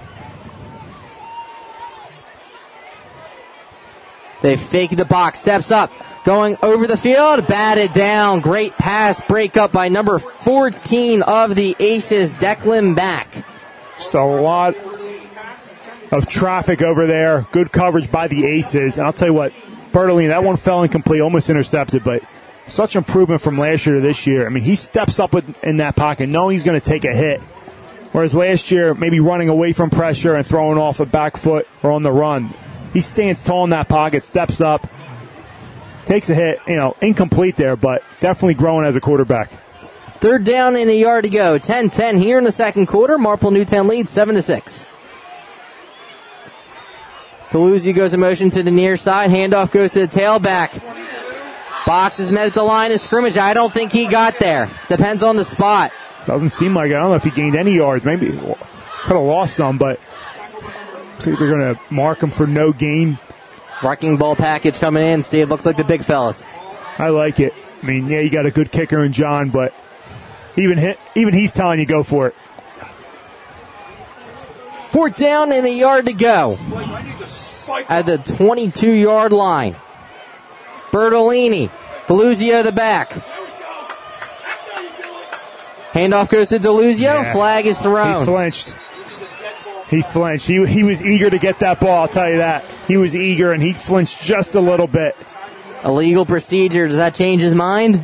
They 4.41 4.55
fake 4.55 4.95
the 4.95 5.05
box, 5.05 5.39
steps 5.39 5.71
up, 5.71 5.91
going 6.23 6.57
over 6.61 6.85
the 6.85 6.97
field, 6.97 7.47
batted 7.47 7.93
down. 7.93 8.39
Great 8.39 8.73
pass 8.77 9.19
break 9.27 9.57
up 9.57 9.71
by 9.71 9.89
number 9.89 10.19
14 10.19 11.23
of 11.23 11.55
the 11.55 11.75
Aces, 11.79 12.31
Declan 12.33 12.95
Back. 12.95 13.45
Just 13.97 14.13
a 14.13 14.23
lot 14.23 14.75
of 16.11 16.27
traffic 16.27 16.81
over 16.81 17.07
there. 17.07 17.47
Good 17.51 17.71
coverage 17.71 18.11
by 18.11 18.27
the 18.27 18.45
Aces. 18.45 18.97
And 18.97 19.05
I'll 19.05 19.13
tell 19.13 19.27
you 19.27 19.33
what, 19.33 19.53
Bertolini, 19.91 20.27
that 20.27 20.43
one 20.43 20.57
fell 20.57 20.83
incomplete, 20.83 21.21
almost 21.21 21.49
intercepted, 21.49 22.03
but 22.03 22.23
such 22.67 22.95
improvement 22.95 23.41
from 23.41 23.57
last 23.57 23.85
year 23.85 23.95
to 23.95 24.01
this 24.01 24.27
year. 24.27 24.45
I 24.45 24.49
mean, 24.49 24.63
he 24.63 24.75
steps 24.75 25.19
up 25.19 25.33
in 25.63 25.77
that 25.77 25.95
pocket 25.95 26.27
knowing 26.27 26.53
he's 26.53 26.63
going 26.63 26.79
to 26.79 26.85
take 26.85 27.05
a 27.05 27.13
hit. 27.13 27.41
Whereas 28.11 28.33
last 28.33 28.71
year, 28.71 28.93
maybe 28.93 29.19
running 29.19 29.49
away 29.49 29.73
from 29.73 29.89
pressure 29.89 30.33
and 30.35 30.45
throwing 30.45 30.77
off 30.77 30.99
a 30.99 31.05
back 31.05 31.37
foot 31.37 31.67
or 31.83 31.91
on 31.91 32.03
the 32.03 32.11
run. 32.11 32.53
He 32.93 33.01
stands 33.01 33.43
tall 33.43 33.65
in 33.65 33.69
that 33.71 33.89
pocket, 33.89 34.23
steps 34.23 34.61
up, 34.61 34.89
takes 36.05 36.29
a 36.29 36.35
hit, 36.35 36.59
you 36.67 36.77
know, 36.77 36.95
incomplete 37.01 37.57
there, 37.57 37.75
but 37.75 38.01
definitely 38.19 38.53
growing 38.53 38.85
as 38.85 38.95
a 38.95 39.01
quarterback. 39.01 39.51
Third 40.19 40.45
down 40.45 40.75
and 40.75 40.89
a 40.89 40.95
yard 40.95 41.25
to 41.25 41.29
go. 41.29 41.59
10-10 41.59 42.19
here 42.19 42.37
in 42.37 42.43
the 42.43 42.51
second 42.51 42.87
quarter. 42.87 43.17
Marple 43.17 43.51
Newtown 43.51 43.87
leads 43.87 44.09
7 44.11 44.35
to 44.35 44.41
6. 44.41 44.85
Paluzzi 47.49 47.93
goes 47.93 48.13
in 48.13 48.19
motion 48.19 48.49
to 48.51 48.63
the 48.63 48.71
near 48.71 48.97
side. 48.97 49.29
Handoff 49.29 49.71
goes 49.71 49.91
to 49.91 50.05
the 50.05 50.07
tailback. 50.07 50.83
Box 51.85 52.19
is 52.19 52.31
met 52.31 52.47
at 52.47 52.53
the 52.53 52.63
line 52.63 52.91
of 52.91 52.99
scrimmage. 52.99 53.37
I 53.37 53.53
don't 53.53 53.73
think 53.73 53.93
he 53.93 54.07
got 54.07 54.39
there. 54.39 54.69
Depends 54.89 55.23
on 55.23 55.37
the 55.37 55.45
spot. 55.45 55.93
Doesn't 56.25 56.49
seem 56.49 56.73
like 56.73 56.91
it. 56.91 56.95
I 56.95 56.99
don't 56.99 57.11
know 57.11 57.15
if 57.15 57.23
he 57.23 57.29
gained 57.31 57.55
any 57.55 57.75
yards. 57.75 58.03
Maybe 58.03 58.27
could 58.27 59.15
have 59.15 59.23
lost 59.23 59.55
some, 59.55 59.77
but 59.77 60.01
see 61.19 61.29
like 61.29 61.39
they're 61.39 61.47
going 61.47 61.75
to 61.75 61.79
mark 61.89 62.21
him 62.21 62.31
for 62.31 62.45
no 62.45 62.73
gain. 62.73 63.17
Wrecking 63.81 64.17
ball 64.17 64.35
package 64.35 64.79
coming 64.79 65.03
in. 65.03 65.23
See, 65.23 65.39
it 65.39 65.47
looks 65.47 65.65
like 65.65 65.77
the 65.77 65.85
big 65.85 66.03
fellas. 66.03 66.43
I 66.97 67.09
like 67.09 67.39
it. 67.39 67.53
I 67.81 67.85
mean, 67.85 68.07
yeah, 68.07 68.19
you 68.19 68.29
got 68.29 68.45
a 68.45 68.51
good 68.51 68.71
kicker 68.71 69.03
in 69.03 69.13
John, 69.13 69.49
but 69.49 69.73
even 70.57 70.77
hit, 70.77 70.99
even 71.15 71.33
he's 71.33 71.53
telling 71.53 71.79
you 71.79 71.85
go 71.85 72.03
for 72.03 72.27
it. 72.27 72.35
Fourth 74.97 75.15
down 75.15 75.51
and 75.51 75.63
a 75.63 75.71
yard 75.71 76.07
to 76.07 76.13
go. 76.13 76.57
At 77.87 78.07
the 78.07 78.17
22 78.17 78.91
yard 78.91 79.31
line. 79.31 79.75
Bertolini. 80.89 81.69
Deluzio 82.07 82.63
the 82.63 82.71
back. 82.71 83.11
Handoff 85.91 86.29
goes 86.29 86.47
to 86.47 86.57
Deluzio. 86.57 87.01
Yeah. 87.01 87.31
Flag 87.31 87.67
is 87.67 87.77
thrown. 87.77 88.21
He 88.21 88.25
flinched. 88.25 88.73
He 89.87 90.01
flinched. 90.01 90.47
He, 90.47 90.65
he 90.65 90.81
was 90.81 91.03
eager 91.03 91.29
to 91.29 91.37
get 91.37 91.59
that 91.59 91.79
ball, 91.79 92.01
I'll 92.01 92.07
tell 92.07 92.31
you 92.31 92.37
that. 92.37 92.65
He 92.87 92.97
was 92.97 93.15
eager 93.15 93.53
and 93.53 93.61
he 93.61 93.73
flinched 93.73 94.23
just 94.23 94.55
a 94.55 94.59
little 94.59 94.87
bit. 94.87 95.15
Illegal 95.85 96.25
procedure. 96.25 96.87
Does 96.87 96.97
that 96.97 97.13
change 97.13 97.43
his 97.43 97.53
mind? 97.53 98.03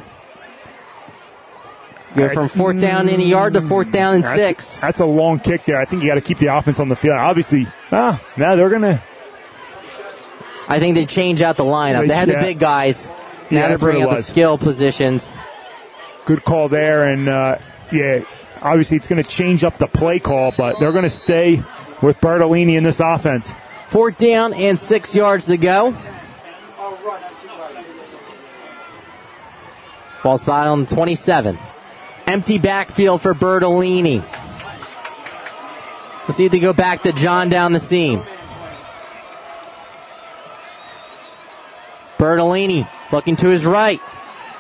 Go 2.16 2.30
from 2.30 2.48
fourth 2.48 2.80
down 2.80 3.10
in 3.10 3.20
a 3.20 3.24
yard 3.24 3.54
to 3.54 3.62
fourth 3.62 3.92
down 3.92 4.16
and 4.16 4.24
That's- 4.24 4.40
six. 4.40 4.80
That's 4.80 5.00
a 5.00 5.06
long 5.06 5.40
kick 5.40 5.66
there. 5.66 5.80
I 5.80 5.86
think 5.86 6.04
you 6.04 6.10
got 6.10 6.16
to 6.16 6.22
keep 6.22 6.38
the 6.38 6.48
offense 6.48 6.80
on 6.80 6.88
the 6.88 6.96
field. 6.96 7.18
Obviously, 7.18 7.68
ah, 7.92 8.22
now 8.38 8.56
they're 8.56 8.70
going 8.70 8.84
to. 8.84 9.02
I 10.68 10.80
think 10.80 10.96
they 10.96 11.06
change 11.06 11.42
out 11.42 11.58
the 11.58 11.66
lineup. 11.66 12.08
They 12.08 12.16
had 12.16 12.30
the 12.30 12.38
big 12.38 12.60
guys. 12.60 13.08
Now 13.50 13.62
Yeah, 13.62 13.68
they're 13.70 13.78
bringing 13.78 14.04
up 14.04 14.16
the 14.16 14.24
skill 14.24 14.58
positions. 14.58 15.32
Good 16.26 16.46
call 16.46 16.70
there. 16.70 17.04
And, 17.04 17.28
uh, 17.28 17.58
yeah, 17.92 18.22
obviously 18.62 18.98
it's 18.98 19.08
going 19.08 19.22
to 19.22 19.30
change 19.30 19.64
up 19.64 19.78
the 19.78 19.88
play 19.88 20.20
call, 20.20 20.54
but 20.58 20.80
they're 20.80 20.94
going 20.94 21.04
to 21.04 21.10
stay 21.10 21.62
with 22.02 22.18
Bertolini 22.22 22.76
in 22.76 22.84
this 22.84 23.00
offense. 23.02 23.52
Fourth 23.90 24.18
down 24.18 24.54
and 24.54 24.80
six 24.80 25.14
yards 25.14 25.46
to 25.48 25.58
go. 25.58 25.96
Ball 30.24 30.38
spot 30.38 30.68
on 30.68 30.86
27. 30.86 31.60
Empty 32.26 32.58
backfield 32.58 33.22
for 33.22 33.34
Bertolini. 33.34 34.24
We'll 36.22 36.34
see 36.34 36.46
if 36.46 36.52
they 36.52 36.60
go 36.60 36.72
back 36.72 37.04
to 37.04 37.12
John 37.12 37.50
down 37.50 37.74
the 37.74 37.80
seam. 37.80 38.24
Bertolini 42.18 42.88
looking 43.12 43.36
to 43.38 43.50
his 43.50 43.66
right. 43.66 44.00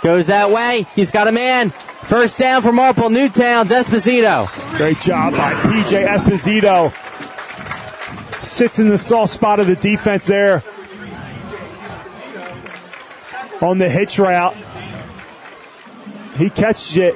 Goes 0.02 0.28
that 0.28 0.52
way. 0.52 0.86
He's 0.96 1.12
got 1.12 1.30
a 1.30 1.32
man. 1.32 1.72
First 2.04 2.38
down 2.38 2.62
for 2.62 2.74
Marple 2.74 3.10
Newtown's 3.10 3.72
Esposito. 3.72 4.50
Great 4.76 5.00
job 5.00 5.32
by 5.32 5.54
PJ 5.54 6.06
Esposito. 6.06 6.94
Sits 8.44 8.80
in 8.80 8.90
the 8.90 8.98
soft 8.98 9.32
spot 9.32 9.62
of 9.62 9.68
the 9.68 9.78
defense 9.78 10.26
there. 10.26 10.62
On 13.62 13.78
the 13.78 13.90
hitch 13.90 14.20
route. 14.20 14.56
He 16.36 16.50
catches 16.50 16.98
it. 16.98 17.16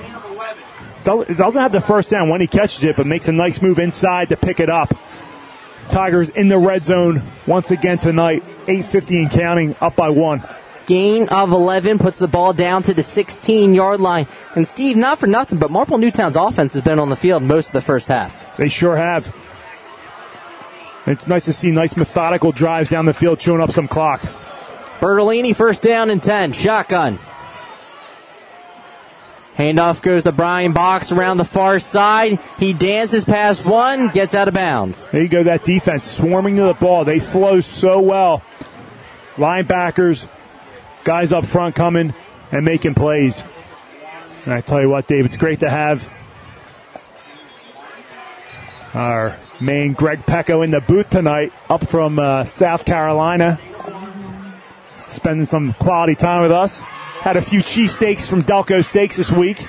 Do- 1.07 1.23
Doesn't 1.23 1.61
have 1.61 1.71
the 1.71 1.79
first 1.79 2.09
down 2.09 2.27
when 2.27 2.41
he 2.41 2.47
catches 2.47 2.83
it, 2.83 2.97
but 2.97 3.07
makes 3.07 3.29
a 3.29 3.31
nice 3.31 3.61
move 3.61 3.79
inside 3.79 4.27
to 4.27 4.35
pick 4.35 4.59
it 4.59 4.69
up. 4.69 4.93
Tigers 5.87 6.27
in 6.29 6.49
the 6.49 6.57
red 6.57 6.83
zone 6.83 7.23
once 7.47 7.71
again 7.71 7.97
tonight. 7.97 8.43
8.50 8.65 9.19
and 9.21 9.31
counting, 9.31 9.73
up 9.79 9.95
by 9.95 10.09
one. 10.09 10.43
Gain 10.85 11.29
of 11.29 11.53
11 11.53 11.97
puts 11.99 12.17
the 12.19 12.27
ball 12.27 12.51
down 12.51 12.83
to 12.83 12.93
the 12.93 13.03
16 13.03 13.73
yard 13.73 14.01
line. 14.01 14.27
And 14.55 14.67
Steve, 14.67 14.97
not 14.97 15.17
for 15.17 15.27
nothing, 15.27 15.59
but 15.59 15.71
Marple 15.71 15.97
Newtown's 15.97 16.35
offense 16.35 16.73
has 16.73 16.81
been 16.81 16.99
on 16.99 17.09
the 17.09 17.15
field 17.15 17.41
most 17.41 17.67
of 17.67 17.73
the 17.73 17.81
first 17.81 18.09
half. 18.09 18.57
They 18.57 18.67
sure 18.67 18.97
have. 18.97 19.33
It's 21.05 21.25
nice 21.25 21.45
to 21.45 21.53
see 21.53 21.71
nice 21.71 21.95
methodical 21.95 22.51
drives 22.51 22.89
down 22.89 23.05
the 23.05 23.13
field, 23.13 23.39
chewing 23.39 23.61
up 23.61 23.71
some 23.71 23.87
clock. 23.87 24.21
Bertolini 24.99 25.55
first 25.55 25.83
down 25.83 26.09
and 26.09 26.21
10. 26.21 26.51
Shotgun. 26.51 27.17
Handoff 29.57 30.03
goes 30.03 30.23
to 30.23 30.31
Brian 30.31 30.71
Box 30.71 31.11
around 31.11 31.37
the 31.37 31.45
far 31.45 31.79
side. 31.79 32.39
He 32.59 32.73
dances 32.73 33.25
past 33.25 33.65
one, 33.65 34.09
gets 34.09 34.35
out 34.35 34.47
of 34.47 34.53
bounds. 34.53 35.07
There 35.11 35.23
you 35.23 35.27
go, 35.27 35.43
that 35.43 35.63
defense 35.63 36.03
swarming 36.03 36.57
to 36.57 36.63
the 36.63 36.75
ball. 36.75 37.05
They 37.05 37.19
flow 37.19 37.59
so 37.61 37.99
well. 37.99 38.43
Linebackers, 39.35 40.29
guys 41.03 41.33
up 41.33 41.45
front 41.45 41.75
coming 41.75 42.13
and 42.51 42.65
making 42.65 42.93
plays. 42.93 43.43
And 44.45 44.53
I 44.53 44.61
tell 44.61 44.79
you 44.79 44.89
what, 44.89 45.07
Dave, 45.07 45.25
it's 45.25 45.37
great 45.37 45.61
to 45.61 45.69
have 45.69 46.07
our 48.93 49.35
main 49.59 49.93
Greg 49.93 50.23
Pecco 50.25 50.63
in 50.63 50.69
the 50.69 50.81
booth 50.81 51.09
tonight, 51.09 51.51
up 51.67 51.87
from 51.87 52.19
uh, 52.19 52.45
South 52.45 52.85
Carolina, 52.85 53.59
spending 55.07 55.45
some 55.45 55.73
quality 55.73 56.13
time 56.13 56.43
with 56.43 56.51
us. 56.51 56.79
Had 57.21 57.37
a 57.37 57.41
few 57.41 57.59
cheesesteaks 57.59 58.27
from 58.27 58.43
Delco 58.43 58.83
Steaks 58.83 59.17
this 59.17 59.31
week. 59.31 59.67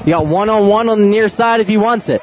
You 0.00 0.12
got 0.12 0.26
one 0.26 0.50
on 0.50 0.68
one 0.68 0.88
on 0.88 1.00
the 1.00 1.06
near 1.06 1.28
side 1.28 1.60
if 1.60 1.66
he 1.66 1.76
wants 1.76 2.08
it. 2.08 2.22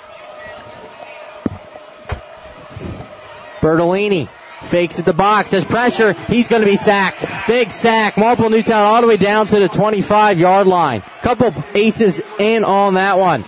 Bertolini 3.59 4.29
fakes 4.63 4.99
at 4.99 5.05
the 5.05 5.13
box. 5.13 5.51
There's 5.51 5.65
pressure. 5.65 6.13
He's 6.13 6.47
going 6.47 6.61
to 6.61 6.67
be 6.67 6.75
sacked. 6.75 7.25
Big 7.47 7.71
sack. 7.71 8.17
Marple 8.17 8.49
Newtown 8.49 8.83
all 8.83 9.01
the 9.01 9.07
way 9.07 9.17
down 9.17 9.47
to 9.47 9.59
the 9.59 9.67
25 9.67 10.39
yard 10.39 10.67
line. 10.67 11.01
Couple 11.21 11.53
aces 11.73 12.21
in 12.39 12.63
on 12.63 12.93
that 12.93 13.19
one. 13.19 13.45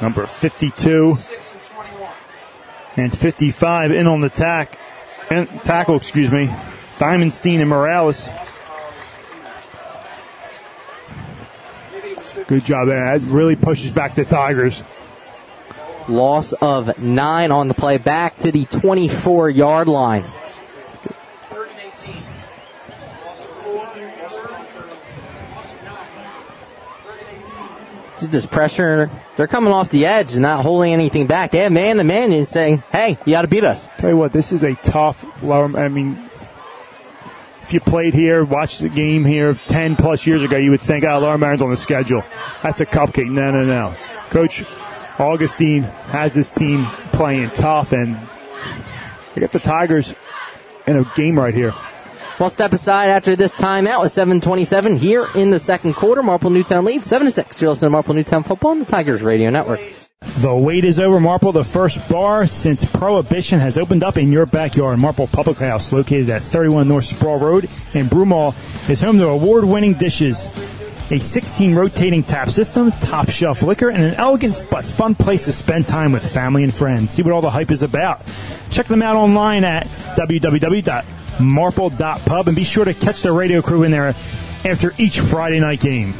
Number 0.00 0.26
52 0.26 1.16
and 2.96 3.16
55 3.16 3.92
in 3.92 4.06
on 4.06 4.20
the 4.20 4.30
tack 4.30 4.78
and 5.30 5.48
tackle, 5.62 5.96
excuse 5.96 6.30
me. 6.30 6.46
Diamondstein 6.96 7.60
and 7.60 7.68
Morales. 7.68 8.28
Good 12.46 12.64
job 12.64 12.88
there. 12.88 13.18
That 13.18 13.26
really 13.28 13.56
pushes 13.56 13.90
back 13.90 14.14
the 14.14 14.24
Tigers. 14.24 14.82
Loss 16.08 16.52
of 16.54 16.98
nine 16.98 17.52
on 17.52 17.68
the 17.68 17.74
play 17.74 17.96
back 17.96 18.36
to 18.38 18.50
the 18.50 18.64
24 18.66 19.50
yard 19.50 19.88
line. 19.88 20.24
This 28.30 28.46
pressure. 28.46 29.10
They're 29.36 29.48
coming 29.48 29.72
off 29.72 29.90
the 29.90 30.06
edge 30.06 30.32
and 30.32 30.42
not 30.42 30.62
holding 30.62 30.92
anything 30.92 31.26
back. 31.26 31.50
They 31.50 31.58
have 31.58 31.72
man 31.72 31.96
to 31.96 32.04
man 32.04 32.32
and 32.32 32.46
saying, 32.46 32.82
hey, 32.92 33.18
you 33.24 33.32
got 33.32 33.42
to 33.42 33.48
beat 33.48 33.64
us. 33.64 33.88
Tell 33.98 34.10
you 34.10 34.16
what, 34.16 34.32
this 34.32 34.52
is 34.52 34.62
a 34.62 34.74
tough. 34.76 35.24
I 35.42 35.88
mean, 35.88 36.30
if 37.62 37.74
you 37.74 37.80
played 37.80 38.14
here, 38.14 38.44
watched 38.44 38.80
the 38.80 38.88
game 38.88 39.24
here 39.24 39.58
10 39.66 39.96
plus 39.96 40.26
years 40.26 40.42
ago, 40.42 40.56
you 40.56 40.70
would 40.70 40.80
think, 40.80 41.04
ah, 41.04 41.16
oh, 41.16 41.18
Lower 41.20 41.36
Merion's 41.36 41.62
on 41.62 41.70
the 41.70 41.76
schedule. 41.76 42.22
That's 42.62 42.80
a 42.80 42.86
cupcake. 42.86 43.28
No, 43.28 43.50
no, 43.50 43.64
no. 43.64 43.94
Coach 44.30 44.64
Augustine 45.18 45.82
has 45.82 46.34
his 46.34 46.50
team 46.50 46.86
playing 47.12 47.50
tough, 47.50 47.92
and 47.92 48.18
they 49.34 49.40
got 49.40 49.52
the 49.52 49.60
Tigers 49.60 50.14
in 50.86 50.96
a 50.96 51.12
game 51.16 51.38
right 51.38 51.54
here. 51.54 51.74
Well, 52.38 52.50
step 52.50 52.72
aside 52.72 53.10
after 53.10 53.36
this 53.36 53.54
timeout 53.54 54.00
with 54.00 54.12
7:27 54.12 54.96
here 54.96 55.28
in 55.34 55.50
the 55.50 55.58
second 55.58 55.94
quarter. 55.94 56.22
Marple 56.22 56.50
Newtown 56.50 56.84
leads 56.84 57.06
seven 57.06 57.26
to 57.26 57.30
six. 57.30 57.60
You're 57.60 57.70
listening 57.70 57.90
to 57.90 57.92
Marple 57.92 58.14
Newtown 58.14 58.42
football 58.42 58.70
on 58.72 58.78
the 58.80 58.84
Tigers 58.84 59.22
Radio 59.22 59.50
Network. 59.50 59.80
The 60.38 60.54
wait 60.54 60.84
is 60.84 60.98
over. 60.98 61.20
Marple, 61.20 61.52
the 61.52 61.62
first 61.62 62.08
bar 62.08 62.46
since 62.46 62.84
Prohibition 62.84 63.60
has 63.60 63.76
opened 63.76 64.02
up 64.02 64.16
in 64.16 64.32
your 64.32 64.46
backyard. 64.46 64.98
Marple 64.98 65.26
Public 65.26 65.58
House, 65.58 65.92
located 65.92 66.30
at 66.30 66.42
31 66.42 66.88
North 66.88 67.04
Sproul 67.04 67.38
Road 67.38 67.68
in 67.92 68.08
Broomall, 68.08 68.54
is 68.88 69.00
home 69.00 69.18
to 69.18 69.28
award-winning 69.28 69.94
dishes, 69.94 70.48
a 71.10 71.18
16 71.18 71.74
rotating 71.74 72.22
tap 72.22 72.48
system, 72.48 72.92
top 72.92 73.30
shelf 73.30 73.62
liquor, 73.62 73.90
and 73.90 74.02
an 74.02 74.14
elegant 74.14 74.64
but 74.70 74.84
fun 74.84 75.14
place 75.14 75.44
to 75.44 75.52
spend 75.52 75.86
time 75.86 76.12
with 76.12 76.26
family 76.32 76.64
and 76.64 76.72
friends. 76.72 77.10
See 77.10 77.22
what 77.22 77.32
all 77.32 77.42
the 77.42 77.50
hype 77.50 77.70
is 77.70 77.82
about. 77.82 78.22
Check 78.70 78.86
them 78.86 79.02
out 79.02 79.16
online 79.16 79.64
at 79.64 79.86
www.marple.pub 81.38 82.48
and 82.48 82.56
be 82.56 82.64
sure 82.64 82.84
to 82.84 82.94
catch 82.94 83.22
the 83.22 83.32
radio 83.32 83.62
crew 83.62 83.82
in 83.82 83.90
there 83.90 84.14
after 84.64 84.94
each 84.98 85.20
Friday 85.20 85.60
night 85.60 85.80
game. 85.80 86.14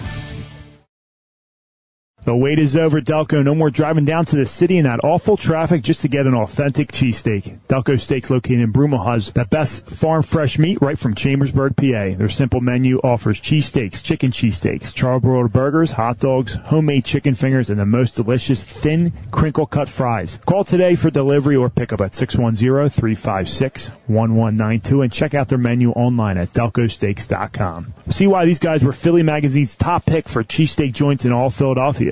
The 2.25 2.37
wait 2.37 2.61
is 2.61 2.77
over, 2.77 3.01
Delco. 3.01 3.43
No 3.43 3.53
more 3.53 3.70
driving 3.70 4.05
down 4.05 4.27
to 4.27 4.37
the 4.37 4.47
city 4.47 4.79
in 4.79 4.85
that 4.85 5.03
awful 5.03 5.37
traffic 5.37 5.83
just 5.83 6.03
to 6.03 6.09
get 6.09 6.25
an 6.27 6.35
authentic 6.35 6.93
cheesesteak. 6.93 7.59
Delco 7.66 8.01
Steaks 8.01 8.31
located 8.31 8.61
in 8.61 8.73
Broomall 8.73 9.33
the 9.33 9.45
best 9.45 9.89
farm 9.89 10.23
fresh 10.23 10.57
meat 10.57 10.79
right 10.81 10.97
from 10.97 11.16
Chambersburg, 11.16 11.75
PA. 11.77 12.14
Their 12.16 12.29
simple 12.29 12.61
menu 12.61 12.99
offers 12.99 13.41
cheesesteaks, 13.41 14.01
chicken 14.03 14.31
cheesesteaks, 14.31 14.93
charbroiled 14.93 15.51
burgers, 15.53 15.91
hot 15.91 16.18
dogs, 16.18 16.55
homemade 16.55 17.05
chicken 17.05 17.35
fingers, 17.35 17.70
and 17.70 17.81
the 17.81 17.87
most 17.87 18.14
delicious 18.14 18.64
thin 18.64 19.12
crinkle 19.33 19.66
cut 19.66 19.89
fries. 19.89 20.39
Call 20.47 20.62
today 20.62 20.95
for 20.95 21.11
delivery 21.11 21.57
or 21.57 21.70
pickup 21.70 22.03
at 22.03 22.12
610-356-1192 22.12 25.03
and 25.03 25.12
check 25.12 25.35
out 25.35 25.49
their 25.49 25.59
menu 25.59 25.91
online 25.91 26.39
at 26.39 26.53
delcosteaks.com. 26.53 27.95
See 28.11 28.29
why 28.29 28.45
these 28.45 28.61
guys 28.61 28.85
were 28.85 28.93
Philly 28.93 29.25
Magazine's 29.25 29.75
top 29.75 30.07
pick 30.07 30.29
for 30.29 30.45
cheesesteak 30.45 30.93
joints 30.93 31.25
in 31.25 31.33
all 31.33 31.51
Philadelphia. 31.51 32.12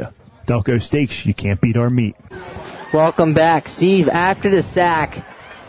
Delco 0.50 0.82
Steaks, 0.82 1.24
you 1.24 1.32
can't 1.32 1.60
beat 1.60 1.76
our 1.76 1.88
meat. 1.88 2.16
Welcome 2.92 3.34
back, 3.34 3.68
Steve. 3.68 4.08
After 4.08 4.50
the 4.50 4.64
sack, 4.64 5.24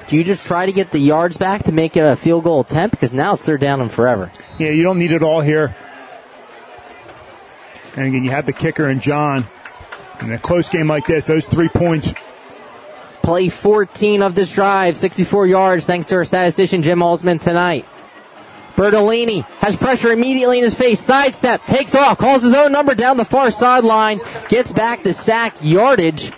do 0.08 0.16
you 0.16 0.24
just 0.24 0.44
try 0.44 0.66
to 0.66 0.72
get 0.72 0.90
the 0.90 0.98
yards 0.98 1.38
back 1.38 1.66
to 1.66 1.72
make 1.72 1.96
it 1.96 2.04
a 2.04 2.16
field 2.16 2.46
goal 2.46 2.62
attempt? 2.62 2.96
Because 2.96 3.14
now 3.14 3.36
it's 3.36 3.44
third 3.44 3.62
down 3.62 3.80
and 3.80 3.92
forever. 3.92 4.32
Yeah, 4.58 4.72
you 4.72 4.82
don't 4.82 4.98
need 4.98 5.12
it 5.12 5.22
all 5.22 5.40
here. 5.40 5.76
And 7.96 8.08
again, 8.08 8.24
you 8.24 8.32
have 8.32 8.48
the 8.48 8.54
kicker 8.54 8.90
and 8.90 9.00
John. 9.00 9.48
In 10.20 10.32
a 10.32 10.40
close 10.40 10.68
game 10.68 10.88
like 10.88 11.06
this, 11.06 11.28
those 11.28 11.46
three 11.46 11.70
points. 11.70 12.12
Play 13.22 13.50
14 13.50 14.24
of 14.24 14.34
this 14.34 14.52
drive, 14.52 14.98
64 14.98 15.46
yards, 15.46 15.86
thanks 15.86 16.08
to 16.08 16.16
our 16.16 16.26
statistician 16.26 16.82
Jim 16.82 17.00
Holzman 17.00 17.40
tonight. 17.40 17.86
Bertolini 18.82 19.46
has 19.60 19.76
pressure 19.76 20.12
immediately 20.12 20.58
in 20.58 20.64
his 20.64 20.74
face. 20.74 21.00
Sidestep, 21.00 21.64
takes 21.66 21.94
off, 21.94 22.18
calls 22.18 22.42
his 22.42 22.54
own 22.54 22.72
number 22.72 22.96
down 22.96 23.18
the 23.18 23.26
far 23.26 23.52
sideline, 23.52 24.20
gets 24.50 24.72
back 24.72 25.04
the 25.04 25.14
sack 25.14 25.56
yardage. 25.62 26.32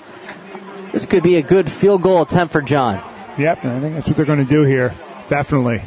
This 0.91 1.05
could 1.05 1.23
be 1.23 1.37
a 1.37 1.41
good 1.41 1.71
field 1.71 2.01
goal 2.01 2.21
attempt 2.21 2.51
for 2.51 2.61
John. 2.61 2.95
Yep, 3.37 3.63
I 3.63 3.79
think 3.79 3.95
that's 3.95 4.07
what 4.07 4.17
they're 4.17 4.25
going 4.25 4.45
to 4.45 4.45
do 4.45 4.63
here. 4.63 4.93
Definitely. 5.27 5.83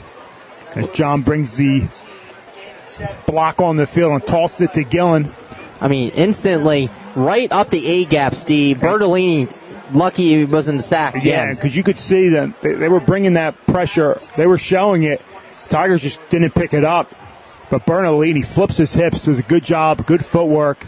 As 0.74 0.88
John 0.92 1.20
brings 1.20 1.56
the 1.56 1.86
block 3.26 3.60
on 3.60 3.76
the 3.76 3.86
field 3.86 4.14
and 4.14 4.26
tosses 4.26 4.62
it 4.62 4.72
to 4.74 4.84
Gillen. 4.84 5.34
I 5.82 5.88
mean, 5.88 6.08
instantly, 6.14 6.90
right 7.14 7.52
up 7.52 7.68
the 7.68 7.86
A 7.86 8.04
gap, 8.06 8.34
Steve. 8.34 8.78
Bertolini, 8.78 9.54
lucky 9.92 10.38
he 10.38 10.44
wasn't 10.46 10.82
sacked. 10.82 11.22
Yeah, 11.22 11.52
because 11.52 11.76
you 11.76 11.82
could 11.82 11.98
see 11.98 12.30
that 12.30 12.62
they, 12.62 12.72
they 12.72 12.88
were 12.88 13.00
bringing 13.00 13.34
that 13.34 13.66
pressure. 13.66 14.18
They 14.38 14.46
were 14.46 14.58
showing 14.58 15.02
it. 15.02 15.22
Tigers 15.68 16.02
just 16.02 16.20
didn't 16.30 16.54
pick 16.54 16.72
it 16.74 16.84
up. 16.84 17.12
But 17.68 17.84
Bertolini 17.84 18.46
flips 18.46 18.76
his 18.76 18.92
hips, 18.92 19.24
does 19.24 19.38
a 19.38 19.42
good 19.42 19.64
job, 19.64 20.06
good 20.06 20.24
footwork, 20.24 20.86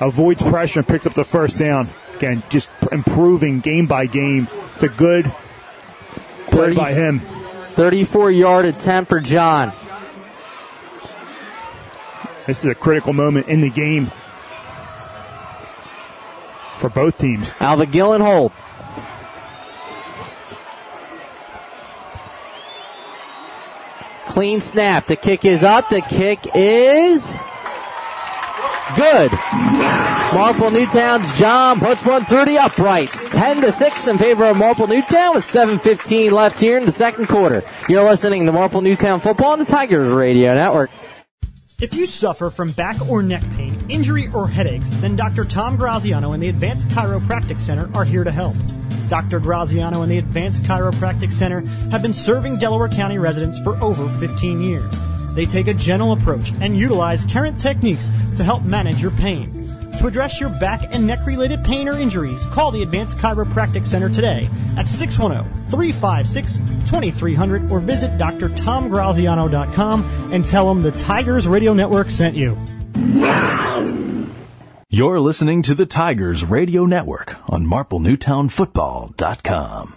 avoids 0.00 0.42
pressure, 0.42 0.80
and 0.80 0.88
picks 0.88 1.06
up 1.06 1.14
the 1.14 1.24
first 1.24 1.58
down. 1.58 1.88
Again, 2.16 2.42
just 2.48 2.68
improving 2.90 3.60
game 3.60 3.86
by 3.86 4.06
game. 4.06 4.48
It's 4.74 4.82
a 4.82 4.88
good 4.88 5.32
play 6.48 6.74
30 6.74 6.76
by 6.76 6.92
him. 6.92 7.22
34 7.74 8.30
yard 8.32 8.64
attempt 8.64 9.08
for 9.08 9.20
John. 9.20 9.72
This 12.46 12.64
is 12.64 12.70
a 12.70 12.74
critical 12.74 13.12
moment 13.12 13.46
in 13.46 13.60
the 13.60 13.70
game 13.70 14.10
for 16.78 16.88
both 16.88 17.16
teams. 17.16 17.52
Alva 17.60 17.86
Gillen 17.86 18.20
hold. 18.20 18.52
Clean 24.40 24.62
snap. 24.62 25.06
The 25.06 25.16
kick 25.16 25.44
is 25.44 25.62
up. 25.62 25.90
The 25.90 26.00
kick 26.00 26.38
is 26.54 27.26
good. 28.96 29.30
Marple 30.32 30.70
Newtown's 30.70 31.30
John 31.38 31.78
puts 31.78 32.02
one 32.06 32.24
through 32.24 32.46
the 32.46 32.56
uprights. 32.56 33.26
10 33.26 33.60
to 33.60 33.70
6 33.70 34.06
in 34.06 34.16
favor 34.16 34.46
of 34.46 34.56
Marple 34.56 34.86
Newtown 34.86 35.34
with 35.34 35.44
7.15 35.44 36.32
left 36.32 36.58
here 36.58 36.78
in 36.78 36.86
the 36.86 36.90
second 36.90 37.26
quarter. 37.26 37.62
You're 37.86 38.08
listening 38.08 38.46
to 38.46 38.52
Marple 38.52 38.80
Newtown 38.80 39.20
Football 39.20 39.52
on 39.52 39.58
the 39.58 39.66
Tigers 39.66 40.10
Radio 40.10 40.54
Network. 40.54 40.88
If 41.78 41.92
you 41.92 42.06
suffer 42.06 42.48
from 42.48 42.72
back 42.72 42.96
or 43.10 43.22
neck 43.22 43.42
pain, 43.56 43.78
injury, 43.90 44.30
or 44.32 44.48
headaches, 44.48 44.88
then 45.02 45.16
Dr. 45.16 45.44
Tom 45.44 45.76
Graziano 45.76 46.32
and 46.32 46.42
the 46.42 46.48
Advanced 46.48 46.88
Chiropractic 46.88 47.60
Center 47.60 47.90
are 47.94 48.06
here 48.06 48.24
to 48.24 48.32
help. 48.32 48.56
Dr. 49.10 49.40
Graziano 49.40 50.00
and 50.02 50.10
the 50.10 50.18
Advanced 50.18 50.62
Chiropractic 50.62 51.32
Center 51.32 51.62
have 51.90 52.00
been 52.00 52.14
serving 52.14 52.58
Delaware 52.58 52.88
County 52.88 53.18
residents 53.18 53.58
for 53.58 53.76
over 53.82 54.08
15 54.20 54.62
years. 54.62 54.94
They 55.34 55.46
take 55.46 55.66
a 55.66 55.74
gentle 55.74 56.12
approach 56.12 56.52
and 56.60 56.78
utilize 56.78 57.24
current 57.24 57.58
techniques 57.58 58.08
to 58.36 58.44
help 58.44 58.62
manage 58.62 59.02
your 59.02 59.10
pain. 59.10 59.66
To 59.98 60.06
address 60.06 60.38
your 60.40 60.48
back 60.48 60.94
and 60.94 61.08
neck 61.08 61.26
related 61.26 61.64
pain 61.64 61.88
or 61.88 61.98
injuries, 61.98 62.44
call 62.46 62.70
the 62.70 62.82
Advanced 62.82 63.18
Chiropractic 63.18 63.84
Center 63.84 64.08
today 64.08 64.48
at 64.76 64.86
610-356-2300 64.86 67.70
or 67.70 67.80
visit 67.80 68.12
drtomgraziano.com 68.12 70.32
and 70.32 70.46
tell 70.46 70.68
them 70.68 70.82
the 70.82 70.92
Tigers 70.92 71.48
Radio 71.48 71.74
Network 71.74 72.10
sent 72.10 72.36
you. 72.36 72.56
You're 74.92 75.20
listening 75.20 75.62
to 75.62 75.76
the 75.76 75.86
Tigers 75.86 76.44
Radio 76.44 76.84
Network 76.84 77.36
on 77.48 77.64
MarpleNewtownFootball.com. 77.64 79.94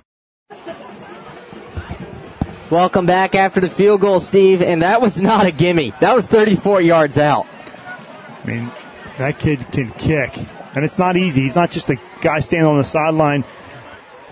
Welcome 2.70 3.08
back 3.08 3.34
after 3.34 3.60
the 3.60 3.72
field 3.72 4.02
goal, 4.02 4.20
Steve, 4.20 4.62
and 4.62 4.84
that 4.84 5.02
was 5.02 5.20
not 5.20 5.48
a 5.48 5.52
gimme. 5.52 5.96
That 6.00 6.16
was 6.16 6.28
34 6.28 6.82
yards 6.82 7.18
out. 7.18 7.48
I 7.48 8.46
mean, 8.46 8.72
that 9.18 9.40
kid 9.40 9.66
can 9.72 9.92
kick, 9.94 10.38
and 10.76 10.86
it's 10.86 11.00
not 11.00 11.18
easy. 11.18 11.42
He's 11.42 11.56
not 11.56 11.72
just 11.72 11.90
a 11.90 11.96
guy 12.22 12.40
standing 12.40 12.68
on 12.68 12.78
the 12.78 12.84
sideline, 12.84 13.46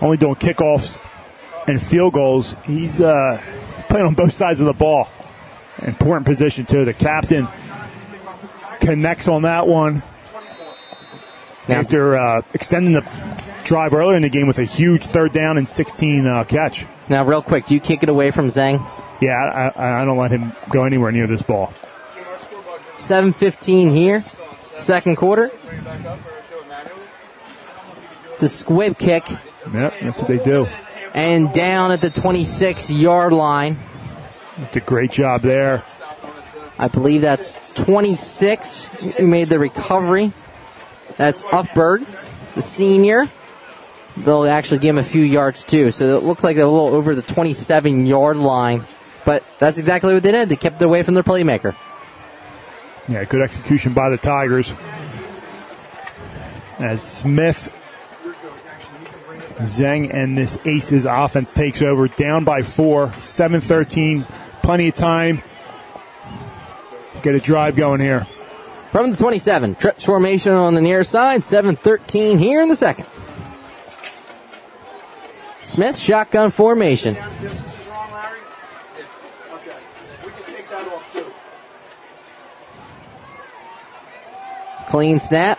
only 0.00 0.16
doing 0.16 0.36
kickoffs 0.36 0.96
and 1.66 1.82
field 1.82 2.12
goals. 2.12 2.54
He's 2.66 3.00
uh, 3.00 3.42
playing 3.88 4.06
on 4.06 4.14
both 4.14 4.32
sides 4.32 4.60
of 4.60 4.66
the 4.66 4.74
ball. 4.74 5.08
Important 5.78 6.24
position 6.24 6.66
too. 6.66 6.84
The 6.84 6.94
captain 6.94 7.48
connects 8.78 9.26
on 9.26 9.42
that 9.42 9.66
one 9.66 10.04
after 11.68 12.18
uh, 12.18 12.42
extending 12.54 12.92
the 12.92 13.02
drive 13.64 13.94
earlier 13.94 14.16
in 14.16 14.22
the 14.22 14.28
game 14.28 14.46
with 14.46 14.58
a 14.58 14.64
huge 14.64 15.04
third 15.04 15.32
down 15.32 15.58
and 15.58 15.68
16 15.68 16.26
uh, 16.26 16.44
catch. 16.44 16.86
Now, 17.08 17.24
real 17.24 17.42
quick, 17.42 17.66
do 17.66 17.74
you 17.74 17.80
kick 17.80 18.02
it 18.02 18.08
away 18.08 18.30
from 18.30 18.48
Zhang? 18.48 18.84
Yeah, 19.20 19.32
I, 19.76 20.02
I 20.02 20.04
don't 20.04 20.18
let 20.18 20.30
him 20.30 20.52
go 20.70 20.84
anywhere 20.84 21.12
near 21.12 21.26
this 21.26 21.42
ball. 21.42 21.72
7.15 22.96 23.94
here, 23.94 24.24
second 24.78 25.16
quarter. 25.16 25.50
The 28.38 28.48
squib 28.48 28.98
kick. 28.98 29.28
Yep, 29.30 29.94
that's 30.02 30.20
what 30.20 30.28
they 30.28 30.42
do. 30.42 30.66
And 31.14 31.52
down 31.52 31.92
at 31.92 32.00
the 32.00 32.10
26 32.10 32.90
yard 32.90 33.32
line. 33.32 33.78
It's 34.58 34.76
a 34.76 34.80
great 34.80 35.12
job 35.12 35.42
there. 35.42 35.84
I 36.78 36.88
believe 36.88 37.20
that's 37.20 37.60
26 37.74 38.84
who 39.16 39.26
made 39.26 39.48
the 39.48 39.58
recovery. 39.58 40.32
That's 41.16 41.42
Upberg, 41.42 42.06
the 42.54 42.62
senior. 42.62 43.30
They'll 44.16 44.46
actually 44.46 44.78
give 44.78 44.90
him 44.90 44.98
a 44.98 45.04
few 45.04 45.22
yards 45.22 45.64
too. 45.64 45.90
So 45.90 46.16
it 46.16 46.22
looks 46.22 46.44
like 46.44 46.56
they're 46.56 46.64
a 46.64 46.70
little 46.70 46.94
over 46.94 47.14
the 47.14 47.22
27 47.22 48.06
yard 48.06 48.36
line. 48.36 48.84
But 49.24 49.44
that's 49.58 49.78
exactly 49.78 50.12
what 50.12 50.22
they 50.22 50.32
did. 50.32 50.48
They 50.48 50.56
kept 50.56 50.82
it 50.82 50.84
away 50.84 51.02
from 51.02 51.14
their 51.14 51.22
playmaker. 51.22 51.74
Yeah, 53.08 53.24
good 53.24 53.40
execution 53.40 53.94
by 53.94 54.10
the 54.10 54.16
Tigers. 54.16 54.72
As 56.78 57.02
Smith, 57.02 57.72
Zhang, 59.58 60.12
and 60.12 60.36
this 60.36 60.58
Aces 60.64 61.04
offense 61.04 61.52
takes 61.52 61.82
over, 61.82 62.08
down 62.08 62.44
by 62.44 62.62
four, 62.62 63.12
7 63.20 63.60
13. 63.60 64.24
Plenty 64.62 64.88
of 64.88 64.94
time. 64.94 65.42
Get 67.22 67.34
a 67.34 67.40
drive 67.40 67.76
going 67.76 68.00
here. 68.00 68.26
From 68.92 69.10
the 69.10 69.16
27, 69.16 69.76
trips 69.76 70.04
formation 70.04 70.52
on 70.52 70.74
the 70.74 70.82
near 70.82 71.02
side, 71.02 71.42
7 71.42 71.76
13 71.76 72.38
here 72.38 72.60
in 72.60 72.68
the 72.68 72.76
second. 72.76 73.06
Smith 75.62 75.96
shotgun 75.96 76.50
formation. 76.50 77.16
Clean 84.88 85.18
snap. 85.20 85.58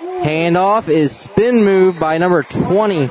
Handoff 0.00 0.88
is 0.88 1.14
spin 1.14 1.62
move 1.64 1.98
by 1.98 2.16
number 2.16 2.44
20. 2.44 3.10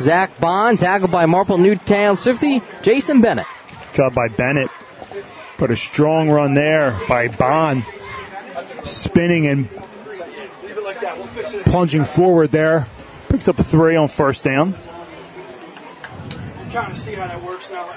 Zach 0.00 0.36
Bond, 0.40 0.80
tackled 0.80 1.12
by 1.12 1.26
Marple 1.26 1.58
Newtown 1.58 2.16
50, 2.16 2.60
Jason 2.82 3.20
Bennett. 3.20 3.46
Job 3.94 4.14
by 4.14 4.26
Bennett. 4.26 4.70
Put 5.58 5.70
a 5.70 5.76
strong 5.76 6.28
run 6.28 6.54
there 6.54 6.98
by 7.08 7.28
Bond. 7.28 7.84
Spinning 8.84 9.46
and 9.46 9.68
plunging 11.66 12.04
forward 12.04 12.50
there. 12.50 12.86
Picks 13.28 13.48
up 13.48 13.56
three 13.56 13.96
on 13.96 14.08
first 14.08 14.44
down. 14.44 14.74
I'm 16.58 16.70
trying 16.70 16.94
to 16.94 17.00
see 17.00 17.14
how 17.14 17.26
that 17.26 17.42
works 17.42 17.70
now. 17.70 17.94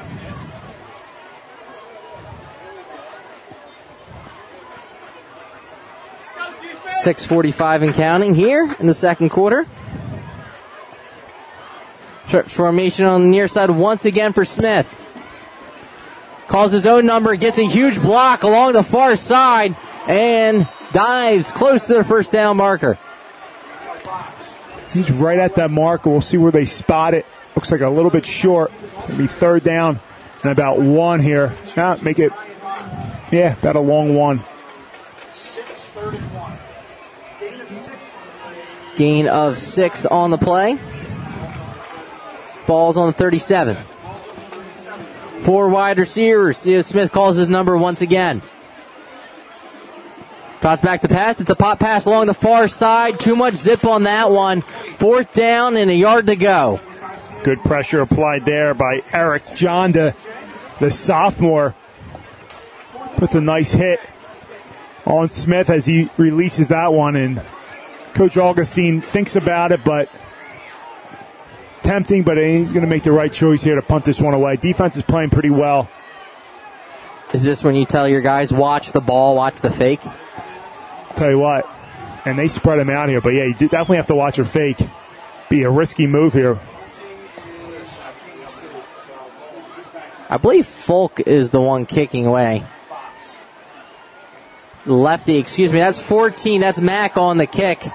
6.45 7.03 7.83
and 7.83 7.93
counting 7.95 8.35
here 8.35 8.75
in 8.79 8.85
the 8.85 8.93
second 8.93 9.29
quarter. 9.29 9.65
Trips 12.27 12.53
formation 12.53 13.05
on 13.05 13.23
the 13.23 13.27
near 13.27 13.47
side 13.47 13.71
once 13.71 14.05
again 14.05 14.33
for 14.33 14.45
Smith. 14.45 14.85
Calls 16.47 16.71
his 16.71 16.85
own 16.85 17.07
number, 17.07 17.35
gets 17.35 17.57
a 17.57 17.67
huge 17.67 17.99
block 17.99 18.43
along 18.43 18.73
the 18.73 18.83
far 18.83 19.15
side, 19.15 19.75
and 20.07 20.67
dives 20.93 21.51
close 21.51 21.87
to 21.87 21.93
the 21.93 22.03
first 22.03 22.31
down 22.31 22.57
marker. 22.57 22.97
He's 24.91 25.11
right 25.11 25.39
at 25.39 25.55
that 25.55 25.71
marker. 25.71 26.09
We'll 26.09 26.21
see 26.21 26.37
where 26.37 26.51
they 26.51 26.65
spot 26.65 27.13
it. 27.13 27.25
Looks 27.55 27.71
like 27.71 27.81
a 27.81 27.89
little 27.89 28.11
bit 28.11 28.25
short. 28.25 28.71
Be 29.17 29.27
third 29.27 29.63
down 29.63 29.99
and 30.43 30.51
about 30.51 30.79
one 30.79 31.19
here. 31.19 31.55
Ah, 31.77 31.97
make 32.01 32.19
it, 32.19 32.31
yeah, 33.31 33.57
about 33.57 33.75
a 33.75 33.79
long 33.79 34.15
one. 34.15 34.43
Gain 38.95 39.27
of 39.27 39.57
six 39.57 40.05
on 40.05 40.31
the 40.31 40.37
play. 40.37 40.77
Ball's 42.67 42.97
on 42.97 43.07
the 43.07 43.13
37. 43.13 43.77
Four 45.43 45.69
wide 45.69 45.97
receivers. 45.97 46.61
Theo 46.61 46.81
Smith 46.81 47.11
calls 47.11 47.35
his 47.35 47.49
number 47.49 47.75
once 47.75 48.01
again. 48.01 48.41
Toss 50.61 50.79
back 50.79 51.01
to 51.01 51.07
pass. 51.07 51.39
It's 51.39 51.49
a 51.49 51.55
pop 51.55 51.79
pass 51.79 52.05
along 52.05 52.27
the 52.27 52.35
far 52.35 52.67
side. 52.67 53.19
Too 53.19 53.35
much 53.35 53.55
zip 53.55 53.83
on 53.83 54.03
that 54.03 54.31
one. 54.31 54.61
Fourth 54.99 55.33
down 55.33 55.75
and 55.75 55.89
a 55.89 55.95
yard 55.95 56.27
to 56.27 56.35
go. 56.35 56.79
Good 57.43 57.63
pressure 57.63 58.01
applied 58.01 58.45
there 58.45 58.75
by 58.75 59.01
Eric 59.11 59.43
Jonda, 59.47 60.15
the 60.79 60.91
sophomore, 60.91 61.75
Puts 63.17 63.35
a 63.35 63.41
nice 63.41 63.71
hit 63.71 63.99
on 65.05 65.27
Smith 65.27 65.69
as 65.69 65.85
he 65.85 66.09
releases 66.17 66.69
that 66.69 66.91
one. 66.91 67.15
And 67.15 67.45
Coach 68.15 68.35
Augustine 68.35 68.99
thinks 69.01 69.35
about 69.35 69.71
it, 69.71 69.83
but 69.83 70.09
tempting, 71.83 72.23
but 72.23 72.37
he's 72.37 72.71
going 72.71 72.81
to 72.81 72.89
make 72.89 73.03
the 73.03 73.11
right 73.11 73.31
choice 73.31 73.61
here 73.61 73.75
to 73.75 73.81
punt 73.83 74.05
this 74.05 74.19
one 74.19 74.33
away. 74.33 74.55
Defense 74.55 74.95
is 74.95 75.03
playing 75.03 75.29
pretty 75.29 75.51
well. 75.51 75.87
Is 77.31 77.43
this 77.43 77.63
when 77.63 77.75
you 77.75 77.85
tell 77.85 78.07
your 78.07 78.21
guys, 78.21 78.51
watch 78.51 78.91
the 78.91 79.01
ball, 79.01 79.35
watch 79.35 79.61
the 79.61 79.69
fake? 79.69 80.01
Tell 81.15 81.29
you 81.29 81.39
what, 81.39 81.69
and 82.25 82.37
they 82.37 82.47
spread 82.47 82.79
him 82.79 82.89
out 82.89 83.09
here, 83.09 83.21
but 83.21 83.29
yeah, 83.29 83.45
you 83.45 83.53
definitely 83.53 83.97
have 83.97 84.07
to 84.07 84.15
watch 84.15 84.37
your 84.37 84.45
fake. 84.45 84.77
Be 85.49 85.63
a 85.63 85.69
risky 85.69 86.07
move 86.07 86.33
here. 86.33 86.59
I 90.29 90.37
believe 90.37 90.65
Folk 90.65 91.19
is 91.19 91.51
the 91.51 91.61
one 91.61 91.85
kicking 91.85 92.25
away. 92.25 92.63
Lefty, 94.85 95.37
excuse 95.37 95.71
me, 95.71 95.79
that's 95.79 95.99
14. 96.01 96.61
That's 96.61 96.79
Mack 96.79 97.17
on 97.17 97.37
the 97.37 97.45
kick. 97.45 97.85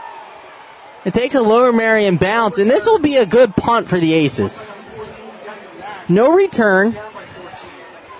It 1.04 1.14
takes 1.14 1.34
a 1.34 1.40
lower 1.40 1.72
Merion 1.72 2.16
bounce, 2.16 2.58
and 2.58 2.68
this 2.68 2.84
will 2.84 2.98
be 2.98 3.16
a 3.16 3.26
good 3.26 3.56
punt 3.56 3.88
for 3.88 3.98
the 3.98 4.12
Aces. 4.12 4.62
No 6.08 6.32
return. 6.32 6.98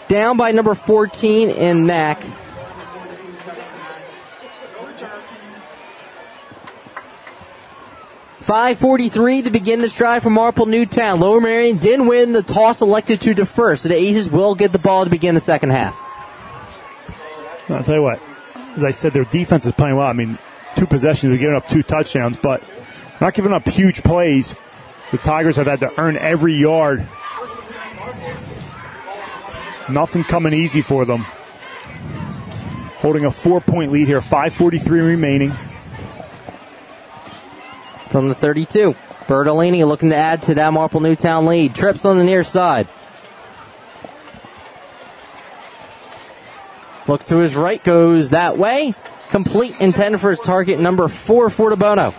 Down 0.08 0.36
by 0.36 0.52
number 0.52 0.74
14 0.74 1.50
in 1.50 1.86
Mack. 1.86 2.22
Five 8.46 8.78
forty-three 8.78 9.42
to 9.42 9.50
begin 9.50 9.80
this 9.80 9.92
drive 9.92 10.22
for 10.22 10.30
Marple 10.30 10.66
Newtown. 10.66 11.18
Lower 11.18 11.40
Merion 11.40 11.78
didn't 11.78 12.06
win. 12.06 12.30
The 12.30 12.44
toss 12.44 12.80
elected 12.80 13.20
to 13.22 13.34
defer, 13.34 13.74
so 13.74 13.88
the 13.88 13.96
Aces 13.96 14.30
will 14.30 14.54
get 14.54 14.72
the 14.72 14.78
ball 14.78 15.02
to 15.02 15.10
begin 15.10 15.34
the 15.34 15.40
second 15.40 15.70
half. 15.70 16.00
I'll 17.68 17.82
tell 17.82 17.96
you 17.96 18.02
what. 18.02 18.22
As 18.76 18.84
I 18.84 18.92
said, 18.92 19.12
their 19.12 19.24
defense 19.24 19.66
is 19.66 19.72
playing 19.72 19.96
well. 19.96 20.06
I 20.06 20.12
mean, 20.12 20.38
two 20.76 20.86
possessions, 20.86 21.30
they're 21.30 21.38
giving 21.38 21.56
up 21.56 21.68
two 21.68 21.82
touchdowns, 21.82 22.36
but 22.36 22.62
not 23.20 23.34
giving 23.34 23.52
up 23.52 23.66
huge 23.66 24.04
plays. 24.04 24.54
The 25.10 25.18
Tigers 25.18 25.56
have 25.56 25.66
had 25.66 25.80
to 25.80 26.00
earn 26.00 26.16
every 26.16 26.54
yard. 26.54 27.04
Nothing 29.88 30.22
coming 30.22 30.52
easy 30.54 30.82
for 30.82 31.04
them. 31.04 31.22
Holding 32.98 33.24
a 33.24 33.30
four 33.32 33.60
point 33.60 33.90
lead 33.90 34.06
here, 34.06 34.20
5.43 34.20 34.88
remaining. 34.88 35.52
From 38.16 38.30
the 38.30 38.34
32. 38.34 38.96
Bertolini 39.26 39.86
looking 39.86 40.08
to 40.08 40.16
add 40.16 40.40
to 40.44 40.54
that 40.54 40.72
Marple 40.72 41.00
Newtown 41.00 41.44
lead. 41.44 41.74
Trips 41.74 42.06
on 42.06 42.16
the 42.16 42.24
near 42.24 42.42
side. 42.42 42.88
Looks 47.06 47.26
to 47.26 47.36
his 47.36 47.54
right, 47.54 47.84
goes 47.84 48.30
that 48.30 48.56
way. 48.56 48.94
Complete 49.28 49.78
intended 49.80 50.18
for 50.18 50.30
his 50.30 50.40
target 50.40 50.80
number 50.80 51.08
four, 51.08 51.50
Fortabono. 51.50 52.14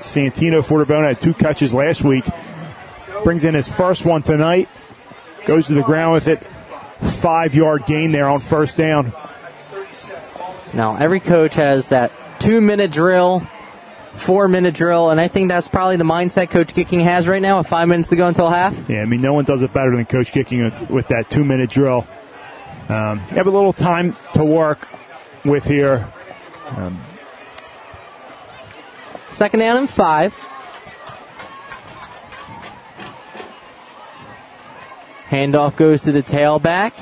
Santino 0.00 0.62
Fortabono 0.64 1.08
had 1.08 1.20
two 1.20 1.34
catches 1.34 1.74
last 1.74 2.02
week. 2.02 2.24
Brings 3.24 3.44
in 3.44 3.52
his 3.52 3.68
first 3.68 4.06
one 4.06 4.22
tonight. 4.22 4.70
Goes 5.44 5.66
to 5.66 5.74
the 5.74 5.82
ground 5.82 6.14
with 6.14 6.28
it. 6.28 6.42
Five 7.20 7.54
yard 7.54 7.84
gain 7.84 8.10
there 8.10 8.30
on 8.30 8.40
first 8.40 8.78
down. 8.78 9.12
Now, 10.72 10.96
every 10.96 11.20
coach 11.20 11.56
has 11.56 11.88
that 11.88 12.10
two 12.42 12.60
minute 12.60 12.90
drill, 12.90 13.46
four 14.16 14.48
minute 14.48 14.74
drill, 14.74 15.10
and 15.10 15.20
I 15.20 15.28
think 15.28 15.48
that's 15.48 15.68
probably 15.68 15.96
the 15.96 16.04
mindset 16.04 16.50
Coach 16.50 16.74
Gicking 16.74 17.02
has 17.02 17.28
right 17.28 17.40
now 17.40 17.58
with 17.58 17.68
five 17.68 17.88
minutes 17.88 18.08
to 18.08 18.16
go 18.16 18.26
until 18.26 18.50
half. 18.50 18.88
Yeah, 18.88 19.02
I 19.02 19.04
mean, 19.04 19.20
no 19.20 19.32
one 19.32 19.44
does 19.44 19.62
it 19.62 19.72
better 19.72 19.94
than 19.94 20.04
Coach 20.04 20.32
Gicking 20.32 20.64
with, 20.64 20.90
with 20.90 21.08
that 21.08 21.30
two 21.30 21.44
minute 21.44 21.70
drill. 21.70 22.06
Um, 22.88 23.20
you 23.30 23.36
have 23.36 23.46
a 23.46 23.50
little 23.50 23.72
time 23.72 24.16
to 24.34 24.44
work 24.44 24.88
with 25.44 25.64
here. 25.64 26.12
Um, 26.66 27.00
Second 29.28 29.60
down 29.60 29.78
and 29.78 29.88
five. 29.88 30.34
Handoff 35.28 35.76
goes 35.76 36.02
to 36.02 36.12
the 36.12 36.22
tailback. 36.22 36.92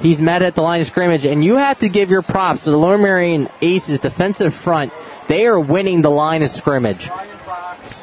He's 0.00 0.20
met 0.20 0.40
at 0.40 0.54
the 0.54 0.62
line 0.62 0.80
of 0.80 0.86
scrimmage, 0.86 1.26
and 1.26 1.44
you 1.44 1.56
have 1.56 1.78
to 1.80 1.88
give 1.88 2.10
your 2.10 2.22
props 2.22 2.64
to 2.64 2.70
the 2.70 2.78
Lower 2.78 2.96
Merion 2.96 3.50
Aces 3.60 4.00
defensive 4.00 4.54
front. 4.54 4.92
They 5.28 5.46
are 5.46 5.60
winning 5.60 6.00
the 6.00 6.10
line 6.10 6.42
of 6.42 6.50
scrimmage. 6.50 7.10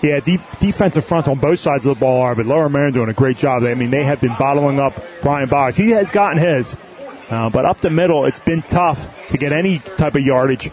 Yeah, 0.04 0.20
deep 0.20 0.42
defensive 0.60 1.06
fronts 1.06 1.28
on 1.28 1.40
both 1.40 1.60
sides 1.60 1.86
of 1.88 1.96
the 1.96 2.00
ball 2.00 2.22
are, 2.22 2.36
but 2.36 2.46
Lower 2.46 2.70
Merion 2.70 2.94
doing 2.94 3.10
a 3.10 3.14
great 3.14 3.38
job. 3.38 3.64
I 3.64 3.74
mean, 3.74 3.90
they 3.90 4.04
have 4.04 4.22
been 4.22 4.36
bottling 4.38 4.80
up 4.80 4.94
Brian 5.24 5.50
Box. 5.50 5.76
He 5.76 5.90
has 5.92 6.12
gotten 6.12 6.38
his, 6.38 6.76
uh, 7.32 7.50
but 7.50 7.66
up 7.66 7.82
the 7.82 7.90
middle, 7.90 8.26
it's 8.26 8.40
been 8.40 8.62
tough 8.62 9.08
to 9.30 9.38
get 9.38 9.52
any 9.52 9.80
type 9.80 10.16
of 10.16 10.22
yardage. 10.22 10.72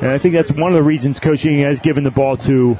And 0.00 0.10
I 0.10 0.18
think 0.18 0.34
that's 0.34 0.50
one 0.50 0.72
of 0.72 0.74
the 0.74 0.82
reasons 0.82 1.20
coaching 1.20 1.60
has 1.60 1.78
given 1.78 2.02
the 2.02 2.10
ball 2.10 2.36
to 2.38 2.76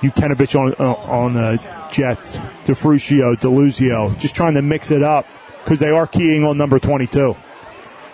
Ukenovich 0.00 0.58
on 0.58 0.74
uh, 0.78 0.92
on 0.94 1.34
the 1.34 1.56
Jets, 1.90 2.34
to 2.64 2.72
Fruscio, 2.72 3.36
Deluzio, 3.36 4.16
just 4.18 4.34
trying 4.34 4.54
to 4.54 4.62
mix 4.62 4.90
it 4.90 5.02
up 5.02 5.26
because 5.64 5.80
they 5.80 5.88
are 5.88 6.06
keying 6.06 6.44
on 6.44 6.56
number 6.58 6.78
22. 6.78 7.34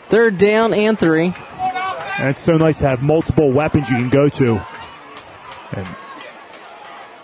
Third 0.08 0.38
down 0.38 0.72
and 0.72 0.98
three. 0.98 1.34
And 2.18 2.28
it's 2.28 2.42
so 2.42 2.52
nice 2.52 2.78
to 2.78 2.88
have 2.88 3.02
multiple 3.02 3.50
weapons 3.50 3.88
you 3.88 3.96
can 3.96 4.08
go 4.08 4.28
to. 4.28 4.66
And 5.72 5.88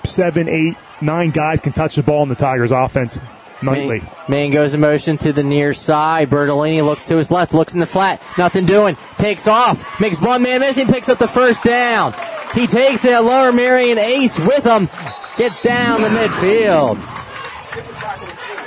seven, 0.04 0.48
eight, 0.48 0.76
nine 1.00 1.30
guys 1.30 1.60
can 1.60 1.72
touch 1.72 1.96
the 1.96 2.02
ball 2.02 2.22
in 2.22 2.28
the 2.28 2.34
Tigers 2.34 2.70
offense 2.70 3.18
nightly. 3.62 4.00
Man, 4.00 4.10
man 4.28 4.50
goes 4.50 4.74
in 4.74 4.80
motion 4.80 5.18
to 5.18 5.32
the 5.32 5.42
near 5.42 5.74
side. 5.74 6.30
Bertolini 6.30 6.84
looks 6.84 7.06
to 7.08 7.16
his 7.16 7.30
left, 7.30 7.54
looks 7.54 7.74
in 7.74 7.80
the 7.80 7.86
flat, 7.86 8.22
nothing 8.38 8.66
doing. 8.66 8.96
Takes 9.18 9.46
off, 9.46 10.00
makes 10.00 10.20
one 10.20 10.42
man 10.42 10.60
missing, 10.60 10.86
picks 10.86 11.08
up 11.08 11.18
the 11.18 11.28
first 11.28 11.64
down. 11.64 12.14
He 12.54 12.66
takes 12.66 13.02
the 13.02 13.20
lower 13.20 13.52
Merion 13.52 13.98
ace 13.98 14.38
with 14.38 14.64
him, 14.64 14.88
gets 15.36 15.60
down 15.60 16.02
the 16.02 16.08
midfield. 16.08 17.02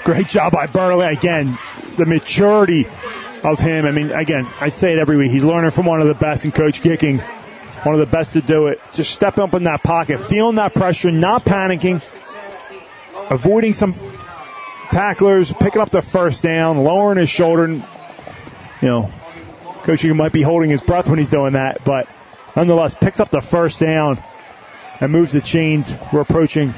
Great 0.04 0.28
job 0.28 0.54
by 0.54 0.68
Bertolini. 0.68 1.18
Again, 1.18 1.58
the 1.98 2.06
maturity 2.06 2.88
of 3.44 3.60
him. 3.60 3.86
I 3.86 3.92
mean, 3.92 4.12
again, 4.12 4.48
I 4.60 4.70
say 4.70 4.94
it 4.94 5.00
every 5.00 5.18
week. 5.18 5.32
He's 5.32 5.44
learning 5.44 5.72
from 5.72 5.86
one 5.86 6.02
of 6.02 6.08
the 6.08 6.14
best 6.14 6.46
in 6.46 6.52
Coach 6.52 6.82
Gicking. 6.82 7.20
One 7.84 7.96
of 7.96 8.00
the 8.00 8.06
best 8.06 8.34
to 8.34 8.42
do 8.42 8.68
it. 8.68 8.82
Just 8.94 9.14
stepping 9.14 9.44
up 9.44 9.54
in 9.54 9.64
that 9.64 9.84
pocket, 9.84 10.20
feeling 10.20 10.56
that 10.56 10.74
pressure, 10.74 11.12
not 11.12 11.46
panicking, 11.46 12.04
avoiding 13.30 13.74
some 13.74 13.96
tacklers, 14.90 15.54
picking 15.54 15.82
up 15.82 15.90
the 15.90 16.02
first 16.02 16.44
down, 16.44 16.84
lowering 16.84 17.18
his 17.18 17.30
shoulder. 17.30 17.64
And, 17.66 17.86
you 18.82 18.88
know, 18.90 19.12
Coach 19.84 20.02
Gicking 20.02 20.18
might 20.18 20.34
be 20.34 20.42
holding 20.42 20.70
his 20.70 20.82
breath 20.82 21.08
when 21.08 21.20
he's 21.20 21.30
doing 21.30 21.54
that, 21.54 21.84
but 21.86 22.08
nonetheless, 22.56 22.96
picks 23.00 23.20
up 23.20 23.30
the 23.30 23.42
first 23.42 23.80
down 23.80 24.22
and 25.00 25.12
moves 25.12 25.32
the 25.32 25.42
chains. 25.42 25.94
We're 26.12 26.22
approaching 26.22 26.74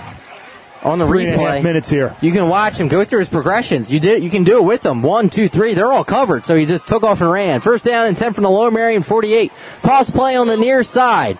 on 0.84 1.00
the 1.00 1.08
three 1.08 1.26
replay. 1.26 1.34
and 1.34 1.42
a 1.42 1.52
half 1.52 1.64
minutes 1.64 1.90
here. 1.90 2.16
You 2.22 2.32
can 2.32 2.50
watch 2.50 2.80
him 2.80 2.88
go 2.88 3.06
through 3.06 3.20
his 3.20 3.30
progressions. 3.30 3.92
You 3.92 4.00
did. 4.00 4.24
You 4.24 4.30
can 4.30 4.44
do 4.44 4.58
it 4.58 4.64
with 4.64 4.82
them. 4.82 5.02
One, 5.02 5.30
two, 5.30 5.48
three. 5.48 5.74
They're 5.74 5.92
all 5.92 6.04
covered. 6.04 6.46
So 6.46 6.56
he 6.56 6.66
just 6.66 6.88
took 6.88 7.04
off 7.04 7.22
and 7.22 7.32
ran. 7.32 7.60
First 7.60 7.86
down 7.86 8.08
and 8.08 8.18
ten 8.18 8.34
from 8.34 8.44
the 8.44 8.50
lower 8.50 8.72
Merion 8.72 9.04
48. 9.04 9.52
Toss 9.84 10.10
play 10.10 10.36
on 10.36 10.48
the 10.48 10.58
near 10.58 10.84
side. 10.84 11.38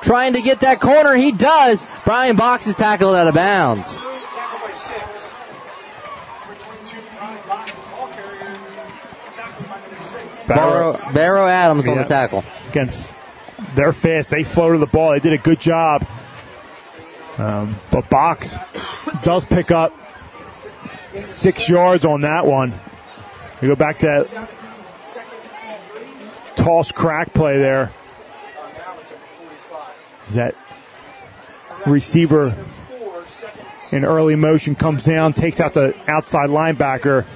Trying 0.00 0.32
to 0.32 0.40
get 0.40 0.60
that 0.60 0.80
corner. 0.80 1.14
He 1.14 1.32
does. 1.32 1.86
Brian 2.04 2.34
Box 2.36 2.66
is 2.66 2.74
tackled 2.74 3.14
out 3.14 3.28
of 3.28 3.34
bounds. 3.34 3.98
Barrow, 10.48 11.12
Barrow 11.12 11.46
Adams 11.46 11.86
on 11.86 11.96
the 11.96 12.04
tackle. 12.04 12.44
Again, 12.70 12.90
they're 13.74 13.92
fast. 13.92 14.30
They 14.30 14.44
floated 14.44 14.78
the 14.78 14.86
ball. 14.86 15.12
They 15.12 15.20
did 15.20 15.32
a 15.32 15.38
good 15.38 15.60
job. 15.60 16.06
Um, 17.38 17.76
but 17.90 18.08
Box 18.10 18.56
does 19.22 19.44
pick 19.44 19.70
up 19.70 19.92
six 21.16 21.68
yards 21.68 22.04
on 22.04 22.22
that 22.22 22.46
one. 22.46 22.78
We 23.60 23.68
go 23.68 23.76
back 23.76 23.98
to 24.00 24.06
that 24.06 24.50
toss 26.56 26.92
crack 26.92 27.32
play 27.32 27.58
there. 27.58 27.92
Is 30.28 30.34
That 30.34 30.54
receiver 31.86 32.56
in 33.90 34.04
early 34.04 34.36
motion 34.36 34.74
comes 34.74 35.04
down, 35.04 35.32
takes 35.32 35.60
out 35.60 35.74
the 35.74 35.94
outside 36.08 36.48
linebacker 36.48 37.26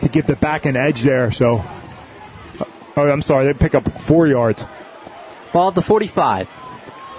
to 0.00 0.08
give 0.08 0.26
the 0.26 0.36
back 0.36 0.66
an 0.66 0.76
edge 0.76 1.02
there. 1.02 1.32
So, 1.32 1.64
oh, 2.96 3.08
I'm 3.08 3.22
sorry, 3.22 3.46
they 3.46 3.54
pick 3.54 3.74
up 3.74 4.02
four 4.02 4.26
yards. 4.26 4.64
Ball 5.52 5.68
at 5.68 5.74
the 5.74 5.82
45. 5.82 6.48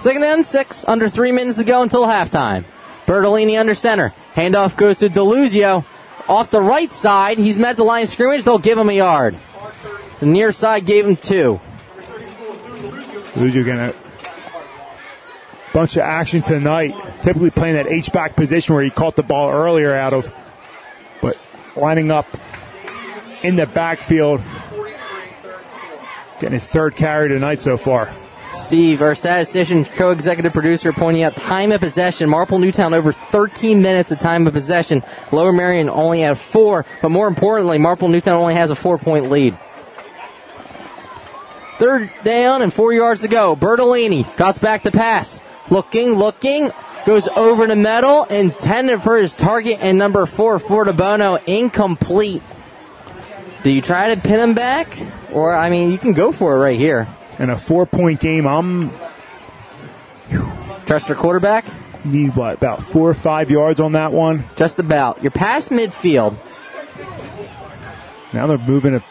Second 0.05 0.23
and 0.23 0.45
six, 0.45 0.85
under 0.87 1.09
three 1.09 1.31
minutes 1.31 1.57
to 1.57 1.63
go 1.63 1.81
until 1.81 2.03
halftime. 2.03 2.63
Bertolini 3.07 3.59
under 3.59 3.73
center. 3.73 4.13
Handoff 4.35 4.77
goes 4.77 4.99
to 4.99 5.09
Deluzio. 5.09 5.83
Off 6.27 6.51
the 6.51 6.61
right 6.61 6.93
side, 6.93 7.39
he's 7.39 7.57
met 7.57 7.75
the 7.75 7.83
line 7.83 8.03
of 8.03 8.09
scrimmage. 8.09 8.43
They'll 8.43 8.59
give 8.59 8.77
him 8.77 8.87
a 8.89 8.93
yard. 8.93 9.35
The 10.19 10.27
near 10.27 10.51
side 10.51 10.85
gave 10.85 11.07
him 11.07 11.15
two. 11.15 11.59
Luigi 13.35 13.63
getting 13.63 13.79
a 13.79 13.95
bunch 15.73 15.95
of 15.95 16.03
action 16.03 16.43
tonight. 16.43 16.93
Typically 17.23 17.49
playing 17.49 17.73
that 17.73 17.87
H 17.87 18.11
back 18.11 18.35
position 18.35 18.75
where 18.75 18.83
he 18.83 18.91
caught 18.91 19.15
the 19.15 19.23
ball 19.23 19.49
earlier 19.49 19.95
out 19.95 20.13
of, 20.13 20.31
but 21.19 21.35
lining 21.75 22.11
up 22.11 22.27
in 23.41 23.55
the 23.55 23.65
backfield, 23.65 24.39
getting 26.39 26.51
his 26.51 26.67
third 26.67 26.95
carry 26.95 27.27
tonight 27.27 27.59
so 27.59 27.75
far. 27.75 28.15
Steve, 28.55 29.01
our 29.01 29.15
statistician, 29.15 29.85
co-executive 29.85 30.53
producer, 30.53 30.91
pointing 30.91 31.23
out 31.23 31.35
time 31.35 31.71
of 31.71 31.81
possession. 31.81 32.29
Marple 32.29 32.57
Newtown 32.57 32.93
over 32.93 33.11
13 33.11 33.81
minutes 33.81 34.11
of 34.11 34.19
time 34.19 34.47
of 34.47 34.53
possession. 34.53 35.03
Lower 35.31 35.51
Merion 35.51 35.89
only 35.89 36.21
had 36.21 36.37
four, 36.37 36.85
but 37.01 37.09
more 37.09 37.27
importantly, 37.27 37.77
Marple 37.77 38.07
Newtown 38.07 38.35
only 38.35 38.55
has 38.55 38.71
a 38.71 38.75
four-point 38.75 39.29
lead. 39.29 39.57
Third 41.77 42.09
down 42.23 42.61
and 42.61 42.73
four 42.73 42.93
yards 42.93 43.21
to 43.21 43.27
go. 43.27 43.55
Bertolini 43.55 44.35
drops 44.37 44.59
back 44.59 44.83
to 44.83 44.91
pass. 44.91 45.41
Looking, 45.69 46.13
looking, 46.13 46.71
goes 47.05 47.27
over 47.27 47.67
the 47.67 47.75
middle, 47.75 48.23
intended 48.23 49.03
for 49.03 49.17
his 49.17 49.33
target, 49.33 49.79
and 49.81 49.97
number 49.97 50.25
four, 50.25 50.59
Fortabono, 50.59 51.43
incomplete. 51.45 52.41
Do 53.63 53.69
you 53.69 53.81
try 53.81 54.13
to 54.13 54.21
pin 54.21 54.39
him 54.39 54.53
back? 54.53 54.97
Or, 55.31 55.55
I 55.55 55.69
mean, 55.69 55.91
you 55.91 55.97
can 55.97 56.13
go 56.13 56.31
for 56.31 56.55
it 56.55 56.59
right 56.59 56.79
here. 56.79 57.07
In 57.39 57.49
a 57.49 57.57
four 57.57 57.85
point 57.85 58.19
game, 58.19 58.47
I'm 58.47 58.91
Trust 60.85 61.09
your 61.09 61.17
quarterback? 61.17 61.65
need 62.05 62.35
what 62.35 62.55
about 62.55 62.83
four 62.83 63.09
or 63.09 63.13
five 63.13 63.49
yards 63.49 63.79
on 63.79 63.93
that 63.93 64.11
one. 64.11 64.45
Just 64.55 64.79
about. 64.79 65.21
You're 65.23 65.31
past 65.31 65.71
midfield. 65.71 66.37
Now 68.33 68.47
they're 68.47 68.57
moving 68.57 68.93
it. 68.93 69.03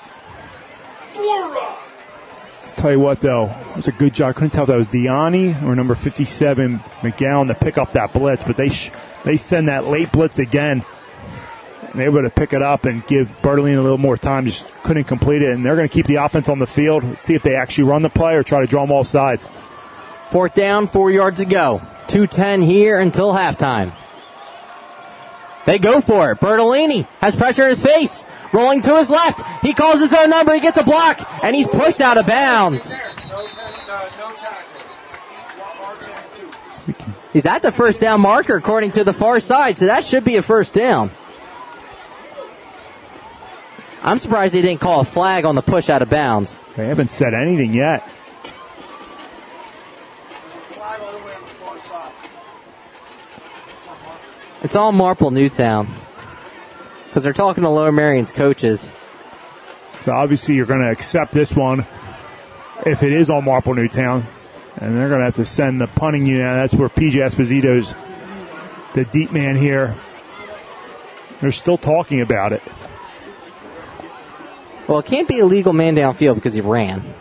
Tell 2.77 2.93
you 2.93 3.01
what, 3.01 3.21
though, 3.21 3.45
it 3.71 3.77
was 3.77 3.89
a 3.89 3.93
good 3.93 4.13
job. 4.13 4.31
I 4.31 4.33
couldn't 4.35 4.51
tell 4.51 4.65
if 4.65 4.69
that 4.69 4.77
was 4.77 4.89
Diani 4.89 5.63
or 5.63 5.75
number 5.75 5.95
57 5.95 6.79
McGowan 7.01 7.49
to 7.49 7.55
pick 7.55 7.79
up 7.79 7.93
that 7.93 8.13
blitz, 8.13 8.43
but 8.43 8.57
they 8.57 8.69
sh- 8.69 8.91
they 9.25 9.39
send 9.39 9.69
that 9.69 9.87
late 9.87 10.13
blitz 10.13 10.39
again. 10.39 10.85
And 11.95 12.03
able 12.03 12.23
to 12.23 12.31
pick 12.31 12.53
it 12.53 12.61
up 12.61 12.85
and 12.85 13.07
give 13.07 13.31
Bertolini 13.41 13.79
a 13.79 13.81
little 13.81 13.99
more 13.99 14.17
time. 14.17 14.47
Just 14.47 14.71
couldn't 14.83 15.05
complete 15.05 15.43
it, 15.43 15.51
and 15.51 15.65
they're 15.65 15.77
going 15.77 15.89
to 15.89 15.93
keep 15.93 16.07
the 16.07 16.17
offense 16.17 16.49
on 16.49 16.59
the 16.59 16.67
field. 16.67 17.05
See 17.21 17.35
if 17.35 17.43
they 17.43 17.55
actually 17.55 17.85
run 17.85 18.03
the 18.03 18.11
play 18.11 18.35
or 18.35 18.43
try 18.43 18.61
to 18.61 18.67
draw 18.67 18.83
them 18.83 18.91
all 18.91 19.05
sides. 19.05 19.47
Fourth 20.31 20.55
down, 20.55 20.89
four 20.89 21.11
yards 21.11 21.39
to 21.39 21.45
go. 21.45 21.79
210 22.09 22.63
here 22.63 22.99
until 22.99 23.33
halftime. 23.33 23.97
They 25.67 25.79
go 25.79 26.01
for 26.01 26.33
it. 26.33 26.41
Bertolini 26.41 27.07
has 27.21 27.35
pressure 27.35 27.63
in 27.63 27.71
his 27.71 27.81
face. 27.81 28.25
Rolling 28.53 28.83
to 28.83 28.99
his 28.99 29.09
left. 29.09 29.43
He 29.65 29.73
calls 29.73 30.01
his 30.01 30.13
own 30.13 30.31
number. 30.31 30.55
He 30.55 30.61
gets 30.61 30.77
a 30.77 30.83
block. 30.83 31.27
And 31.43 31.55
he's 31.55 31.67
pushed 31.67 32.01
out 32.01 32.19
of 32.19 32.27
bounds. 32.27 32.93
He's 37.33 37.47
at 37.47 37.63
the 37.63 37.73
first 37.73 38.01
down 38.01 38.21
marker 38.21 38.57
according 38.57 38.93
to 38.93 39.05
the 39.05 39.13
far 39.13 39.41
side. 39.41 39.79
So 39.79 39.87
that 39.87 40.05
should 40.05 40.25
be 40.25 40.37
a 40.37 40.43
first 40.43 40.75
down. 40.75 41.11
I'm 44.05 44.19
surprised 44.19 44.53
they 44.53 44.61
didn't 44.61 44.83
call 44.83 45.01
a 45.01 45.05
flag 45.05 45.47
on 45.47 45.55
the 45.55 45.63
push 45.63 45.89
out 45.89 46.03
of 46.03 46.11
bounds. 46.11 46.55
They 46.77 46.87
haven't 46.87 47.09
said 47.09 47.33
anything 47.33 47.73
yet. 47.73 48.07
It's 54.63 54.77
all 54.77 54.93
Marple 54.93 55.31
Newtown. 55.31 55.89
Because 57.07 57.23
they're 57.23 57.33
talking 57.33 57.63
to 57.65 57.71
Lower 57.71 57.93
Merion's 57.93 58.31
coaches. 58.31 58.93
So 60.03 60.13
obviously 60.13 60.55
you're 60.55 60.67
going 60.67 60.83
to 60.83 60.91
accept 60.91 61.33
this 61.33 61.55
one 61.55 61.87
if 62.85 63.03
it 63.03 63.13
is 63.13 63.31
on 63.31 63.45
Marple 63.45 63.73
Newtown. 63.73 64.27
And 64.77 64.99
they're 64.99 65.09
going 65.09 65.21
to 65.21 65.27
have 65.27 65.35
to 65.37 65.47
send 65.47 65.81
the 65.81 65.87
punting 65.87 66.27
unit. 66.27 66.57
That's 66.57 66.75
where 66.75 66.91
PJ 66.91 67.13
Esposito's 67.13 67.95
the 68.95 69.07
deep 69.07 69.33
man 69.33 69.57
here. 69.57 69.97
They're 71.41 71.53
still 71.53 71.79
talking 71.79 72.21
about 72.21 72.53
it. 72.53 72.63
Well, 74.89 74.99
it 74.99 75.07
can't 75.07 75.27
be 75.27 75.41
a 75.41 75.47
legal 75.47 75.73
man 75.73 75.97
downfield 75.97 76.35
because 76.35 76.55
he 76.55 76.61
ran. 76.61 77.15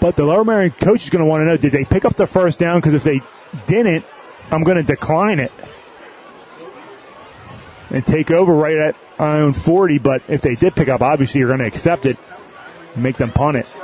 But 0.00 0.16
the 0.16 0.24
Lower 0.24 0.44
Merion 0.44 0.72
coach 0.72 1.04
is 1.04 1.10
going 1.10 1.24
to 1.24 1.28
want 1.28 1.42
to 1.42 1.44
know 1.46 1.56
did 1.56 1.72
they 1.72 1.84
pick 1.84 2.04
up 2.04 2.16
the 2.16 2.26
first 2.26 2.58
down? 2.58 2.80
Because 2.80 2.94
if 2.94 3.04
they 3.04 3.20
didn't, 3.68 4.04
I'm 4.50 4.64
going 4.64 4.76
to 4.76 4.82
decline 4.82 5.38
it 5.38 5.52
and 7.90 8.04
take 8.04 8.30
over 8.32 8.52
right 8.52 8.76
at 8.76 8.96
our 9.20 9.36
own 9.36 9.52
40. 9.52 9.98
But 9.98 10.22
if 10.26 10.42
they 10.42 10.56
did 10.56 10.74
pick 10.74 10.88
up, 10.88 11.02
obviously 11.02 11.38
you're 11.38 11.48
going 11.48 11.60
to 11.60 11.66
accept 11.66 12.06
it 12.06 12.18
and 12.94 13.02
make 13.02 13.16
them 13.16 13.30
punt 13.30 13.58
it. 13.58 13.76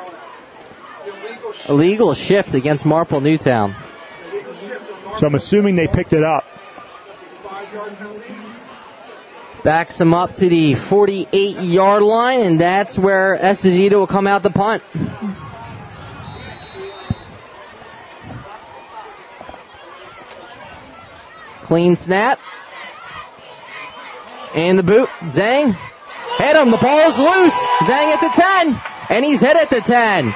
Illegal 1.69 2.15
shift 2.15 2.55
against 2.55 2.85
Marple 2.85 3.21
Newtown. 3.21 3.77
So 5.19 5.27
I'm 5.27 5.35
assuming 5.35 5.77
they 5.77 5.87
picked 5.87 6.13
it 6.13 6.25
up. 6.25 6.45
Backs 9.69 10.01
him 10.01 10.15
up 10.15 10.35
to 10.37 10.49
the 10.49 10.77
48 10.77 11.59
yard 11.59 12.03
line, 12.03 12.41
and 12.41 12.59
that's 12.59 12.99
where 12.99 13.37
Esposito 13.37 13.99
will 13.99 14.07
come 14.07 14.27
out 14.27 14.43
the 14.43 14.49
punt. 14.49 14.83
Clean 21.65 21.97
snap. 21.97 22.41
And 24.55 24.79
the 24.79 24.83
boot. 24.83 25.11
Zhang. 25.25 25.77
Hit 26.39 26.57
him. 26.57 26.71
The 26.71 26.79
ball's 26.79 27.19
loose. 27.19 27.53
Zhang 27.83 28.15
at 28.15 28.21
the 28.23 28.31
10. 28.41 28.81
And 29.11 29.23
he's 29.23 29.41
hit 29.41 29.55
at 29.55 29.69
the 29.69 29.83
10. 29.83 30.35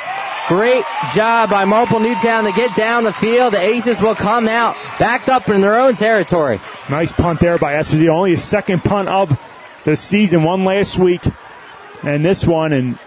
Great 0.49 0.85
job 1.15 1.51
by 1.51 1.65
Marple 1.65 2.01
Newtown 2.01 2.45
to 2.45 2.53
get 2.53 2.75
down 2.77 3.05
the 3.05 3.13
field. 3.13 3.55
The 3.55 3.61
Aces 3.61 4.01
will 4.01 4.15
come 4.15 4.49
out 4.49 4.77
backed 4.99 5.29
up 5.29 5.49
in 5.49 5.61
their 5.61 5.79
own 5.79 5.95
territory. 5.95 6.61
Nice 6.91 7.13
punt 7.13 7.41
there 7.41 7.59
by 7.59 7.75
Esposito. 7.75 8.09
Only 8.09 8.33
his 8.33 8.43
second 8.43 8.83
punt 8.83 9.09
of 9.09 9.39
the 9.85 9.97
season. 9.97 10.43
One 10.43 10.65
last 10.65 10.99
week, 10.99 11.23
and 12.03 12.25
this 12.25 12.45
one. 12.45 12.73
And 12.73 12.99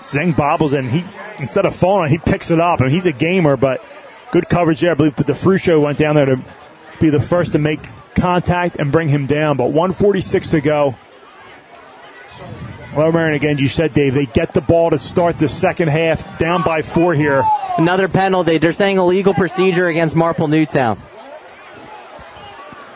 Zeng 0.00 0.36
bobbles 0.36 0.72
and 0.72 0.90
he 0.90 1.04
instead 1.38 1.66
of 1.66 1.74
falling, 1.74 2.10
he 2.10 2.18
picks 2.18 2.50
it 2.50 2.60
up. 2.60 2.80
And 2.80 2.90
he's 2.90 3.06
a 3.06 3.12
gamer, 3.12 3.56
but 3.56 3.84
good 4.30 4.48
coverage 4.48 4.80
there. 4.80 4.92
I 4.92 4.94
believe 4.94 5.16
But 5.16 5.26
DeFrucio 5.26 5.80
went 5.80 5.98
down 5.98 6.14
there 6.14 6.26
to 6.26 6.40
be 7.00 7.10
the 7.10 7.20
first 7.20 7.52
to 7.52 7.58
make 7.58 7.80
contact 8.14 8.76
and 8.76 8.92
bring 8.92 9.08
him 9.08 9.26
down. 9.26 9.56
But 9.56 9.66
146 9.66 10.50
to 10.50 10.60
go. 10.60 10.94
Lower 12.96 13.12
Merion 13.12 13.34
again, 13.34 13.58
you 13.58 13.68
said, 13.68 13.92
Dave, 13.92 14.14
they 14.14 14.26
get 14.26 14.52
the 14.52 14.60
ball 14.60 14.90
to 14.90 14.98
start 14.98 15.38
the 15.38 15.48
second 15.48 15.88
half 15.88 16.38
down 16.38 16.64
by 16.64 16.82
four 16.82 17.14
here. 17.14 17.44
Another 17.78 18.08
penalty. 18.08 18.58
They're 18.58 18.72
saying 18.72 18.98
illegal 18.98 19.32
procedure 19.32 19.86
against 19.86 20.16
Marple 20.16 20.48
Newtown. 20.48 21.00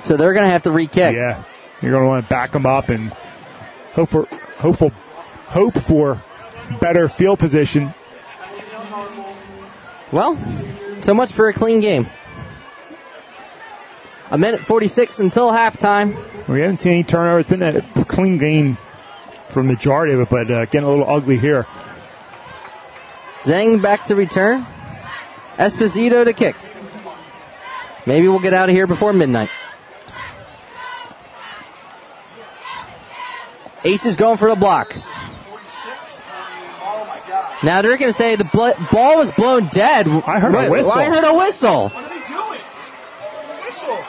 So 0.02 0.16
they're 0.16 0.32
going 0.32 0.44
to 0.44 0.50
have 0.50 0.64
to 0.64 0.72
re-kick. 0.72 1.14
Yeah, 1.14 1.44
you're 1.80 1.92
going 1.92 2.02
to 2.02 2.08
want 2.08 2.24
to 2.24 2.28
back 2.28 2.52
them 2.52 2.66
up 2.66 2.90
and 2.90 3.10
hope 3.92 4.08
for 4.08 4.26
hope 4.58 4.76
for 4.76 4.90
hope 5.46 5.74
for 5.74 6.22
better 6.80 7.08
field 7.08 7.38
position. 7.38 7.94
Well, 10.10 10.36
so 11.02 11.14
much 11.14 11.32
for 11.32 11.48
a 11.48 11.52
clean 11.52 11.80
game. 11.80 12.08
A 14.30 14.38
minute 14.38 14.60
46 14.62 15.20
until 15.20 15.50
halftime. 15.50 16.48
We 16.48 16.60
haven't 16.60 16.78
seen 16.78 16.92
any 16.92 17.04
turnovers. 17.04 17.42
It's 17.42 17.50
been 17.50 17.62
a 17.62 18.04
clean 18.04 18.38
game 18.38 18.76
for 19.48 19.62
the 19.62 19.68
majority 19.68 20.12
of 20.12 20.20
it, 20.20 20.28
but 20.28 20.50
uh, 20.50 20.64
getting 20.66 20.88
a 20.88 20.90
little 20.90 21.08
ugly 21.08 21.38
here. 21.38 21.66
Zhang 23.42 23.82
back 23.82 24.06
to 24.06 24.16
return. 24.16 24.66
Esposito 25.58 26.24
to 26.24 26.32
kick. 26.32 26.56
Maybe 28.06 28.28
we'll 28.28 28.40
get 28.40 28.54
out 28.54 28.68
of 28.68 28.74
here 28.74 28.86
before 28.86 29.12
midnight. 29.12 29.50
Ace 33.84 34.06
is 34.06 34.16
going 34.16 34.38
for 34.38 34.48
the 34.48 34.56
block. 34.56 34.94
Now 37.62 37.82
they're 37.82 37.96
going 37.96 38.10
to 38.10 38.16
say 38.16 38.36
the 38.36 38.44
bl- 38.44 38.70
ball 38.90 39.16
was 39.16 39.30
blown 39.32 39.68
dead. 39.68 40.06
I 40.08 40.40
heard 40.40 40.54
a 40.54 40.58
Wait, 40.58 40.70
whistle. 40.70 40.92
I 40.92 41.04
heard 41.04 41.24
a 41.24 41.34
whistle. 41.34 41.88
What 41.88 42.04
are 42.04 42.08
they 42.08 42.26
doing? 42.26 42.60
Whistle. 43.64 44.04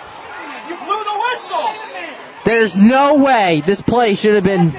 You 0.69 0.75
blew 0.77 1.03
the 1.03 1.19
whistle. 1.31 1.75
There's 2.43 2.75
no 2.75 3.15
way 3.15 3.63
this 3.65 3.81
play 3.81 4.15
should 4.15 4.35
have 4.35 4.43
been. 4.43 4.77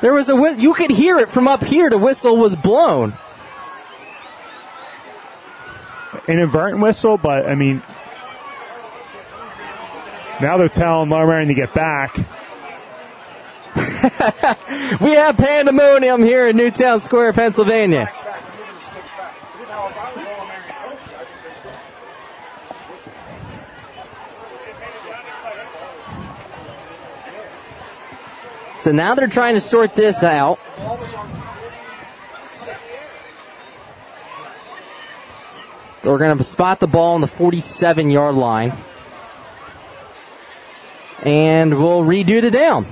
There 0.00 0.12
was 0.12 0.28
a 0.28 0.36
whi- 0.36 0.56
you 0.58 0.74
could 0.74 0.90
hear 0.90 1.18
it 1.18 1.30
from 1.30 1.48
up 1.48 1.64
here. 1.64 1.88
The 1.90 1.98
whistle 1.98 2.36
was 2.36 2.54
blown. 2.54 3.16
Inadvertent 6.28 6.80
whistle, 6.82 7.18
but 7.18 7.46
I 7.46 7.54
mean, 7.54 7.82
now 10.40 10.56
they're 10.56 10.68
telling 10.68 11.08
Merion 11.08 11.48
to 11.48 11.54
get 11.54 11.74
back. 11.74 12.16
We 15.00 15.12
have 15.12 15.36
pandemonium 15.38 16.22
here 16.22 16.46
in 16.48 16.56
Newtown 16.58 17.00
Square, 17.00 17.32
Pennsylvania. 17.32 18.12
So 28.84 28.92
now 28.92 29.14
they're 29.14 29.28
trying 29.28 29.54
to 29.54 29.62
sort 29.62 29.94
this 29.94 30.22
out. 30.22 30.58
We're 36.02 36.18
going 36.18 36.36
to 36.36 36.44
spot 36.44 36.80
the 36.80 36.86
ball 36.86 37.14
on 37.14 37.22
the 37.22 37.26
47 37.26 38.10
yard 38.10 38.34
line. 38.34 38.76
And 41.22 41.78
we'll 41.78 42.02
redo 42.02 42.42
the 42.42 42.50
down. 42.50 42.84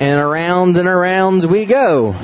And 0.00 0.18
around 0.18 0.76
and 0.76 0.88
around 0.88 1.44
we 1.44 1.66
go. 1.66 2.16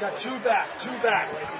Got 0.00 0.16
two 0.16 0.38
back, 0.38 0.80
two 0.80 0.88
back. 1.02 1.51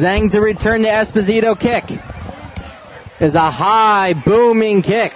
Zhang 0.00 0.30
to 0.30 0.40
return 0.40 0.80
the 0.80 0.88
Esposito 0.88 1.58
kick. 1.58 2.00
Is 3.20 3.34
a 3.34 3.50
high 3.50 4.14
booming 4.14 4.80
kick. 4.80 5.12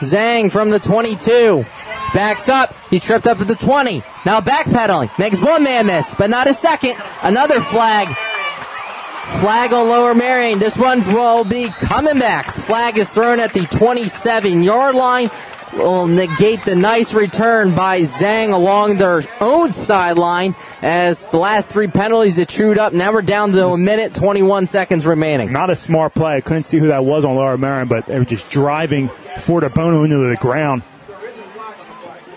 Zhang 0.00 0.50
from 0.50 0.70
the 0.70 0.80
22. 0.80 1.64
Backs 2.12 2.48
up. 2.48 2.74
He 2.90 2.98
tripped 2.98 3.28
up 3.28 3.40
at 3.40 3.46
the 3.46 3.54
20. 3.54 4.02
Now 4.24 4.40
backpedaling. 4.40 5.16
Makes 5.20 5.40
one 5.40 5.62
man 5.62 5.86
miss, 5.86 6.12
but 6.18 6.30
not 6.30 6.48
a 6.48 6.54
second. 6.54 6.96
Another 7.22 7.60
flag. 7.60 8.08
Flag 9.38 9.72
on 9.72 9.88
Lower 9.88 10.14
Merion. 10.14 10.58
This 10.58 10.76
one 10.76 11.04
will 11.12 11.44
be 11.44 11.68
coming 11.70 12.18
back. 12.18 12.54
Flag 12.54 12.98
is 12.98 13.08
thrown 13.08 13.38
at 13.38 13.52
the 13.52 13.66
27 13.66 14.64
yard 14.64 14.96
line. 14.96 15.30
Will 15.76 16.06
negate 16.06 16.64
the 16.64 16.74
nice 16.74 17.12
return 17.12 17.74
by 17.74 18.02
Zhang 18.02 18.52
along 18.52 18.96
their 18.96 19.24
own 19.40 19.74
sideline 19.74 20.56
as 20.80 21.28
the 21.28 21.36
last 21.36 21.68
three 21.68 21.86
penalties 21.86 22.36
that 22.36 22.48
chewed 22.48 22.78
up. 22.78 22.94
Now 22.94 23.12
we're 23.12 23.20
down 23.20 23.52
to 23.52 23.66
a 23.68 23.76
minute 23.78 24.14
21 24.14 24.66
seconds 24.66 25.04
remaining. 25.04 25.52
Not 25.52 25.68
a 25.68 25.76
smart 25.76 26.14
play. 26.14 26.36
I 26.36 26.40
couldn't 26.40 26.64
see 26.64 26.78
who 26.78 26.88
that 26.88 27.04
was 27.04 27.26
on 27.26 27.36
Lower 27.36 27.58
Merion, 27.58 27.88
but 27.88 28.06
they 28.06 28.18
were 28.18 28.24
just 28.24 28.50
driving 28.50 29.08
Fortabono 29.36 30.04
into 30.04 30.16
the 30.16 30.36
ground. 30.36 30.82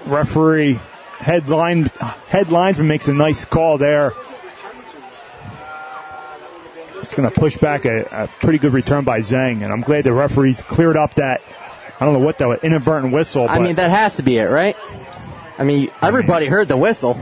Referee 0.05 0.79
headline 1.19 1.85
headlinesman 1.85 2.87
makes 2.87 3.07
a 3.07 3.13
nice 3.13 3.45
call 3.45 3.77
there. 3.77 4.13
It's 7.01 7.13
going 7.15 7.29
to 7.29 7.39
push 7.39 7.57
back 7.57 7.85
a, 7.85 8.03
a 8.11 8.27
pretty 8.41 8.59
good 8.59 8.73
return 8.73 9.05
by 9.05 9.21
Zhang, 9.21 9.63
and 9.63 9.71
I'm 9.71 9.81
glad 9.81 10.03
the 10.03 10.13
referees 10.13 10.61
cleared 10.61 10.97
up 10.97 11.15
that. 11.15 11.41
I 11.99 12.05
don't 12.05 12.13
know 12.13 12.25
what 12.25 12.37
that 12.37 12.47
was, 12.47 12.59
inadvertent 12.63 13.13
whistle. 13.13 13.47
I 13.49 13.59
mean, 13.59 13.75
that 13.75 13.89
has 13.89 14.15
to 14.15 14.23
be 14.23 14.37
it, 14.37 14.45
right? 14.45 14.77
I 15.57 15.63
mean, 15.63 15.89
everybody 16.01 16.45
heard 16.47 16.67
the 16.67 16.77
whistle. 16.77 17.21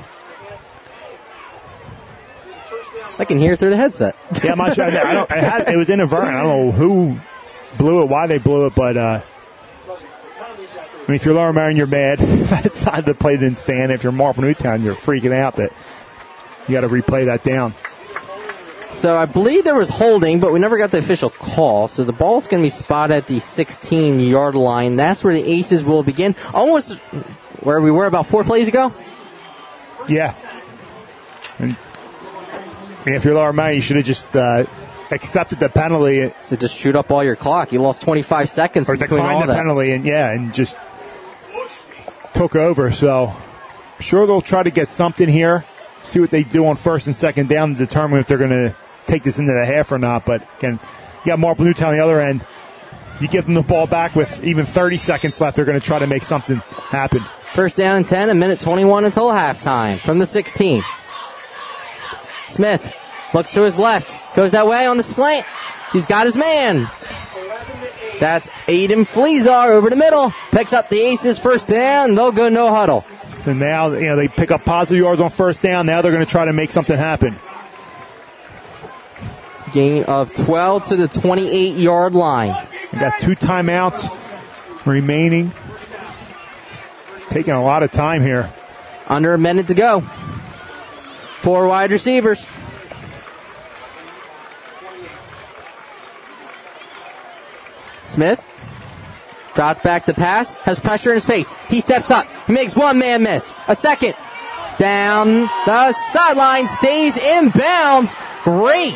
I 3.20 3.26
can 3.26 3.40
hear 3.40 3.56
through 3.56 3.72
the 3.72 3.78
headset. 3.78 4.16
Yeah, 4.44 4.52
I'm 4.52 4.60
not 4.60 4.76
sure. 4.76 4.86
I 4.86 5.14
don't, 5.14 5.32
I 5.32 5.38
had, 5.38 5.70
it 5.70 5.78
was 5.78 5.90
inadvertent. 5.90 6.36
I 6.36 6.44
don't 6.44 6.68
know 6.68 6.72
who 6.72 7.20
blew 7.78 8.04
it, 8.04 8.10
why 8.10 8.28
they 8.28 8.38
blew 8.38 8.68
it, 8.68 8.76
but 8.76 8.96
uh, 8.96 9.22
I 9.90 11.12
mean, 11.12 11.16
if 11.16 11.26
you're 11.26 11.34
Lower 11.34 11.54
Merion, 11.54 11.78
you're 11.78 11.88
mad. 11.88 12.20
That's 12.20 12.84
not 12.86 13.06
the 13.06 13.14
play 13.14 13.38
didn't 13.38 13.58
stand. 13.58 13.92
If 13.92 14.04
you're 14.04 14.12
Marple 14.12 14.44
Newtown, 14.44 14.84
you're 14.84 14.94
freaking 14.94 15.34
out 15.34 15.56
that 15.56 15.72
you 16.68 16.74
got 16.74 16.82
to 16.82 16.90
replay 16.90 17.26
that 17.26 17.44
down. 17.44 17.74
So 18.98 19.16
I 19.16 19.26
believe 19.26 19.64
there 19.64 19.76
was 19.76 19.90
holding, 19.90 20.40
but 20.40 20.52
we 20.52 20.60
never 20.60 20.76
got 20.76 20.90
the 20.90 20.98
official 20.98 21.30
call. 21.30 21.88
So 21.88 22.04
the 22.04 22.12
ball's 22.12 22.48
going 22.48 22.64
to 22.64 22.66
be 22.66 22.72
spotted 22.72 23.14
at 23.14 23.28
the 23.28 23.40
16 23.40 24.20
yard 24.20 24.56
line. 24.56 24.96
That's 24.96 25.24
where 25.24 25.36
the 25.36 25.48
Aces 25.48 25.84
will 25.84 26.02
begin. 26.02 26.36
Almost 26.52 26.94
where 27.62 27.80
we 27.80 27.92
were 27.92 28.08
about 28.08 28.26
four 28.26 28.44
plays 28.44 28.68
ago. 28.68 28.92
Yeah. 30.08 30.36
And, 31.60 31.78
if 33.06 33.24
you're 33.24 33.36
Lower 33.36 33.54
Merion, 33.54 33.76
you 33.76 33.82
should 33.82 33.98
have 33.98 34.06
just 34.06 34.36
uh, 34.36 34.66
accepted 35.12 35.60
the 35.60 35.70
penalty. 35.70 36.34
So 36.42 36.56
just 36.56 36.76
shoot 36.76 36.96
up 36.96 37.12
all 37.12 37.24
your 37.24 37.36
clock. 37.36 37.72
You 37.72 37.82
lost 37.82 38.02
25 38.02 38.50
seconds 38.50 38.90
or 38.90 38.98
the 38.98 39.06
that. 39.06 39.48
penalty, 39.48 39.92
and 39.92 40.06
yeah, 40.06 40.32
and 40.32 40.52
just 40.54 40.76
took 42.34 42.56
over. 42.56 42.92
So 42.92 43.28
I'm 43.28 44.02
sure 44.02 44.26
they'll 44.26 44.42
try 44.42 44.64
to 44.64 44.72
get 44.72 44.90
something 44.90 45.30
here. 45.30 45.66
See 46.02 46.20
what 46.20 46.32
they 46.32 46.44
do 46.44 46.66
on 46.66 46.78
first 46.78 47.06
and 47.06 47.16
second 47.16 47.48
down 47.48 47.74
to 47.74 47.80
determine 47.80 48.20
if 48.20 48.28
they're 48.28 48.38
going 48.38 48.50
to 48.50 48.76
take 49.08 49.24
this 49.24 49.40
into 49.40 49.54
the 49.54 49.66
half 49.66 49.92
or 49.92 49.98
not. 50.00 50.26
But 50.26 50.48
again, 50.58 50.80
you 51.20 51.26
got 51.26 51.40
Marple 51.40 51.66
Newtown 51.66 51.90
on 51.90 51.98
the 51.98 52.04
other 52.04 52.20
end. 52.20 52.46
You 53.20 53.28
give 53.28 53.46
them 53.46 53.56
the 53.56 53.64
ball 53.64 53.88
back 53.88 54.16
with 54.16 54.44
even 54.44 54.66
30 54.66 54.98
seconds 54.98 55.42
left. 55.42 55.56
They're 55.56 55.66
going 55.66 55.80
to 55.80 55.86
try 55.86 56.00
to 56.00 56.08
make 56.08 56.24
something 56.24 56.58
happen. 56.58 57.24
First 57.56 57.76
down 57.76 57.98
and 57.98 58.08
10, 58.08 58.30
a 58.30 58.36
minute 58.36 58.60
21 58.60 59.06
until 59.06 59.30
halftime 59.30 60.00
from 60.00 60.20
the 60.20 60.26
16. 60.26 60.84
Smith 62.50 62.94
looks 63.34 63.52
to 63.54 63.64
his 63.64 63.78
left, 63.78 64.20
goes 64.36 64.52
that 64.52 64.68
way 64.68 64.86
on 64.86 64.98
the 64.98 65.04
slant. 65.04 65.46
He's 65.92 66.06
got 66.06 66.26
his 66.26 66.36
man. 66.36 66.90
That's 68.20 68.48
Aiden 68.68 69.08
Fleazar 69.08 69.70
over 69.70 69.90
the 69.90 69.96
middle. 69.96 70.34
Picks 70.52 70.74
up 70.74 70.90
the 70.90 71.00
Aces 71.00 71.40
first 71.40 71.68
down. 71.68 72.16
They'll 72.16 72.32
go 72.32 72.50
no 72.50 72.74
huddle. 72.74 73.06
And 73.46 73.60
now, 73.60 73.94
you 73.94 74.08
know, 74.08 74.16
they 74.16 74.28
pick 74.28 74.52
up 74.52 74.66
positive 74.66 75.02
yards 75.02 75.22
on 75.22 75.30
first 75.30 75.62
down. 75.62 75.86
Now 75.86 76.02
they're 76.02 76.12
going 76.12 76.26
to 76.26 76.30
try 76.30 76.46
to 76.46 76.54
make 76.54 76.72
something 76.72 76.98
happen. 76.98 77.40
Gain 79.74 80.04
of 80.06 80.34
12 80.34 80.88
to 80.88 80.96
the 80.96 81.08
28 81.08 81.76
yard 81.76 82.16
line. 82.16 82.68
We 82.94 83.00
got 83.00 83.20
two 83.20 83.36
timeouts 83.36 84.86
remaining. 84.86 85.54
Taking 87.30 87.54
a 87.54 87.64
lot 87.64 87.84
of 87.84 87.92
time 87.92 88.22
here. 88.22 88.52
Under 89.08 89.34
a 89.34 89.38
minute 89.38 89.68
to 89.68 89.74
go. 89.74 90.08
Four 91.42 91.68
wide 91.68 91.92
receivers. 91.92 92.46
Smith 98.04 98.42
drops 99.54 99.82
back 99.82 100.06
to 100.06 100.14
pass, 100.14 100.54
has 100.54 100.80
pressure 100.80 101.10
in 101.10 101.16
his 101.16 101.26
face. 101.26 101.54
He 101.68 101.82
steps 101.82 102.10
up. 102.10 102.28
He 102.46 102.54
makes 102.54 102.76
one 102.76 103.00
man 103.00 103.24
miss. 103.24 103.54
A 103.68 103.76
second. 103.76 104.14
Down 104.78 105.42
the 105.66 105.94
sideline, 106.12 106.68
stays 106.68 107.18
in 107.18 107.50
bounds. 107.50 108.14
Great 108.44 108.96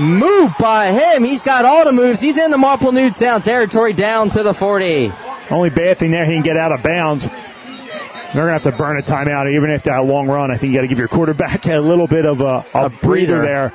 move 0.00 0.52
by 0.58 0.92
him. 0.92 1.24
He's 1.24 1.42
got 1.42 1.64
all 1.64 1.84
the 1.84 1.92
moves. 1.92 2.20
He's 2.20 2.38
in 2.38 2.50
the 2.50 2.58
Marple 2.58 2.92
Newtown 2.92 3.42
territory 3.42 3.92
down 3.92 4.30
to 4.30 4.42
the 4.42 4.54
40. 4.54 5.12
Only 5.50 5.70
bad 5.70 5.98
thing 5.98 6.10
there, 6.10 6.24
he 6.24 6.32
can 6.32 6.42
get 6.42 6.56
out 6.56 6.72
of 6.72 6.82
bounds. 6.82 7.22
They're 7.22 8.46
going 8.46 8.46
to 8.46 8.52
have 8.52 8.62
to 8.62 8.72
burn 8.72 8.98
a 8.98 9.02
timeout, 9.02 9.52
even 9.52 9.70
after 9.70 9.90
that 9.90 10.04
long 10.04 10.28
run. 10.28 10.50
I 10.52 10.56
think 10.56 10.72
you 10.72 10.78
got 10.78 10.82
to 10.82 10.88
give 10.88 10.98
your 10.98 11.08
quarterback 11.08 11.66
a 11.66 11.80
little 11.80 12.06
bit 12.06 12.24
of 12.24 12.40
a, 12.40 12.64
a, 12.74 12.88
breather. 12.88 12.98
breather. 13.00 13.42
there. 13.42 13.72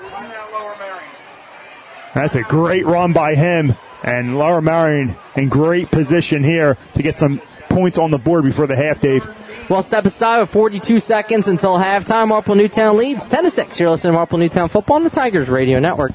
That's 2.13 2.35
a 2.35 2.41
great 2.41 2.85
run 2.85 3.11
by 3.11 3.35
him. 3.35 3.75
And 4.03 4.37
Lower 4.37 4.61
Merion 4.61 5.15
in 5.35 5.49
great 5.49 5.91
position 5.91 6.43
here 6.43 6.77
to 6.93 7.03
get 7.03 7.17
some 7.17 7.41
points 7.69 7.97
on 7.97 8.11
the 8.11 8.17
board 8.17 8.45
before 8.45 8.67
the 8.67 8.75
half, 8.75 9.01
Dave. 9.01 9.27
Well, 9.67 9.81
step 9.81 10.05
aside 10.05 10.41
with 10.41 10.51
42 10.51 10.99
seconds 10.99 11.47
until 11.47 11.75
halftime. 11.75 12.27
Marple 12.27 12.53
Newtown 12.53 12.97
leads 12.97 13.25
10 13.25 13.45
to 13.45 13.51
6. 13.51 13.79
You're 13.79 13.89
listening 13.89 14.13
to 14.13 14.17
Marple 14.17 14.37
Newtown 14.37 14.69
football 14.69 14.97
on 14.97 15.03
the 15.03 15.09
Tigers 15.09 15.49
Radio 15.49 15.79
Network. 15.79 16.11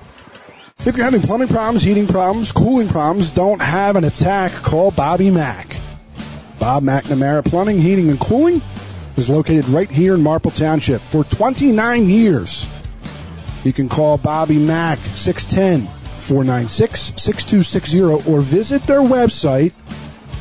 If 0.87 0.97
you're 0.97 1.05
having 1.05 1.21
plumbing 1.21 1.49
problems, 1.49 1.83
heating 1.83 2.07
problems, 2.07 2.53
cooling 2.53 2.89
problems, 2.89 3.33
don't 3.33 3.61
have 3.61 3.97
an 3.97 4.05
attack, 4.05 4.53
call 4.63 4.93
Bobby 4.93 5.31
Mack. 5.31 5.77
Bob 6.61 6.85
McNamara 6.85 7.45
Plumbing, 7.45 7.81
Heating, 7.81 8.09
and 8.09 8.21
Cooling 8.21 8.63
is 9.17 9.29
located 9.29 9.69
right 9.69 9.91
here 9.91 10.15
in 10.15 10.23
Marple 10.23 10.53
Township 10.53 11.01
for 11.01 11.25
29 11.25 12.09
years. 12.09 12.69
You 13.65 13.73
can 13.73 13.89
call 13.89 14.17
Bobby 14.17 14.59
Mack 14.59 15.01
610 15.15 15.93
496 16.21 17.15
6260 17.21 18.31
or 18.31 18.41
visit 18.41 18.87
their 18.87 19.01
website 19.01 19.73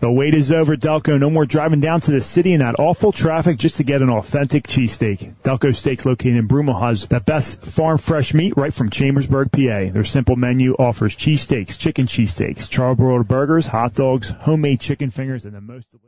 The 0.00 0.12
wait 0.12 0.32
is 0.32 0.52
over, 0.52 0.76
Delco. 0.76 1.18
No 1.18 1.28
more 1.28 1.44
driving 1.44 1.80
down 1.80 2.00
to 2.02 2.12
the 2.12 2.20
city 2.20 2.52
in 2.52 2.60
that 2.60 2.78
awful 2.78 3.10
traffic 3.10 3.58
just 3.58 3.78
to 3.78 3.82
get 3.82 4.00
an 4.00 4.10
authentic 4.10 4.68
cheesesteak. 4.68 5.34
Delco 5.42 5.74
Steaks 5.74 6.06
located 6.06 6.36
in 6.36 6.46
Broomall 6.46 6.80
has 6.80 7.08
the 7.08 7.18
best 7.18 7.62
farm 7.62 7.98
fresh 7.98 8.32
meat 8.32 8.56
right 8.56 8.72
from 8.72 8.90
Chambersburg, 8.90 9.50
PA. 9.50 9.92
Their 9.92 10.04
simple 10.04 10.36
menu 10.36 10.74
offers 10.74 11.16
cheesesteaks, 11.16 11.76
chicken 11.76 12.06
cheesesteaks, 12.06 12.68
charbroiled 12.68 13.26
burgers, 13.26 13.66
hot 13.66 13.94
dogs, 13.94 14.28
homemade 14.28 14.78
chicken 14.78 15.10
fingers, 15.10 15.44
and 15.44 15.54
the 15.54 15.60
most 15.60 15.90
delicious. 15.90 16.07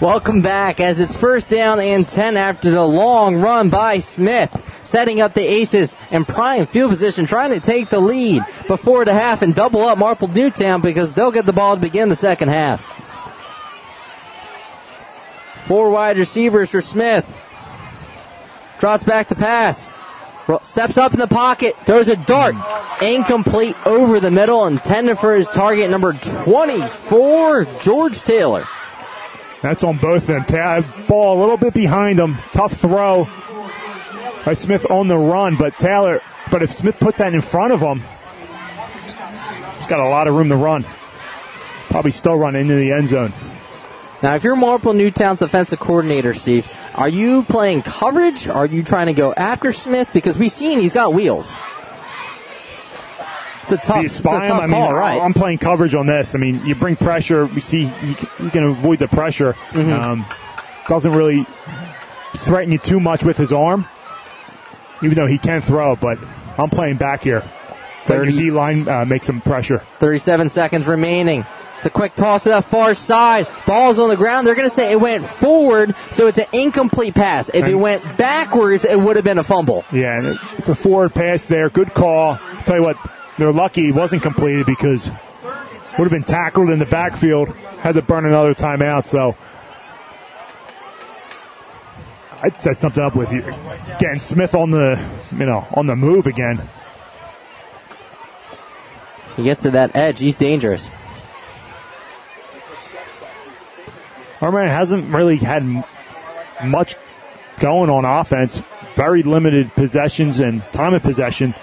Welcome 0.00 0.42
back 0.42 0.78
as 0.78 1.00
it's 1.00 1.16
first 1.16 1.48
down 1.48 1.80
and 1.80 2.08
10 2.08 2.36
after 2.36 2.70
the 2.70 2.84
long 2.84 3.40
run 3.40 3.68
by 3.68 3.98
Smith, 3.98 4.48
setting 4.84 5.20
up 5.20 5.34
the 5.34 5.40
Aces 5.40 5.96
in 6.12 6.24
prime 6.24 6.68
field 6.68 6.90
position, 6.90 7.26
trying 7.26 7.50
to 7.50 7.58
take 7.58 7.90
the 7.90 7.98
lead 7.98 8.44
before 8.68 9.04
the 9.04 9.12
half 9.12 9.42
and 9.42 9.56
double 9.56 9.82
up 9.82 9.98
Marple 9.98 10.28
Newtown 10.28 10.82
because 10.82 11.14
they'll 11.14 11.32
get 11.32 11.46
the 11.46 11.52
ball 11.52 11.74
to 11.74 11.82
begin 11.82 12.10
the 12.10 12.14
second 12.14 12.46
half. 12.46 12.86
Four 15.66 15.90
wide 15.90 16.16
receivers 16.16 16.70
for 16.70 16.80
Smith. 16.80 17.26
Drops 18.78 19.02
back 19.02 19.26
to 19.28 19.34
pass. 19.34 19.90
Steps 20.62 20.96
up 20.96 21.12
in 21.12 21.18
the 21.18 21.26
pocket, 21.26 21.74
throws 21.86 22.06
a 22.06 22.14
dart, 22.14 22.54
incomplete 23.02 23.74
over 23.84 24.20
the 24.20 24.30
middle, 24.30 24.64
intended 24.66 25.18
for 25.18 25.34
his 25.34 25.48
target 25.48 25.90
number 25.90 26.12
24, 26.12 27.64
George 27.82 28.22
Taylor. 28.22 28.64
That's 29.62 29.82
on 29.82 29.98
both 29.98 30.28
of 30.28 30.46
them. 30.46 30.46
Uh, 30.48 30.82
ball 31.06 31.38
a 31.38 31.40
little 31.40 31.56
bit 31.56 31.74
behind 31.74 32.18
them. 32.18 32.38
Tough 32.52 32.74
throw 32.74 33.28
by 34.44 34.54
Smith 34.54 34.88
on 34.90 35.08
the 35.08 35.18
run, 35.18 35.56
but 35.56 35.76
Taylor, 35.78 36.20
but 36.50 36.62
if 36.62 36.74
Smith 36.76 36.98
puts 36.98 37.18
that 37.18 37.34
in 37.34 37.42
front 37.42 37.72
of 37.72 37.80
him, 37.80 38.00
he's 39.76 39.86
got 39.86 40.00
a 40.00 40.08
lot 40.08 40.28
of 40.28 40.34
room 40.34 40.48
to 40.48 40.56
run. 40.56 40.86
Probably 41.90 42.12
still 42.12 42.36
run 42.36 42.54
into 42.54 42.74
the 42.74 42.92
end 42.92 43.08
zone. 43.08 43.32
Now, 44.22 44.34
if 44.34 44.44
you're 44.44 44.56
Marple 44.56 44.92
Newtown's 44.94 45.38
defensive 45.38 45.78
coordinator, 45.78 46.34
Steve, 46.34 46.70
are 46.94 47.08
you 47.08 47.44
playing 47.44 47.82
coverage? 47.82 48.48
Are 48.48 48.66
you 48.66 48.82
trying 48.82 49.06
to 49.06 49.12
go 49.12 49.32
after 49.32 49.72
Smith? 49.72 50.08
Because 50.12 50.36
we've 50.36 50.52
seen 50.52 50.80
he's 50.80 50.92
got 50.92 51.14
wheels. 51.14 51.54
It's 53.70 53.82
a 53.82 53.86
tough, 53.86 54.04
it's 54.04 54.20
a 54.20 54.22
tough 54.22 54.42
I 54.42 54.66
mean, 54.66 54.70
call, 54.70 54.94
right? 54.94 55.20
I'm 55.20 55.34
playing 55.34 55.58
coverage 55.58 55.94
on 55.94 56.06
this. 56.06 56.34
I 56.34 56.38
mean, 56.38 56.64
you 56.64 56.74
bring 56.74 56.96
pressure. 56.96 57.46
We 57.46 57.60
see 57.60 57.82
you, 57.82 58.16
you 58.40 58.50
can 58.50 58.64
avoid 58.64 58.98
the 58.98 59.08
pressure. 59.08 59.54
Mm-hmm. 59.70 59.92
Um, 59.92 60.26
doesn't 60.88 61.12
really 61.12 61.46
threaten 62.36 62.72
you 62.72 62.78
too 62.78 63.00
much 63.00 63.24
with 63.24 63.36
his 63.36 63.52
arm, 63.52 63.86
even 65.02 65.16
though 65.16 65.26
he 65.26 65.38
can 65.38 65.60
throw. 65.60 65.96
But 65.96 66.18
I'm 66.56 66.70
playing 66.70 66.96
back 66.96 67.22
here. 67.22 67.48
30 68.06 68.36
D 68.36 68.50
line 68.50 68.88
uh, 68.88 69.04
make 69.04 69.22
some 69.22 69.42
pressure. 69.42 69.82
37 69.98 70.48
seconds 70.48 70.86
remaining. 70.86 71.44
It's 71.76 71.86
a 71.86 71.90
quick 71.90 72.16
toss 72.16 72.42
to 72.42 72.48
that 72.48 72.64
far 72.64 72.92
side. 72.94 73.46
Ball's 73.64 74.00
on 74.00 74.08
the 74.08 74.16
ground. 74.16 74.46
They're 74.46 74.56
going 74.56 74.68
to 74.68 74.74
say 74.74 74.90
it 74.90 75.00
went 75.00 75.24
forward, 75.24 75.94
so 76.10 76.26
it's 76.26 76.38
an 76.38 76.46
incomplete 76.52 77.14
pass. 77.14 77.50
If 77.50 77.66
it 77.66 77.74
went 77.76 78.02
backwards, 78.16 78.84
it 78.84 78.98
would 78.98 79.14
have 79.14 79.24
been 79.24 79.38
a 79.38 79.44
fumble. 79.44 79.84
Yeah, 79.92 80.36
it's 80.56 80.68
a 80.68 80.74
forward 80.74 81.14
pass 81.14 81.46
there. 81.46 81.70
Good 81.70 81.94
call. 81.94 82.36
I'll 82.40 82.64
tell 82.64 82.76
you 82.76 82.82
what, 82.82 82.96
they're 83.38 83.52
lucky 83.52 83.88
it 83.88 83.94
wasn't 83.94 84.22
completed 84.22 84.66
because 84.66 85.10
would 85.98 86.04
have 86.04 86.10
been 86.10 86.22
tackled 86.22 86.70
in 86.70 86.78
the 86.78 86.86
backfield. 86.86 87.48
Had 87.80 87.94
to 87.94 88.02
burn 88.02 88.24
another 88.24 88.54
timeout. 88.54 89.04
So 89.04 89.36
I'd 92.40 92.56
set 92.56 92.78
something 92.78 93.02
up 93.02 93.16
with 93.16 93.32
you. 93.32 93.42
Getting 93.98 94.20
Smith 94.20 94.54
on 94.54 94.70
the, 94.70 95.04
you 95.32 95.46
know, 95.46 95.66
on 95.74 95.86
the 95.86 95.96
move 95.96 96.26
again. 96.26 96.68
He 99.36 99.44
gets 99.44 99.62
to 99.62 99.72
that 99.72 99.96
edge. 99.96 100.20
He's 100.20 100.36
dangerous. 100.36 100.88
Our 104.40 104.52
man 104.52 104.68
hasn't 104.68 105.12
really 105.12 105.36
had 105.36 105.64
much 106.64 106.94
going 107.58 107.90
on 107.90 108.04
offense. 108.04 108.62
Very 108.94 109.22
limited 109.22 109.72
possessions 109.74 110.38
and 110.38 110.62
time 110.72 110.94
of 110.94 111.02
possession. 111.02 111.54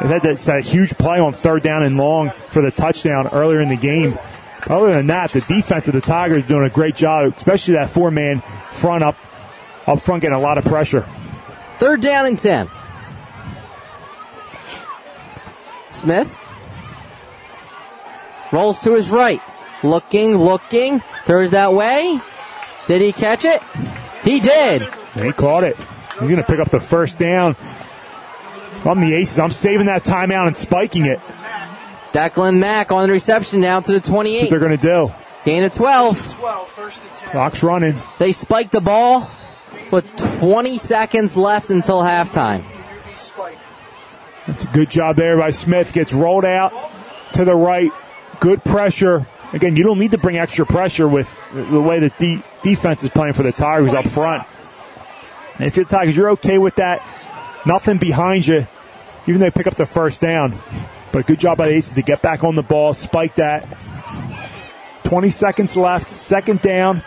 Had 0.00 0.22
that, 0.22 0.38
that 0.38 0.64
huge 0.64 0.96
play 0.96 1.20
on 1.20 1.34
third 1.34 1.62
down 1.62 1.82
and 1.82 1.98
long 1.98 2.32
for 2.48 2.62
the 2.62 2.70
touchdown 2.70 3.28
earlier 3.28 3.60
in 3.60 3.68
the 3.68 3.76
game. 3.76 4.18
Other 4.66 4.94
than 4.94 5.06
that, 5.08 5.30
the 5.30 5.40
defense 5.42 5.88
of 5.88 5.94
the 5.94 6.00
Tigers 6.00 6.44
doing 6.46 6.64
a 6.64 6.70
great 6.70 6.94
job, 6.94 7.32
especially 7.36 7.74
that 7.74 7.90
four 7.90 8.10
man 8.10 8.42
front 8.72 9.04
up 9.04 9.16
up 9.86 10.00
front 10.00 10.22
getting 10.22 10.36
a 10.36 10.40
lot 10.40 10.56
of 10.58 10.64
pressure. 10.64 11.06
Third 11.78 12.00
down 12.00 12.26
and 12.26 12.38
ten. 12.38 12.70
Smith 15.90 16.34
rolls 18.52 18.78
to 18.80 18.94
his 18.94 19.10
right. 19.10 19.40
Looking, 19.82 20.36
looking, 20.36 21.02
throws 21.24 21.50
that 21.52 21.74
way. 21.74 22.20
Did 22.86 23.02
he 23.02 23.12
catch 23.12 23.44
it? 23.44 23.62
He 24.22 24.40
did. 24.40 24.82
He 25.14 25.32
caught 25.32 25.64
it. 25.64 25.76
He's 25.76 26.20
going 26.20 26.36
to 26.36 26.42
pick 26.42 26.58
up 26.58 26.70
the 26.70 26.80
first 26.80 27.18
down. 27.18 27.56
I'm 28.84 29.00
the 29.00 29.14
Aces. 29.14 29.38
I'm 29.38 29.50
saving 29.50 29.86
that 29.86 30.04
timeout 30.04 30.46
and 30.46 30.56
spiking 30.56 31.06
it. 31.06 31.20
Declan 32.12 32.58
Mack 32.58 32.90
on 32.90 33.06
the 33.06 33.12
reception 33.12 33.60
down 33.60 33.82
to 33.84 33.92
the 33.92 34.00
28. 34.00 34.40
That's 34.40 34.42
what 34.44 34.50
they're 34.50 34.68
going 34.68 34.78
to 34.78 35.08
do. 35.08 35.14
Gain 35.44 35.62
of 35.62 35.72
12. 35.72 36.34
12 36.34 36.68
first 36.68 37.00
Clock's 37.30 37.62
running. 37.62 38.00
They 38.18 38.32
spike 38.32 38.70
the 38.70 38.80
ball 38.80 39.30
with 39.90 40.14
20 40.16 40.78
seconds 40.78 41.36
left 41.36 41.70
until 41.70 42.00
halftime. 42.02 42.64
That's 44.46 44.64
a 44.64 44.68
good 44.68 44.90
job 44.90 45.16
there 45.16 45.36
by 45.38 45.50
Smith. 45.50 45.92
Gets 45.92 46.12
rolled 46.12 46.44
out 46.44 46.72
to 47.34 47.44
the 47.44 47.54
right. 47.54 47.90
Good 48.40 48.64
pressure. 48.64 49.26
Again, 49.52 49.76
you 49.76 49.84
don't 49.84 49.98
need 49.98 50.12
to 50.12 50.18
bring 50.18 50.38
extra 50.38 50.66
pressure 50.66 51.06
with 51.06 51.32
the 51.52 51.80
way 51.80 52.00
the 52.00 52.08
de- 52.18 52.42
defense 52.62 53.04
is 53.04 53.10
playing 53.10 53.34
for 53.34 53.42
the 53.42 53.52
Tigers 53.52 53.92
up 53.92 54.06
front. 54.08 54.46
And 55.54 55.66
if 55.66 55.76
you're 55.76 55.84
the 55.84 55.90
Tigers, 55.90 56.16
you're 56.16 56.30
okay 56.30 56.58
with 56.58 56.76
that. 56.76 57.02
Nothing 57.66 57.98
behind 57.98 58.46
you, 58.46 58.66
even 59.26 59.40
though 59.40 59.46
they 59.46 59.50
pick 59.50 59.66
up 59.66 59.76
the 59.76 59.86
first 59.86 60.20
down. 60.20 60.60
But 61.12 61.26
good 61.26 61.38
job 61.38 61.58
by 61.58 61.68
the 61.68 61.74
Aces 61.74 61.94
to 61.94 62.02
get 62.02 62.22
back 62.22 62.44
on 62.44 62.54
the 62.54 62.62
ball, 62.62 62.94
spike 62.94 63.34
that. 63.36 63.66
20 65.04 65.30
seconds 65.30 65.76
left, 65.76 66.16
second 66.16 66.62
down, 66.62 67.02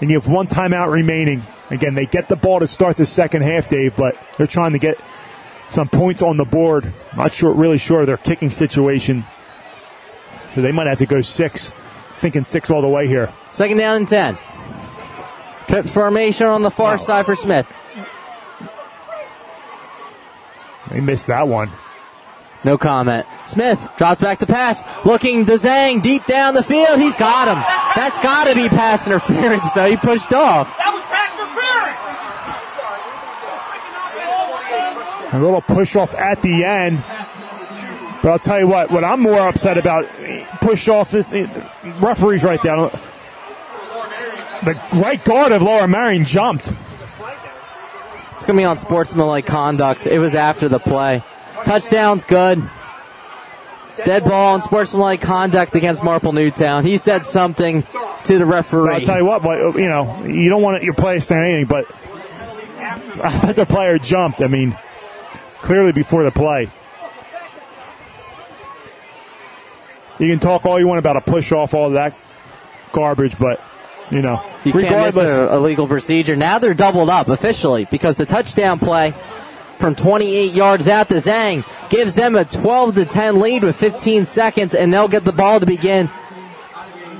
and 0.00 0.10
you 0.10 0.18
have 0.18 0.28
one 0.28 0.48
timeout 0.48 0.90
remaining. 0.90 1.42
Again, 1.70 1.94
they 1.94 2.06
get 2.06 2.28
the 2.28 2.36
ball 2.36 2.60
to 2.60 2.66
start 2.66 2.96
the 2.96 3.06
second 3.06 3.42
half, 3.42 3.68
Dave, 3.68 3.94
but 3.94 4.16
they're 4.36 4.48
trying 4.48 4.72
to 4.72 4.78
get 4.78 4.98
some 5.70 5.88
points 5.88 6.22
on 6.22 6.36
the 6.36 6.44
board. 6.44 6.92
Not 7.16 7.32
sure, 7.32 7.52
really 7.52 7.78
sure 7.78 8.00
of 8.00 8.06
their 8.08 8.16
kicking 8.16 8.50
situation. 8.50 9.24
So 10.54 10.62
they 10.62 10.72
might 10.72 10.88
have 10.88 10.98
to 10.98 11.06
go 11.06 11.22
six, 11.22 11.72
thinking 12.18 12.42
six 12.42 12.70
all 12.70 12.82
the 12.82 12.88
way 12.88 13.06
here. 13.06 13.32
Second 13.52 13.76
down 13.76 13.96
and 13.96 14.08
10. 14.08 14.36
Pip 15.68 15.86
formation 15.86 16.48
on 16.48 16.62
the 16.62 16.70
far 16.70 16.98
side 16.98 17.26
for 17.26 17.36
Smith. 17.36 17.66
They 20.90 21.00
missed 21.00 21.28
that 21.28 21.48
one. 21.48 21.70
No 22.62 22.76
comment. 22.76 23.26
Smith 23.46 23.80
drops 23.96 24.20
back 24.20 24.40
to 24.40 24.46
pass. 24.46 24.82
Looking 25.06 25.46
to 25.46 25.52
Zhang 25.52 26.02
deep 26.02 26.26
down 26.26 26.52
the 26.54 26.62
field. 26.62 27.00
He's 27.00 27.16
got 27.16 27.48
him. 27.48 27.56
That's 27.96 28.22
got 28.22 28.48
to 28.48 28.54
be 28.54 28.68
pass 28.68 29.06
interference, 29.06 29.62
though. 29.74 29.88
He 29.88 29.96
pushed 29.96 30.34
off. 30.34 30.68
That 30.76 30.92
was 30.92 31.02
pass 31.04 31.34
interference. 31.34 32.20
A 35.32 35.38
little 35.38 35.62
push 35.62 35.96
off 35.96 36.14
at 36.14 36.42
the 36.42 36.64
end. 36.64 37.02
But 38.22 38.32
I'll 38.32 38.38
tell 38.38 38.58
you 38.58 38.66
what, 38.66 38.90
what 38.90 39.04
I'm 39.04 39.20
more 39.20 39.48
upset 39.48 39.78
about, 39.78 40.06
push 40.60 40.88
off 40.88 41.14
is 41.14 41.32
eh, 41.32 41.46
referees 42.00 42.44
right 42.44 42.62
there. 42.62 42.76
The 44.62 44.78
right 44.92 45.24
guard 45.24 45.52
of 45.52 45.62
Lower 45.62 45.88
Merion 45.88 46.26
jumped. 46.26 46.70
It's 48.40 48.46
going 48.46 48.56
to 48.56 48.62
be 48.62 48.64
on 48.64 48.78
sportsmanlike 48.78 49.44
conduct. 49.44 50.06
It 50.06 50.18
was 50.18 50.34
after 50.34 50.66
the 50.66 50.78
play. 50.78 51.22
Touchdown's 51.66 52.24
good. 52.24 52.70
Dead 53.96 54.24
ball 54.24 54.54
and 54.54 54.64
sportsmanlike 54.64 55.20
conduct 55.20 55.74
against 55.74 56.02
Marple 56.02 56.32
Newtown. 56.32 56.86
He 56.86 56.96
said 56.96 57.26
something 57.26 57.84
to 58.24 58.38
the 58.38 58.46
referee. 58.46 58.94
I'll 58.94 59.00
tell 59.02 59.18
you 59.18 59.26
what, 59.26 59.44
you 59.74 59.90
know, 59.90 60.24
you 60.24 60.48
don't 60.48 60.62
want 60.62 60.82
your 60.82 60.94
player 60.94 61.20
saying 61.20 61.44
anything, 61.44 61.66
but 61.66 61.84
offensive 63.22 63.68
player 63.68 63.98
jumped. 63.98 64.40
I 64.40 64.46
mean, 64.46 64.74
clearly 65.56 65.92
before 65.92 66.24
the 66.24 66.30
play. 66.30 66.72
You 70.18 70.28
can 70.28 70.40
talk 70.40 70.64
all 70.64 70.80
you 70.80 70.88
want 70.88 70.98
about 70.98 71.18
a 71.18 71.20
push 71.20 71.52
off, 71.52 71.74
all 71.74 71.90
that 71.90 72.16
garbage, 72.92 73.38
but 73.38 73.60
you 74.10 74.22
know, 74.22 74.44
you 74.64 74.72
can't 74.72 75.14
miss 75.14 75.16
a, 75.16 75.48
a 75.50 75.58
legal 75.58 75.86
procedure. 75.86 76.36
Now 76.36 76.58
they're 76.58 76.74
doubled 76.74 77.08
up 77.08 77.28
officially 77.28 77.86
because 77.86 78.16
the 78.16 78.26
touchdown 78.26 78.78
play 78.78 79.14
from 79.78 79.94
28 79.94 80.52
yards 80.52 80.88
out 80.88 81.08
to 81.08 81.14
Zhang 81.14 81.64
gives 81.88 82.14
them 82.14 82.36
a 82.36 82.44
12 82.44 82.94
to 82.96 83.04
10 83.04 83.40
lead 83.40 83.62
with 83.64 83.76
15 83.76 84.26
seconds, 84.26 84.74
and 84.74 84.92
they'll 84.92 85.08
get 85.08 85.24
the 85.24 85.32
ball 85.32 85.58
to 85.60 85.66
begin 85.66 86.10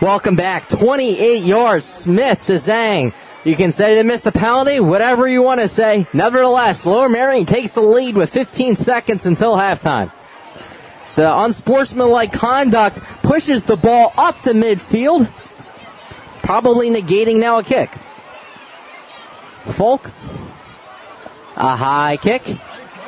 Welcome 0.00 0.34
back. 0.34 0.68
28 0.68 1.44
yards. 1.44 1.84
Smith 1.84 2.44
to 2.46 2.54
Zhang. 2.54 3.14
You 3.44 3.54
can 3.54 3.70
say 3.70 3.94
they 3.94 4.02
missed 4.02 4.24
the 4.24 4.32
penalty, 4.32 4.80
whatever 4.80 5.28
you 5.28 5.42
want 5.42 5.60
to 5.60 5.68
say. 5.68 6.08
Nevertheless, 6.12 6.84
Lower 6.84 7.08
Merion 7.08 7.46
takes 7.46 7.74
the 7.74 7.82
lead 7.82 8.16
with 8.16 8.30
15 8.30 8.74
seconds 8.74 9.26
until 9.26 9.54
halftime. 9.54 10.10
The 11.14 11.32
unsportsmanlike 11.32 12.32
conduct 12.32 12.98
pushes 13.22 13.62
the 13.62 13.76
ball 13.76 14.12
up 14.16 14.42
to 14.42 14.54
midfield, 14.54 15.32
probably 16.42 16.90
negating 16.90 17.38
now 17.38 17.60
a 17.60 17.62
kick. 17.62 17.92
Folk, 19.68 20.10
a 21.54 21.76
high 21.76 22.16
kick. 22.16 22.42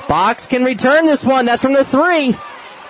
Box 0.08 0.46
can 0.46 0.64
return 0.64 1.06
this 1.06 1.24
one. 1.24 1.46
That's 1.46 1.62
from 1.62 1.72
the 1.72 1.84
three. 1.84 2.36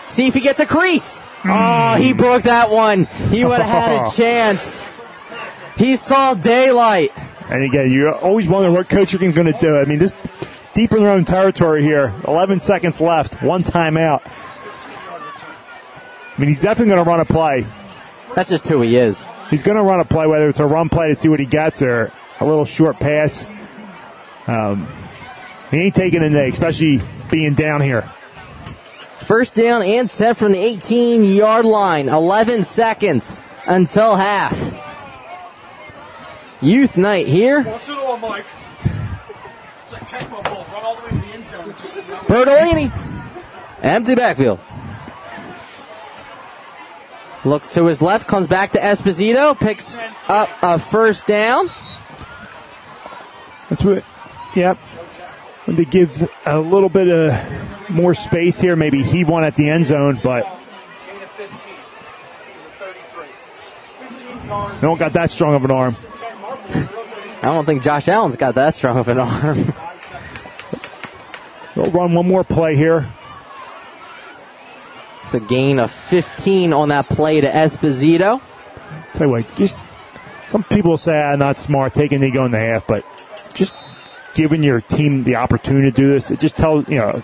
See 0.08 0.26
if 0.26 0.34
he 0.34 0.40
gets 0.40 0.60
a 0.60 0.66
crease. 0.66 1.20
Oh, 1.44 1.96
he 1.96 2.12
broke 2.12 2.44
that 2.44 2.70
one. 2.70 3.04
He 3.30 3.44
would 3.44 3.60
have 3.60 3.90
had 3.90 4.06
a 4.06 4.10
chance. 4.16 4.80
He 5.76 5.96
saw 5.96 6.34
daylight. 6.34 7.12
And 7.50 7.64
again, 7.64 7.90
you 7.90 8.10
always 8.10 8.48
wonder 8.48 8.70
what 8.70 8.88
coach 8.88 9.12
is 9.12 9.20
going 9.20 9.52
to 9.52 9.58
do. 9.60 9.76
I 9.76 9.84
mean, 9.84 9.98
this 9.98 10.12
deep 10.72 10.92
in 10.92 11.02
their 11.02 11.10
own 11.10 11.24
territory 11.24 11.82
here. 11.82 12.14
11 12.26 12.60
seconds 12.60 13.00
left. 13.00 13.42
One 13.42 13.62
timeout. 13.62 14.22
I 14.26 16.40
mean, 16.40 16.48
he's 16.48 16.62
definitely 16.62 16.94
going 16.94 17.04
to 17.04 17.10
run 17.10 17.20
a 17.20 17.24
play. 17.24 17.66
That's 18.34 18.50
just 18.50 18.66
who 18.66 18.82
he 18.82 18.96
is. 18.96 19.24
He's 19.50 19.62
going 19.62 19.76
to 19.76 19.82
run 19.82 20.00
a 20.00 20.04
play, 20.04 20.26
whether 20.26 20.48
it's 20.48 20.60
a 20.60 20.66
run 20.66 20.88
play 20.88 21.08
to 21.08 21.14
see 21.14 21.28
what 21.28 21.38
he 21.38 21.46
gets 21.46 21.82
or 21.82 22.12
a 22.40 22.46
little 22.46 22.64
short 22.64 22.98
pass. 22.98 23.48
Um, 24.46 24.88
he 25.74 25.86
ain't 25.86 25.94
taking 25.94 26.22
a 26.22 26.30
knee, 26.30 26.48
especially 26.48 27.02
being 27.30 27.54
down 27.54 27.80
here. 27.80 28.10
First 29.20 29.54
down 29.54 29.82
and 29.82 30.10
10 30.10 30.34
from 30.34 30.52
the 30.52 30.58
18 30.58 31.24
yard 31.24 31.64
line. 31.64 32.08
11 32.08 32.64
seconds 32.64 33.40
until 33.66 34.16
half. 34.16 34.54
Youth 36.60 36.96
night 36.96 37.26
here. 37.26 37.62
What's 37.62 37.88
it 37.88 37.96
all, 37.96 38.16
Mike? 38.18 38.44
It's 39.82 39.92
like 39.92 40.08
Tecmo 40.08 40.44
Bowl. 40.44 40.66
Run 40.72 40.84
all 40.84 40.96
the 40.96 41.02
way 41.02 41.10
to 41.10 41.16
the 41.16 41.26
end 41.34 41.46
zone. 41.46 41.74
Just 41.78 41.96
Bertolini. 41.96 42.92
Empty 43.82 44.14
backfield. 44.14 44.60
Looks 47.44 47.68
to 47.74 47.84
his 47.86 48.00
left, 48.00 48.26
comes 48.26 48.46
back 48.46 48.72
to 48.72 48.78
Esposito, 48.78 49.58
picks 49.58 50.02
up 50.28 50.48
a 50.62 50.78
first 50.78 51.26
down. 51.26 51.70
That's 53.68 53.84
what, 53.84 54.04
yep. 54.56 54.78
They 55.66 55.84
give 55.84 56.28
a 56.44 56.58
little 56.58 56.90
bit 56.90 57.08
of 57.08 57.90
more 57.90 58.14
space 58.14 58.60
here, 58.60 58.76
maybe 58.76 59.02
heave 59.02 59.28
one 59.28 59.44
at 59.44 59.56
the 59.56 59.70
end 59.70 59.86
zone, 59.86 60.18
but 60.22 60.46
they 64.46 64.80
don't 64.80 64.98
got 64.98 65.14
that 65.14 65.30
strong 65.30 65.54
of 65.54 65.64
an 65.64 65.70
arm. 65.70 65.96
I 67.42 67.48
don't 67.48 67.64
think 67.64 67.82
Josh 67.82 68.08
Allen's 68.08 68.36
got 68.36 68.54
that 68.56 68.74
strong 68.74 68.98
of 68.98 69.08
an 69.08 69.18
arm. 69.18 69.56
They'll 71.74 71.90
run 71.90 72.14
one 72.14 72.28
more 72.28 72.44
play 72.44 72.76
here. 72.76 73.10
The 75.32 75.40
gain 75.40 75.78
of 75.78 75.90
15 75.90 76.72
on 76.72 76.90
that 76.90 77.08
play 77.08 77.40
to 77.40 77.50
Esposito. 77.50 78.40
Tell 79.14 79.26
you 79.26 79.32
what, 79.32 79.56
just 79.56 79.76
some 80.48 80.62
people 80.62 80.96
say 80.96 81.12
I'm 81.12 81.38
not 81.38 81.56
smart, 81.56 81.94
taking 81.94 82.20
the 82.20 82.30
go 82.30 82.44
in 82.44 82.52
the 82.52 82.58
half, 82.58 82.86
but 82.86 83.04
just 83.54 83.74
giving 84.34 84.62
your 84.62 84.80
team 84.80 85.24
the 85.24 85.36
opportunity 85.36 85.90
to 85.90 85.96
do 85.96 86.10
this, 86.10 86.30
it 86.30 86.40
just 86.40 86.56
tells, 86.56 86.88
you 86.88 86.98
know, 86.98 87.22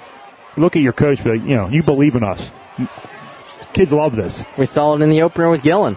look 0.56 0.76
at 0.76 0.82
your 0.82 0.92
coach, 0.92 1.22
but 1.22 1.40
you 1.42 1.56
know, 1.56 1.68
you 1.68 1.82
believe 1.82 2.14
in 2.14 2.24
us. 2.24 2.50
Kids 3.72 3.92
love 3.92 4.16
this. 4.16 4.42
We 4.56 4.66
saw 4.66 4.94
it 4.94 5.02
in 5.02 5.10
the 5.10 5.22
opener 5.22 5.50
with 5.50 5.62
Gillen. 5.62 5.96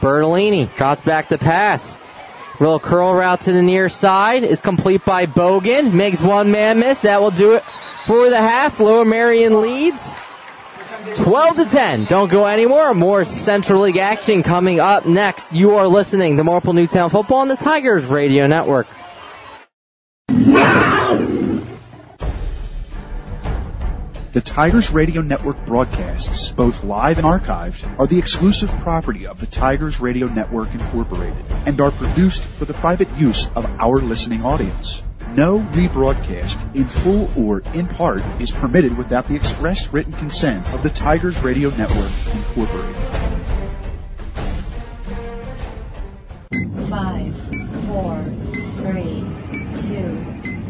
Bertolini 0.00 0.74
drops 0.76 1.00
back 1.00 1.28
to 1.30 1.38
pass. 1.38 1.98
Little 2.60 2.80
curl 2.80 3.14
route 3.14 3.40
to 3.42 3.52
the 3.52 3.62
near 3.62 3.88
side 3.88 4.42
is 4.42 4.60
complete 4.60 5.04
by 5.04 5.26
Bogan. 5.26 5.92
Makes 5.92 6.20
one 6.20 6.50
man 6.50 6.80
miss. 6.80 7.02
That 7.02 7.20
will 7.20 7.30
do 7.30 7.54
it 7.54 7.64
for 8.04 8.30
the 8.30 8.38
half. 8.38 8.80
Lower 8.80 9.04
Merion 9.04 9.60
leads. 9.60 10.10
12 11.16 11.56
to 11.56 11.64
10. 11.64 12.04
Don't 12.04 12.30
go 12.30 12.46
anywhere. 12.46 12.94
More 12.94 13.24
Central 13.24 13.82
League 13.82 13.96
action 13.96 14.42
coming 14.42 14.80
up 14.80 15.06
next. 15.06 15.52
You 15.52 15.74
are 15.74 15.88
listening 15.88 16.36
to 16.36 16.44
Marple 16.44 16.72
Newtown 16.72 17.10
Football 17.10 17.38
on 17.38 17.48
the 17.48 17.56
Tigers 17.56 18.04
Radio 18.06 18.46
Network. 18.46 18.86
The 24.32 24.42
Tigers 24.44 24.90
Radio 24.90 25.22
Network 25.22 25.56
broadcasts, 25.66 26.52
both 26.52 26.84
live 26.84 27.18
and 27.18 27.26
archived, 27.26 27.98
are 27.98 28.06
the 28.06 28.18
exclusive 28.18 28.70
property 28.78 29.26
of 29.26 29.40
the 29.40 29.46
Tigers 29.46 30.00
Radio 30.00 30.28
Network 30.28 30.70
Incorporated 30.72 31.44
and 31.66 31.80
are 31.80 31.90
produced 31.90 32.42
for 32.42 32.66
the 32.66 32.74
private 32.74 33.08
use 33.16 33.48
of 33.56 33.64
our 33.80 34.00
listening 34.00 34.44
audience. 34.44 35.02
No 35.34 35.60
rebroadcast, 35.72 36.74
in 36.74 36.88
full 36.88 37.30
or 37.36 37.60
in 37.74 37.86
part, 37.86 38.22
is 38.40 38.50
permitted 38.50 38.96
without 38.96 39.28
the 39.28 39.36
express 39.36 39.86
written 39.92 40.12
consent 40.14 40.68
of 40.72 40.82
the 40.82 40.90
Tigers 40.90 41.38
Radio 41.40 41.70
Network 41.70 42.10
Incorporated. 42.32 42.96
Five, 46.88 47.36
four, 47.86 48.24
three, 48.78 49.20
two, 49.76 50.08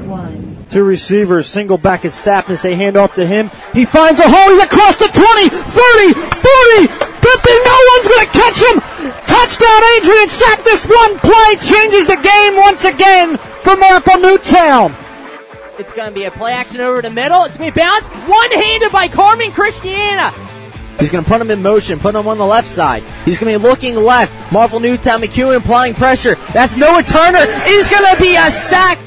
one. 0.05 0.66
Two 0.70 0.85
receivers, 0.85 1.47
single 1.47 1.78
back 1.78 2.05
at 2.05 2.10
Sapness. 2.10 2.62
They 2.62 2.74
hand 2.74 2.97
off 2.97 3.14
to 3.14 3.26
him. 3.26 3.51
He 3.72 3.85
finds 3.85 4.20
a 4.20 4.28
hole. 4.28 4.55
He's 4.55 4.64
across 4.64 4.97
the 4.98 5.09
20, 5.09 5.48
30, 5.48 6.12
40, 6.12 6.86
50. 6.86 7.51
No 7.64 7.76
one's 7.94 8.09
going 8.09 8.26
to 8.26 8.32
catch 8.32 8.59
him. 8.74 8.88
Touchdown, 9.10 9.82
Adrian 9.97 10.28
Sack. 10.28 10.64
This 10.64 10.85
One 10.85 11.18
play 11.18 11.56
changes 11.56 12.06
the 12.06 12.16
game 12.22 12.56
once 12.56 12.85
again 12.85 13.36
for 13.62 13.76
Marple 13.76 14.18
Newtown. 14.18 14.94
It's 15.78 15.93
going 15.93 16.09
to 16.09 16.14
be 16.14 16.24
a 16.24 16.30
play 16.30 16.52
action 16.52 16.80
over 16.80 17.01
the 17.02 17.10
middle. 17.10 17.44
It's 17.44 17.56
going 17.56 17.70
to 17.70 17.74
be 17.74 17.80
bounced. 17.80 18.10
One-handed 18.28 18.90
by 18.90 19.09
Carmen 19.09 19.52
Cristiano. 19.52 20.35
He's 20.98 21.10
going 21.10 21.22
to 21.22 21.30
put 21.30 21.40
him 21.40 21.51
in 21.52 21.62
motion, 21.62 22.01
put 22.01 22.16
him 22.16 22.26
on 22.26 22.39
the 22.39 22.47
left 22.47 22.66
side. 22.66 23.05
He's 23.24 23.39
going 23.39 23.52
to 23.52 23.59
be 23.60 23.62
looking 23.62 23.94
left. 23.94 24.52
Marple 24.52 24.80
Newtown 24.80 25.20
McEwen 25.20 25.56
applying 25.56 25.94
pressure. 25.94 26.35
That's 26.52 26.76
no 26.76 26.98
returner. 26.98 27.44
It's 27.66 27.89
going 27.89 28.14
to 28.14 28.20
be 28.20 28.35
a 28.35 28.51
sack. 28.51 28.98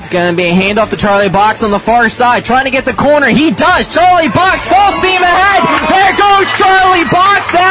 It's 0.00 0.08
going 0.08 0.30
to 0.30 0.36
be 0.36 0.48
a 0.48 0.52
handoff 0.52 0.90
to 0.90 0.96
Charlie 0.96 1.28
Box 1.28 1.62
on 1.62 1.70
the 1.70 1.78
far 1.78 2.08
side, 2.08 2.44
trying 2.44 2.64
to 2.64 2.70
get 2.70 2.84
the 2.84 2.94
corner. 2.94 3.28
He 3.28 3.50
does. 3.50 3.88
Charlie 3.88 4.28
Box 4.28 4.64
full 4.64 4.92
steam 4.96 5.22
ahead. 5.22 5.60
There 5.88 6.12
goes 6.16 6.48
Charlie 6.56 7.04
Box 7.08 7.52
down 7.52 7.69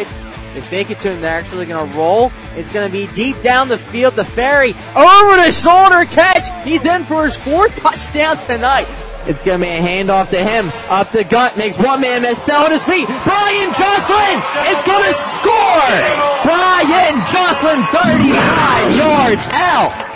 it 0.00 0.08
all. 0.08 0.30
They 0.54 0.84
to 0.84 1.12
him. 1.12 1.20
They're 1.20 1.30
actually 1.30 1.66
going 1.66 1.90
to 1.90 1.96
roll. 1.96 2.32
It's 2.56 2.68
going 2.70 2.90
to 2.90 2.92
be 2.92 3.06
deep 3.12 3.40
down 3.42 3.68
the 3.68 3.78
field. 3.78 4.16
The 4.16 4.24
ferry 4.24 4.74
over 4.96 5.36
the 5.36 5.52
shoulder 5.52 6.04
catch. 6.04 6.66
He's 6.66 6.84
in 6.84 7.04
for 7.04 7.24
his 7.24 7.36
fourth 7.36 7.76
touchdown 7.76 8.36
tonight. 8.38 8.88
It's 9.26 9.42
going 9.42 9.60
to 9.60 9.66
be 9.66 9.70
a 9.70 9.80
handoff 9.80 10.30
to 10.30 10.42
him. 10.42 10.72
Up 10.88 11.12
the 11.12 11.24
gut. 11.24 11.56
Makes 11.56 11.78
one 11.78 12.00
man 12.00 12.22
miss. 12.22 12.42
Still 12.42 12.64
on 12.64 12.72
his 12.72 12.84
feet. 12.84 13.06
Brian 13.06 13.70
Jocelyn 13.74 14.38
is 14.74 14.82
going 14.82 15.04
to 15.04 15.14
score. 15.14 15.94
Brian 16.42 17.20
Jocelyn, 17.30 17.84
35 17.92 18.96
yards 18.96 19.42
out. 19.52 20.06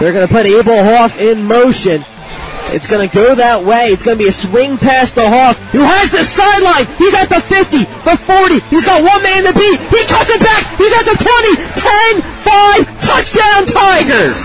They're 0.00 0.12
going 0.12 0.26
to 0.26 0.32
put 0.32 0.46
Abel 0.46 0.82
Hoff 0.82 1.20
in 1.20 1.44
motion. 1.44 2.04
It's 2.72 2.86
going 2.86 3.06
to 3.06 3.14
go 3.14 3.34
that 3.34 3.64
way. 3.64 3.92
It's 3.92 4.02
going 4.02 4.16
to 4.16 4.22
be 4.24 4.28
a 4.28 4.32
swing 4.32 4.78
past 4.78 5.14
the 5.14 5.28
Hoff, 5.28 5.58
who 5.72 5.84
has 5.84 6.10
the 6.10 6.24
sideline. 6.24 6.88
He's 6.96 7.12
at 7.12 7.28
the 7.28 7.40
50, 7.44 7.84
the 8.08 8.16
40. 8.16 8.60
He's 8.72 8.88
got 8.88 9.04
one 9.04 9.22
man 9.22 9.44
to 9.44 9.52
beat. 9.52 9.76
He 9.92 10.00
cuts 10.08 10.32
it 10.32 10.40
back. 10.40 10.64
He's 10.80 10.92
at 10.96 11.04
the 11.04 11.16
20, 11.20 11.60
10, 11.76 12.24
5, 12.40 13.00
touchdown 13.04 13.60
Tigers. 13.68 14.40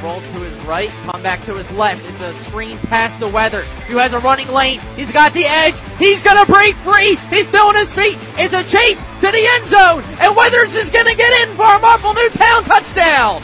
Roll 0.00 0.22
to 0.22 0.38
his 0.46 0.56
right, 0.64 0.88
come 1.04 1.22
back 1.22 1.44
to 1.44 1.54
his 1.56 1.70
left. 1.72 2.06
It's 2.06 2.22
a 2.22 2.34
screen 2.44 2.78
past 2.78 3.20
the 3.20 3.28
Weathers, 3.28 3.66
who 3.88 3.98
has 3.98 4.12
a 4.12 4.20
running 4.20 4.48
lane. 4.48 4.80
He's 4.96 5.12
got 5.12 5.34
the 5.34 5.44
edge. 5.44 5.74
He's 5.98 6.22
gonna 6.22 6.46
break 6.46 6.74
free. 6.76 7.16
He's 7.28 7.48
still 7.48 7.66
on 7.66 7.74
his 7.74 7.92
feet. 7.92 8.16
It's 8.38 8.54
a 8.54 8.64
chase 8.64 8.96
to 9.20 9.30
the 9.30 9.46
end 9.54 9.68
zone, 9.68 10.02
and 10.18 10.34
Weathers 10.34 10.74
is 10.74 10.88
gonna 10.90 11.14
get 11.14 11.48
in 11.48 11.54
for 11.56 11.74
a 11.74 11.78
Marple 11.80 12.14
Newtown 12.14 12.64
touchdown. 12.64 13.42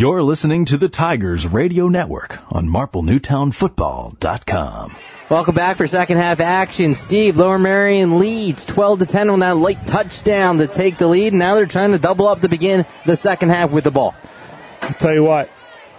You're 0.00 0.22
listening 0.22 0.64
to 0.64 0.78
the 0.78 0.88
Tigers 0.88 1.46
Radio 1.46 1.86
Network 1.86 2.38
on 2.50 2.70
MarpleNewtownFootball.com. 2.70 4.96
Welcome 5.28 5.54
back 5.54 5.76
for 5.76 5.86
second 5.86 6.16
half 6.16 6.40
action. 6.40 6.94
Steve, 6.94 7.36
Lower 7.36 7.58
Merion 7.58 8.18
leads 8.18 8.64
12 8.64 9.00
to 9.00 9.04
10 9.04 9.28
on 9.28 9.40
that 9.40 9.58
late 9.58 9.76
touchdown 9.86 10.56
to 10.56 10.66
take 10.66 10.96
the 10.96 11.06
lead. 11.06 11.34
Now 11.34 11.54
they're 11.54 11.66
trying 11.66 11.92
to 11.92 11.98
double 11.98 12.28
up 12.28 12.40
to 12.40 12.48
begin 12.48 12.86
the 13.04 13.14
second 13.14 13.50
half 13.50 13.72
with 13.72 13.84
the 13.84 13.90
ball. 13.90 14.14
I'll 14.80 14.94
tell 14.94 15.12
you 15.12 15.22
what, 15.22 15.50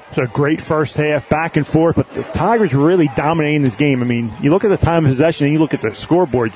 it's 0.09 0.17
a 0.17 0.25
great 0.25 0.61
first 0.61 0.97
half, 0.97 1.29
back 1.29 1.55
and 1.55 1.67
forth, 1.67 1.97
but 1.97 2.11
the 2.11 2.23
Tigers 2.23 2.73
really 2.73 3.07
dominating 3.15 3.61
this 3.61 3.75
game. 3.75 4.01
I 4.01 4.07
mean, 4.07 4.33
you 4.41 4.49
look 4.49 4.63
at 4.63 4.69
the 4.69 4.77
time 4.77 5.05
of 5.05 5.11
possession 5.11 5.45
and 5.45 5.53
you 5.53 5.59
look 5.59 5.75
at 5.75 5.81
the 5.81 5.93
scoreboard, 5.93 6.51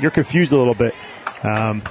you're 0.00 0.10
confused 0.10 0.50
a 0.50 0.58
little 0.58 0.74
bit. 0.74 0.96
Um, 1.44 1.84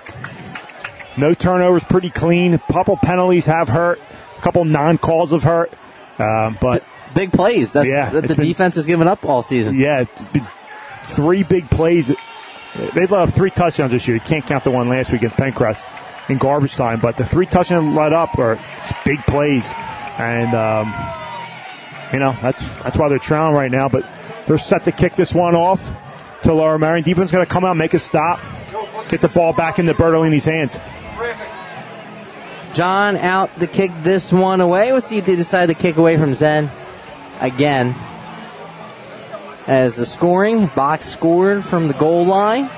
no 1.16 1.34
turnovers, 1.34 1.86
pretty 1.86 2.10
clean. 2.10 2.56
A 2.56 2.60
couple 2.60 2.98
penalties 2.98 3.46
have 3.46 3.70
hurt, 3.70 4.02
a 4.46 4.48
couple 4.48 4.64
non-calls 4.66 5.32
of 5.34 5.42
hurt, 5.44 5.74
um, 6.20 6.58
but 6.62 6.84
Big 7.16 7.32
plays. 7.32 7.72
That's 7.72 7.88
Yeah, 7.88 8.10
that 8.10 8.28
the 8.28 8.36
been- 8.36 8.46
defense 8.46 8.76
has 8.76 8.86
given 8.86 9.08
up 9.08 9.26
all 9.26 9.42
season. 9.42 9.80
yeah, 9.80 10.04
three 11.06 11.44
big 11.44 11.70
plays. 11.70 12.12
They've 12.94 13.10
let 13.10 13.14
up 13.14 13.30
three 13.32 13.50
touchdowns 13.52 13.92
this 13.94 14.06
year. 14.08 14.16
You 14.16 14.22
can't 14.22 14.46
count 14.46 14.66
the 14.66 14.72
one 14.72 14.90
last 14.90 15.12
week 15.12 15.22
against 15.22 15.38
Penncrest 15.38 15.86
in 16.28 16.38
garbage 16.38 16.76
time, 16.76 17.00
but 17.00 17.16
the 17.16 17.26
three 17.26 17.46
touchdowns 17.46 17.96
let 17.96 18.12
up 18.12 18.38
are 18.38 18.60
big 19.06 19.20
plays, 19.28 19.66
and 20.18 20.54
um, 20.54 20.94
you 22.12 22.20
know 22.20 22.36
that's 22.42 22.62
that's 22.84 22.98
why 22.98 23.08
they're 23.10 23.18
trailing 23.18 23.54
right 23.54 23.72
now. 23.72 23.88
But 23.88 24.06
they're 24.46 24.58
set 24.58 24.84
to 24.84 24.92
kick 24.92 25.16
this 25.16 25.34
one 25.34 25.56
off 25.56 25.90
to 26.44 26.54
Lower 26.54 26.78
Merion. 26.78 27.04
Defense 27.06 27.32
going 27.32 27.46
to 27.46 27.50
come 27.52 27.64
out, 27.64 27.78
make 27.78 27.94
a 27.94 28.00
stop, 28.00 28.40
get 29.08 29.22
the 29.22 29.30
ball 29.30 29.54
back 29.54 29.80
into 29.80 29.94
Bertolini's 29.94 30.44
hands. 30.46 30.78
John 32.76 33.16
out 33.16 33.58
to 33.62 33.68
kick 33.68 33.92
this 34.04 34.34
one 34.34 34.60
away. 34.60 34.92
We'll 34.92 35.00
see 35.00 35.18
if 35.18 35.26
they 35.26 35.38
decide 35.38 35.68
to 35.68 35.74
kick 35.74 35.96
away 35.96 36.18
from 36.18 36.34
Zen 36.34 36.70
again. 37.40 37.96
As 39.66 39.96
the 39.96 40.06
scoring, 40.06 40.68
box 40.68 41.06
scored 41.06 41.64
from 41.64 41.88
the 41.88 41.94
goal 41.94 42.26
line. 42.26 42.70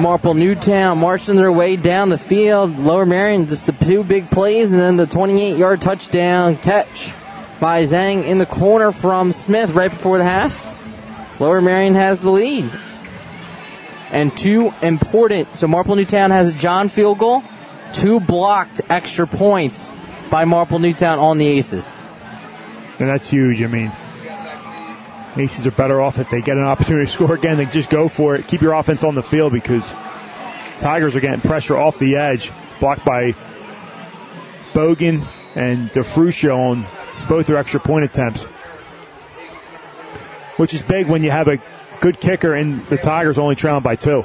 Marple 0.00 0.34
Newtown 0.34 0.98
marching 0.98 1.36
their 1.36 1.52
way 1.52 1.76
down 1.76 2.08
the 2.08 2.18
field. 2.18 2.78
Lower 2.78 3.06
Merion, 3.06 3.46
just 3.46 3.64
the 3.64 3.72
two 3.72 4.02
big 4.02 4.28
plays, 4.28 4.70
and 4.70 4.80
then 4.80 4.96
the 4.96 5.06
28 5.06 5.56
yard 5.56 5.80
touchdown 5.80 6.56
catch 6.56 7.14
by 7.60 7.84
Zhang 7.84 8.24
in 8.24 8.38
the 8.38 8.44
corner 8.44 8.90
from 8.90 9.32
Smith 9.32 9.70
right 9.70 9.90
before 9.90 10.18
the 10.18 10.24
half. 10.24 10.66
Lower 11.40 11.60
Merion 11.60 11.94
has 11.94 12.20
the 12.20 12.30
lead. 12.30 12.70
And 14.10 14.36
two 14.36 14.74
important, 14.82 15.56
so 15.56 15.66
Marple 15.66 15.94
Newtown 15.96 16.30
has 16.30 16.50
a 16.50 16.52
John 16.52 16.88
field 16.88 17.18
goal, 17.18 17.42
two 17.96 18.20
blocked 18.20 18.82
extra 18.90 19.26
points 19.26 19.90
by 20.30 20.44
Marple 20.44 20.78
Newtown 20.78 21.18
on 21.18 21.38
the 21.38 21.46
Aces. 21.46 21.90
And 22.98 23.08
that's 23.08 23.28
huge. 23.28 23.62
I 23.62 23.66
mean, 23.66 23.92
Aces 25.36 25.66
are 25.66 25.70
better 25.70 26.00
off 26.00 26.18
if 26.18 26.28
they 26.28 26.40
get 26.40 26.56
an 26.56 26.64
opportunity 26.64 27.06
to 27.06 27.10
score 27.10 27.34
again. 27.34 27.56
They 27.56 27.66
just 27.66 27.90
go 27.90 28.08
for 28.08 28.34
it. 28.34 28.46
Keep 28.48 28.60
your 28.60 28.74
offense 28.74 29.02
on 29.02 29.14
the 29.14 29.22
field 29.22 29.52
because 29.52 29.90
Tigers 30.80 31.16
are 31.16 31.20
getting 31.20 31.40
pressure 31.40 31.76
off 31.76 31.98
the 31.98 32.16
edge, 32.16 32.52
blocked 32.80 33.04
by 33.04 33.32
Bogan 34.72 35.26
and 35.54 35.90
DeFrucio 35.90 36.54
on 36.54 36.86
both 37.28 37.46
their 37.46 37.56
extra 37.56 37.80
point 37.80 38.04
attempts, 38.04 38.42
which 40.58 40.74
is 40.74 40.82
big 40.82 41.06
when 41.08 41.22
you 41.22 41.30
have 41.30 41.48
a 41.48 41.58
good 42.00 42.20
kicker 42.20 42.54
and 42.54 42.84
the 42.86 42.98
Tigers 42.98 43.38
only 43.38 43.56
trailing 43.56 43.82
by 43.82 43.96
two. 43.96 44.24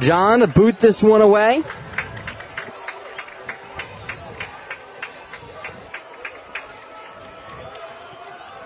John 0.00 0.40
to 0.40 0.46
boot 0.46 0.78
this 0.78 1.02
one 1.02 1.20
away. 1.20 1.62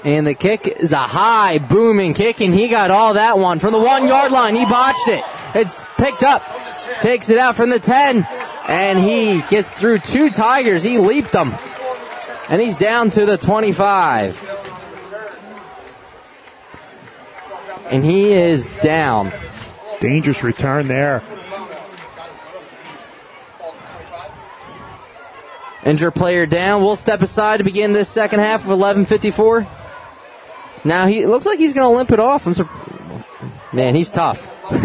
And 0.04 0.26
the 0.26 0.34
kick 0.34 0.66
is 0.66 0.90
a 0.90 0.98
high 0.98 1.58
booming 1.58 2.14
kick, 2.14 2.40
and 2.40 2.52
he 2.52 2.68
got 2.68 2.90
all 2.90 3.14
that 3.14 3.38
one 3.38 3.60
from 3.60 3.72
the 3.72 3.78
one 3.78 4.08
yard 4.08 4.32
line. 4.32 4.56
He 4.56 4.64
botched 4.64 5.06
it. 5.06 5.24
It's 5.54 5.80
picked 5.96 6.24
up, 6.24 6.42
takes 7.00 7.30
it 7.30 7.38
out 7.38 7.54
from 7.54 7.70
the 7.70 7.78
10, 7.78 8.26
and 8.66 8.98
he 8.98 9.42
gets 9.48 9.68
through 9.70 10.00
two 10.00 10.30
Tigers. 10.30 10.82
He 10.82 10.98
leaped 10.98 11.30
them, 11.30 11.54
and 12.48 12.60
he's 12.60 12.76
down 12.76 13.10
to 13.10 13.24
the 13.24 13.38
25. 13.38 14.48
And 17.90 18.04
he 18.04 18.32
is 18.32 18.66
down. 18.82 19.32
Dangerous 20.02 20.42
return 20.42 20.88
there. 20.88 21.22
Injured 25.84 26.16
player 26.16 26.44
down. 26.44 26.82
We'll 26.82 26.96
step 26.96 27.22
aside 27.22 27.58
to 27.58 27.64
begin 27.64 27.92
this 27.92 28.08
second 28.08 28.40
half 28.40 28.64
of 28.64 28.70
11:54. 28.70 29.64
Now 30.82 31.06
he 31.06 31.24
looks 31.24 31.46
like 31.46 31.60
he's 31.60 31.72
going 31.72 31.88
to 31.88 31.96
limp 31.96 32.10
it 32.10 32.18
off. 32.18 32.48
I'm 32.48 32.54
sur- 32.54 32.68
Man, 33.72 33.94
he's 33.94 34.10
tough. 34.10 34.50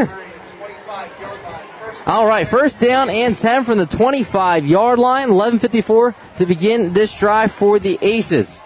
All 2.06 2.27
right, 2.27 2.48
first 2.48 2.80
down 2.80 3.10
and 3.10 3.35
10 3.35 3.64
from 3.64 3.80
the 3.80 3.88
25 3.88 4.68
yard 4.68 4.99
line. 4.99 5.30
11:54 5.30 6.14
to 6.38 6.45
begin 6.45 6.94
this 6.94 7.11
drive 7.11 7.52
for 7.52 7.80
the 7.80 7.98
Aces. 8.03 8.61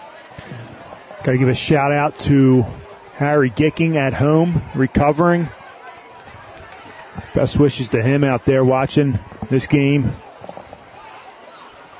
Got 1.24 1.32
to 1.32 1.38
give 1.38 1.48
a 1.48 1.54
shout 1.54 1.92
out 1.92 2.18
to 2.20 2.66
Harry 3.14 3.48
Gicking 3.48 3.96
at 3.96 4.12
home, 4.12 4.62
recovering. 4.74 5.48
Best 7.34 7.58
wishes 7.58 7.88
to 7.90 8.02
him 8.02 8.24
out 8.24 8.44
there 8.44 8.64
watching 8.64 9.18
this 9.48 9.66
game. 9.66 10.14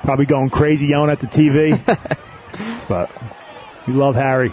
Probably 0.01 0.25
going 0.25 0.49
crazy 0.49 0.87
yelling 0.87 1.09
at 1.09 1.19
the 1.19 1.27
TV. 1.27 1.79
but 2.87 3.09
we 3.87 3.93
love 3.93 4.15
Harry. 4.15 4.51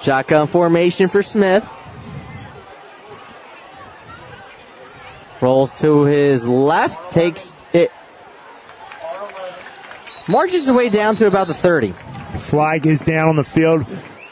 Shotgun 0.00 0.46
formation 0.46 1.08
for 1.08 1.22
Smith. 1.22 1.68
Rolls 5.40 5.72
to 5.74 6.04
his 6.04 6.46
left, 6.46 7.12
takes 7.12 7.54
it. 7.72 7.92
Marches 10.26 10.66
his 10.66 10.74
way 10.74 10.88
down 10.88 11.16
to 11.16 11.26
about 11.26 11.48
the 11.48 11.54
30. 11.54 11.94
Flag 12.38 12.86
is 12.86 13.00
down 13.00 13.28
on 13.28 13.36
the 13.36 13.44
field. 13.44 13.86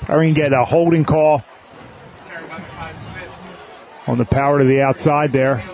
Are 0.08 0.18
we 0.18 0.24
going 0.24 0.34
to 0.34 0.40
get 0.40 0.52
a 0.52 0.64
holding 0.64 1.04
call 1.04 1.44
on 4.12 4.18
the 4.18 4.24
power 4.26 4.58
to 4.58 4.64
the 4.64 4.82
outside 4.82 5.32
there? 5.32 5.64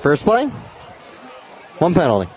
First 0.00 0.24
play, 0.24 0.46
one 1.78 1.94
penalty. 1.94 2.28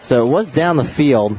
So 0.00 0.26
it 0.26 0.30
was 0.30 0.50
down 0.50 0.78
the 0.78 0.84
field 0.84 1.36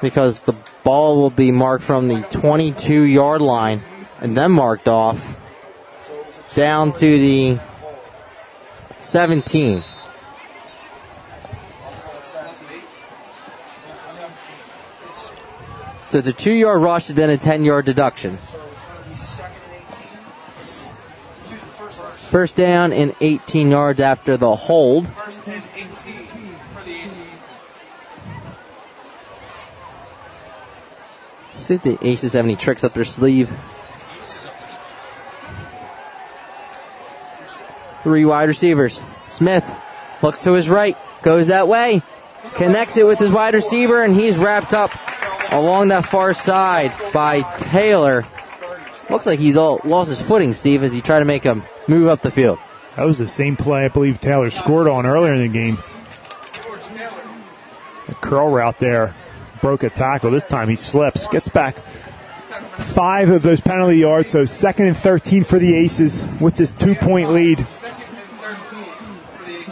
because 0.00 0.40
the 0.40 0.56
ball 0.82 1.16
will 1.16 1.30
be 1.30 1.52
marked 1.52 1.84
from 1.84 2.08
the 2.08 2.22
22 2.22 3.02
yard 3.02 3.40
line 3.40 3.80
and 4.20 4.36
then 4.36 4.50
marked 4.50 4.88
off 4.88 5.38
down 6.56 6.92
to 6.94 7.18
the 7.20 7.60
17. 8.98 9.84
So 16.12 16.18
it's 16.18 16.28
a 16.28 16.32
two 16.34 16.52
yard 16.52 16.82
rush 16.82 17.08
and 17.08 17.16
then 17.16 17.30
a 17.30 17.38
10 17.38 17.64
yard 17.64 17.86
deduction. 17.86 18.38
First 22.28 22.54
down 22.54 22.92
and 22.92 23.14
18 23.22 23.70
yards 23.70 23.98
after 23.98 24.36
the 24.36 24.54
hold. 24.54 25.10
See 31.60 31.74
if 31.76 31.82
the 31.82 31.96
Aces 32.06 32.34
have 32.34 32.44
any 32.44 32.56
tricks 32.56 32.84
up 32.84 32.92
their 32.92 33.06
sleeve. 33.06 33.50
Three 38.02 38.26
wide 38.26 38.50
receivers. 38.50 39.00
Smith 39.28 39.64
looks 40.20 40.42
to 40.42 40.52
his 40.52 40.68
right, 40.68 40.98
goes 41.22 41.46
that 41.46 41.68
way, 41.68 42.02
connects 42.52 42.98
it 42.98 43.06
with 43.06 43.18
his 43.18 43.30
wide 43.30 43.54
receiver, 43.54 44.02
and 44.02 44.14
he's 44.14 44.36
wrapped 44.36 44.74
up 44.74 44.90
along 45.52 45.88
that 45.88 46.06
far 46.06 46.34
side 46.34 46.94
by 47.12 47.42
Taylor. 47.58 48.24
Looks 49.10 49.26
like 49.26 49.38
he 49.38 49.52
lost 49.52 50.08
his 50.08 50.20
footing, 50.20 50.52
Steve, 50.52 50.82
as 50.82 50.92
he 50.92 51.00
tried 51.00 51.20
to 51.20 51.24
make 51.24 51.44
him 51.44 51.62
move 51.86 52.08
up 52.08 52.22
the 52.22 52.30
field. 52.30 52.58
That 52.96 53.04
was 53.04 53.18
the 53.18 53.28
same 53.28 53.56
play 53.56 53.84
I 53.84 53.88
believe 53.88 54.20
Taylor 54.20 54.50
scored 54.50 54.88
on 54.88 55.06
earlier 55.06 55.34
in 55.34 55.42
the 55.42 55.48
game. 55.48 55.78
A 58.08 58.14
curl 58.14 58.50
route 58.50 58.78
there. 58.78 59.14
Broke 59.60 59.82
a 59.84 59.90
tackle. 59.90 60.30
This 60.30 60.44
time 60.44 60.68
he 60.68 60.76
slips. 60.76 61.26
Gets 61.28 61.48
back 61.48 61.76
five 62.78 63.30
of 63.30 63.42
those 63.42 63.60
penalty 63.60 63.98
yards. 63.98 64.28
So 64.28 64.44
second 64.44 64.86
and 64.86 64.96
13 64.96 65.44
for 65.44 65.58
the 65.58 65.74
Aces 65.74 66.22
with 66.40 66.56
this 66.56 66.74
two 66.74 66.94
point 66.94 67.32
lead. 67.32 67.66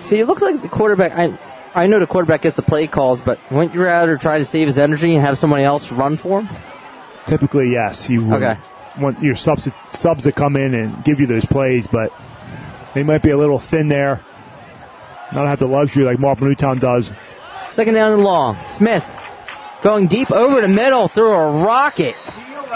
See, 0.05 0.21
it 0.21 0.27
looks 0.27 0.43
like 0.43 0.63
the 0.63 0.69
quarterback. 0.69 1.13
I, 1.13 1.39
I 1.75 1.87
know 1.87 1.99
the 2.01 2.07
quarterback 2.07 2.43
gets 2.43 2.57
the 2.57 2.63
play 2.63 2.87
calls, 2.87 3.21
but 3.21 3.39
wouldn't 3.51 3.75
you 3.75 3.83
rather 3.83 4.17
try 4.17 4.39
to 4.39 4.45
save 4.45 4.67
his 4.67 4.77
energy 4.79 5.15
and 5.15 5.23
have 5.25 5.39
somebody 5.39 5.63
else 5.63 5.93
run 5.93 6.17
for 6.17 6.41
him? 6.43 6.49
Typically, 7.27 7.71
yes. 7.71 8.09
You 8.09 8.25
would 8.25 8.43
Okay. 8.43 8.61
want 8.99 9.23
your 9.23 9.37
subs, 9.37 9.69
subs 9.93 10.25
to 10.25 10.33
come 10.33 10.57
in 10.57 10.75
and 10.75 11.05
give 11.05 11.21
you 11.21 11.27
those 11.27 11.45
plays, 11.45 11.87
but 11.87 12.13
they 12.95 13.05
might 13.05 13.23
be 13.23 13.31
a 13.31 13.39
little 13.39 13.59
thin 13.61 13.87
there. 13.89 14.21
Not 15.33 15.47
have 15.47 15.61
the 15.61 15.67
luxury 15.69 16.05
like 16.05 16.19
Marple 16.19 16.49
Newtown 16.49 16.79
does. 16.79 17.13
Second 17.69 17.95
down 17.95 18.13
and 18.13 18.25
long. 18.25 18.57
Smith 18.67 19.05
going 19.83 20.09
deep 20.09 20.33
over 20.33 20.61
the 20.61 20.67
middle 20.69 21.07
through 21.07 21.31
a 21.33 21.51
rocket. 21.63 22.17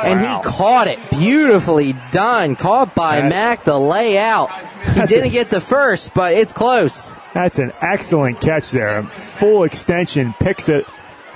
And 0.05 0.21
Wow. 0.23 0.39
he 0.43 0.49
caught 0.49 0.87
it. 0.89 0.99
Beautifully 1.11 1.97
done. 2.13 2.55
Caught 2.57 2.95
by 2.95 3.21
That- 3.21 3.29
Mac, 3.29 3.65
the 3.65 3.79
layout. 3.79 4.51
He 4.95 5.01
didn't 5.07 5.27
a- 5.27 5.31
get 5.31 5.51
the 5.51 5.61
first, 5.61 6.13
but 6.15 6.33
it's 6.35 6.53
close. 6.53 7.13
That's 7.35 7.59
an 7.59 7.73
excellent 7.81 8.41
catch 8.41 8.71
there. 8.71 9.03
Full 9.03 9.65
extension, 9.65 10.35
picks 10.39 10.69
it, 10.69 10.87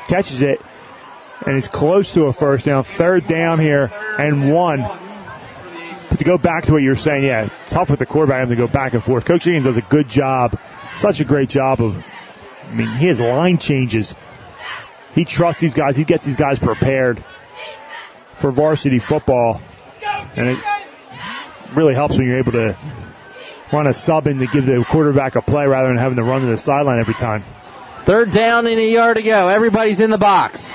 catches 0.06 0.42
it, 0.42 0.62
and 1.44 1.56
is 1.56 1.66
close 1.66 2.14
to 2.14 2.24
a 2.24 2.32
first 2.32 2.66
down. 2.66 2.84
Third 2.84 3.26
down 3.26 3.58
here 3.58 3.92
and 4.18 4.52
one. 4.52 4.80
But 6.08 6.18
to 6.18 6.24
go 6.24 6.38
back 6.38 6.64
to 6.64 6.72
what 6.72 6.82
you 6.82 6.90
were 6.90 6.96
saying, 6.96 7.24
yeah, 7.24 7.48
tough 7.66 7.90
with 7.90 7.98
the 7.98 8.06
quarterback 8.06 8.48
to 8.48 8.56
go 8.56 8.68
back 8.68 8.94
and 8.94 9.02
forth. 9.02 9.24
Coach 9.24 9.44
Higgins 9.44 9.66
does 9.66 9.76
a 9.76 9.82
good 9.82 10.08
job, 10.08 10.58
such 10.96 11.20
a 11.20 11.24
great 11.24 11.48
job 11.48 11.82
of, 11.82 12.02
I 12.64 12.74
mean, 12.74 12.88
he 12.96 13.06
has 13.08 13.20
line 13.20 13.58
changes. 13.58 14.14
He 15.14 15.24
trusts 15.24 15.60
these 15.60 15.74
guys. 15.74 15.96
He 15.96 16.04
gets 16.04 16.24
these 16.24 16.36
guys 16.36 16.58
prepared 16.58 17.22
for 18.36 18.52
varsity 18.52 19.00
football. 19.00 19.60
And 20.36 20.48
it 20.48 20.58
really 21.74 21.94
helps 21.94 22.16
when 22.16 22.26
you're 22.26 22.38
able 22.38 22.52
to 22.52 22.76
run 23.72 23.86
a 23.86 23.94
sub 23.94 24.26
in 24.26 24.38
to 24.38 24.46
give 24.46 24.66
the 24.66 24.84
quarterback 24.88 25.36
a 25.36 25.42
play 25.42 25.66
rather 25.66 25.88
than 25.88 25.98
having 25.98 26.16
to 26.16 26.22
run 26.22 26.40
to 26.42 26.46
the 26.46 26.58
sideline 26.58 26.98
every 26.98 27.14
time. 27.14 27.44
Third 28.04 28.30
down 28.30 28.66
and 28.66 28.78
a 28.78 28.88
yard 28.88 29.16
to 29.16 29.22
go. 29.22 29.48
Everybody's 29.48 30.00
in 30.00 30.10
the 30.10 30.18
box. 30.18 30.72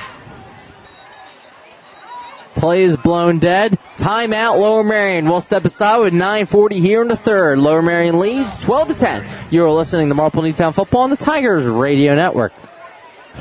Play 2.56 2.84
is 2.84 2.96
blown 2.96 3.40
dead. 3.40 3.80
Timeout, 3.98 4.60
Lower 4.60 4.84
Merion. 4.84 5.28
We'll 5.28 5.42
step 5.42 5.66
aside 5.66 5.98
with 5.98 6.14
9.40 6.14 6.74
here 6.74 7.02
in 7.02 7.08
the 7.08 7.16
third. 7.16 7.58
Lower 7.58 7.82
Merion 7.82 8.20
leads 8.20 8.62
12 8.62 8.90
to 8.90 8.94
10. 8.94 9.28
You're 9.50 9.72
listening 9.72 10.10
to 10.10 10.16
Marple 10.16 10.44
Newtown 10.44 10.74
Football 10.74 11.02
on 11.02 11.10
the 11.10 11.18
Tigers 11.18 11.66
Radio 11.66 12.16
Network. 12.16 12.54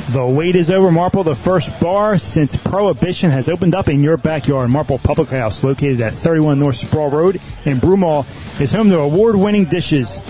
The 0.08 0.24
wait 0.26 0.56
is 0.56 0.70
over. 0.70 0.90
Marple, 0.90 1.22
the 1.22 1.34
first 1.34 1.70
bar 1.80 2.16
since 2.18 2.56
Prohibition 2.56 3.30
has 3.30 3.48
opened 3.48 3.74
up 3.74 3.88
in 3.88 4.02
your 4.02 4.16
backyard. 4.16 4.70
Marple 4.70 4.98
Public 4.98 5.28
House, 5.28 5.62
located 5.62 6.00
at 6.00 6.14
31 6.14 6.58
North 6.58 6.76
Sproul 6.76 7.10
Road 7.10 7.40
in 7.64 7.78
Broomall, 7.80 8.26
is 8.60 8.72
home 8.72 8.88
to 8.90 8.98
award-winning 8.98 9.66
dishes, 9.66 10.20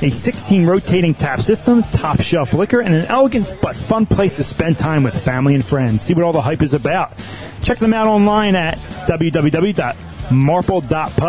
a 0.00 0.10
16 0.10 0.66
rotating 0.66 1.14
tap 1.14 1.40
system, 1.40 1.82
top 1.84 2.20
shelf 2.20 2.52
liquor, 2.54 2.80
and 2.80 2.94
an 2.94 3.04
elegant 3.06 3.54
but 3.62 3.76
fun 3.76 4.06
place 4.06 4.36
to 4.36 4.44
spend 4.44 4.78
time 4.78 5.02
with 5.02 5.14
family 5.22 5.54
and 5.54 5.64
friends. 5.64 6.02
See 6.02 6.14
what 6.14 6.24
all 6.24 6.32
the 6.32 6.42
hype 6.42 6.62
is 6.62 6.74
about. 6.74 7.12
Check 7.62 7.78
them 7.78 7.94
out 7.94 8.08
online 8.08 8.56
at 8.56 8.78
www.marple.pub 9.06 9.98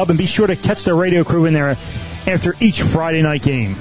and 0.10 0.18
be 0.18 0.26
sure 0.26 0.48
to 0.48 0.56
catch 0.56 0.84
the 0.84 0.94
radio 0.94 1.24
crew 1.24 1.46
in 1.46 1.54
there 1.54 1.78
after 2.28 2.56
each 2.60 2.82
Friday 2.82 3.22
night 3.22 3.44
game. 3.44 3.78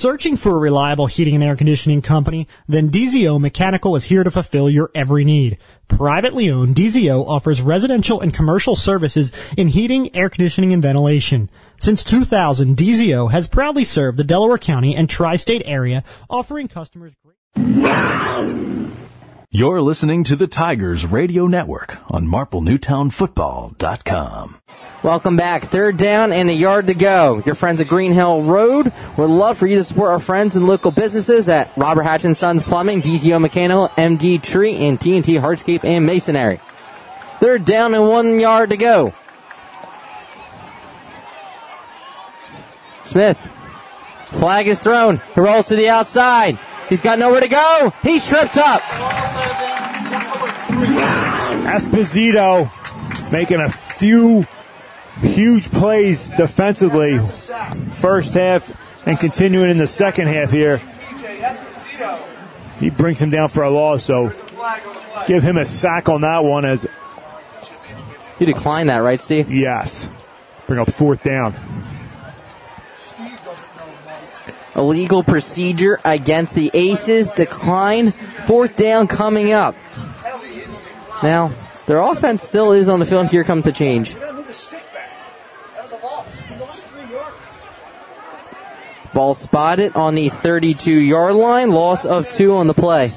Searching 0.00 0.38
for 0.38 0.52
a 0.52 0.58
reliable 0.58 1.08
heating 1.08 1.34
and 1.34 1.44
air 1.44 1.56
conditioning 1.56 2.00
company? 2.00 2.48
Then 2.66 2.88
DZO 2.88 3.38
Mechanical 3.38 3.96
is 3.96 4.04
here 4.04 4.24
to 4.24 4.30
fulfill 4.30 4.70
your 4.70 4.90
every 4.94 5.26
need. 5.26 5.58
Privately 5.88 6.48
owned, 6.48 6.74
DZO 6.74 7.28
offers 7.28 7.60
residential 7.60 8.18
and 8.18 8.32
commercial 8.32 8.74
services 8.74 9.30
in 9.58 9.68
heating, 9.68 10.16
air 10.16 10.30
conditioning, 10.30 10.72
and 10.72 10.80
ventilation. 10.80 11.50
Since 11.82 12.02
2000, 12.04 12.78
DZO 12.78 13.30
has 13.30 13.46
proudly 13.46 13.84
served 13.84 14.16
the 14.16 14.24
Delaware 14.24 14.56
County 14.56 14.96
and 14.96 15.06
tri-state 15.06 15.64
area, 15.66 16.02
offering 16.30 16.68
customers 16.68 17.12
great 17.22 17.36
You're 19.52 19.82
listening 19.82 20.22
to 20.24 20.36
the 20.36 20.46
Tigers 20.46 21.04
Radio 21.04 21.48
Network 21.48 21.98
on 22.08 22.28
MarpleNewtownFootball.com. 22.28 24.56
Welcome 25.02 25.36
back. 25.36 25.64
Third 25.64 25.96
down 25.96 26.32
and 26.32 26.48
a 26.48 26.52
yard 26.52 26.86
to 26.86 26.94
go. 26.94 27.42
Your 27.44 27.56
friends 27.56 27.80
at 27.80 27.88
Green 27.88 28.12
Hill 28.12 28.44
Road 28.44 28.92
would 29.16 29.28
love 29.28 29.58
for 29.58 29.66
you 29.66 29.78
to 29.78 29.82
support 29.82 30.12
our 30.12 30.20
friends 30.20 30.54
and 30.54 30.68
local 30.68 30.92
businesses 30.92 31.48
at 31.48 31.76
Robert 31.76 32.04
Hatch 32.04 32.24
and 32.24 32.36
Sons 32.36 32.62
Plumbing, 32.62 33.02
DZO 33.02 33.40
Mechanical, 33.40 33.88
MD 33.98 34.40
Tree, 34.40 34.86
and 34.86 35.00
TNT 35.00 35.40
Hardscape 35.40 35.82
and 35.82 36.06
Masonry. 36.06 36.60
Third 37.40 37.64
down 37.64 37.92
and 37.92 38.08
one 38.08 38.38
yard 38.38 38.70
to 38.70 38.76
go. 38.76 39.12
Smith. 43.02 43.36
Flag 44.26 44.68
is 44.68 44.78
thrown. 44.78 45.20
He 45.34 45.40
rolls 45.40 45.66
to 45.66 45.74
the 45.74 45.88
outside. 45.88 46.56
He's 46.90 47.00
got 47.00 47.18
nowhere 47.18 47.40
to 47.40 47.48
go. 47.48 47.92
He's 48.02 48.26
tripped 48.26 48.56
up. 48.58 48.82
Esposito 51.70 52.70
making 53.30 53.60
a 53.60 53.70
few 53.70 54.44
huge 55.20 55.70
plays 55.70 56.28
defensively 56.28 57.18
first 57.94 58.34
half 58.34 58.70
and 59.06 59.18
continuing 59.18 59.70
in 59.70 59.76
the 59.76 59.86
second 59.86 60.26
half 60.26 60.50
here. 60.50 60.78
He 62.78 62.90
brings 62.90 63.18
him 63.20 63.30
down 63.30 63.50
for 63.50 63.62
a 63.62 63.70
loss, 63.70 64.04
so 64.04 64.32
give 65.26 65.42
him 65.42 65.58
a 65.58 65.66
sack 65.66 66.08
on 66.08 66.22
that 66.22 66.42
one 66.42 66.64
as 66.64 66.86
You 68.38 68.46
declined 68.46 68.88
that, 68.88 68.98
right, 68.98 69.20
Steve? 69.20 69.50
yes. 69.52 70.08
Bring 70.66 70.80
up 70.80 70.90
fourth 70.92 71.22
down. 71.22 71.54
Illegal 74.76 75.22
procedure 75.22 75.98
against 76.04 76.54
the 76.54 76.70
Aces. 76.74 77.32
Decline. 77.32 78.12
Fourth 78.46 78.76
down 78.76 79.06
coming 79.08 79.52
up. 79.52 79.74
Now, 81.22 81.52
their 81.86 81.98
offense 81.98 82.42
still 82.42 82.72
is 82.72 82.88
on 82.88 83.00
the 83.00 83.06
field. 83.06 83.30
Here 83.30 83.44
comes 83.44 83.64
the 83.64 83.72
change. 83.72 84.16
Ball 89.12 89.34
spotted 89.34 89.96
on 89.96 90.14
the 90.14 90.28
32 90.28 90.92
yard 90.92 91.34
line. 91.34 91.70
Loss 91.72 92.04
of 92.04 92.30
two 92.30 92.54
on 92.54 92.68
the 92.68 92.74
play. 92.74 93.12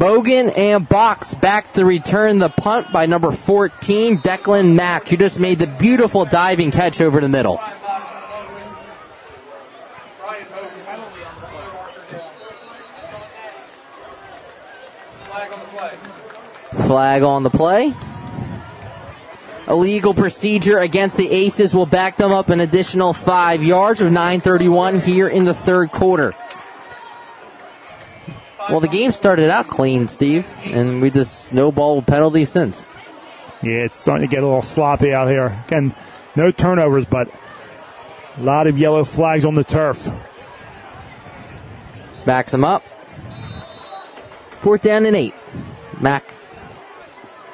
Bogan 0.00 0.56
and 0.56 0.88
Box 0.88 1.34
back 1.34 1.74
to 1.74 1.84
return 1.84 2.38
the 2.38 2.48
punt 2.48 2.90
by 2.90 3.04
number 3.04 3.30
14, 3.30 4.16
Declan 4.20 4.74
Mack, 4.74 5.06
who 5.08 5.18
just 5.18 5.38
made 5.38 5.58
the 5.58 5.66
beautiful 5.66 6.24
diving 6.24 6.70
catch 6.70 7.02
over 7.02 7.20
the 7.20 7.28
middle. 7.28 7.60
Flag 16.86 17.22
on 17.22 17.42
the 17.42 17.50
play. 17.50 17.92
Illegal 19.68 20.14
procedure 20.14 20.78
against 20.78 21.18
the 21.18 21.30
Aces 21.30 21.74
will 21.74 21.84
back 21.84 22.16
them 22.16 22.32
up 22.32 22.48
an 22.48 22.62
additional 22.62 23.12
five 23.12 23.62
yards 23.62 24.00
with 24.00 24.14
9.31 24.14 25.02
here 25.02 25.28
in 25.28 25.44
the 25.44 25.52
third 25.52 25.92
quarter. 25.92 26.34
Well, 28.68 28.80
the 28.80 28.88
game 28.88 29.12
started 29.12 29.50
out 29.50 29.68
clean, 29.68 30.06
Steve, 30.08 30.46
and 30.64 31.00
we 31.00 31.10
just 31.10 31.44
snowballed 31.44 32.06
penalties 32.06 32.50
since. 32.50 32.86
Yeah, 33.62 33.84
it's 33.84 33.96
starting 33.96 34.28
to 34.28 34.34
get 34.34 34.42
a 34.42 34.46
little 34.46 34.62
sloppy 34.62 35.12
out 35.12 35.28
here. 35.28 35.62
Again, 35.66 35.94
no 36.36 36.50
turnovers, 36.50 37.04
but 37.04 37.28
a 38.36 38.42
lot 38.42 38.66
of 38.66 38.78
yellow 38.78 39.04
flags 39.04 39.44
on 39.44 39.54
the 39.54 39.64
turf. 39.64 40.08
Backs 42.24 42.54
him 42.54 42.64
up. 42.64 42.84
Fourth 44.62 44.82
down 44.82 45.06
and 45.06 45.16
eight. 45.16 45.34
Mack 46.00 46.34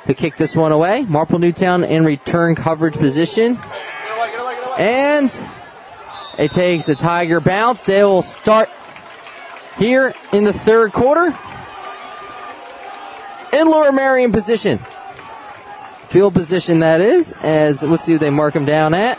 to 0.06 0.14
kick 0.14 0.36
this 0.36 0.54
one 0.54 0.72
away. 0.72 1.04
Marple 1.04 1.38
Newtown 1.38 1.84
in 1.84 2.04
return 2.04 2.54
coverage 2.54 2.94
position. 2.94 3.58
And 4.78 5.32
it 6.38 6.50
takes 6.50 6.88
a 6.88 6.94
Tiger 6.94 7.40
bounce. 7.40 7.84
They 7.84 8.04
will 8.04 8.22
start 8.22 8.68
here 9.78 10.14
in 10.32 10.44
the 10.44 10.52
third 10.52 10.92
quarter. 10.92 11.36
In 13.52 13.68
Lower 13.68 13.92
Merion 13.92 14.32
position. 14.32 14.84
Field 16.08 16.34
position 16.34 16.80
that 16.80 17.00
is, 17.00 17.32
as 17.40 17.82
let's 17.82 18.04
see 18.04 18.12
what 18.12 18.20
they 18.20 18.30
mark 18.30 18.54
him 18.54 18.64
down 18.64 18.94
at. 18.94 19.18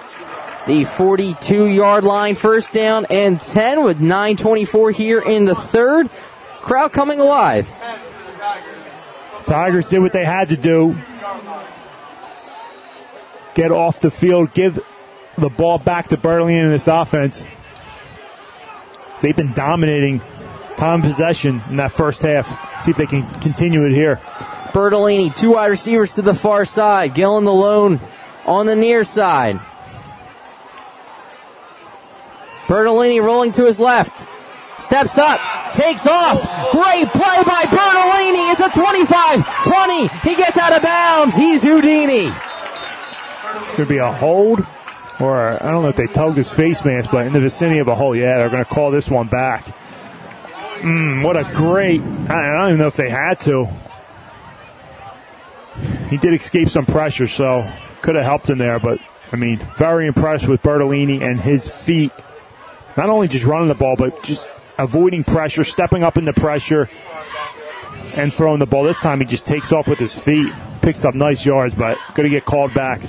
The 0.67 0.83
42 0.83 1.67
yard 1.67 2.03
line, 2.03 2.35
first 2.35 2.71
down 2.71 3.05
and 3.09 3.39
10 3.41 3.83
with 3.83 3.99
9.24 3.99 4.93
here 4.93 5.19
in 5.19 5.45
the 5.45 5.55
third. 5.55 6.09
Crowd 6.61 6.91
coming 6.91 7.19
alive. 7.19 7.71
Tigers 9.45 9.87
did 9.87 9.99
what 9.99 10.11
they 10.11 10.25
had 10.25 10.49
to 10.49 10.57
do. 10.57 10.97
Get 13.53 13.71
off 13.71 14.01
the 14.01 14.11
field, 14.11 14.53
give 14.53 14.79
the 15.37 15.49
ball 15.49 15.79
back 15.79 16.09
to 16.09 16.17
Berlin 16.17 16.65
in 16.65 16.69
this 16.69 16.87
offense. 16.87 17.45
They've 19.21 19.35
been 19.35 19.53
dominating 19.53 20.21
time 20.77 21.01
possession 21.01 21.61
in 21.69 21.77
that 21.77 21.91
first 21.91 22.21
half. 22.21 22.47
See 22.83 22.91
if 22.91 22.97
they 22.97 23.05
can 23.05 23.27
continue 23.41 23.85
it 23.85 23.93
here. 23.93 24.21
Bertolini, 24.71 25.35
two 25.35 25.51
wide 25.51 25.67
receivers 25.67 26.15
to 26.15 26.21
the 26.21 26.33
far 26.33 26.63
side. 26.65 27.15
Gillen 27.15 27.43
the 27.43 27.53
lone 27.53 27.99
on 28.45 28.65
the 28.65 28.75
near 28.75 29.03
side. 29.03 29.59
Bertolini 32.67 33.23
rolling 33.23 33.51
to 33.53 33.65
his 33.65 33.79
left. 33.79 34.27
Steps 34.79 35.17
up, 35.17 35.39
takes 35.73 36.05
off. 36.05 36.39
Great 36.71 37.09
play 37.09 37.43
by 37.43 37.63
Bertolini. 37.63 38.51
It's 38.51 38.61
a 38.61 38.79
25, 38.79 39.63
20. 39.63 40.07
He 40.29 40.35
gets 40.35 40.57
out 40.57 40.73
of 40.73 40.83
bounds. 40.83 41.35
He's 41.35 41.63
Houdini. 41.63 42.31
Could 43.75 43.87
be 43.87 43.97
a 43.97 44.11
hold, 44.11 44.59
or 45.19 45.63
I 45.63 45.71
don't 45.71 45.81
know 45.81 45.89
if 45.89 45.95
they 45.95 46.05
tugged 46.05 46.37
his 46.37 46.51
face 46.51 46.85
mask, 46.85 47.09
but 47.11 47.25
in 47.25 47.33
the 47.33 47.39
vicinity 47.39 47.79
of 47.79 47.87
a 47.87 47.95
hold. 47.95 48.17
Yeah, 48.17 48.37
they're 48.37 48.49
going 48.49 48.63
to 48.63 48.69
call 48.69 48.91
this 48.91 49.09
one 49.09 49.27
back. 49.27 49.65
Mm, 50.81 51.23
what 51.23 51.35
a 51.35 51.43
great! 51.55 52.01
I 52.01 52.57
don't 52.57 52.67
even 52.67 52.79
know 52.79 52.87
if 52.87 52.95
they 52.95 53.09
had 53.09 53.39
to. 53.41 53.67
He 56.09 56.17
did 56.17 56.33
escape 56.33 56.69
some 56.69 56.85
pressure, 56.85 57.27
so 57.27 57.69
could 58.01 58.15
have 58.15 58.23
helped 58.23 58.49
him 58.49 58.57
there. 58.57 58.79
But 58.79 58.99
I 59.31 59.35
mean, 59.35 59.59
very 59.77 60.07
impressed 60.07 60.47
with 60.47 60.61
Bertolini 60.61 61.21
and 61.21 61.39
his 61.39 61.67
feet. 61.67 62.11
Not 62.95 63.09
only 63.09 63.27
just 63.27 63.45
running 63.45 63.67
the 63.67 63.75
ball, 63.75 63.95
but 63.95 64.23
just 64.23 64.47
avoiding 64.77 65.23
pressure, 65.23 65.63
stepping 65.63 66.03
up 66.03 66.17
into 66.17 66.33
pressure, 66.33 66.89
and 68.13 68.33
throwing 68.33 68.59
the 68.59 68.65
ball. 68.65 68.83
This 68.83 68.99
time 68.99 69.19
he 69.19 69.25
just 69.25 69.45
takes 69.45 69.71
off 69.71 69.87
with 69.87 69.99
his 69.99 70.17
feet, 70.17 70.51
picks 70.81 71.05
up 71.05 71.13
nice 71.13 71.45
yards, 71.45 71.75
but 71.75 71.97
going 72.15 72.23
to 72.23 72.29
get 72.29 72.45
called 72.45 72.73
back. 72.73 73.01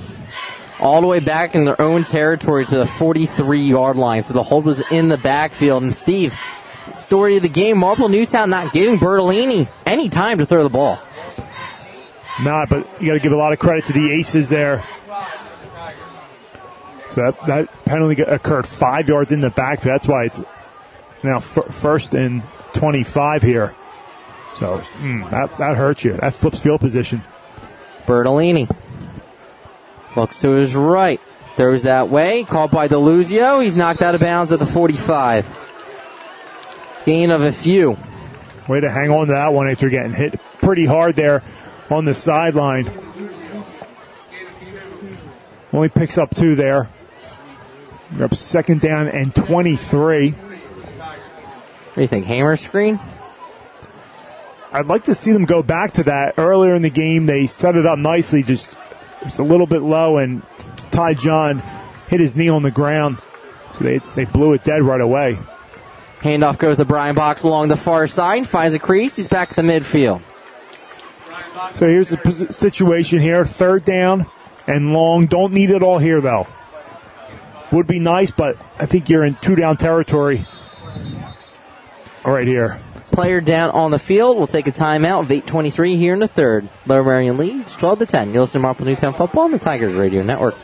All 0.79 1.01
the 1.01 1.07
way 1.07 1.19
back 1.19 1.55
in 1.55 1.65
their 1.65 1.79
own 1.81 2.05
territory 2.05 2.65
to 2.65 2.77
the 2.77 2.85
43 2.85 3.61
yard 3.61 3.97
line. 3.97 4.21
So 4.21 4.33
the 4.33 4.43
hold 4.43 4.65
was 4.65 4.81
in 4.91 5.09
the 5.09 5.17
backfield. 5.17 5.83
And 5.83 5.93
Steve, 5.93 6.33
story 6.97 7.37
of 7.37 7.43
the 7.43 7.49
game, 7.49 7.77
Marple 7.77 8.09
Newtown 8.09 8.49
not 8.49 8.73
giving 8.73 8.99
Bertolini 8.99 9.67
any 9.85 10.09
time 10.09 10.39
to 10.39 10.45
throw 10.45 10.63
the 10.63 10.69
ball. 10.69 10.99
Not, 12.41 12.69
but 12.69 12.87
you 13.01 13.07
got 13.07 13.13
to 13.13 13.19
give 13.19 13.33
a 13.33 13.37
lot 13.37 13.51
of 13.51 13.59
credit 13.59 13.85
to 13.85 13.93
the 13.93 14.13
aces 14.13 14.49
there. 14.49 14.83
So 17.11 17.21
that, 17.21 17.45
that 17.47 17.85
penalty 17.85 18.21
occurred 18.21 18.67
five 18.67 19.09
yards 19.09 19.31
in 19.31 19.41
the 19.41 19.49
back. 19.49 19.81
That's 19.81 20.07
why 20.07 20.25
it's 20.25 20.41
now 21.23 21.37
f- 21.37 21.73
first 21.75 22.13
and 22.13 22.43
25 22.73 23.41
here. 23.41 23.75
So 24.57 24.77
mm, 24.77 25.29
that, 25.31 25.57
that 25.57 25.75
hurts 25.75 26.03
you. 26.03 26.13
That 26.13 26.33
flips 26.33 26.59
field 26.59 26.81
position. 26.81 27.23
Bertolini 28.05 28.69
looks 30.15 30.39
to 30.41 30.51
his 30.51 30.75
right. 30.75 31.19
Throws 31.55 31.83
that 31.83 32.09
way. 32.09 32.43
Caught 32.43 32.71
by 32.71 32.87
Deluzio. 32.87 33.61
He's 33.61 33.75
knocked 33.75 34.01
out 34.01 34.15
of 34.15 34.21
bounds 34.21 34.51
at 34.51 34.59
the 34.59 34.65
45. 34.65 35.47
Gain 37.05 37.31
of 37.31 37.41
a 37.41 37.51
few. 37.51 37.97
Way 38.67 38.81
to 38.81 38.91
hang 38.91 39.09
on 39.09 39.27
to 39.27 39.33
that 39.33 39.53
one 39.53 39.69
after 39.69 39.89
getting 39.89 40.13
hit 40.13 40.39
pretty 40.61 40.85
hard 40.85 41.15
there 41.15 41.43
on 41.89 42.05
the 42.05 42.13
sideline. 42.13 42.87
Only 45.73 45.89
picks 45.89 46.17
up 46.17 46.35
two 46.35 46.55
there. 46.55 46.89
You're 48.15 48.25
up 48.25 48.35
second 48.35 48.81
down 48.81 49.07
and 49.07 49.33
23. 49.33 50.31
What 50.31 51.95
do 51.95 52.01
you 52.01 52.07
think? 52.07 52.25
Hammer 52.25 52.55
screen? 52.55 52.99
I'd 54.71 54.87
like 54.87 55.05
to 55.05 55.15
see 55.15 55.31
them 55.31 55.45
go 55.45 55.63
back 55.63 55.93
to 55.93 56.03
that. 56.03 56.35
Earlier 56.37 56.75
in 56.75 56.81
the 56.81 56.89
game, 56.89 57.25
they 57.25 57.47
set 57.47 57.75
it 57.75 57.85
up 57.85 57.97
nicely, 57.97 58.43
just 58.43 58.75
was 59.23 59.39
a 59.39 59.43
little 59.43 59.65
bit 59.65 59.81
low, 59.81 60.17
and 60.17 60.43
Ty 60.91 61.15
John 61.15 61.63
hit 62.07 62.19
his 62.19 62.35
knee 62.35 62.49
on 62.49 62.63
the 62.63 62.71
ground. 62.71 63.17
So 63.77 63.83
they, 63.83 63.99
they 64.15 64.25
blew 64.25 64.53
it 64.53 64.63
dead 64.63 64.81
right 64.81 65.01
away. 65.01 65.39
Handoff 66.21 66.57
goes 66.57 66.77
to 66.77 66.85
Brian 66.85 67.15
Box 67.15 67.43
along 67.43 67.69
the 67.69 67.77
far 67.77 68.07
side, 68.07 68.47
finds 68.47 68.75
a 68.75 68.79
crease, 68.79 69.15
he's 69.15 69.27
back 69.27 69.49
to 69.49 69.55
the 69.55 69.61
midfield. 69.61 70.21
So 71.73 71.87
here's 71.87 72.09
the 72.09 72.47
situation 72.51 73.19
here 73.19 73.45
third 73.45 73.85
down 73.85 74.25
and 74.67 74.93
long. 74.93 75.27
Don't 75.27 75.53
need 75.53 75.71
it 75.71 75.81
all 75.81 75.97
here, 75.97 76.21
though. 76.21 76.47
Would 77.71 77.87
be 77.87 77.99
nice, 77.99 78.31
but 78.31 78.57
I 78.77 78.85
think 78.85 79.09
you're 79.09 79.23
in 79.23 79.35
two 79.35 79.55
down 79.55 79.77
territory 79.77 80.45
right 82.25 82.47
here. 82.47 82.81
Player 83.11 83.41
down 83.41 83.71
on 83.71 83.91
the 83.91 83.99
field. 83.99 84.37
We'll 84.37 84.47
take 84.47 84.67
a 84.67 84.71
timeout 84.71 85.21
of 85.21 85.27
8.23 85.29 85.97
here 85.97 86.13
in 86.13 86.19
the 86.19 86.27
third. 86.27 86.69
Lower 86.85 87.03
Merion 87.03 87.37
leads 87.37 87.73
12 87.73 87.99
to 87.99 88.05
10. 88.05 88.33
You 88.33 88.41
listen 88.41 88.59
to 88.59 88.63
Marple 88.63 88.85
Newtown 88.85 89.13
Football 89.13 89.45
on 89.45 89.51
the 89.51 89.59
Tigers 89.59 89.93
Radio 89.93 90.21
Network. 90.21 90.55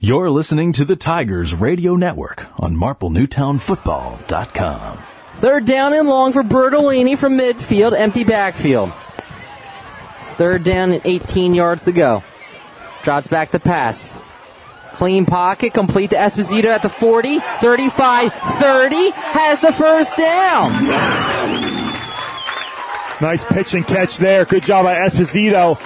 You're 0.00 0.30
listening 0.30 0.72
to 0.72 0.84
the 0.84 0.96
Tigers 0.96 1.54
Radio 1.54 1.94
Network 1.94 2.48
on 2.58 2.76
MarpleNewtownFootball.com. 2.76 4.98
Third 5.36 5.66
down 5.66 5.94
and 5.94 6.08
long 6.08 6.32
for 6.32 6.42
Bertolini 6.42 7.16
from 7.16 7.38
midfield, 7.38 7.96
empty 7.96 8.24
backfield. 8.24 8.92
Third 10.36 10.64
down 10.64 10.90
and 10.90 11.00
18 11.04 11.54
yards 11.54 11.84
to 11.84 11.92
go. 11.92 12.24
Drops 13.04 13.28
back 13.28 13.52
to 13.52 13.60
pass. 13.60 14.16
Clean 14.96 15.26
pocket, 15.26 15.74
complete 15.74 16.10
to 16.10 16.16
Esposito 16.16 16.66
at 16.66 16.80
the 16.80 16.88
40, 16.88 17.40
35, 17.60 18.32
30, 18.32 19.10
has 19.10 19.60
the 19.60 19.72
first 19.72 20.16
down. 20.16 20.72
Nice 23.20 23.44
pitch 23.44 23.74
and 23.74 23.86
catch 23.86 24.16
there. 24.16 24.46
Good 24.46 24.62
job 24.62 24.84
by 24.84 24.94
Esposito. 24.94 25.78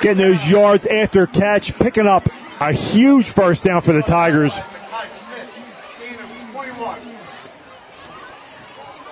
Getting 0.00 0.18
those 0.18 0.48
yards 0.48 0.86
after 0.86 1.28
catch, 1.28 1.72
picking 1.78 2.08
up 2.08 2.28
a 2.58 2.72
huge 2.72 3.26
first 3.26 3.62
down 3.62 3.80
for 3.80 3.92
the 3.92 4.02
Tigers. 4.02 4.52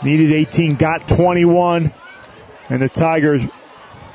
Needed 0.03 0.33
18, 0.33 0.75
got 0.75 1.07
21, 1.07 1.93
and 2.69 2.83
the 2.83 2.89
Tigers 2.89 3.43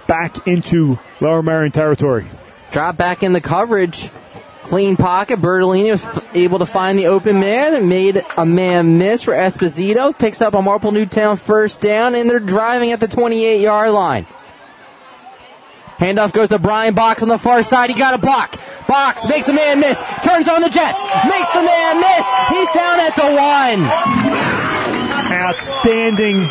back 0.08 0.46
into 0.46 1.00
Lower 1.22 1.42
Merion 1.42 1.72
territory. 1.72 2.28
Drop 2.72 2.98
back 2.98 3.24
in 3.24 3.32
the 3.32 3.40
coverage. 3.40 4.10
Clean 4.70 4.98
pocket. 4.98 5.40
Bertolini 5.40 5.92
was 5.92 6.28
able 6.34 6.60
to 6.60 6.66
find 6.66 7.00
the 7.00 7.08
open 7.08 7.40
man 7.40 7.74
and 7.74 7.88
made 7.88 8.26
a 8.36 8.46
man 8.46 8.98
miss 8.98 9.24
for 9.24 9.34
Esposito. 9.34 10.18
Picks 10.18 10.42
up 10.42 10.56
a 10.56 10.62
Marple 10.62 10.92
Newtown 10.92 11.38
first 11.38 11.80
down, 11.80 12.16
and 12.16 12.30
they're 12.30 12.42
driving 12.42 12.92
at 12.92 13.00
the 13.00 13.08
28 13.08 13.62
yard 13.62 13.92
line. 13.92 14.28
Handoff 16.00 16.34
goes 16.34 16.50
to 16.50 16.60
Brian 16.60 16.94
Box 16.94 17.24
on 17.24 17.30
the 17.30 17.40
far 17.40 17.64
side. 17.64 17.90
He 17.90 17.98
got 17.98 18.14
a 18.14 18.18
block. 18.18 18.60
Box 18.88 19.26
makes 19.28 19.48
a 19.48 19.54
man 19.54 19.80
miss. 19.80 19.98
Turns 20.24 20.48
on 20.48 20.62
the 20.62 20.70
Jets. 20.70 21.04
Makes 21.26 21.50
the 21.52 21.64
man 21.64 22.02
miss. 22.02 22.26
He's 22.50 22.68
down 22.76 23.00
at 23.00 23.16
the 23.16 23.24
one. 23.24 23.88
Outstanding 25.32 26.48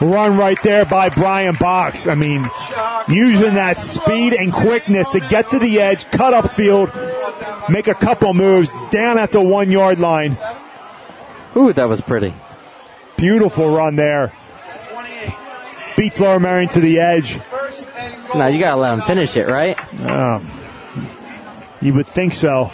run 0.00 0.36
right 0.36 0.60
there 0.62 0.84
by 0.84 1.08
Brian 1.08 1.54
Box. 1.54 2.06
I 2.06 2.14
mean, 2.14 2.48
using 3.08 3.54
that 3.54 3.78
speed 3.78 4.32
and 4.32 4.52
quickness 4.52 5.10
to 5.10 5.20
get 5.20 5.48
to 5.48 5.58
the 5.58 5.80
edge, 5.80 6.06
cut 6.10 6.34
up 6.34 6.52
field, 6.52 6.90
make 7.68 7.88
a 7.88 7.94
couple 7.94 8.32
moves 8.34 8.72
down 8.90 9.18
at 9.18 9.32
the 9.32 9.40
one 9.40 9.70
yard 9.70 9.98
line. 9.98 10.36
Ooh, 11.56 11.72
that 11.72 11.88
was 11.88 12.00
pretty. 12.00 12.34
Beautiful 13.16 13.68
run 13.68 13.96
there. 13.96 14.32
Beats 15.96 16.18
Lower 16.18 16.40
Merion 16.40 16.70
to 16.70 16.80
the 16.80 16.98
edge. 17.00 17.38
Now 18.34 18.46
you 18.46 18.58
gotta 18.60 18.76
let 18.76 18.94
him 18.94 19.02
finish 19.02 19.36
it, 19.36 19.46
right? 19.48 19.76
Um, 20.00 20.50
you 21.80 21.92
would 21.94 22.06
think 22.06 22.34
so. 22.34 22.70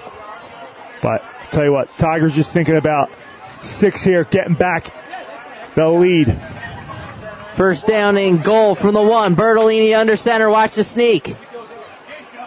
But 1.03 1.25
I'll 1.25 1.51
tell 1.51 1.65
you 1.65 1.73
what, 1.73 1.95
Tigers 1.97 2.35
just 2.35 2.53
thinking 2.53 2.77
about 2.77 3.11
six 3.63 4.03
here, 4.03 4.25
getting 4.25 4.55
back 4.55 4.93
the 5.75 5.89
lead. 5.89 6.29
First 7.57 7.87
down 7.87 8.19
and 8.19 8.45
goal 8.45 8.75
from 8.75 8.93
the 8.93 9.03
one. 9.03 9.35
Bertolini 9.35 9.99
under 9.99 10.15
center. 10.15 10.51
Watch 10.51 10.75
the 10.75 10.85
sneak. 10.85 11.35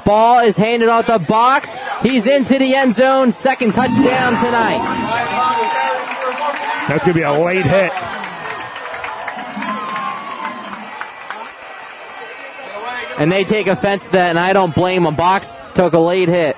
Ball 0.06 0.40
is 0.40 0.56
handed 0.56 0.88
off 0.88 1.08
the 1.08 1.18
box. 1.18 1.78
He's 2.04 2.28
into 2.28 2.60
the 2.60 2.76
end 2.76 2.94
zone. 2.94 3.32
Second 3.32 3.74
touchdown 3.74 4.44
tonight. 4.44 4.80
That's 6.88 7.06
going 7.06 7.14
to 7.14 7.20
be 7.20 7.22
a 7.24 7.32
late 7.32 7.66
hit. 7.66 7.92
And 13.20 13.32
they 13.32 13.44
take 13.44 13.68
offense 13.68 14.06
to 14.06 14.12
that, 14.14 14.30
and 14.30 14.40
I 14.40 14.54
don't 14.54 14.74
blame 14.74 15.04
them. 15.04 15.16
Box 15.16 15.56
took 15.74 15.94
a 15.94 16.00
late 16.00 16.30
hit. 16.30 16.56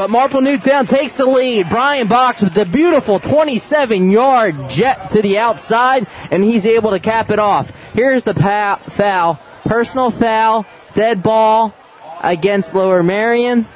But 0.00 0.08
Marple 0.08 0.40
Newtown 0.40 0.86
takes 0.86 1.12
the 1.12 1.26
lead. 1.26 1.68
Brian 1.68 2.08
Box 2.08 2.40
with 2.40 2.54
the 2.54 2.64
beautiful 2.64 3.20
27 3.20 4.10
yard 4.10 4.70
jet 4.70 5.10
to 5.10 5.20
the 5.20 5.36
outside, 5.36 6.06
and 6.30 6.42
he's 6.42 6.64
able 6.64 6.92
to 6.92 6.98
cap 6.98 7.30
it 7.30 7.38
off. 7.38 7.70
Here's 7.92 8.22
the 8.22 8.32
foul. 8.32 9.38
Personal 9.66 10.10
foul, 10.10 10.64
dead 10.94 11.22
ball 11.22 11.74
against 12.22 12.74
Lower 12.74 13.02
Merion. 13.02 13.68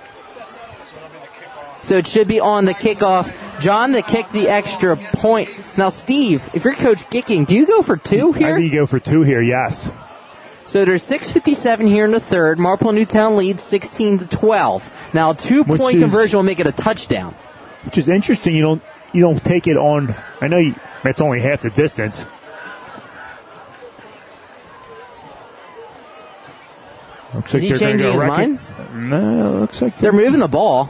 So 1.83 1.99
it 1.99 2.07
should 2.07 2.27
be 2.27 2.41
on 2.41 2.65
the 2.65 2.73
kickoff. 2.73 3.31
John, 3.61 3.93
the 3.93 4.01
kick 4.01 4.31
the 4.31 4.49
extra 4.49 4.97
point. 4.97 5.77
Now, 5.77 5.91
Steve, 5.91 6.49
if 6.55 6.65
you're 6.65 6.75
Coach 6.75 7.05
Gicking, 7.11 7.45
do 7.45 7.55
you 7.55 7.67
go 7.67 7.83
for 7.83 7.99
two 7.99 8.33
here? 8.33 8.55
I 8.55 8.61
think 8.61 8.73
you 8.73 8.79
go 8.81 8.87
for 8.87 8.99
two 8.99 9.25
here, 9.25 9.43
yes. 9.43 9.91
So 10.67 10.85
there's 10.85 11.03
6:57 11.03 11.87
here 11.89 12.05
in 12.05 12.11
the 12.13 12.21
third. 12.21 12.59
Marple 12.59 12.93
Newtown 12.93 13.37
leads 13.37 13.63
16 13.63 14.21
to 14.21 14.27
12. 14.27 14.91
Now 15.13 15.31
a 15.31 15.35
two 15.35 15.63
Which 15.63 15.81
point 15.81 15.97
is- 15.97 16.03
conversion 16.03 16.39
will 16.39 16.43
make 16.45 16.59
it 16.59 16.67
a 16.67 16.73
touchdown. 16.73 17.35
Which 17.85 17.99
is 17.99 18.09
interesting. 18.09 18.57
You 18.57 18.63
don't 18.63 18.83
you 19.13 19.23
don't 19.23 19.43
take 19.45 19.67
it 19.67 19.77
on. 19.77 20.15
I 20.41 20.49
know 20.49 20.59
you, 20.59 20.75
it's 21.05 21.21
only 21.21 21.41
half 21.41 21.61
the 21.63 21.71
distance. 21.71 22.25
Looks 27.35 27.55
Is 27.55 27.63
he 27.63 27.69
they're 27.69 27.79
gonna 27.79 27.93
changing 27.93 28.07
go 28.13 28.21
his 28.21 28.31
wrecking- 28.31 28.59
No, 28.95 29.51
looks 29.61 29.83
like 29.83 29.99
They're 29.99 30.13
moving 30.13 30.41
the 30.41 30.49
ball. 30.49 30.89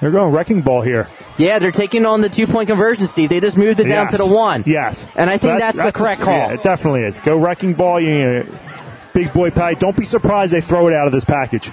They're 0.00 0.10
going 0.10 0.32
wrecking 0.32 0.60
ball 0.62 0.82
here. 0.82 1.08
Yeah, 1.38 1.58
they're 1.58 1.70
taking 1.72 2.04
on 2.04 2.20
the 2.20 2.28
two 2.28 2.46
point 2.46 2.68
conversion, 2.68 3.06
Steve. 3.06 3.30
They 3.30 3.40
just 3.40 3.56
moved 3.56 3.80
it 3.80 3.84
down 3.84 4.04
Yes. 4.06 4.10
to 4.12 4.18
the 4.18 4.26
one. 4.26 4.62
Yes. 4.66 5.04
And 5.16 5.30
I 5.30 5.38
think 5.38 5.54
So 5.54 5.58
that's, 5.58 5.78
the 5.78 5.92
correct 5.92 6.20
call. 6.20 6.34
Yeah, 6.36 6.52
it 6.52 6.62
definitely 6.62 7.02
is. 7.02 7.18
Go 7.20 7.36
wrecking 7.38 7.72
ball. 7.74 7.98
You, 8.00 8.46
big 9.16 9.32
boy 9.32 9.50
Patty. 9.50 9.76
Don't 9.76 9.96
be 9.96 10.04
surprised 10.04 10.52
they 10.52 10.60
throw 10.60 10.88
it 10.88 10.94
out 10.94 11.06
of 11.06 11.12
this 11.12 11.24
package. 11.24 11.70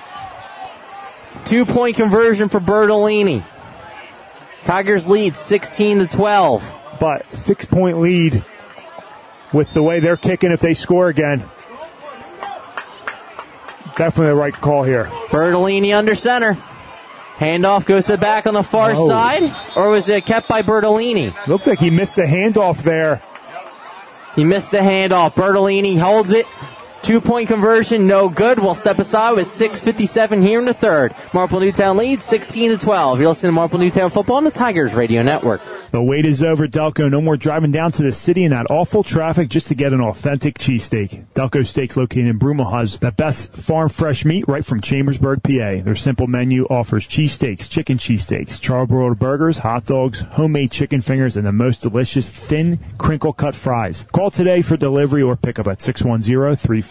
Two 1.44 1.66
point 1.66 1.98
conversion 1.98 2.48
for 2.48 2.62
Bertolini. 2.62 3.46
Tigers 4.64 5.06
lead 5.06 5.36
16 5.36 6.00
to 6.00 6.08
12. 6.08 6.74
But 7.02 7.26
six 7.36 7.66
point 7.66 8.00
lead 8.00 8.46
with 9.52 9.74
the 9.74 9.84
way 9.84 10.00
they're 10.00 10.16
kicking 10.16 10.52
if 10.54 10.62
they 10.62 10.74
score 10.74 11.10
again. 11.10 11.44
Definitely 13.98 14.28
the 14.28 14.36
right 14.36 14.54
call 14.54 14.84
here. 14.84 15.06
Bertolini 15.28 15.96
under 15.96 16.16
center. 16.16 16.58
Handoff 17.38 17.86
goes 17.86 18.06
to 18.06 18.14
the 18.14 18.18
back 18.18 18.48
on 18.48 18.54
the 18.54 18.64
far 18.64 18.94
Oh. 18.96 19.08
side, 19.10 19.54
or 19.76 19.90
was 19.90 20.08
it 20.08 20.26
kept 20.26 20.48
by 20.48 20.62
Bertolini? 20.62 21.34
Looked 21.48 21.68
like 21.68 21.80
he 21.80 21.90
missed 21.90 22.16
the 22.16 22.24
handoff 22.24 22.84
there. 22.84 23.22
He 24.36 24.46
missed 24.46 24.72
the 24.72 24.78
handoff. 24.78 25.34
Bertolini 25.34 26.00
holds 26.00 26.32
it. 26.32 26.46
Two 27.04 27.20
point 27.20 27.50
conversion, 27.50 28.08
no 28.08 28.30
good. 28.30 28.60
We'll 28.60 28.76
step 28.76 28.98
aside 28.98 29.34
with 29.34 29.48
6.57 29.48 30.42
here 30.42 30.60
in 30.60 30.66
the 30.66 30.74
third. 30.74 31.14
Marple 31.34 31.60
Newtown 31.60 31.98
leads 31.98 32.24
16 32.24 32.70
to 32.70 32.78
12. 32.78 33.20
You're 33.20 33.28
listening 33.28 33.50
to 33.50 33.56
Marple 33.56 33.78
Newtown 33.78 34.10
football 34.10 34.38
on 34.38 34.46
the 34.46 34.52
Tigers 34.52 34.94
Radio 34.94 35.22
Network. 35.22 35.62
The 35.92 36.02
wait 36.02 36.26
is 36.26 36.42
over, 36.42 36.66
Delco. 36.66 37.12
No 37.12 37.20
more 37.20 37.36
driving 37.36 37.72
down 37.72 37.92
to 37.92 38.04
the 38.04 38.14
city 38.14 38.46
in 38.46 38.52
that 38.52 38.68
awful 38.72 39.04
traffic 39.04 39.50
just 39.50 39.68
to 39.68 39.76
get 39.76 39.92
an 39.92 40.00
authentic 40.00 40.58
cheesesteak. 40.58 41.26
Delco 41.36 41.68
Steaks 41.68 41.98
located 41.98 42.28
in 42.28 42.40
Broomall 42.40 43.00
the 43.00 43.12
best 43.12 43.54
farm 43.54 43.90
fresh 43.90 44.24
meat 44.24 44.46
right 44.48 44.66
from 44.66 44.80
Chambersburg, 44.80 45.44
PA. 45.44 45.84
Their 45.84 45.96
simple 45.96 46.28
menu 46.28 46.64
offers 46.68 47.06
cheesesteaks, 47.06 47.70
chicken 47.70 47.98
cheesesteaks, 47.98 48.62
charbroiled 48.62 49.20
burgers, 49.20 49.58
hot 49.58 49.84
dogs, 49.84 50.22
homemade 50.22 50.72
chicken 50.72 51.02
fingers, 51.02 51.36
and 51.36 51.46
the 51.46 51.52
most 51.52 51.82
delicious 51.82 52.32
thin 52.32 52.80
crinkle 52.98 53.34
cut 53.34 53.56
fries. 53.56 54.06
Call 54.14 54.32
today 54.32 54.62
for 54.62 54.78
delivery 54.78 55.22
or 55.22 55.36
pickup 55.36 55.68
at 55.68 55.80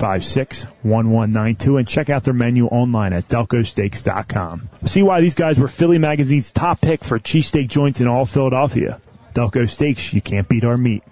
610-356-1192 0.03 1.79
and 1.79 1.89
check 1.89 2.11
out 2.11 2.25
their 2.25 2.35
menu 2.35 2.67
online 2.67 3.13
at 3.13 3.29
delcosteaks.com. 3.29 4.69
See 4.87 5.03
why 5.03 5.21
these 5.21 5.35
guys 5.35 5.59
were 5.59 5.69
Philly 5.69 5.99
Magazine's 5.99 6.53
top 6.53 6.81
pick 6.81 7.05
for 7.05 7.19
cheesesteak 7.19 7.69
joints 7.69 8.01
in 8.01 8.09
all 8.09 8.27
Philadelphia. 8.27 9.01
Delco 9.35 9.69
Steaks, 9.69 10.13
you 10.13 10.21
can't 10.21 10.49
beat 10.49 10.65
our 10.65 10.77
meat. 10.77 11.03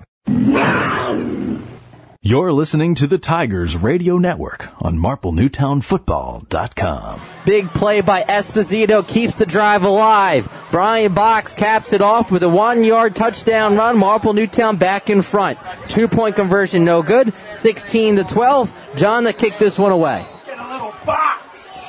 You're 2.22 2.52
listening 2.52 2.94
to 2.96 3.06
the 3.06 3.16
Tigers 3.16 3.78
Radio 3.78 4.18
Network 4.18 4.68
on 4.82 4.98
MarpleNewtownFootball.com. 4.98 7.22
Big 7.46 7.70
play 7.70 8.02
by 8.02 8.24
Esposito 8.24 9.08
keeps 9.08 9.38
the 9.38 9.46
drive 9.46 9.84
alive. 9.84 10.46
Brian 10.70 11.14
Box 11.14 11.54
caps 11.54 11.94
it 11.94 12.02
off 12.02 12.30
with 12.30 12.42
a 12.42 12.48
one 12.50 12.84
yard 12.84 13.16
touchdown 13.16 13.74
run. 13.74 13.96
Marple 13.96 14.34
Newtown 14.34 14.76
back 14.76 15.08
in 15.08 15.22
front. 15.22 15.58
Two 15.88 16.08
point 16.08 16.36
conversion, 16.36 16.84
no 16.84 17.02
good. 17.02 17.32
16 17.52 18.16
to 18.16 18.24
12. 18.24 18.70
John 18.96 19.24
to 19.24 19.32
kick 19.32 19.56
this 19.56 19.78
one 19.78 19.92
away. 19.92 20.26
Get 20.44 20.58
a 20.58 20.72
little 20.72 20.94
box. 21.06 21.88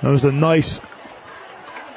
That 0.00 0.08
was 0.08 0.24
a 0.24 0.32
nice 0.32 0.80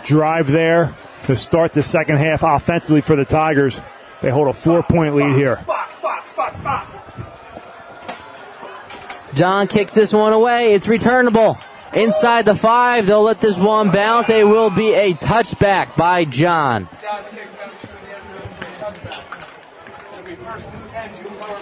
drive 0.03 0.51
there 0.51 0.93
to 1.23 1.37
start 1.37 1.71
the 1.71 1.83
second 1.83 2.17
half 2.17 2.43
offensively 2.43 2.99
for 2.99 3.15
the 3.15 3.23
Tigers. 3.23 3.79
They 4.21 4.29
hold 4.29 4.49
a 4.49 4.53
four 4.53 4.83
point 4.83 5.15
lead 5.15 5.37
here. 5.37 5.63
John 9.35 9.67
kicks 9.67 9.93
this 9.93 10.13
one 10.13 10.33
away. 10.33 10.73
It's 10.73 10.87
returnable. 10.87 11.57
Inside 11.93 12.45
the 12.45 12.55
five, 12.55 13.05
they'll 13.05 13.21
let 13.21 13.41
this 13.41 13.57
one 13.57 13.91
bounce. 13.91 14.29
It 14.29 14.47
will 14.47 14.69
be 14.69 14.93
a 14.93 15.13
touchback 15.13 15.95
by 15.95 16.25
John. 16.25 16.87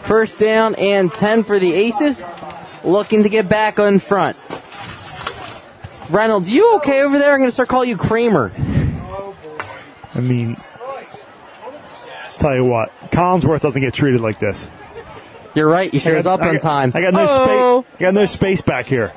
First 0.01 0.37
down 0.37 0.75
and 0.75 1.13
10 1.13 1.43
for 1.43 1.59
the 1.59 1.73
Aces. 1.73 2.23
Looking 2.83 3.23
to 3.23 3.29
get 3.29 3.49
back 3.49 3.79
in 3.79 3.99
front. 3.99 4.37
Reynolds, 6.09 6.49
you 6.49 6.75
okay 6.75 7.01
over 7.01 7.17
there? 7.17 7.33
I'm 7.33 7.39
going 7.39 7.47
to 7.47 7.51
start 7.51 7.69
calling 7.69 7.89
you 7.89 7.97
Kramer. 7.97 8.51
I 10.13 10.19
mean, 10.19 10.57
tell 12.37 12.55
you 12.55 12.65
what, 12.65 12.91
Collinsworth 13.09 13.61
doesn't 13.61 13.81
get 13.81 13.93
treated 13.93 14.19
like 14.21 14.39
this. 14.39 14.69
You're 15.55 15.67
right. 15.69 15.91
He 15.91 15.99
shows 15.99 16.25
up 16.25 16.41
I 16.41 16.47
on 16.49 16.53
got- 16.55 16.61
time. 16.61 16.91
I 16.95 17.01
got 17.01 17.13
no 17.13 17.25
Oh. 17.29 17.81
space. 17.83 17.95
I 17.99 18.01
got 18.03 18.13
no 18.13 18.25
space 18.25 18.61
back 18.61 18.85
here. 18.85 19.13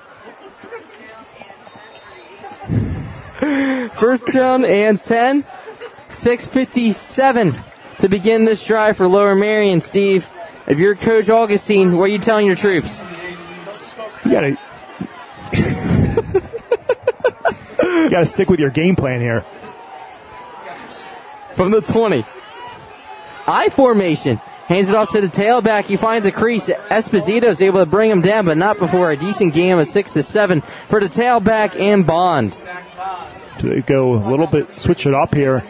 First 3.94 4.26
down 4.32 4.64
and 4.64 5.00
10. 5.00 5.44
657 6.08 7.56
to 8.00 8.08
begin 8.08 8.44
this 8.44 8.64
drive 8.64 8.96
for 8.96 9.08
Lower 9.08 9.34
Merion. 9.34 9.80
Steve, 9.80 10.30
if 10.66 10.78
you're 10.78 10.94
Coach 10.94 11.28
Augustine, 11.28 11.92
what 11.96 12.04
are 12.04 12.08
you 12.08 12.18
telling 12.18 12.46
your 12.46 12.54
troops? 12.56 13.02
You 14.24 14.30
gotta, 14.30 14.48
you 17.82 18.10
gotta 18.10 18.26
stick 18.26 18.48
with 18.48 18.60
your 18.60 18.70
game 18.70 18.94
plan 18.96 19.20
here. 19.20 19.44
From 21.54 21.70
the 21.72 21.80
20. 21.80 22.24
I 23.48 23.68
formation. 23.70 24.40
Hands 24.66 24.88
it 24.88 24.94
off 24.96 25.10
to 25.10 25.20
the 25.20 25.28
tailback. 25.28 25.86
He 25.86 25.96
finds 25.96 26.26
a 26.26 26.32
crease. 26.32 26.68
Esposito 26.68 27.44
is 27.44 27.62
able 27.62 27.84
to 27.84 27.88
bring 27.88 28.10
him 28.10 28.20
down, 28.20 28.46
but 28.46 28.56
not 28.56 28.78
before 28.78 29.12
a 29.12 29.16
decent 29.16 29.54
game 29.54 29.78
of 29.78 29.86
6 29.86 30.10
to 30.10 30.22
7 30.24 30.60
for 30.88 31.00
the 31.00 31.08
tailback 31.08 31.78
and 31.78 32.04
Bond. 32.04 32.56
To 33.58 33.80
go 33.82 34.14
a 34.14 34.22
little 34.28 34.48
bit, 34.48 34.76
switch 34.76 35.06
it 35.06 35.14
up 35.14 35.34
here. 35.34 35.62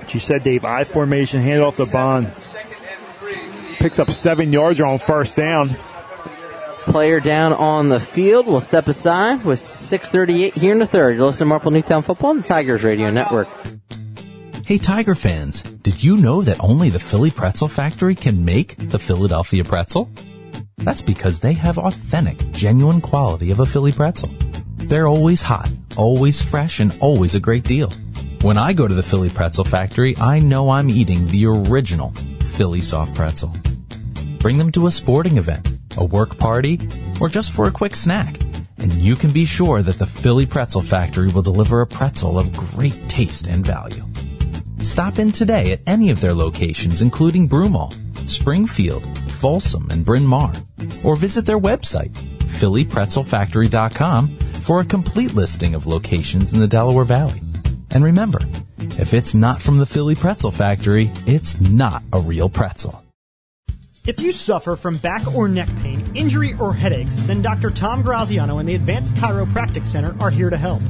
But 0.00 0.14
you 0.14 0.20
said, 0.20 0.42
Dave, 0.42 0.64
I 0.64 0.84
formation, 0.84 1.42
hand 1.42 1.62
off 1.62 1.76
the 1.76 1.84
bond. 1.84 2.32
Picks 3.78 3.98
up 3.98 4.10
seven 4.10 4.50
yards 4.52 4.80
on 4.80 4.98
first 4.98 5.36
down. 5.36 5.76
Player 6.86 7.20
down 7.20 7.52
on 7.52 7.90
the 7.90 8.00
field 8.00 8.46
will 8.46 8.62
step 8.62 8.88
aside 8.88 9.44
with 9.44 9.60
6.38 9.60 10.54
here 10.54 10.72
in 10.72 10.78
the 10.78 10.86
third. 10.86 11.16
You're 11.16 11.26
listening 11.26 11.46
to 11.46 11.50
Marple 11.50 11.70
Newtown 11.70 12.02
Football 12.02 12.30
on 12.30 12.36
the 12.38 12.42
Tigers 12.42 12.82
Radio 12.82 13.10
Network. 13.10 13.48
Hey 14.68 14.76
Tiger 14.76 15.14
fans, 15.14 15.62
did 15.62 16.02
you 16.02 16.18
know 16.18 16.42
that 16.42 16.62
only 16.62 16.90
the 16.90 16.98
Philly 16.98 17.30
Pretzel 17.30 17.68
Factory 17.68 18.14
can 18.14 18.44
make 18.44 18.76
the 18.90 18.98
Philadelphia 18.98 19.64
pretzel? 19.64 20.10
That's 20.76 21.00
because 21.00 21.38
they 21.38 21.54
have 21.54 21.78
authentic, 21.78 22.36
genuine 22.52 23.00
quality 23.00 23.50
of 23.50 23.60
a 23.60 23.64
Philly 23.64 23.92
pretzel. 23.92 24.28
They're 24.76 25.06
always 25.06 25.40
hot, 25.40 25.70
always 25.96 26.42
fresh, 26.42 26.80
and 26.80 26.94
always 27.00 27.34
a 27.34 27.40
great 27.40 27.64
deal. 27.64 27.90
When 28.42 28.58
I 28.58 28.74
go 28.74 28.86
to 28.86 28.92
the 28.92 29.02
Philly 29.02 29.30
Pretzel 29.30 29.64
Factory, 29.64 30.14
I 30.18 30.38
know 30.38 30.68
I'm 30.68 30.90
eating 30.90 31.26
the 31.28 31.46
original 31.46 32.12
Philly 32.52 32.82
soft 32.82 33.14
pretzel. 33.14 33.56
Bring 34.38 34.58
them 34.58 34.70
to 34.72 34.86
a 34.86 34.92
sporting 34.92 35.38
event, 35.38 35.66
a 35.96 36.04
work 36.04 36.36
party, 36.36 36.78
or 37.22 37.30
just 37.30 37.52
for 37.52 37.68
a 37.68 37.72
quick 37.72 37.96
snack. 37.96 38.38
And 38.76 38.92
you 38.92 39.16
can 39.16 39.32
be 39.32 39.46
sure 39.46 39.80
that 39.80 39.96
the 39.96 40.06
Philly 40.06 40.44
Pretzel 40.44 40.82
Factory 40.82 41.32
will 41.32 41.40
deliver 41.40 41.80
a 41.80 41.86
pretzel 41.86 42.38
of 42.38 42.52
great 42.52 43.08
taste 43.08 43.46
and 43.46 43.64
value. 43.64 44.04
Stop 44.82 45.18
in 45.18 45.32
today 45.32 45.72
at 45.72 45.80
any 45.86 46.10
of 46.10 46.20
their 46.20 46.34
locations, 46.34 47.02
including 47.02 47.48
Broomall, 47.48 47.92
Springfield, 48.28 49.04
Folsom, 49.32 49.90
and 49.90 50.04
Bryn 50.04 50.24
Mawr, 50.24 50.52
or 51.04 51.16
visit 51.16 51.46
their 51.46 51.58
website, 51.58 52.12
phillypretzelfactory.com, 52.60 54.28
for 54.62 54.80
a 54.80 54.84
complete 54.84 55.34
listing 55.34 55.74
of 55.74 55.86
locations 55.86 56.52
in 56.52 56.60
the 56.60 56.68
Delaware 56.68 57.04
Valley. 57.04 57.40
And 57.90 58.04
remember, 58.04 58.40
if 58.78 59.14
it's 59.14 59.34
not 59.34 59.62
from 59.62 59.78
the 59.78 59.86
Philly 59.86 60.14
Pretzel 60.14 60.50
Factory, 60.50 61.10
it's 61.26 61.60
not 61.60 62.02
a 62.12 62.20
real 62.20 62.48
pretzel. 62.48 63.02
If 64.06 64.20
you 64.20 64.32
suffer 64.32 64.76
from 64.76 64.96
back 64.98 65.26
or 65.34 65.48
neck 65.48 65.68
pain, 65.82 65.97
injury, 66.14 66.54
or 66.60 66.74
headaches, 66.74 67.14
then 67.26 67.42
Dr. 67.42 67.70
Tom 67.70 68.02
Graziano 68.02 68.58
and 68.58 68.68
the 68.68 68.74
Advanced 68.74 69.14
Chiropractic 69.14 69.86
Center 69.86 70.14
are 70.20 70.30
here 70.30 70.50
to 70.50 70.56
help. 70.56 70.82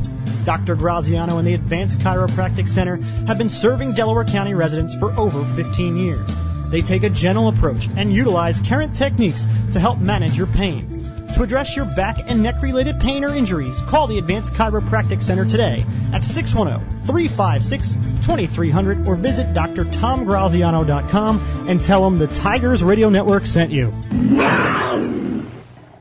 Dr. 0.45 0.75
Graziano 0.75 1.39
and 1.39 1.47
the 1.47 1.55
Advanced 1.55 1.99
Chiropractic 1.99 2.69
Center 2.69 2.97
have 3.27 3.39
been 3.39 3.49
serving 3.51 3.93
Delaware 3.93 4.25
County 4.25 4.55
residents 4.55 4.95
for 4.97 5.13
over 5.19 5.45
15 5.55 5.97
years. 5.97 6.31
They 6.71 6.83
take 6.83 7.03
a 7.03 7.11
gentle 7.11 7.49
approach 7.49 7.89
and 7.97 8.13
utilize 8.13 8.61
current 8.61 8.95
techniques 8.95 9.47
to 9.73 9.81
help 9.81 9.99
manage 9.99 10.37
your 10.37 10.47
pain. 10.49 10.98
To 11.35 11.43
address 11.43 11.77
your 11.77 11.85
back 11.85 12.19
and 12.27 12.43
neck 12.43 12.63
related 12.63 12.99
pain 12.99 13.23
or 13.25 13.35
injuries, 13.35 13.79
call 13.83 14.07
the 14.07 14.17
Advanced 14.19 14.55
Chiropractic 14.55 15.23
Center 15.23 15.45
today 15.45 15.85
at 16.13 16.23
610-356-2300 16.23 19.07
or 19.07 19.15
visit 19.15 19.55
drtomgraziano.com 19.55 21.69
and 21.69 21.81
tell 21.83 22.03
them 22.03 22.19
the 22.19 22.27
Tigers 22.29 22.83
Radio 22.83 23.09
Network 23.09 23.47
sent 23.47 23.71
you. 23.71 23.95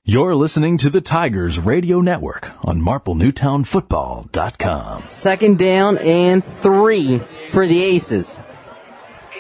You're 0.10 0.36
listening 0.36 0.78
to 0.78 0.90
the 0.90 1.02
Tigers 1.02 1.60
Radio 1.60 2.00
Network 2.00 2.50
on 2.64 2.82
MarpleNewtownFootball.com. 2.82 5.04
Second 5.10 5.60
down 5.60 5.98
and 5.98 6.46
three 6.46 7.20
for 7.52 7.68
the 7.68 7.84
Aces. 7.84 8.40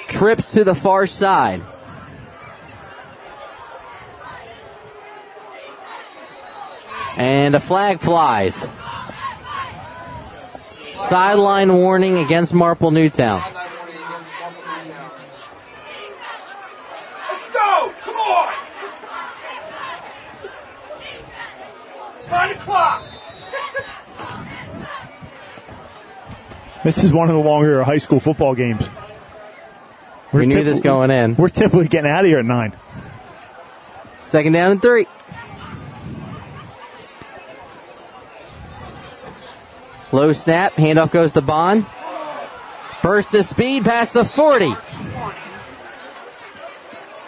Trips 0.07 0.51
to 0.51 0.65
the 0.65 0.75
far 0.75 1.07
side. 1.07 1.63
And 7.17 7.55
a 7.55 7.59
flag 7.59 7.99
flies. 7.99 8.69
Sideline 10.93 11.73
warning 11.73 12.19
against 12.19 12.53
Marple 12.53 12.91
Newtown. 12.91 13.41
Let's 17.31 17.49
go! 17.49 17.93
Come 18.01 18.15
on! 18.15 18.53
It's 22.17 22.29
nine 22.29 22.55
o'clock! 22.55 23.03
This 26.83 26.99
is 27.03 27.11
one 27.11 27.27
of 27.29 27.35
the 27.35 27.41
longer 27.41 27.83
high 27.83 27.97
school 27.97 28.19
football 28.19 28.53
games. 28.55 28.87
We 30.31 30.45
knew 30.45 30.63
this 30.63 30.79
going 30.79 31.09
in. 31.09 31.35
We're 31.35 31.49
typically 31.49 31.87
getting 31.87 32.09
out 32.09 32.23
of 32.23 32.29
here 32.29 32.39
at 32.39 32.45
nine. 32.45 32.77
Second 34.21 34.53
down 34.53 34.71
and 34.71 34.81
three. 34.81 35.06
Low 40.17 40.33
snap, 40.33 40.73
handoff 40.77 41.11
goes 41.11 41.33
to 41.33 41.43
Bond. 41.43 41.85
Burst 43.03 43.31
the 43.31 43.43
speed 43.43 43.85
past 43.85 44.13
the 44.13 44.25
40. 44.25 44.75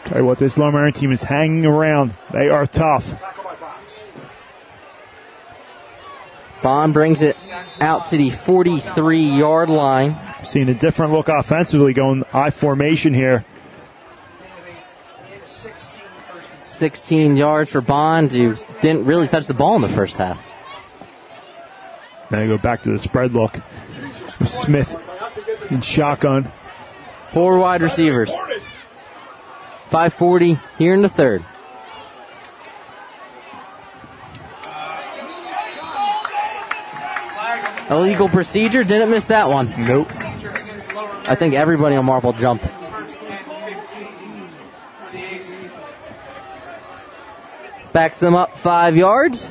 Tell 0.06 0.18
you 0.18 0.26
what, 0.26 0.40
this 0.40 0.58
Merion 0.58 0.92
team 0.94 1.12
is 1.12 1.22
hanging 1.22 1.68
around. 1.68 2.16
They 2.34 2.50
are 2.50 2.66
tough. 2.66 3.14
Bond 6.64 6.96
brings 6.96 7.22
it 7.22 7.38
out 7.80 8.08
to 8.08 8.18
the 8.18 8.32
43 8.32 9.38
yard 9.38 9.70
line. 9.70 10.20
Seeing 10.44 10.68
a 10.70 10.74
different 10.74 11.14
look 11.14 11.30
offensively 11.30 11.94
going 11.94 12.24
I 12.34 12.50
formation 12.50 13.14
here. 13.14 13.46
16 16.66 17.38
yards 17.38 17.72
for 17.72 17.82
Bond, 17.82 18.32
who 18.32 18.56
didn't 18.82 19.06
really 19.06 19.28
touch 19.28 19.46
the 19.46 19.54
ball 19.54 19.76
in 19.76 19.84
the 19.84 19.90
first 19.90 20.16
half. 20.16 20.44
Now 22.32 22.42
you 22.42 22.48
go 22.48 22.58
back 22.58 22.84
to 22.84 22.92
the 22.92 23.00
spread 23.00 23.34
look. 23.34 23.60
Smith 24.46 24.96
in 25.70 25.82
shotgun. 25.82 26.52
Four 27.32 27.58
wide 27.58 27.82
receivers. 27.82 28.32
540 29.90 30.60
here 30.78 30.94
in 30.94 31.02
the 31.02 31.10
third. 31.10 31.44
Illegal 37.90 38.30
procedure, 38.30 38.84
didn't 38.84 39.10
miss 39.10 39.26
that 39.28 39.50
one. 39.50 39.74
Nope. 39.84 40.12
I 41.28 41.36
think 41.36 41.56
everybody 41.56 41.96
on 41.96 42.06
Marple 42.06 42.34
jumped. 42.34 42.70
Backs 47.92 48.20
them 48.20 48.36
up 48.36 48.56
five 48.56 48.96
yards 48.96 49.50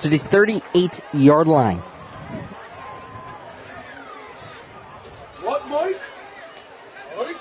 to 0.00 0.08
the 0.08 0.18
38 0.18 1.00
yard 1.12 1.46
line. 1.46 1.78
What, 5.42 5.68
Mike? 5.68 6.00
Mike? 7.16 7.36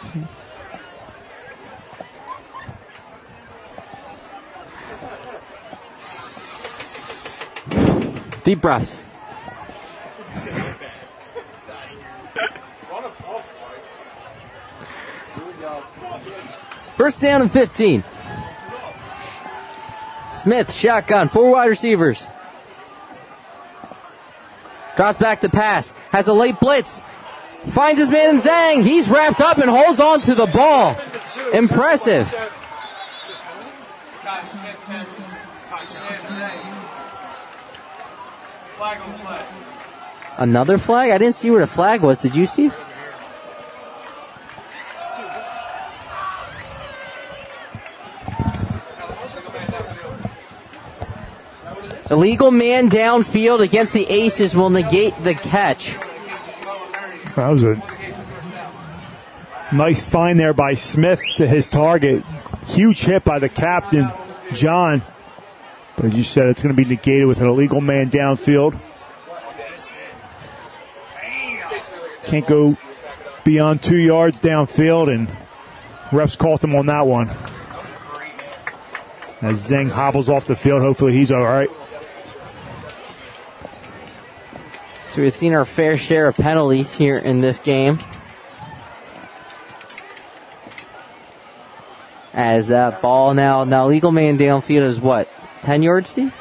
Deep 8.43 8.61
breaths. 8.61 9.03
First 16.97 17.21
down 17.21 17.41
and 17.41 17.51
15. 17.51 18.03
Smith, 20.35 20.73
shotgun, 20.73 21.29
four 21.29 21.51
wide 21.51 21.67
receivers. 21.67 22.27
Drops 24.99 25.17
back 25.17 25.39
to 25.39 25.49
pass, 25.49 25.93
has 26.09 26.27
a 26.27 26.33
late 26.33 26.59
blitz, 26.59 27.01
finds 27.69 28.01
his 28.01 28.11
man 28.11 28.35
in 28.35 28.41
Zhang. 28.41 28.83
He's 28.83 29.07
wrapped 29.07 29.39
up 29.39 29.57
and 29.57 29.69
holds 29.69 30.01
on 30.01 30.19
to 30.23 30.35
the 30.35 30.45
ball. 30.45 30.97
Impressive. 31.53 32.27
Another 40.37 40.77
flag? 40.77 41.11
I 41.11 41.17
didn't 41.17 41.37
see 41.37 41.49
where 41.49 41.61
the 41.61 41.67
flag 41.67 42.01
was. 42.01 42.17
Did 42.17 42.35
you, 42.35 42.45
Steve? 42.45 42.75
Illegal 52.11 52.49
man 52.49 52.89
downfield 52.89 53.61
against 53.61 53.93
the 53.93 54.05
Aces 54.07 54.55
will 54.55 54.71
negate 54.71 55.23
the 55.23 55.35
catch. 55.35 55.95
That 57.35 57.49
was 57.49 57.63
a 57.63 57.75
nice 59.71 60.01
find 60.01 60.39
there 60.39 60.53
by 60.53 60.73
Smith 60.73 61.21
to 61.37 61.47
his 61.47 61.69
target. 61.69 62.23
Huge 62.67 63.01
hit 63.01 63.23
by 63.23 63.37
the 63.37 63.49
captain, 63.49 64.11
John. 64.53 65.03
But 65.95 66.05
as 66.05 66.13
you 66.15 66.23
said, 66.23 66.47
it's 66.47 66.61
going 66.61 66.75
to 66.75 66.81
be 66.81 66.87
negated 66.87 67.27
with 67.27 67.41
an 67.41 67.47
illegal 67.47 67.81
man 67.81 68.09
downfield. 68.09 68.79
Can't 72.25 72.47
go 72.47 72.77
beyond 73.43 73.83
two 73.83 73.97
yards 73.97 74.39
downfield, 74.39 75.13
and 75.13 75.27
refs 76.09 76.37
caught 76.37 76.63
him 76.63 76.75
on 76.75 76.87
that 76.87 77.05
one. 77.05 77.29
As 79.41 79.69
Zeng 79.69 79.89
hobbles 79.89 80.27
off 80.27 80.45
the 80.45 80.55
field, 80.55 80.81
hopefully 80.81 81.13
he's 81.13 81.31
all 81.31 81.43
right. 81.43 81.69
So 85.19 85.23
we've 85.23 85.33
seen 85.33 85.53
our 85.53 85.65
fair 85.65 85.97
share 85.97 86.29
of 86.29 86.35
penalties 86.35 86.95
here 86.95 87.17
in 87.17 87.41
this 87.41 87.59
game. 87.59 87.99
As 92.33 92.67
that 92.67 93.01
ball 93.01 93.33
now, 93.33 93.65
now 93.65 93.87
legal 93.87 94.13
man 94.13 94.37
downfield 94.37 94.83
is 94.83 95.01
what? 95.01 95.29
10 95.63 95.83
yards, 95.83 96.11
Steve? 96.11 96.33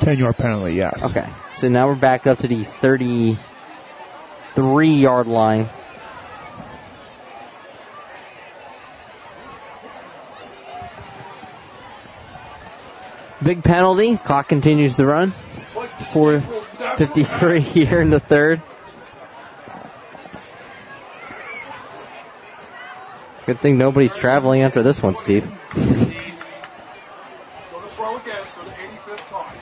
10 0.00 0.18
yard 0.18 0.36
penalty, 0.36 0.74
yes. 0.74 1.02
Okay. 1.02 1.26
So 1.54 1.70
now 1.70 1.86
we're 1.86 1.94
back 1.94 2.26
up 2.26 2.40
to 2.40 2.46
the 2.46 2.62
33 2.62 4.94
yard 4.94 5.26
line. 5.26 5.70
Big 13.42 13.64
penalty. 13.64 14.18
Clock 14.18 14.48
continues 14.48 14.96
to 14.96 15.06
run. 15.06 15.32
453 16.98 17.60
here 17.86 18.00
in 18.02 18.10
the 18.10 18.20
third. 18.20 18.60
Good 23.46 23.60
thing 23.60 23.78
nobody's 23.78 24.14
traveling 24.14 24.62
after 24.62 24.82
this 24.82 25.02
one, 25.02 25.14
Steve. 25.14 25.50
Go 25.74 25.80
to 25.80 25.90
throw 27.88 28.16
again 28.18 28.44
for 28.52 28.64
the 28.64 28.70
85th 28.70 29.28
time. 29.28 29.56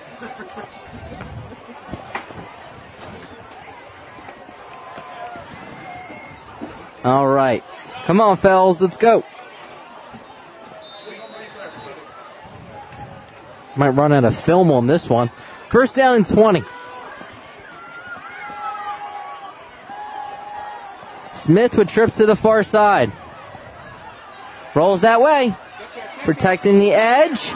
All 7.05 7.29
right. 7.29 7.65
Come 8.05 8.21
on, 8.21 8.37
fellas, 8.37 8.81
let's 8.81 8.97
go. 8.97 9.25
Might 13.77 13.91
run 13.91 14.13
out 14.13 14.25
of 14.25 14.37
film 14.37 14.73
on 14.73 14.89
this 14.89 15.09
one. 15.09 15.31
First 15.71 15.95
down 15.95 16.17
and 16.17 16.27
20. 16.27 16.65
Smith 21.41 21.75
would 21.79 21.89
trip 21.89 22.13
to 22.13 22.27
the 22.27 22.37
far 22.37 22.63
side. 22.63 23.11
Rolls 24.75 25.01
that 25.01 25.23
way. 25.23 25.57
Protecting 26.25 26.79
the 26.79 26.93
edge. 26.93 27.51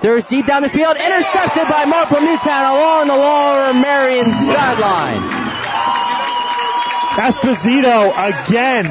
Throws 0.00 0.24
deep 0.24 0.46
down 0.46 0.62
the 0.62 0.68
field. 0.68 0.96
Intercepted 0.96 1.66
by 1.66 1.86
Marple 1.86 2.20
Newtown 2.20 2.64
along 2.66 3.08
the 3.08 3.16
lower 3.16 3.74
Merion 3.74 4.30
sideline. 4.30 5.20
Esposito 7.18 8.12
again. 8.14 8.86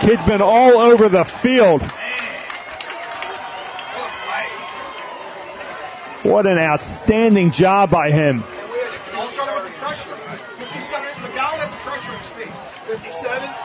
Kid's 0.00 0.22
been 0.24 0.42
all 0.42 0.76
over 0.76 1.08
the 1.08 1.24
field. 1.24 1.80
What 6.22 6.46
an 6.46 6.58
outstanding 6.58 7.50
job 7.50 7.90
by 7.90 8.10
him. 8.10 8.44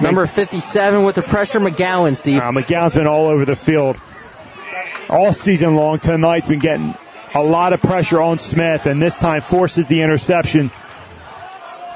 Number 0.04 0.26
57 0.26 1.04
with 1.04 1.16
the 1.16 1.22
pressure, 1.22 1.60
McGowan, 1.60 2.18
Steve. 2.18 2.40
Uh, 2.40 2.52
McGowan's 2.52 2.94
been 2.94 3.08
all 3.08 3.28
over 3.28 3.46
the 3.46 3.56
field 3.56 3.98
all 5.10 5.34
season 5.34 5.76
long. 5.76 6.00
Tonight's 6.00 6.48
been 6.48 6.60
getting 6.60 6.96
a 7.34 7.42
lot 7.42 7.74
of 7.74 7.82
pressure 7.82 8.22
on 8.22 8.40
Smith, 8.40 8.86
and 8.86 9.02
this 9.02 9.18
time 9.18 9.42
forces 9.42 9.88
the 9.88 10.02
interception 10.02 10.72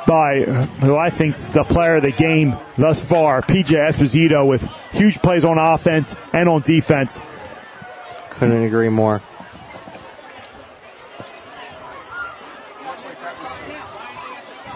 by 0.07 0.41
who 0.79 0.95
I 0.95 1.09
think's 1.09 1.45
the 1.47 1.63
player 1.65 1.95
of 1.95 2.03
the 2.03 2.11
game 2.11 2.57
thus 2.77 3.01
far, 3.01 3.41
PJ 3.41 3.75
Esposito, 3.75 4.47
with 4.47 4.67
huge 4.91 5.21
plays 5.21 5.43
on 5.43 5.57
offense 5.57 6.15
and 6.33 6.47
on 6.47 6.61
defense. 6.61 7.19
Couldn't 8.31 8.63
agree 8.63 8.89
more. 8.89 9.21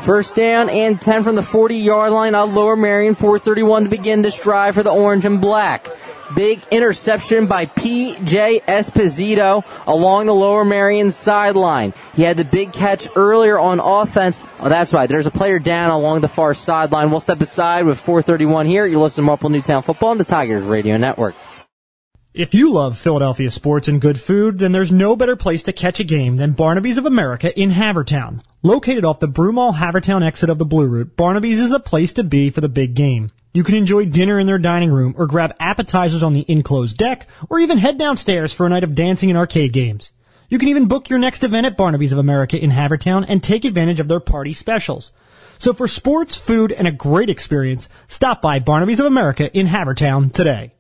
First 0.02 0.34
down 0.34 0.68
and 0.70 1.00
10 1.00 1.24
from 1.24 1.36
the 1.36 1.44
40 1.44 1.76
yard 1.76 2.12
line 2.12 2.34
of 2.34 2.54
Lower 2.54 2.76
Merion. 2.76 3.14
431 3.14 3.84
to 3.84 3.90
begin 3.90 4.24
this 4.24 4.40
drive 4.40 4.74
for 4.74 4.82
the 4.82 4.90
orange 4.90 5.26
and 5.26 5.40
black. 5.40 5.88
Big 6.36 6.60
interception 6.72 7.46
by 7.46 7.68
P.J. 7.68 8.62
Esposito 8.62 9.64
along 9.86 10.26
the 10.26 10.34
Lower 10.34 10.66
Merion 10.66 11.12
sideline. 11.12 11.94
He 12.16 12.24
had 12.24 12.38
the 12.38 12.46
big 12.46 12.74
catch 12.74 13.08
earlier 13.16 13.60
on 13.60 13.80
offense. 13.80 14.44
Oh, 14.60 14.70
that's 14.70 14.92
right. 14.92 15.08
There's 15.08 15.28
a 15.28 15.32
player 15.32 15.60
down 15.60 15.92
along 15.92 16.22
the 16.22 16.28
far 16.28 16.56
sideline. 16.56 17.12
We'll 17.12 17.20
step 17.20 17.42
aside 17.42 17.86
with 17.86 18.00
431 18.00 18.66
here. 18.66 18.88
You 18.88 19.00
listen 19.00 19.24
to 19.24 19.26
Marple 19.28 19.52
Newtown 19.52 19.84
Football 19.84 20.10
on 20.10 20.18
the 20.18 20.24
Tigers 20.24 20.64
Radio 20.64 20.98
Network. 20.98 21.36
If 22.34 22.54
you 22.54 22.72
love 22.72 22.98
Philadelphia 22.98 23.52
sports 23.52 23.90
and 23.90 24.00
good 24.00 24.18
food, 24.18 24.60
then 24.60 24.72
there's 24.72 24.90
no 24.90 25.18
better 25.18 25.36
place 25.36 25.64
to 25.64 25.74
catch 25.74 26.00
a 26.00 26.06
game 26.06 26.38
than 26.38 26.54
Barnaby's 26.54 26.98
of 26.98 27.06
America 27.06 27.54
in 27.60 27.72
Havertown. 27.72 28.40
Located 28.64 29.04
off 29.04 29.20
the 29.20 29.28
Broomall 29.28 29.76
Havertown 29.76 30.24
exit 30.24 30.50
of 30.50 30.58
the 30.58 30.64
Blue 30.64 30.88
Route, 30.88 31.18
Barnaby's 31.18 31.60
is 31.60 31.72
the 31.72 31.80
place 31.82 32.14
to 32.14 32.24
be 32.24 32.50
for 32.50 32.62
the 32.62 32.70
big 32.70 32.94
game. 32.94 33.32
You 33.54 33.66
can 33.66 33.76
enjoy 33.76 34.06
dinner 34.06 34.40
in 34.40 34.48
their 34.48 34.60
dining 34.60 34.92
room 34.92 35.14
or 35.18 35.28
grab 35.28 35.54
appetizers 35.60 36.24
on 36.24 36.32
the 36.32 36.46
enclosed 36.48 36.96
deck 36.96 37.28
or 37.50 37.60
even 37.60 37.78
head 37.78 37.98
downstairs 37.98 38.54
for 38.54 38.66
a 38.66 38.70
night 38.70 38.86
of 38.86 38.96
dancing 38.96 39.30
and 39.30 39.38
arcade 39.38 39.74
games. 39.74 40.12
You 40.48 40.58
can 40.58 40.70
even 40.70 40.88
book 40.88 41.10
your 41.10 41.20
next 41.20 41.44
event 41.44 41.66
at 41.66 41.76
Barnaby's 41.76 42.14
of 42.14 42.18
America 42.18 42.58
in 42.58 42.72
Havertown 42.72 43.26
and 43.28 43.44
take 43.44 43.66
advantage 43.66 44.00
of 44.00 44.08
their 44.08 44.22
party 44.22 44.54
specials. 44.54 45.12
So 45.60 45.74
for 45.74 45.90
sports, 45.90 46.38
food, 46.38 46.72
and 46.72 46.88
a 46.88 46.94
great 46.94 47.30
experience, 47.30 47.90
stop 48.08 48.42
by 48.42 48.60
Barnaby's 48.60 49.02
of 49.02 49.06
America 49.06 49.54
in 49.54 49.68
Havertown 49.68 50.32
today. 50.32 50.72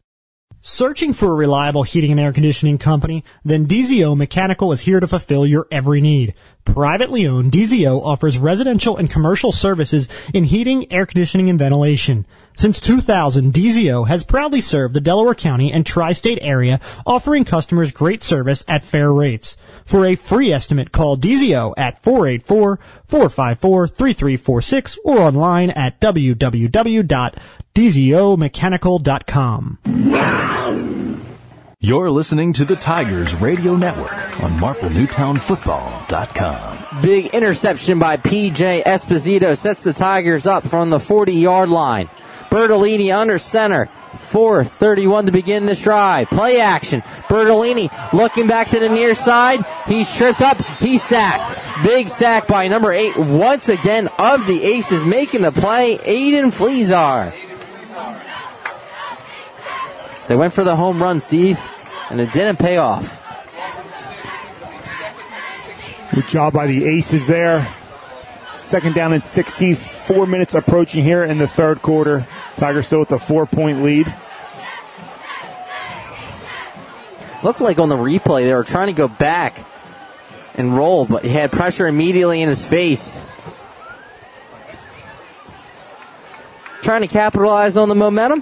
Searching 0.64 1.14
for 1.14 1.32
a 1.32 1.34
reliable 1.34 1.82
heating 1.82 2.12
and 2.12 2.20
air 2.20 2.32
conditioning 2.32 2.78
company? 2.78 3.24
Then 3.44 3.66
DZO 3.66 4.16
Mechanical 4.16 4.72
is 4.72 4.82
here 4.82 5.00
to 5.00 5.08
fulfill 5.08 5.44
your 5.44 5.68
every 5.72 6.02
need. 6.02 6.36
Privately 6.66 7.26
owned, 7.26 7.52
DZO 7.52 8.00
offers 8.06 8.38
residential 8.38 8.96
and 8.96 9.10
commercial 9.10 9.52
services 9.52 10.08
in 10.36 10.44
heating, 10.44 10.92
air 10.94 11.08
conditioning, 11.08 11.50
and 11.50 11.58
ventilation. 11.58 12.28
Since 12.56 12.80
2000, 12.80 13.52
DZO 13.52 14.08
has 14.08 14.24
proudly 14.24 14.62
served 14.62 14.94
the 14.94 15.02
Delaware 15.02 15.34
County 15.34 15.74
and 15.74 15.84
tri-state 15.84 16.38
area, 16.44 16.80
offering 17.08 17.44
customers 17.44 17.92
great 17.92 18.22
service 18.22 18.64
at 18.68 18.84
fair 18.84 19.12
rates. 19.12 19.58
For 19.86 20.06
a 20.06 20.16
free 20.16 20.54
estimate, 20.54 20.92
call 20.92 21.18
DZO 21.18 21.74
at 21.78 22.04
484-454-3346 22.04 24.98
or 25.04 25.20
online 25.20 25.72
at 25.72 26.00
www 26.00 27.34
DZOmechanical.com. 27.74 29.78
You're 31.80 32.12
listening 32.12 32.52
to 32.54 32.64
the 32.66 32.76
Tigers 32.76 33.34
Radio 33.36 33.76
Network 33.76 34.40
on 34.42 34.60
MarpleNewtownFootball.com. 34.60 37.02
Big 37.02 37.28
interception 37.28 37.98
by 37.98 38.18
PJ 38.18 38.84
Esposito 38.84 39.58
sets 39.58 39.82
the 39.84 39.94
Tigers 39.94 40.46
up 40.46 40.68
from 40.68 40.92
the 40.92 41.00
40 41.00 41.34
yard 41.34 41.70
line. 41.70 42.10
Bertolini 42.52 43.16
under 43.16 43.40
center. 43.40 43.90
4.31 44.22 45.26
to 45.26 45.32
begin 45.32 45.66
this 45.66 45.82
drive. 45.82 46.30
Play 46.30 46.62
action. 46.62 47.02
Bertolini 47.28 47.90
looking 48.14 48.48
back 48.48 48.70
to 48.70 48.80
the 48.80 48.90
near 48.90 49.16
side. 49.16 49.66
He's 49.88 50.12
tripped 50.14 50.42
up. 50.42 50.62
He's 50.80 51.04
sacked. 51.04 51.84
Big 51.84 52.10
sack 52.10 52.48
by 52.48 52.68
number 52.68 52.94
eight 52.94 53.18
once 53.18 53.68
again 53.70 54.08
of 54.18 54.46
the 54.48 54.64
Aces 54.64 55.04
making 55.04 55.42
the 55.42 55.52
play. 55.52 55.98
Aiden 55.98 56.52
Fleazar. 56.52 57.34
They 60.28 60.36
went 60.36 60.54
for 60.54 60.64
the 60.64 60.76
home 60.76 61.02
run, 61.02 61.20
Steve, 61.20 61.60
and 62.10 62.22
it 62.22 62.32
didn't 62.32 62.58
pay 62.58 62.78
off. 62.78 63.22
Good 66.14 66.28
job 66.28 66.54
by 66.54 66.68
the 66.68 66.86
Aces 66.86 67.28
there. 67.28 67.68
Second 68.72 68.96
down 68.96 69.12
and 69.12 69.22
16. 69.22 69.76
Four 69.76 70.26
minutes 70.26 70.54
approaching 70.54 71.04
here 71.04 71.26
in 71.26 71.38
the 71.38 71.46
third 71.46 71.82
quarter. 71.82 72.26
Tigers 72.56 72.88
still 72.88 73.02
with 73.02 73.12
a 73.12 73.20
four 73.20 73.46
point 73.46 73.84
lead. 73.84 74.08
Looked 77.44 77.60
like 77.60 77.80
on 77.80 77.90
the 77.90 77.98
replay 77.98 78.46
they 78.46 78.54
were 78.54 78.64
trying 78.64 78.88
to 78.88 78.94
go 78.94 79.10
back 79.10 79.60
and 80.56 80.74
roll, 80.74 81.06
but 81.06 81.26
he 81.26 81.32
had 81.32 81.52
pressure 81.52 81.86
immediately 81.86 82.42
in 82.42 82.48
his 82.48 82.66
face. 82.66 83.20
Trying 86.82 87.02
to 87.02 87.10
capitalize 87.10 87.76
on 87.76 87.90
the 87.90 87.96
momentum. 87.96 88.42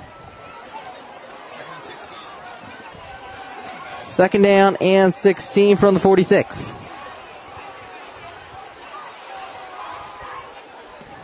Second 4.03 4.43
down 4.43 4.75
and 4.75 5.11
16 5.11 5.77
from 5.77 5.95
the 5.95 5.99
46. 5.99 6.73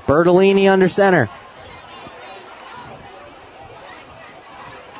Bertolini 0.07 0.69
under 0.69 0.89
center. 0.89 1.29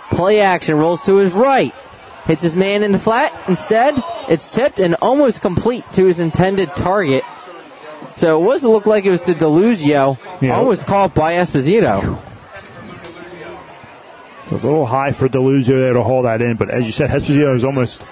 Play 0.10 0.42
action 0.42 0.78
rolls 0.78 1.02
to 1.04 1.18
his 1.18 1.34
right. 1.34 1.74
Hits 2.26 2.42
his 2.42 2.56
man 2.56 2.84
in 2.84 2.92
the 2.92 3.00
flat. 3.00 3.34
Instead, 3.48 4.02
it's 4.30 4.50
tipped 4.50 4.80
and 4.80 4.96
almost 5.02 5.42
complete 5.42 5.84
to 5.94 6.06
his 6.06 6.20
intended 6.20 6.70
target. 6.76 7.24
So 8.16 8.40
it 8.40 8.44
was 8.44 8.62
to 8.62 8.70
look 8.70 8.86
like 8.86 9.06
it 9.06 9.12
was 9.12 9.24
to 9.24 9.34
Deluzio. 9.34 10.18
Yeah. 10.42 10.58
Almost 10.58 10.88
caught 10.88 11.14
by 11.14 11.34
Esposito. 11.34 12.22
A 14.52 14.54
little 14.54 14.86
high 14.86 15.12
for 15.12 15.28
Deluzio 15.28 15.82
there 15.82 15.94
to 15.94 16.04
haul 16.04 16.22
that 16.24 16.42
in, 16.42 16.56
but 16.56 16.70
as 16.70 16.86
you 16.86 16.92
said, 16.92 17.10
Esposito 17.10 17.54
was 17.54 17.64
almost 17.64 18.04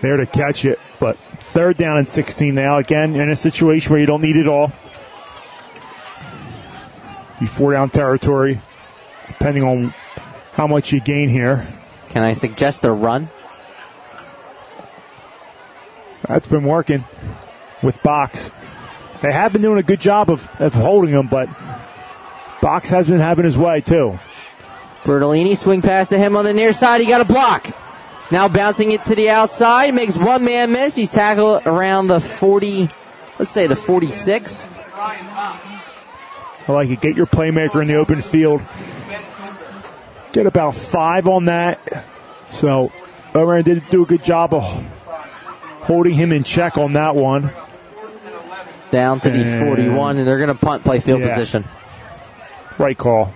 there 0.00 0.16
to 0.16 0.26
catch 0.26 0.64
it. 0.64 0.78
But 0.98 1.18
third 1.52 1.76
down 1.76 1.98
and 1.98 2.08
16 2.08 2.54
now. 2.54 2.78
Again, 2.78 3.14
in 3.16 3.30
a 3.30 3.36
situation 3.36 3.90
where 3.90 4.00
you 4.00 4.06
don't 4.06 4.22
need 4.22 4.36
it 4.36 4.48
all. 4.48 4.72
Be 7.40 7.46
four 7.46 7.72
down 7.72 7.90
territory, 7.90 8.60
depending 9.26 9.62
on 9.62 9.94
how 10.52 10.66
much 10.66 10.92
you 10.92 11.00
gain 11.00 11.28
here. 11.28 11.66
Can 12.08 12.22
I 12.22 12.32
suggest 12.32 12.84
a 12.84 12.92
run? 12.92 13.28
That's 16.26 16.48
been 16.48 16.64
working 16.64 17.04
with 17.82 18.02
Box. 18.02 18.50
They 19.22 19.32
have 19.32 19.52
been 19.52 19.62
doing 19.62 19.78
a 19.78 19.82
good 19.82 20.00
job 20.00 20.30
of, 20.30 20.48
of 20.58 20.74
holding 20.74 21.10
him, 21.10 21.26
but 21.26 21.48
Box 22.60 22.88
has 22.88 23.06
been 23.06 23.20
having 23.20 23.44
his 23.44 23.56
way 23.56 23.80
too. 23.80 24.18
Bertolini 25.04 25.56
swing 25.56 25.82
pass 25.82 26.08
to 26.08 26.18
him 26.18 26.36
on 26.36 26.44
the 26.44 26.52
near 26.52 26.72
side. 26.72 27.00
He 27.00 27.06
got 27.06 27.20
a 27.20 27.24
block. 27.24 27.74
Now 28.30 28.48
bouncing 28.48 28.90
it 28.90 29.04
to 29.04 29.14
the 29.14 29.30
outside. 29.30 29.94
Makes 29.94 30.16
one 30.16 30.44
man 30.44 30.72
miss. 30.72 30.96
He's 30.96 31.10
tackled 31.10 31.64
around 31.64 32.08
the 32.08 32.18
40, 32.18 32.88
let's 33.38 33.50
say 33.50 33.66
the 33.68 33.76
46. 33.76 34.66
I 36.68 36.72
like 36.72 36.90
it. 36.90 37.00
Get 37.00 37.16
your 37.16 37.26
playmaker 37.26 37.80
in 37.80 37.88
the 37.88 37.94
open 37.96 38.20
field. 38.22 38.60
Get 40.32 40.46
about 40.46 40.74
five 40.74 41.26
on 41.28 41.46
that. 41.46 42.04
So, 42.52 42.92
Oran 43.34 43.64
did 43.64 43.88
do 43.90 44.02
a 44.02 44.06
good 44.06 44.24
job 44.24 44.52
of 44.52 44.62
holding 45.82 46.14
him 46.14 46.32
in 46.32 46.42
check 46.42 46.76
on 46.76 46.94
that 46.94 47.14
one. 47.14 47.50
Down 48.90 49.20
to 49.20 49.30
the 49.30 49.42
And- 49.42 49.64
41, 49.66 50.18
and 50.18 50.26
they're 50.26 50.38
going 50.38 50.48
to 50.48 50.54
punt 50.54 50.84
play 50.84 51.00
field 51.00 51.20
Yeah. 51.20 51.34
position. 51.34 51.64
Right 52.78 52.96
call. 52.96 53.32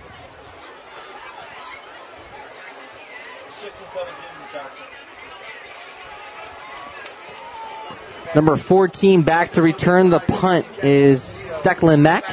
Number 8.33 8.55
14 8.55 9.23
back 9.23 9.53
to 9.53 9.61
return 9.61 10.09
the 10.09 10.19
punt 10.21 10.65
is 10.83 11.45
Declan 11.63 11.99
Mack. 11.99 12.23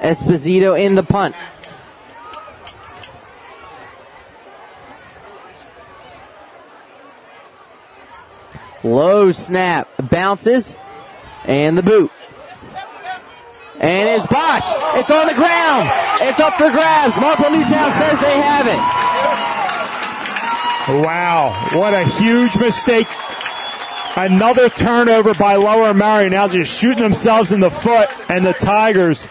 Esposito 0.00 0.78
in 0.78 0.94
the 0.94 1.02
punt. 1.02 1.34
Low 8.82 9.30
snap. 9.32 9.88
Bounces. 10.10 10.76
And 11.44 11.76
the 11.76 11.82
boot. 11.82 12.10
And 13.80 14.08
it's 14.08 14.26
botched. 14.26 14.76
It's 14.98 15.10
on 15.10 15.26
the 15.26 15.34
ground. 15.34 15.88
It's 16.20 16.38
up 16.38 16.54
for 16.54 16.70
grabs. 16.70 17.16
Marple 17.16 17.50
Newtown 17.50 17.92
says 17.94 18.18
they 18.18 18.40
have 18.40 18.66
it. 18.66 19.10
Wow, 21.02 21.68
what 21.72 21.94
a 21.94 22.04
huge 22.04 22.56
mistake. 22.56 23.06
Another 24.16 24.68
turnover 24.68 25.34
by 25.34 25.54
Lower 25.54 25.94
Murray. 25.94 26.28
Now 26.28 26.48
just 26.48 26.76
shooting 26.76 27.02
themselves 27.02 27.52
in 27.52 27.60
the 27.60 27.70
foot, 27.70 28.08
and 28.28 28.44
the 28.44 28.54
Tigers 28.54 29.26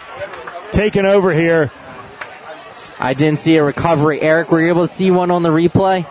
taking 0.72 1.06
over 1.06 1.34
here. 1.34 1.72
I 3.00 3.14
didn't 3.14 3.40
see 3.40 3.56
a 3.56 3.64
recovery. 3.64 4.22
Eric, 4.22 4.52
were 4.52 4.62
you 4.62 4.68
able 4.70 4.88
to 4.88 4.94
see 4.94 5.10
one 5.12 5.32
on 5.32 5.44
the 5.44 5.50
replay? 5.50 6.06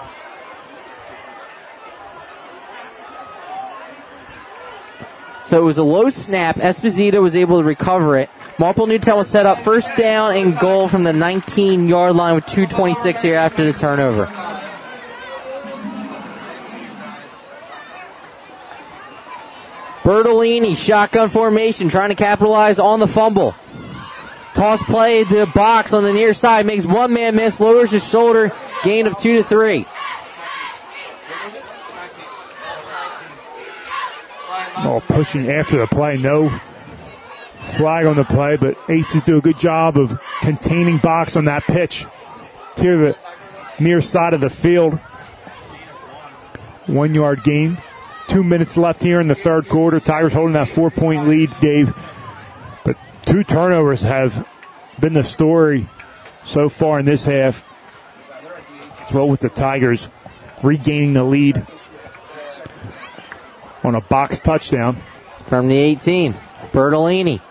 So 5.45 5.59
it 5.59 5.65
was 5.65 5.79
a 5.79 5.83
low 5.83 6.11
snap. 6.11 6.57
Esposito 6.57 7.23
was 7.23 7.35
able 7.35 7.59
to 7.59 7.65
recover 7.65 8.19
it. 8.19 8.29
Marple 8.59 8.87
Newtown 8.87 9.17
was 9.17 9.29
set 9.29 9.47
up 9.47 9.63
first 9.63 9.95
down 9.97 10.35
and 10.37 10.59
goal 10.59 10.89
from 10.89 11.05
the 11.05 11.13
19 11.13 11.89
yard 11.89 12.17
line 12.17 12.35
with 12.35 12.45
2.26 12.47 13.23
here 13.23 13.37
after 13.37 13.65
the 13.65 13.79
turnover. 13.79 14.27
Bertolini, 20.03 20.77
shotgun 20.77 21.31
formation, 21.31 21.89
trying 21.89 22.09
to 22.09 22.15
capitalize 22.15 22.79
on 22.79 22.99
the 22.99 23.07
fumble. 23.07 23.55
Toss 24.59 24.83
play 24.83 25.23
to 25.23 25.35
the 25.37 25.47
box 25.47 25.93
on 25.93 26.03
the 26.03 26.13
near 26.13 26.35
side, 26.35 26.67
makes 26.67 26.85
one 26.85 27.13
man 27.13 27.37
miss, 27.37 27.61
lowers 27.61 27.93
his 27.93 28.05
shoulder, 28.05 28.53
gain 28.83 29.07
of 29.07 29.17
two 29.21 29.37
to 29.37 29.45
three. 29.45 29.87
Oh, 34.79 35.01
pushing 35.07 35.49
after 35.49 35.79
the 35.79 35.87
play. 35.87 36.17
No 36.17 36.51
flag 37.77 38.07
on 38.07 38.17
the 38.17 38.25
play, 38.25 38.57
but 38.57 38.77
Aces 38.89 39.23
do 39.23 39.39
a 39.39 39.41
good 39.41 39.61
job 39.61 39.97
of 39.97 40.19
containing 40.41 40.99
box 40.99 41.37
on 41.37 41.45
that 41.45 41.63
pitch 41.63 42.05
to 42.79 42.83
the 42.99 43.17
near 43.79 44.03
side 44.03 44.35
of 44.35 44.41
the 44.41 44.51
field. 44.51 44.99
One 46.87 47.15
yard 47.15 47.45
gain. 47.45 47.81
Two 48.27 48.43
minutes 48.43 48.77
left 48.77 49.01
here 49.05 49.21
in 49.21 49.29
the 49.29 49.37
third 49.37 49.69
quarter. 49.69 50.01
Tigers 50.01 50.33
holding 50.33 50.55
that 50.55 50.67
four 50.67 50.91
point 50.91 51.29
lead, 51.29 51.55
Dave. 51.61 51.95
Two 53.29 53.45
turnovers 53.45 54.01
have 54.01 54.49
been 54.99 55.13
the 55.13 55.23
story 55.23 55.87
so 56.47 56.71
far 56.71 56.99
in 56.99 57.05
this 57.05 57.27
half. 57.27 57.63
Well 59.13 59.29
with 59.29 59.41
the 59.41 59.51
Tigers 59.51 60.09
regaining 60.63 61.13
the 61.13 61.25
lead 61.25 61.67
on 63.85 63.95
a 63.95 64.01
box 64.01 64.41
touchdown. 64.41 65.03
From 65.45 65.69
the 65.69 65.77
18, 65.77 66.33
Bertolini 66.73 67.43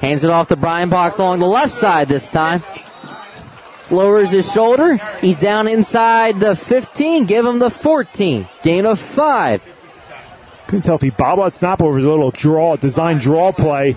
hands 0.00 0.22
it 0.22 0.30
off 0.30 0.46
to 0.46 0.56
Brian 0.56 0.90
Box 0.90 1.18
along 1.18 1.40
the 1.40 1.46
left 1.46 1.72
side 1.72 2.08
this 2.08 2.28
time. 2.28 2.62
Lowers 3.90 4.30
his 4.30 4.50
shoulder. 4.52 4.96
He's 5.20 5.36
down 5.36 5.66
inside 5.66 6.38
the 6.38 6.54
15. 6.54 7.24
Give 7.24 7.44
him 7.44 7.58
the 7.58 7.70
14. 7.70 8.48
Gain 8.62 8.86
of 8.86 9.00
five. 9.00 9.60
Couldn't 10.68 10.82
tell 10.82 10.94
if 10.94 11.02
he 11.02 11.10
bobbled 11.10 11.52
snap 11.52 11.80
was 11.80 12.04
a 12.04 12.08
little 12.08 12.30
draw, 12.30 12.76
design 12.76 13.18
draw 13.18 13.50
play. 13.50 13.96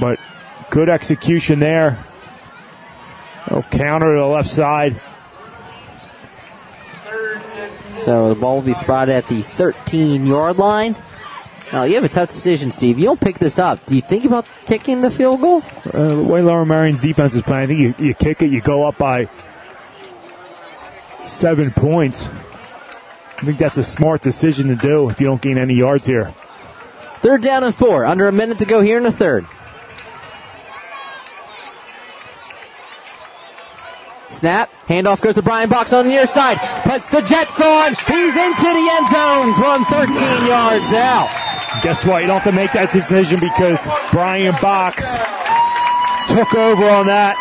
But 0.00 0.18
good 0.72 0.88
execution 0.88 1.58
there. 1.58 2.02
Oh, 3.50 3.62
counter 3.70 4.14
to 4.14 4.20
the 4.20 4.26
left 4.26 4.48
side. 4.48 5.00
So 7.98 8.30
the 8.30 8.34
ball 8.34 8.56
will 8.56 8.62
be 8.62 8.72
spotted 8.72 9.14
at 9.14 9.28
the 9.28 9.42
13 9.42 10.26
yard 10.26 10.56
line. 10.56 10.96
Now 11.72 11.82
you 11.84 11.94
have 11.96 12.04
a 12.04 12.08
tough 12.08 12.30
decision, 12.30 12.70
Steve. 12.70 12.98
You 12.98 13.04
don't 13.04 13.20
pick 13.20 13.38
this 13.38 13.58
up. 13.58 13.84
Do 13.84 13.94
you 13.94 14.00
think 14.00 14.24
about 14.24 14.46
kicking 14.64 15.02
the 15.02 15.10
field 15.10 15.42
goal? 15.42 15.62
Uh, 15.92 16.08
the 16.08 16.22
way 16.22 16.40
Lower 16.40 16.64
Merion's 16.64 17.00
defense 17.00 17.34
is 17.34 17.42
playing, 17.42 17.64
I 17.64 17.66
think 17.66 17.80
you, 17.80 18.06
you 18.06 18.14
kick 18.14 18.40
it, 18.40 18.50
you 18.50 18.62
go 18.62 18.84
up 18.84 18.96
by 18.96 19.28
seven 21.26 21.70
points. 21.70 22.28
I 22.28 23.44
think 23.44 23.58
that's 23.58 23.76
a 23.76 23.84
smart 23.84 24.22
decision 24.22 24.68
to 24.68 24.76
do 24.76 25.10
if 25.10 25.20
you 25.20 25.26
don't 25.26 25.42
gain 25.42 25.58
any 25.58 25.74
yards 25.74 26.06
here. 26.06 26.34
Third 27.20 27.42
down 27.42 27.62
and 27.62 27.74
four. 27.74 28.06
Under 28.06 28.26
a 28.26 28.32
minute 28.32 28.58
to 28.58 28.64
go 28.64 28.80
here 28.80 28.96
in 28.96 29.02
the 29.02 29.12
third. 29.12 29.46
Snap. 34.32 34.70
Handoff 34.86 35.20
goes 35.20 35.34
to 35.34 35.42
Brian 35.42 35.68
Box 35.68 35.92
on 35.92 36.04
the 36.04 36.10
near 36.10 36.26
side. 36.26 36.58
Puts 36.82 37.08
the 37.10 37.20
Jets 37.22 37.60
on. 37.60 37.94
He's 37.94 38.36
into 38.36 38.62
the 38.62 38.88
end 38.92 39.08
zone 39.10 39.54
from 39.54 39.84
13 39.86 40.46
yards 40.46 40.92
out. 40.92 41.28
Guess 41.82 42.04
what? 42.04 42.22
You 42.22 42.28
don't 42.28 42.40
have 42.40 42.52
to 42.52 42.56
make 42.56 42.72
that 42.72 42.92
decision 42.92 43.40
because 43.40 43.78
Brian 44.10 44.54
Box 44.60 45.04
took 46.28 46.54
over 46.54 46.88
on 46.88 47.06
that 47.06 47.36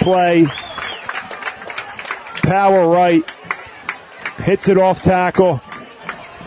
play. 0.00 0.46
Power 2.42 2.88
right. 2.88 3.24
Hits 4.38 4.68
it 4.68 4.78
off 4.78 5.02
tackle 5.02 5.60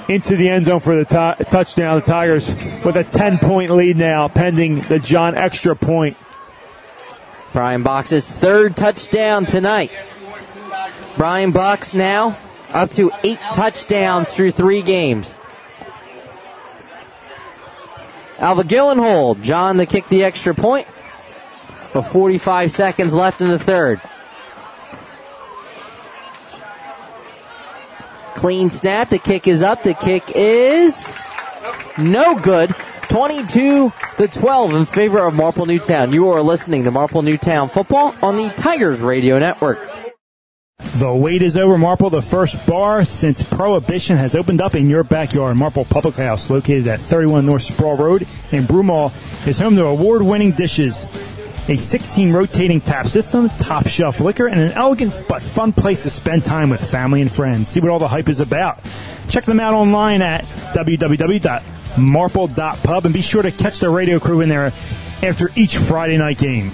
into 0.07 0.35
the 0.35 0.49
end 0.49 0.65
zone 0.65 0.80
for 0.80 1.01
the 1.01 1.05
t- 1.05 1.43
touchdown. 1.45 1.99
The 1.99 2.05
Tigers 2.05 2.47
with 2.84 2.95
a 2.95 3.03
10 3.03 3.38
point 3.38 3.71
lead 3.71 3.97
now, 3.97 4.27
pending 4.27 4.81
the 4.81 4.99
John 4.99 5.38
extra 5.38 5.76
point. 5.76 6.17
Brian 7.51 7.84
Box's 7.84 8.30
third 8.30 8.76
touchdown 8.76 9.45
tonight. 9.45 9.91
Brian 11.17 11.51
Box 11.51 11.93
now 11.93 12.38
up 12.69 12.91
to 12.91 13.11
eight 13.23 13.39
touchdowns 13.53 14.30
through 14.30 14.51
three 14.51 14.81
games. 14.81 15.38
Alva 18.38 18.63
Gillenhold, 18.63 19.41
John 19.41 19.77
to 19.77 19.85
kick 19.85 20.07
the 20.09 20.23
extra 20.23 20.53
point. 20.53 20.88
With 21.93 22.07
45 22.07 22.71
seconds 22.71 23.13
left 23.13 23.41
in 23.41 23.49
the 23.49 23.59
third. 23.59 23.99
Clean 28.35 28.69
snap. 28.69 29.09
The 29.09 29.19
kick 29.19 29.47
is 29.47 29.61
up. 29.61 29.84
The 29.84 29.95
kick 29.95 30.31
is 30.35 31.11
no 31.97 32.35
good. 32.35 32.73
22 33.10 33.91
to 34.18 34.27
12 34.27 34.73
in 34.76 34.86
favor 34.86 35.19
of 35.19 35.34
Marple 35.34 35.65
Newtown. 35.65 36.14
You 36.14 36.30
are 36.30 36.44
listening 36.44 36.84
to 36.84 36.91
Marple 36.91 37.23
Newtown 37.23 37.68
football 37.68 38.15
on 38.22 38.38
the 38.38 38.49
Tigers 38.49 39.02
Radio 39.02 39.40
Network. 39.40 39.80
The 40.95 41.11
wait 41.11 41.41
is 41.41 41.57
over. 41.57 41.77
Marple, 41.77 42.10
the 42.10 42.22
first 42.22 42.64
bar 42.68 43.03
since 43.03 43.41
Prohibition 43.41 44.15
has 44.15 44.36
opened 44.36 44.61
up 44.61 44.76
in 44.76 44.90
your 44.90 45.03
backyard. 45.03 45.57
Marple 45.57 45.86
Public 45.86 46.15
House, 46.15 46.49
located 46.49 46.88
at 46.88 47.02
31 47.02 47.45
North 47.45 47.64
Sproul 47.64 47.98
Road 47.98 48.27
in 48.52 48.65
Broomall, 48.65 49.11
is 49.48 49.57
home 49.57 49.76
to 49.76 49.86
award-winning 49.86 50.52
dishes, 50.52 51.07
a 51.68 51.77
16 51.77 52.31
rotating 52.31 52.80
tap 52.80 53.07
system, 53.07 53.49
top 53.49 53.88
shelf 53.88 54.19
liquor, 54.19 54.48
and 54.48 54.60
an 54.60 54.72
elegant 54.73 55.19
but 55.27 55.41
fun 55.41 55.73
place 55.73 56.03
to 56.03 56.10
spend 56.11 56.45
time 56.45 56.69
with 56.69 56.90
family 56.90 57.22
and 57.22 57.31
friends. 57.31 57.69
See 57.69 57.80
what 57.80 57.90
all 57.90 57.99
the 57.99 58.07
hype 58.07 58.30
is 58.30 58.40
about. 58.40 58.80
Check 59.27 59.45
them 59.45 59.60
out 59.60 59.73
online 59.73 60.22
at 60.22 60.45
www.marple.pub 61.95 63.06
and 63.06 63.14
be 63.14 63.22
sure 63.22 63.41
to 63.41 63.52
catch 63.52 63.80
the 63.80 63.90
radio 63.90 64.20
crew 64.20 64.41
in 64.41 64.49
there 64.49 64.72
after 65.24 65.49
each 65.56 65.78
Friday 65.78 66.18
night 66.18 66.38
game. 66.38 66.72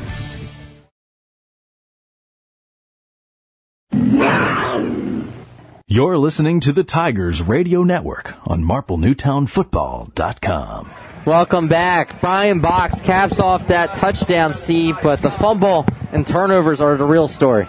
You're 5.87 6.17
listening 6.17 6.59
to 6.61 6.73
the 6.73 6.83
Tigers 6.83 7.43
Radio 7.43 7.83
Network 7.83 8.33
on 8.47 8.63
MarpleNewtownFootball.com. 8.63 10.91
Welcome 11.25 11.67
back. 11.67 12.19
Brian 12.21 12.59
Box 12.59 13.01
caps 13.01 13.39
off 13.39 13.67
that 13.67 13.93
touchdown, 13.93 14.51
Steve, 14.51 14.97
but 15.01 15.21
the 15.21 15.29
fumble 15.31 15.85
and 16.11 16.25
turnovers 16.25 16.81
are 16.81 16.97
the 16.97 17.05
real 17.05 17.27
story. 17.27 17.67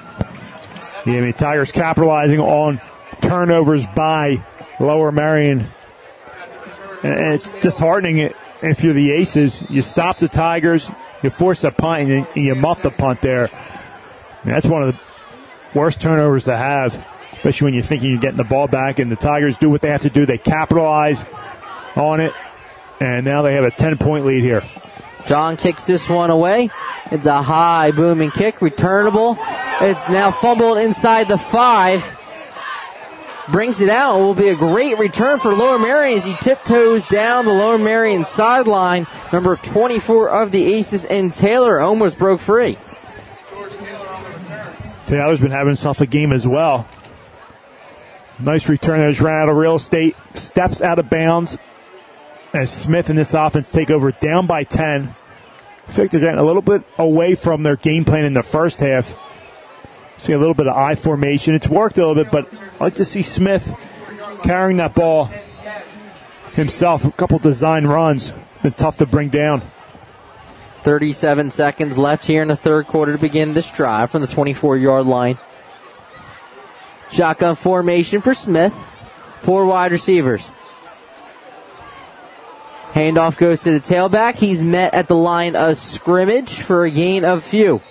Yeah, 1.06 1.18
I 1.18 1.20
mean, 1.20 1.34
Tigers 1.34 1.70
capitalizing 1.70 2.40
on 2.40 2.80
turnovers 3.20 3.84
by 3.94 4.42
Lower 4.80 5.12
Merion. 5.12 5.68
And 7.06 7.34
it's 7.34 7.50
disheartening 7.60 8.32
if 8.62 8.82
you're 8.82 8.94
the 8.94 9.12
Aces. 9.12 9.62
You 9.68 9.82
stop 9.82 10.18
the 10.18 10.28
Tigers, 10.28 10.90
you 11.22 11.30
force 11.30 11.62
a 11.64 11.70
punt, 11.70 12.10
and 12.10 12.26
you 12.34 12.54
muff 12.54 12.82
the 12.82 12.90
punt 12.90 13.20
there. 13.20 13.48
That's 14.44 14.66
one 14.66 14.82
of 14.82 14.94
the 14.94 15.78
worst 15.78 16.00
turnovers 16.00 16.44
to 16.44 16.56
have, 16.56 17.06
especially 17.32 17.66
when 17.66 17.74
you're 17.74 17.82
thinking 17.82 18.10
you're 18.10 18.20
getting 18.20 18.36
the 18.36 18.44
ball 18.44 18.66
back. 18.66 18.98
And 18.98 19.10
the 19.10 19.16
Tigers 19.16 19.56
do 19.58 19.70
what 19.70 19.80
they 19.80 19.90
have 19.90 20.02
to 20.02 20.10
do. 20.10 20.26
They 20.26 20.38
capitalize 20.38 21.24
on 21.94 22.20
it, 22.20 22.32
and 23.00 23.24
now 23.24 23.42
they 23.42 23.54
have 23.54 23.64
a 23.64 23.70
10 23.70 23.98
point 23.98 24.26
lead 24.26 24.42
here. 24.42 24.62
John 25.26 25.56
kicks 25.56 25.84
this 25.84 26.08
one 26.08 26.30
away. 26.30 26.70
It's 27.10 27.26
a 27.26 27.42
high 27.42 27.90
booming 27.90 28.30
kick, 28.30 28.60
returnable. 28.60 29.36
It's 29.80 30.08
now 30.08 30.30
fumbled 30.30 30.78
inside 30.78 31.28
the 31.28 31.38
five. 31.38 32.02
Brings 33.50 33.80
it 33.80 33.88
out. 33.88 34.18
It 34.18 34.22
will 34.22 34.34
be 34.34 34.48
a 34.48 34.56
great 34.56 34.98
return 34.98 35.38
for 35.38 35.54
Lower 35.54 35.78
Merion 35.78 36.18
as 36.18 36.24
he 36.24 36.34
tiptoes 36.34 37.04
down 37.04 37.44
the 37.44 37.52
Lower 37.52 37.78
Merion 37.78 38.24
sideline. 38.24 39.06
Number 39.32 39.56
24 39.56 40.30
of 40.30 40.50
the 40.50 40.74
Aces 40.74 41.04
and 41.04 41.32
Taylor 41.32 41.78
almost 41.78 42.18
broke 42.18 42.40
free. 42.40 42.76
Taylor's 45.06 45.40
been 45.40 45.52
having 45.52 45.68
himself 45.68 46.00
a 46.00 46.06
game 46.06 46.32
as 46.32 46.46
well. 46.46 46.88
Nice 48.40 48.68
return. 48.68 49.08
Just 49.08 49.20
ran 49.20 49.42
out 49.42 49.48
of 49.48 49.56
real 49.56 49.76
estate. 49.76 50.16
Steps 50.34 50.82
out 50.82 50.98
of 50.98 51.08
bounds. 51.08 51.56
As 52.52 52.72
Smith 52.72 53.08
and 53.08 53.18
this 53.18 53.32
offense 53.32 53.70
take 53.70 53.90
over 53.90 54.10
down 54.10 54.46
by 54.46 54.64
10. 54.64 55.14
I 55.88 55.92
think 55.92 56.10
they're 56.10 56.20
getting 56.20 56.40
a 56.40 56.44
little 56.44 56.62
bit 56.62 56.82
away 56.98 57.36
from 57.36 57.62
their 57.62 57.76
game 57.76 58.04
plan 58.04 58.24
in 58.24 58.32
the 58.32 58.42
first 58.42 58.80
half. 58.80 59.14
See 60.18 60.32
a 60.32 60.38
little 60.38 60.54
bit 60.54 60.66
of 60.66 60.76
I 60.76 60.94
formation. 60.94 61.54
It's 61.54 61.68
worked 61.68 61.98
a 61.98 62.06
little 62.06 62.22
bit, 62.22 62.32
but 62.32 62.52
I 62.80 62.84
like 62.84 62.94
to 62.96 63.04
see 63.04 63.22
Smith 63.22 63.74
carrying 64.42 64.78
that 64.78 64.94
ball 64.94 65.30
himself. 66.52 67.04
A 67.04 67.12
couple 67.12 67.38
design 67.38 67.86
runs. 67.86 68.32
Been 68.62 68.72
tough 68.72 68.96
to 68.98 69.06
bring 69.06 69.28
down. 69.28 69.62
37 70.82 71.50
seconds 71.50 71.98
left 71.98 72.24
here 72.24 72.42
in 72.42 72.48
the 72.48 72.56
third 72.56 72.86
quarter 72.86 73.12
to 73.12 73.18
begin 73.18 73.54
this 73.54 73.70
drive 73.70 74.10
from 74.10 74.22
the 74.22 74.28
24 74.28 74.76
yard 74.76 75.06
line. 75.06 75.38
Shotgun 77.10 77.54
formation 77.54 78.20
for 78.20 78.34
Smith. 78.34 78.74
Four 79.42 79.66
wide 79.66 79.92
receivers. 79.92 80.50
Handoff 82.92 83.36
goes 83.36 83.62
to 83.64 83.78
the 83.78 83.80
tailback. 83.80 84.36
He's 84.36 84.62
met 84.62 84.94
at 84.94 85.08
the 85.08 85.16
line 85.16 85.54
of 85.54 85.76
scrimmage 85.76 86.54
for 86.54 86.84
a 86.84 86.90
gain 86.90 87.24
of 87.24 87.44
few. 87.44 87.82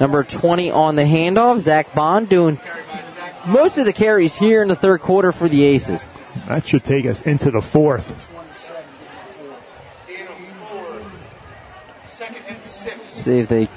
Number 0.00 0.22
20 0.22 0.70
on 0.70 0.96
the 0.96 1.02
handoff, 1.02 1.58
Zach 1.58 1.94
Bond 1.94 2.28
doing 2.28 2.60
most 3.46 3.78
of 3.78 3.84
the 3.84 3.92
carries 3.92 4.36
here 4.36 4.62
in 4.62 4.68
the 4.68 4.76
third 4.76 5.00
quarter 5.00 5.32
for 5.32 5.48
the 5.48 5.64
Aces. 5.64 6.06
That 6.46 6.66
should 6.66 6.84
take 6.84 7.06
us 7.06 7.22
into 7.22 7.50
the 7.50 7.60
fourth. 7.60 8.30
See 13.04 13.38
if 13.38 13.48
they 13.48 13.68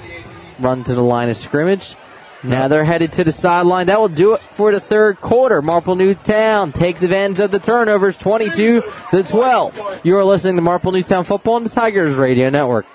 run 0.60 0.84
to 0.84 0.94
the 0.94 1.02
line 1.02 1.28
of 1.28 1.36
scrimmage. 1.36 1.96
Now 2.44 2.66
they're 2.66 2.84
headed 2.84 3.12
to 3.14 3.24
the 3.24 3.32
sideline. 3.32 3.86
That 3.86 4.00
will 4.00 4.08
do 4.08 4.34
it 4.34 4.40
for 4.52 4.72
the 4.72 4.80
third 4.80 5.20
quarter. 5.20 5.62
Marple 5.62 5.94
Newtown 5.94 6.72
takes 6.72 7.02
advantage 7.02 7.38
of 7.38 7.50
the 7.52 7.60
turnovers, 7.60 8.16
22 8.16 8.82
to 9.12 9.22
12. 9.22 10.00
You 10.02 10.16
are 10.16 10.24
listening 10.24 10.56
to 10.56 10.62
Marple 10.62 10.90
Newtown 10.90 11.24
football 11.24 11.54
on 11.54 11.64
the 11.64 11.70
Tigers 11.70 12.14
Radio 12.14 12.50
Network. 12.50 12.86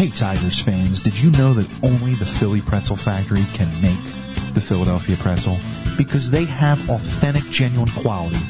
Hey 0.00 0.08
Tigers 0.08 0.58
fans, 0.58 1.02
did 1.02 1.18
you 1.18 1.30
know 1.32 1.52
that 1.52 1.68
only 1.84 2.14
the 2.14 2.24
Philly 2.24 2.62
Pretzel 2.62 2.96
Factory 2.96 3.44
can 3.52 3.70
make 3.82 4.54
the 4.54 4.60
Philadelphia 4.62 5.14
pretzel? 5.18 5.58
Because 5.98 6.30
they 6.30 6.46
have 6.46 6.88
authentic, 6.88 7.44
genuine 7.50 7.92
quality 7.92 8.40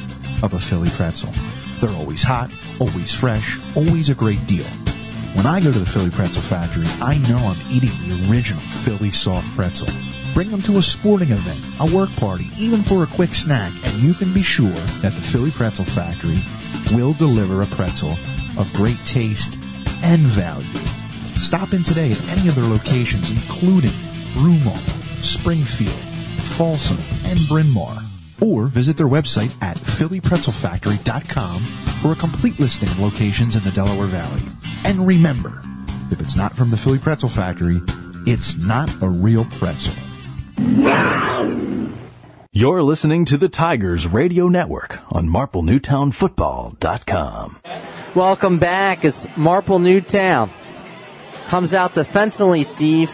of 0.43 0.53
a 0.53 0.59
Philly 0.61 0.89
pretzel. 0.91 1.33
They're 1.81 1.89
always 1.89 2.23
hot, 2.23 2.51
always 2.79 3.13
fresh, 3.13 3.59
always 3.75 4.09
a 4.09 4.15
great 4.15 4.47
deal. 4.47 4.63
When 5.33 5.45
I 5.45 5.59
go 5.59 5.73
to 5.73 5.79
the 5.79 5.85
Philly 5.85 6.09
Pretzel 6.09 6.41
Factory, 6.41 6.87
I 7.01 7.17
know 7.17 7.39
I'm 7.39 7.59
eating 7.69 7.91
the 8.07 8.31
original 8.31 8.61
Philly 8.85 9.11
soft 9.11 9.53
pretzel. 9.53 9.89
Bring 10.33 10.51
them 10.51 10.61
to 10.61 10.77
a 10.77 10.81
sporting 10.81 11.31
event, 11.31 11.59
a 11.81 11.93
work 11.93 12.13
party, 12.13 12.49
even 12.57 12.81
for 12.81 13.03
a 13.03 13.07
quick 13.07 13.35
snack, 13.35 13.73
and 13.83 14.01
you 14.01 14.13
can 14.13 14.33
be 14.33 14.41
sure 14.41 14.71
that 15.01 15.11
the 15.11 15.21
Philly 15.21 15.51
Pretzel 15.51 15.83
Factory 15.83 16.39
will 16.93 17.11
deliver 17.11 17.61
a 17.61 17.67
pretzel 17.67 18.15
of 18.57 18.71
great 18.71 19.05
taste 19.05 19.59
and 20.01 20.21
value. 20.21 21.00
Stop 21.41 21.73
in 21.73 21.83
today 21.83 22.11
at 22.11 22.21
any 22.29 22.47
of 22.47 22.55
their 22.55 22.65
locations, 22.65 23.31
including 23.31 23.89
Broomall, 24.33 24.77
Springfield, 25.23 25.99
Folsom, 26.55 26.99
and 27.23 27.39
Bryn 27.47 27.65
Mawr. 27.67 27.97
Or 28.39 28.67
visit 28.67 28.95
their 28.95 29.07
website 29.07 29.51
at 29.61 29.77
phillypretzelfactory.com 29.77 31.61
for 31.99 32.11
a 32.11 32.15
complete 32.15 32.59
listing 32.59 32.89
of 32.89 32.99
locations 32.99 33.55
in 33.55 33.63
the 33.63 33.71
Delaware 33.71 34.05
Valley. 34.05 34.43
And 34.83 35.07
remember, 35.07 35.63
if 36.11 36.21
it's 36.21 36.35
not 36.35 36.55
from 36.55 36.69
the 36.69 36.77
Philly 36.77 36.99
Pretzel 36.99 37.29
Factory, 37.29 37.81
it's 38.27 38.55
not 38.57 38.91
a 39.01 39.09
real 39.09 39.45
pretzel. 39.45 39.95
You're 42.53 42.83
listening 42.83 43.25
to 43.25 43.37
the 43.37 43.49
Tigers 43.49 44.05
Radio 44.05 44.47
Network 44.47 44.99
on 45.11 45.27
MarpleNewtownFootball.com. 45.27 47.57
Welcome 48.13 48.59
back 48.59 49.05
It's 49.05 49.25
Marple 49.37 49.79
Newtown 49.79 50.51
comes 51.51 51.73
out 51.73 51.93
defensively, 51.93 52.63
Steve. 52.63 53.13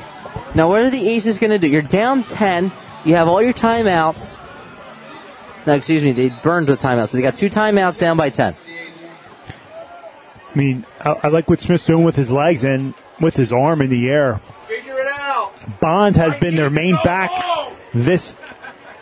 Now, 0.54 0.70
what 0.70 0.84
are 0.84 0.92
the 0.92 1.10
Aces 1.10 1.40
going 1.40 1.50
to 1.50 1.58
do? 1.58 1.68
You're 1.68 1.82
down 1.82 2.24
10. 2.24 2.72
You 3.04 3.16
have 3.16 3.28
all 3.28 3.42
your 3.42 3.52
timeouts. 3.52 4.40
No, 5.66 5.74
excuse 5.74 6.04
me, 6.04 6.12
they 6.12 6.30
burned 6.30 6.68
the 6.68 6.78
timeouts. 6.78 7.10
So 7.10 7.18
they 7.18 7.24
got 7.24 7.36
two 7.36 7.50
timeouts 7.50 8.00
down 8.00 8.16
by 8.16 8.30
10. 8.30 8.56
I 10.54 10.56
mean, 10.56 10.86
I, 11.00 11.14
I 11.24 11.28
like 11.30 11.50
what 11.50 11.60
Smith's 11.60 11.86
doing 11.86 12.04
with 12.04 12.16
his 12.16 12.32
legs 12.32 12.64
and 12.64 12.94
with 13.20 13.36
his 13.36 13.52
arm 13.52 13.82
in 13.82 13.90
the 13.90 14.08
air. 14.08 14.40
Figure 14.68 15.00
it 15.00 15.08
out. 15.08 15.80
Bond 15.80 16.16
has 16.16 16.36
been 16.36 16.54
their 16.54 16.70
main 16.70 16.96
back 17.04 17.32
this 17.92 18.36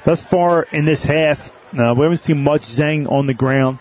thus 0.05 0.21
far 0.21 0.63
in 0.63 0.85
this 0.85 1.03
half. 1.03 1.51
No, 1.73 1.93
we 1.93 2.03
haven't 2.03 2.19
seen 2.19 2.41
much 2.41 2.61
Zhang 2.61 3.11
on 3.11 3.25
the 3.25 3.33
ground. 3.33 3.79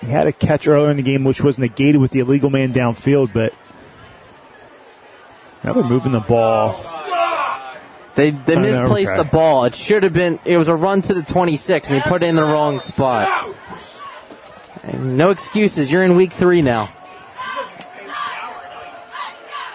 He 0.00 0.08
had 0.08 0.26
a 0.26 0.32
catch 0.32 0.66
earlier 0.66 0.90
in 0.90 0.96
the 0.96 1.04
game, 1.04 1.22
which 1.22 1.40
was 1.40 1.56
negated 1.56 2.00
with 2.00 2.10
the 2.10 2.18
illegal 2.18 2.50
man 2.50 2.72
downfield, 2.72 3.32
but 3.32 3.54
now 5.64 5.72
they're 5.72 5.84
moving 5.84 6.12
the 6.12 6.20
ball. 6.20 6.78
They 8.14 8.30
they 8.30 8.56
oh, 8.56 8.60
know, 8.60 8.60
misplaced 8.60 9.12
okay. 9.12 9.22
the 9.22 9.28
ball. 9.28 9.64
It 9.64 9.74
should 9.74 10.02
have 10.02 10.12
been. 10.12 10.40
It 10.44 10.56
was 10.56 10.68
a 10.68 10.74
run 10.74 11.02
to 11.02 11.14
the 11.14 11.22
26, 11.22 11.88
and 11.88 11.96
they 11.96 12.08
put 12.08 12.22
it 12.22 12.26
in 12.26 12.36
the 12.36 12.42
wrong 12.42 12.80
spot. 12.80 13.54
And 14.82 15.16
no 15.16 15.30
excuses. 15.30 15.90
You're 15.90 16.04
in 16.04 16.16
week 16.16 16.32
three 16.32 16.62
now. 16.62 16.88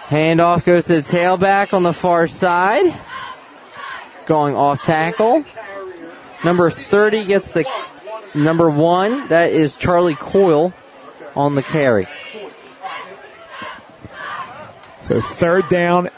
Handoff 0.07 0.63
goes 0.63 0.85
to 0.85 1.01
the 1.01 1.03
tailback 1.03 1.73
on 1.73 1.83
the 1.83 1.93
far 1.93 2.27
side. 2.27 2.93
Going 4.25 4.55
off 4.55 4.83
tackle. 4.83 5.43
Number 6.43 6.69
30 6.69 7.25
gets 7.25 7.51
the 7.51 7.65
number 8.35 8.69
one. 8.69 9.27
That 9.29 9.51
is 9.51 9.75
Charlie 9.75 10.15
Coyle 10.15 10.73
on 11.35 11.55
the 11.55 11.63
carry. 11.63 12.07
So 15.07 15.21
third 15.21 15.69
down, 15.69 16.09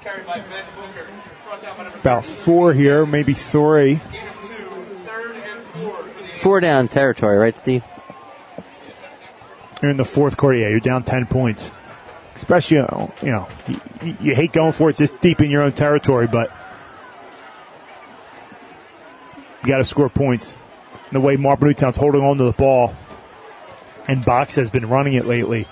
Carried 0.00 0.24
by 0.24 0.40
Ben 0.40 0.64
Booker. 0.74 1.06
Brought 1.44 1.60
down 1.60 1.76
by 1.76 1.82
number 1.82 1.98
about 1.98 2.24
four 2.24 2.72
here, 2.72 3.04
maybe 3.04 3.34
three. 3.34 3.96
four 3.96 5.96
for 5.96 6.02
the 6.04 6.38
Four 6.38 6.60
down 6.60 6.88
territory, 6.88 7.36
right, 7.36 7.58
Steve? 7.58 7.84
You're 9.82 9.90
in 9.90 9.98
the 9.98 10.06
fourth 10.06 10.38
quarter. 10.38 10.56
Yeah, 10.56 10.70
you're 10.70 10.80
down 10.80 11.02
10 11.02 11.26
points. 11.26 11.70
Especially, 12.36 12.78
uh, 12.78 13.06
you 13.20 13.32
know, 13.32 13.48
you, 13.66 13.74
know, 13.74 13.80
you, 14.02 14.16
you 14.20 14.34
hate 14.34 14.52
going 14.52 14.72
for 14.72 14.88
it 14.88 14.96
this 14.96 15.12
deep 15.12 15.42
in 15.42 15.50
your 15.50 15.62
own 15.62 15.72
territory, 15.72 16.26
but 16.26 16.50
you 19.62 19.68
got 19.68 19.78
to 19.78 19.84
score 19.84 20.08
points. 20.08 20.56
And 20.94 21.12
the 21.12 21.20
way 21.20 21.36
Marple 21.36 21.66
Newtown's 21.66 21.96
holding 21.96 22.22
on 22.22 22.38
to 22.38 22.44
the 22.44 22.52
ball 22.52 22.94
and 24.08 24.24
Box 24.24 24.54
has 24.54 24.70
been 24.70 24.88
running 24.88 25.14
it 25.14 25.26
lately, 25.26 25.66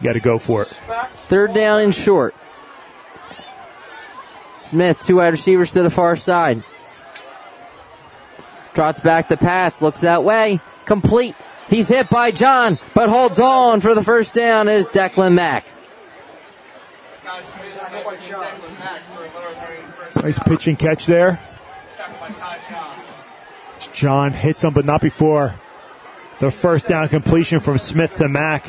you 0.00 0.04
got 0.04 0.14
to 0.14 0.20
go 0.20 0.38
for 0.38 0.62
it. 0.62 0.80
Third 1.28 1.52
down 1.52 1.82
and 1.82 1.94
short. 1.94 2.34
Smith, 4.58 4.98
two 5.00 5.16
wide 5.16 5.28
receivers 5.32 5.72
to 5.72 5.82
the 5.82 5.90
far 5.90 6.16
side. 6.16 6.62
Trots 8.74 9.00
back 9.00 9.28
the 9.28 9.36
pass, 9.36 9.82
looks 9.82 10.00
that 10.00 10.24
way. 10.24 10.60
Complete. 10.84 11.34
He's 11.68 11.88
hit 11.88 12.08
by 12.08 12.30
John, 12.30 12.78
but 12.94 13.08
holds 13.08 13.38
on 13.38 13.80
for 13.80 13.94
the 13.94 14.02
first 14.02 14.32
down 14.32 14.68
is 14.68 14.88
Declan 14.88 15.34
Mack. 15.34 15.64
guys 17.24 17.44
Smith 17.44 17.92
next 17.92 18.26
to 18.26 18.34
Declan 18.34 18.78
Mack 18.78 19.02
for 19.14 19.24
another 19.24 19.54
very 19.54 19.82
first 20.12 20.16
Nice 20.16 20.38
pitch 20.40 20.66
and 20.66 20.78
catch 20.78 21.06
there. 21.06 21.40
tackle 21.96 22.18
by 22.20 22.28
Ty 22.34 22.58
John. 22.68 23.92
John 23.92 24.32
hits 24.32 24.62
him, 24.62 24.72
but 24.74 24.84
not 24.84 25.00
before 25.00 25.54
the 26.38 26.50
first 26.50 26.88
down 26.88 27.08
completion 27.08 27.60
from 27.60 27.78
Smith 27.78 28.16
to 28.16 28.28
Mack. 28.28 28.66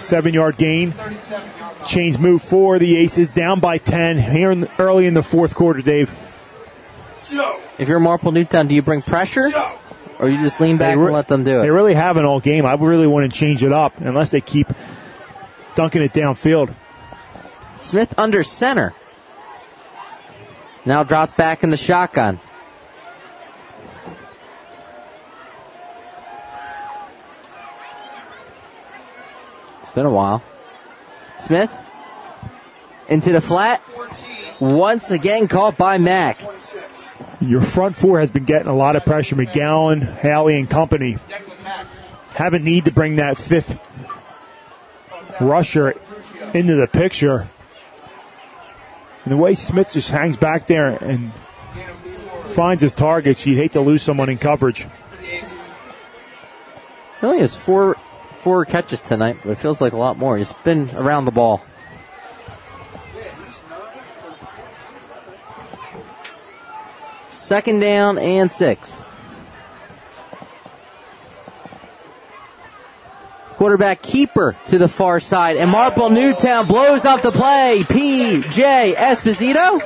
Seven, 0.00 0.32
first 0.32 0.32
and 0.32 0.32
ten 0.32 0.32
for 0.32 0.32
the 0.32 0.32
Aces. 0.32 0.32
Seven 0.32 0.34
yard 0.34 0.56
gain. 0.56 0.92
37 0.92 1.58
yard 1.58 1.76
line. 1.80 1.88
Chains 1.88 2.18
move 2.18 2.42
for 2.42 2.78
the 2.78 2.96
Aces 2.96 3.30
down 3.30 3.60
by 3.60 3.78
10 3.78 4.18
here 4.18 4.50
in 4.50 4.60
the, 4.60 4.70
early 4.78 5.06
in 5.06 5.14
the 5.14 5.22
fourth 5.22 5.54
quarter, 5.54 5.82
Dave. 5.82 6.10
If 7.78 7.88
you're 7.88 8.00
Marple 8.00 8.32
Newtown, 8.32 8.66
do 8.66 8.74
you 8.74 8.82
bring 8.82 9.02
pressure? 9.02 9.50
Or 10.18 10.28
you 10.28 10.36
just 10.42 10.60
lean 10.60 10.76
back 10.76 10.96
re- 10.96 11.04
and 11.04 11.12
let 11.12 11.28
them 11.28 11.44
do 11.44 11.60
it? 11.60 11.62
They 11.62 11.70
really 11.70 11.94
haven't 11.94 12.24
all 12.24 12.40
game. 12.40 12.66
I 12.66 12.74
really 12.74 13.06
want 13.06 13.30
to 13.30 13.38
change 13.38 13.62
it 13.62 13.72
up 13.72 13.98
unless 14.00 14.30
they 14.32 14.40
keep 14.40 14.68
dunking 15.74 16.02
it 16.02 16.12
downfield. 16.12 16.74
Smith 17.80 18.12
under 18.18 18.42
center. 18.42 18.92
Now 20.84 21.04
drops 21.04 21.32
back 21.32 21.62
in 21.62 21.70
the 21.70 21.76
shotgun. 21.76 22.40
It's 29.90 29.96
been 29.96 30.06
a 30.06 30.10
while. 30.10 30.40
Smith 31.40 31.76
into 33.08 33.32
the 33.32 33.40
flat. 33.40 33.82
Once 34.60 35.10
again 35.10 35.48
caught 35.48 35.76
by 35.76 35.98
Mack. 35.98 36.38
Your 37.40 37.60
front 37.60 37.96
four 37.96 38.20
has 38.20 38.30
been 38.30 38.44
getting 38.44 38.68
a 38.68 38.76
lot 38.76 38.94
of 38.94 39.04
pressure. 39.04 39.34
McGowan, 39.34 40.16
Haley, 40.18 40.60
and 40.60 40.70
company 40.70 41.18
haven't 42.28 42.62
need 42.62 42.84
to 42.84 42.92
bring 42.92 43.16
that 43.16 43.36
fifth 43.36 43.76
rusher 45.40 45.96
into 46.54 46.76
the 46.76 46.86
picture. 46.86 47.50
And 49.24 49.32
the 49.32 49.36
way 49.36 49.56
Smith 49.56 49.92
just 49.92 50.10
hangs 50.10 50.36
back 50.36 50.68
there 50.68 50.90
and 50.90 51.32
finds 52.44 52.80
his 52.80 52.94
targets, 52.94 53.44
you'd 53.44 53.58
hate 53.58 53.72
to 53.72 53.80
lose 53.80 54.04
someone 54.04 54.28
in 54.28 54.38
coverage. 54.38 54.86
He 55.20 57.26
only 57.26 57.40
has 57.40 57.56
four 57.56 57.96
four 58.40 58.64
catches 58.64 59.02
tonight, 59.02 59.38
but 59.44 59.50
it 59.50 59.56
feels 59.56 59.80
like 59.80 59.92
a 59.92 59.96
lot 59.98 60.16
more. 60.16 60.36
He's 60.36 60.52
been 60.64 60.90
around 60.96 61.26
the 61.26 61.30
ball. 61.30 61.62
Second 67.30 67.80
down 67.80 68.18
and 68.18 68.50
six. 68.50 69.02
Quarterback 73.52 74.00
keeper 74.00 74.56
to 74.66 74.78
the 74.78 74.88
far 74.88 75.20
side, 75.20 75.58
and 75.58 75.70
Marple 75.70 76.08
Newtown 76.08 76.66
blows 76.66 77.04
up 77.04 77.20
the 77.20 77.30
play. 77.30 77.84
P.J. 77.86 78.94
Esposito? 78.96 79.80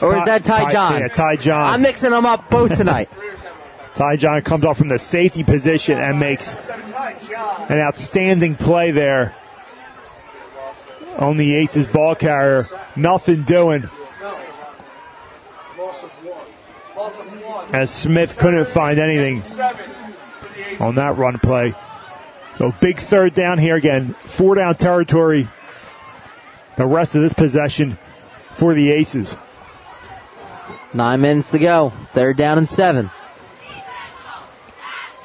Or 0.00 0.16
is 0.16 0.24
that 0.24 0.42
Ty 0.44 0.72
John? 0.72 1.00
Yeah, 1.00 1.08
Ty 1.08 1.36
John. 1.36 1.74
I'm 1.74 1.82
mixing 1.82 2.10
them 2.10 2.24
up 2.24 2.48
both 2.48 2.74
tonight. 2.76 3.10
Ty 3.94 4.16
John 4.16 4.42
comes 4.42 4.64
off 4.64 4.78
from 4.78 4.88
the 4.88 4.98
safety 4.98 5.44
position 5.44 5.98
and 5.98 6.18
makes 6.18 6.54
an 6.54 7.78
outstanding 7.78 8.56
play 8.56 8.90
there 8.90 9.34
on 11.18 11.36
the 11.36 11.54
Aces 11.54 11.86
ball 11.86 12.16
carrier. 12.16 12.66
Nothing 12.96 13.44
doing 13.44 13.88
as 17.72 17.90
Smith 17.90 18.36
couldn't 18.36 18.66
find 18.66 18.98
anything 18.98 19.42
on 20.80 20.96
that 20.96 21.16
run 21.16 21.38
play. 21.38 21.74
So 22.58 22.72
big 22.80 22.98
third 22.98 23.34
down 23.34 23.58
here 23.58 23.76
again. 23.76 24.14
Four 24.26 24.56
down 24.56 24.76
territory. 24.76 25.48
The 26.76 26.86
rest 26.86 27.14
of 27.14 27.22
this 27.22 27.32
possession 27.32 27.98
for 28.52 28.74
the 28.74 28.90
Aces. 28.90 29.36
Nine 30.92 31.20
minutes 31.20 31.50
to 31.50 31.58
go. 31.58 31.92
Third 32.12 32.36
down 32.36 32.58
and 32.58 32.68
seven. 32.68 33.10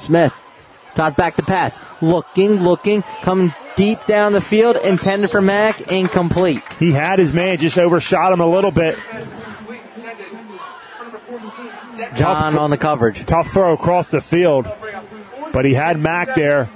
Smith 0.00 0.32
toss 0.94 1.14
back 1.14 1.36
to 1.36 1.42
pass. 1.42 1.80
Looking, 2.00 2.62
looking, 2.62 3.02
coming 3.22 3.54
deep 3.76 4.04
down 4.06 4.32
the 4.32 4.40
field, 4.40 4.76
intended 4.76 5.30
for 5.30 5.40
Mack, 5.40 5.92
incomplete. 5.92 6.62
He 6.78 6.92
had 6.92 7.18
his 7.18 7.32
man, 7.32 7.58
just 7.58 7.78
overshot 7.78 8.32
him 8.32 8.40
a 8.40 8.46
little 8.46 8.70
bit. 8.70 8.98
John 12.14 12.58
on 12.58 12.70
the 12.70 12.78
coverage. 12.78 13.24
Tough 13.24 13.50
throw 13.52 13.72
across 13.72 14.10
the 14.10 14.20
field. 14.20 14.68
But 15.52 15.64
he 15.64 15.74
had 15.74 15.98
Mack 15.98 16.34
there. 16.34 16.70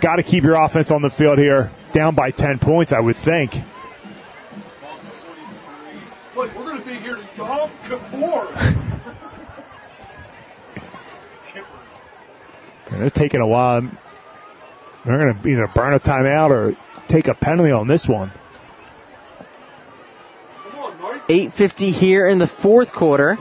Got 0.00 0.16
to 0.16 0.22
keep 0.22 0.44
your 0.44 0.54
offense 0.54 0.90
on 0.90 1.02
the 1.02 1.10
field 1.10 1.38
here. 1.38 1.70
Down 1.92 2.14
by 2.14 2.30
10 2.30 2.58
points, 2.58 2.92
I 2.92 3.00
would 3.00 3.16
think. 3.16 3.54
Look, 6.34 6.56
we're 6.56 6.64
going 6.64 6.78
to 6.78 6.86
be 6.86 6.94
here 6.94 7.16
to 7.16 7.24
Yom 7.36 7.70
Kippur. 7.84 8.79
And 12.90 13.00
they're 13.00 13.10
taking 13.10 13.40
a 13.40 13.46
while. 13.46 13.82
They're 15.04 15.18
going 15.18 15.42
to 15.42 15.48
either 15.48 15.66
burn 15.68 15.94
a 15.94 16.00
timeout 16.00 16.50
or 16.50 16.76
take 17.08 17.28
a 17.28 17.34
penalty 17.34 17.70
on 17.70 17.86
this 17.86 18.06
one. 18.06 18.32
8.50 21.28 21.92
here 21.92 22.26
in 22.26 22.38
the 22.38 22.46
fourth 22.46 22.92
quarter. 22.92 23.38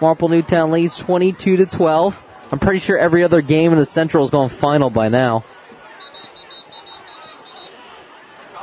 Marple 0.00 0.28
Newtown 0.28 0.70
leads 0.70 0.96
22 0.96 1.58
to 1.58 1.66
12. 1.66 2.20
I'm 2.50 2.58
pretty 2.58 2.80
sure 2.80 2.98
every 2.98 3.24
other 3.24 3.40
game 3.40 3.72
in 3.72 3.78
the 3.78 3.86
Central 3.86 4.24
is 4.24 4.30
going 4.30 4.48
final 4.48 4.90
by 4.90 5.08
now. 5.08 5.44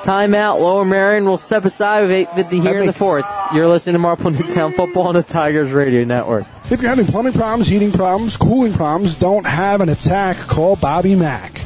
Timeout. 0.03 0.59
Lower 0.59 0.85
Merion 0.85 1.25
will 1.25 1.37
step 1.37 1.65
aside 1.65 2.07
with 2.07 2.27
8.50 2.29 2.61
here 2.61 2.79
in 2.79 2.85
the 2.85 2.93
fourth. 2.93 3.25
You're 3.53 3.67
listening 3.67 3.93
to 3.93 3.99
Marple 3.99 4.31
Newtown 4.31 4.73
Football 4.73 5.07
on 5.07 5.15
the 5.15 5.23
Tigers 5.23 5.71
Radio 5.71 6.03
Network. 6.03 6.45
If 6.69 6.81
you're 6.81 6.89
having 6.89 7.05
plumbing 7.05 7.33
problems, 7.33 7.67
heating 7.67 7.91
problems, 7.91 8.37
cooling 8.37 8.73
problems, 8.73 9.15
don't 9.15 9.45
have 9.45 9.81
an 9.81 9.89
attack, 9.89 10.37
call 10.47 10.75
Bobby 10.75 11.15
Mack. 11.15 11.61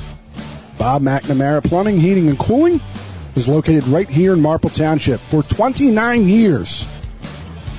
Bob 0.77 1.01
McNamara 1.01 1.63
Plumbing, 1.63 1.99
Heating, 1.99 2.29
and 2.29 2.37
Cooling 2.37 2.81
is 3.35 3.47
located 3.47 3.87
right 3.87 4.09
here 4.09 4.33
in 4.33 4.41
Marple 4.41 4.69
Township 4.69 5.19
for 5.21 5.43
29 5.43 6.27
years. 6.27 6.87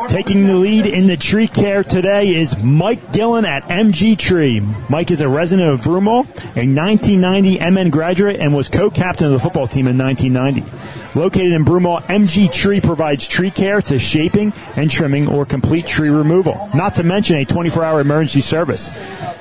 Taking 0.08 0.46
the 0.46 0.56
lead 0.56 0.86
in 0.86 1.06
the 1.06 1.16
tree 1.16 1.46
care 1.46 1.84
today 1.84 2.34
is 2.34 2.58
Mike 2.58 3.12
Gillen 3.12 3.44
at 3.44 3.62
MG 3.64 4.18
Tree. 4.18 4.60
Mike 4.88 5.10
is 5.12 5.20
a 5.20 5.28
resident 5.28 5.72
of 5.72 5.82
Broomall, 5.82 6.24
a 6.56 6.66
1990 6.66 7.58
MN 7.58 7.90
graduate, 7.90 8.40
and 8.40 8.54
was 8.54 8.68
co-captain 8.68 9.26
of 9.26 9.32
the 9.32 9.38
football 9.38 9.68
team 9.68 9.86
in 9.86 9.96
1990. 9.96 11.18
Located 11.18 11.52
in 11.52 11.64
Broomall, 11.64 12.02
MG 12.06 12.52
Tree 12.52 12.80
provides 12.80 13.28
tree 13.28 13.50
care 13.50 13.80
to 13.82 13.98
shaping 13.98 14.52
and 14.76 14.90
trimming 14.90 15.28
or 15.28 15.46
complete 15.46 15.86
tree 15.86 16.10
removal, 16.10 16.68
not 16.74 16.94
to 16.96 17.02
mention 17.02 17.36
a 17.36 17.44
24-hour 17.44 18.00
emergency 18.00 18.40
service. 18.40 18.90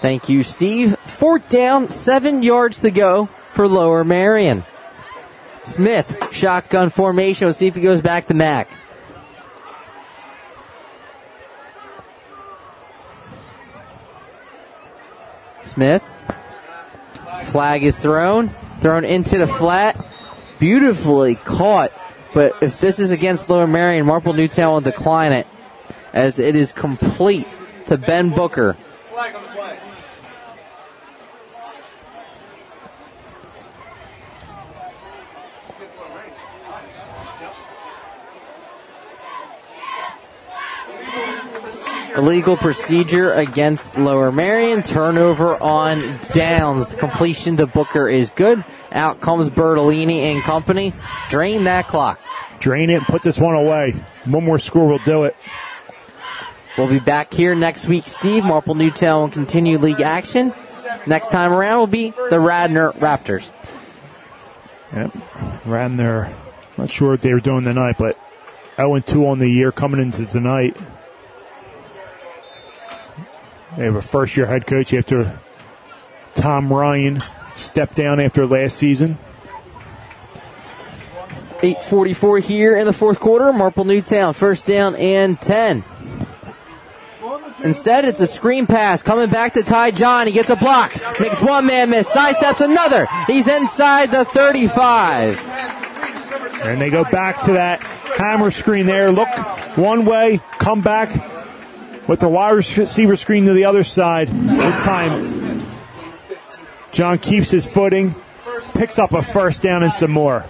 Thank 0.00 0.28
you, 0.28 0.42
Steve. 0.42 0.96
Fourth 1.06 1.48
down, 1.48 1.90
seven 1.90 2.42
yards 2.42 2.80
to 2.82 2.90
go 2.90 3.28
for 3.52 3.68
Lower 3.68 4.04
Merion. 4.04 4.64
Smith, 5.66 6.16
shotgun 6.32 6.90
formation. 6.90 7.46
We'll 7.46 7.54
see 7.54 7.66
if 7.66 7.74
he 7.74 7.82
goes 7.82 8.00
back 8.00 8.28
to 8.28 8.34
Mack. 8.34 8.68
Smith. 15.62 16.02
Flag 17.46 17.82
is 17.82 17.98
thrown. 17.98 18.54
Thrown 18.80 19.04
into 19.04 19.38
the 19.38 19.46
flat. 19.46 20.02
Beautifully 20.58 21.34
caught. 21.34 21.92
But 22.32 22.62
if 22.62 22.80
this 22.80 22.98
is 22.98 23.10
against 23.10 23.50
Lower 23.50 23.66
Merion, 23.66 24.06
Marple 24.06 24.32
Newtown 24.32 24.72
will 24.72 24.80
decline 24.80 25.32
it 25.32 25.46
as 26.12 26.38
it 26.38 26.54
is 26.54 26.72
complete 26.72 27.48
to 27.86 27.98
Ben 27.98 28.30
Booker. 28.30 28.76
Illegal 42.16 42.56
procedure 42.56 43.32
against 43.34 43.98
Lower 43.98 44.32
Merion. 44.32 44.82
Turnover 44.82 45.62
on 45.62 46.18
downs. 46.32 46.94
Completion 46.94 47.58
to 47.58 47.66
Booker 47.66 48.08
is 48.08 48.30
good. 48.30 48.64
Out 48.92 49.20
comes 49.20 49.50
Bertolini 49.50 50.20
and 50.20 50.42
company. 50.42 50.94
Drain 51.28 51.64
that 51.64 51.88
clock. 51.88 52.18
Drain 52.58 52.88
it 52.88 52.94
and 52.94 53.06
put 53.06 53.22
this 53.22 53.38
one 53.38 53.54
away. 53.54 53.92
One 54.24 54.44
more 54.44 54.58
score 54.58 54.86
will 54.86 54.98
do 54.98 55.24
it. 55.24 55.36
We'll 56.78 56.88
be 56.88 57.00
back 57.00 57.34
here 57.34 57.54
next 57.54 57.86
week, 57.86 58.04
Steve. 58.06 58.44
Marple 58.44 58.74
Newtown 58.74 59.20
will 59.20 59.28
continue 59.28 59.76
league 59.76 60.00
action. 60.00 60.54
Next 61.06 61.28
time 61.28 61.52
around 61.52 61.78
will 61.78 61.86
be 61.86 62.14
the 62.30 62.40
Radnor 62.40 62.92
Raptors. 62.92 63.50
Yep. 64.94 65.14
Radnor, 65.66 66.34
not 66.78 66.90
sure 66.90 67.12
what 67.12 67.20
they 67.20 67.34
were 67.34 67.40
doing 67.40 67.64
tonight, 67.64 67.96
but 67.98 68.18
0 68.76 69.00
2 69.00 69.26
on 69.26 69.38
the 69.38 69.48
year 69.48 69.72
coming 69.72 70.00
into 70.00 70.24
tonight. 70.26 70.76
They 73.76 73.84
have 73.84 73.96
a 73.96 74.02
first 74.02 74.36
year 74.36 74.46
head 74.46 74.66
coach 74.66 74.94
after 74.94 75.38
Tom 76.34 76.72
Ryan 76.72 77.20
stepped 77.56 77.94
down 77.94 78.20
after 78.20 78.46
last 78.46 78.76
season. 78.76 79.18
8.44 81.58 82.42
here 82.42 82.76
in 82.76 82.86
the 82.86 82.92
fourth 82.92 83.20
quarter. 83.20 83.52
Marple 83.52 83.84
Newtown, 83.84 84.34
first 84.34 84.66
down 84.66 84.94
and 84.94 85.40
10. 85.40 85.84
Instead, 87.64 88.04
it's 88.04 88.20
a 88.20 88.26
screen 88.26 88.66
pass 88.66 89.02
coming 89.02 89.30
back 89.30 89.54
to 89.54 89.62
Ty 89.62 89.90
John. 89.92 90.26
He 90.26 90.32
gets 90.32 90.50
a 90.50 90.56
block, 90.56 90.94
makes 91.18 91.40
one 91.40 91.66
man 91.66 91.90
miss, 91.90 92.10
sidesteps 92.10 92.60
another. 92.60 93.08
He's 93.26 93.48
inside 93.48 94.10
the 94.10 94.24
35. 94.26 95.38
And 96.62 96.80
they 96.80 96.90
go 96.90 97.04
back 97.04 97.44
to 97.44 97.52
that 97.52 97.82
hammer 97.82 98.50
screen 98.50 98.86
there. 98.86 99.10
Look 99.10 99.28
one 99.76 100.04
way, 100.04 100.40
come 100.58 100.82
back 100.82 101.35
with 102.08 102.20
the 102.20 102.28
wide 102.28 102.50
receiver 102.50 103.16
screen 103.16 103.44
to 103.46 103.52
the 103.52 103.64
other 103.64 103.84
side. 103.84 104.28
This 104.28 104.74
time, 104.76 105.66
John 106.92 107.18
keeps 107.18 107.50
his 107.50 107.66
footing, 107.66 108.14
picks 108.74 108.98
up 108.98 109.12
a 109.12 109.22
first 109.22 109.62
down 109.62 109.82
and 109.82 109.92
some 109.92 110.10
more. 110.10 110.44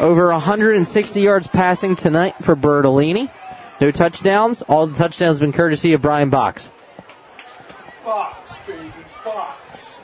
Over 0.00 0.30
160 0.30 1.20
yards 1.20 1.46
passing 1.48 1.96
tonight 1.96 2.34
for 2.42 2.54
Bertolini. 2.54 3.30
No 3.80 3.90
touchdowns. 3.90 4.62
All 4.62 4.86
the 4.86 4.96
touchdowns 4.96 5.38
have 5.38 5.40
been 5.40 5.52
courtesy 5.52 5.92
of 5.92 6.02
Brian 6.02 6.30
Box. 6.30 6.70
Box, 8.04 8.54
baby, 8.66 8.92
box. 9.24 9.96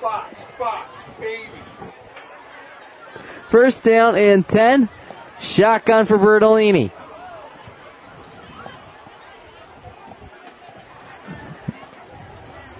Box, 0.00 0.44
box, 0.58 1.02
baby. 1.20 1.48
First 3.48 3.82
down 3.82 4.16
and 4.16 4.46
10. 4.46 4.88
Shotgun 5.42 6.06
for 6.06 6.18
Bertolini. 6.18 6.90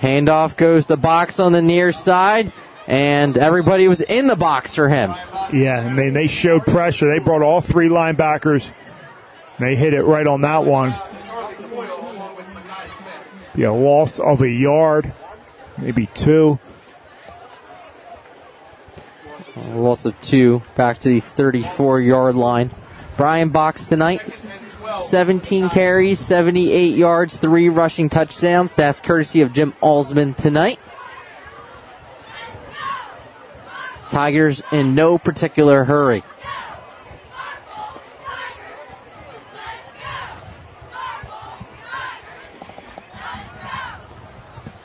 Handoff 0.01 0.57
goes 0.57 0.87
the 0.87 0.97
box 0.97 1.39
on 1.39 1.53
the 1.53 1.63
near 1.63 1.93
side, 1.93 2.53
and 2.87 3.37
everybody 3.37 3.87
was 3.89 4.01
in 4.01 4.27
the 4.27 4.37
box 4.37 4.75
for 4.75 4.89
him. 4.89 5.15
Yeah, 5.53 5.81
and 5.81 5.99
they, 5.99 6.11
they 6.11 6.27
showed 6.27 6.65
pressure. 6.65 7.09
They 7.09 7.19
brought 7.19 7.43
all 7.43 7.61
three 7.61 7.89
linebackers. 7.89 8.73
They 9.61 9.77
hit 9.77 9.93
it 9.95 10.03
right 10.03 10.27
on 10.27 10.41
that 10.41 10.65
one. 10.65 10.95
Be 13.55 13.65
a 13.65 13.73
loss 13.73 14.19
of 14.19 14.41
a 14.43 14.49
yard, 14.49 15.13
maybe 15.79 16.07
two. 16.15 16.59
Loss 19.57 20.07
of 20.07 20.19
two, 20.23 20.63
back 20.77 20.99
to 21.01 21.09
the 21.11 21.21
34 21.21 22.01
yard 22.01 22.35
line. 22.35 22.71
Brian 23.19 23.51
Box 23.51 23.87
tonight, 23.87 24.23
17 25.01 25.69
carries, 25.69 26.19
78 26.19 26.97
yards, 26.97 27.39
three 27.39 27.69
rushing 27.69 28.09
touchdowns. 28.09 28.75
That's 28.75 29.01
courtesy 29.01 29.43
of 29.43 29.53
Jim 29.53 29.75
Alsman 29.83 30.35
tonight. 30.35 30.79
Tigers 34.11 34.63
in 34.73 34.95
no 34.95 35.19
particular 35.19 35.85
hurry. 35.85 36.23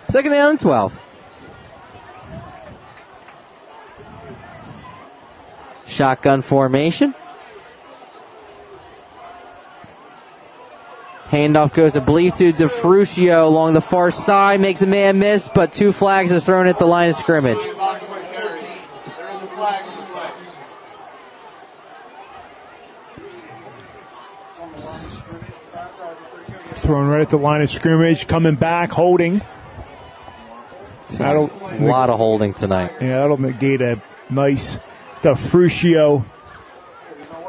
Second 0.08 0.32
down 0.32 0.52
and 0.52 0.60
12. 0.60 1.07
Shotgun 5.88 6.42
formation. 6.42 7.16
Handoff 11.30 11.74
goes 11.74 11.94
to 11.94 12.00
to 12.00 12.54
DeFrucio 12.54 13.46
along 13.46 13.74
the 13.74 13.82
far 13.82 14.12
side, 14.12 14.62
makes 14.62 14.82
a 14.82 14.88
man 14.88 15.20
miss, 15.20 15.50
but 15.54 15.74
two 15.74 15.92
flags 15.92 16.32
are 16.32 16.40
thrown 16.40 16.68
at 16.68 16.80
the 16.80 16.86
line 16.86 17.10
of 17.10 17.16
scrimmage. 17.16 17.60
There 17.60 17.72
is 17.72 19.42
a 19.42 19.48
flag 19.48 19.84
on 19.90 19.98
the 20.00 20.06
flag. 20.06 20.34
Thrown 26.76 27.08
right 27.08 27.22
at 27.22 27.30
the 27.30 27.38
line 27.38 27.62
of 27.62 27.70
scrimmage, 27.70 28.28
coming 28.28 28.56
back, 28.56 28.92
holding. 28.92 29.42
That'll, 31.10 31.50
a 31.62 31.80
lot 31.80 32.10
of 32.10 32.18
holding 32.18 32.54
tonight. 32.54 32.94
Yeah, 33.02 33.20
that'll 33.20 33.38
negate 33.38 33.82
a 33.82 34.02
nice 34.30 34.78
DeFrucio. 35.28 36.24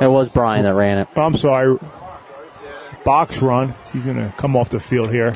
It 0.01 0.09
was 0.09 0.29
Brian 0.29 0.65
that 0.65 0.75
ran 0.75 0.99
it. 0.99 1.09
I'm 1.17 1.37
sorry. 1.37 1.79
Box 3.05 3.39
run. 3.39 3.75
He's 3.93 4.05
going 4.05 4.17
to 4.17 4.35
come 4.37 4.57
off 4.57 4.71
the 4.71 4.81
field 4.81 5.11
here. 5.11 5.33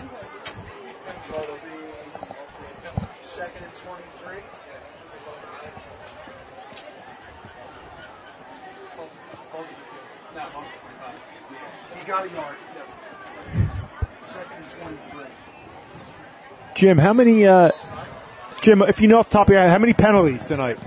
Jim, 16.74 16.98
how 16.98 17.12
many, 17.12 17.46
uh, 17.46 17.70
Jim, 18.60 18.82
if 18.82 19.00
you 19.00 19.06
know 19.06 19.20
off 19.20 19.28
the 19.28 19.32
top 19.34 19.46
of 19.46 19.52
your 19.52 19.62
head, 19.62 19.70
how 19.70 19.78
many 19.78 19.92
penalties 19.92 20.44
tonight? 20.46 20.78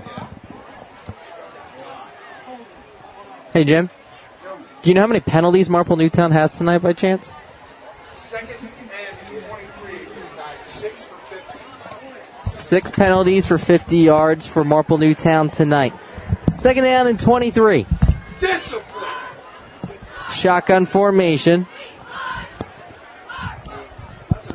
Hey, 3.56 3.64
Jim. 3.64 3.88
Do 4.82 4.90
you 4.90 4.94
know 4.94 5.00
how 5.00 5.06
many 5.06 5.20
penalties 5.20 5.70
Marple 5.70 5.96
Newtown 5.96 6.30
has 6.30 6.58
tonight 6.58 6.76
by 6.82 6.92
chance? 6.92 7.32
Second 8.28 8.50
and 8.60 9.44
twenty-three, 9.46 10.08
Six 12.44 12.90
penalties 12.90 13.46
for 13.46 13.56
50 13.56 13.96
yards 13.96 14.46
for 14.46 14.62
Marple 14.62 14.98
Newtown 14.98 15.48
tonight. 15.48 15.94
Second 16.58 16.84
down 16.84 17.06
and 17.06 17.18
23. 17.18 17.86
Discipline. 18.40 18.84
Shotgun 20.30 20.84
formation. 20.84 21.66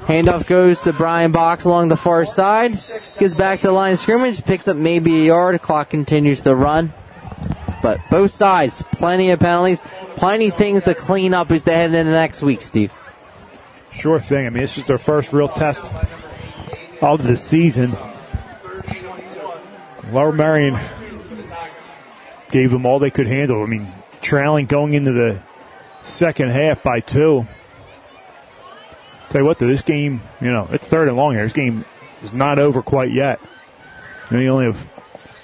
Handoff 0.06 0.46
goes 0.46 0.80
to 0.82 0.94
Brian 0.94 1.32
Box 1.32 1.66
along 1.66 1.88
the 1.88 1.98
far 1.98 2.24
side. 2.28 2.74
Gets 3.18 3.34
back 3.34 3.62
to 3.62 3.68
the 3.68 3.74
line 3.74 3.94
of 3.94 4.00
scrimmage. 4.00 4.44
Picks 4.46 4.68
up 4.68 4.78
maybe 4.78 5.22
a 5.22 5.26
yard. 5.26 5.60
Clock 5.64 5.90
continues 5.90 6.44
to 6.44 6.54
run. 6.54 6.94
But 7.82 8.00
both 8.10 8.32
sides, 8.32 8.84
plenty 8.92 9.32
of 9.32 9.40
penalties. 9.40 9.82
Plenty 10.16 10.50
things 10.50 10.84
to 10.84 10.94
clean 10.94 11.34
up 11.34 11.52
as 11.52 11.64
they 11.64 11.74
head 11.74 11.94
into 11.94 12.12
next 12.12 12.42
week, 12.42 12.62
Steve. 12.62 12.94
Sure 13.92 14.20
thing. 14.20 14.46
I 14.46 14.50
mean, 14.50 14.62
this 14.62 14.78
is 14.78 14.86
their 14.86 14.98
first 14.98 15.34
real 15.34 15.48
test 15.48 15.86
of 17.02 17.24
the 17.24 17.36
season. 17.36 17.96
Lower 20.12 20.32
Merion 20.32 20.80
gave 22.52 22.72
them 22.72 22.86
all 22.86 23.00
they 23.00 23.12
could 23.12 23.28
handle. 23.28 23.64
I 23.64 23.66
mean, 23.66 23.92
trailing 24.22 24.66
going 24.66 24.94
into 24.94 25.12
the 25.12 25.42
second 26.04 26.50
half 26.50 26.84
by 26.84 27.00
two. 27.00 27.48
Tell 29.30 29.42
you 29.42 29.46
what, 29.46 29.60
though, 29.60 29.68
this 29.68 29.82
game, 29.82 30.22
you 30.42 30.52
know, 30.52 30.68
it's 30.72 30.88
third 30.88 31.08
and 31.08 31.16
long 31.16 31.34
here. 31.34 31.44
This 31.44 31.54
game 31.54 31.86
is 32.24 32.34
not 32.34 32.60
over 32.60 32.82
quite 32.82 33.12
yet. 33.12 33.40
Know, 34.30 34.40
you 34.40 34.50
only 34.50 34.66
have 34.66 34.86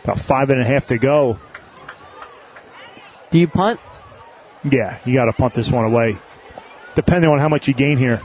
about 0.03 0.19
five 0.19 0.49
and 0.49 0.61
a 0.61 0.65
half 0.65 0.88
to 0.88 0.97
go. 0.97 1.39
Do 3.31 3.39
you 3.39 3.47
punt? 3.47 3.79
Yeah, 4.63 4.97
you 5.05 5.13
got 5.13 5.25
to 5.25 5.33
punt 5.33 5.53
this 5.53 5.69
one 5.69 5.85
away, 5.85 6.17
depending 6.95 7.29
on 7.29 7.39
how 7.39 7.49
much 7.49 7.67
you 7.67 7.73
gain 7.73 7.97
here. 7.97 8.21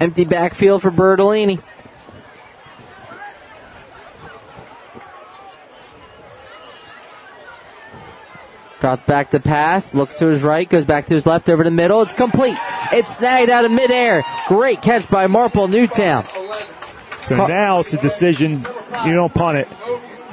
Empty 0.00 0.24
backfield 0.24 0.82
for 0.82 0.90
Bertolini. 0.90 1.60
Drops 8.80 9.02
back 9.02 9.30
to 9.30 9.40
pass, 9.40 9.94
looks 9.94 10.18
to 10.18 10.26
his 10.26 10.42
right, 10.42 10.68
goes 10.68 10.84
back 10.84 11.06
to 11.06 11.14
his 11.14 11.24
left, 11.24 11.48
over 11.48 11.64
the 11.64 11.70
middle. 11.70 12.02
It's 12.02 12.14
complete. 12.14 12.58
It's 12.92 13.16
snagged 13.16 13.48
out 13.48 13.64
of 13.64 13.70
midair. 13.70 14.22
Great 14.46 14.82
catch 14.82 15.08
by 15.08 15.26
Marple 15.26 15.68
Newtown. 15.68 16.26
So 17.26 17.46
now 17.46 17.80
it's 17.80 17.94
a 17.94 17.96
decision. 17.96 18.66
You 19.06 19.14
don't 19.14 19.32
punt 19.32 19.58
it. 19.58 19.68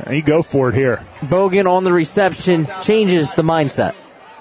And 0.06 0.16
you 0.16 0.22
go 0.22 0.42
for 0.42 0.70
it 0.70 0.76
here. 0.76 1.06
Bogan 1.22 1.70
on 1.70 1.84
the 1.84 1.94
reception 1.94 2.68
changes 2.82 3.30
the 3.32 3.44
mindset. 3.44 3.94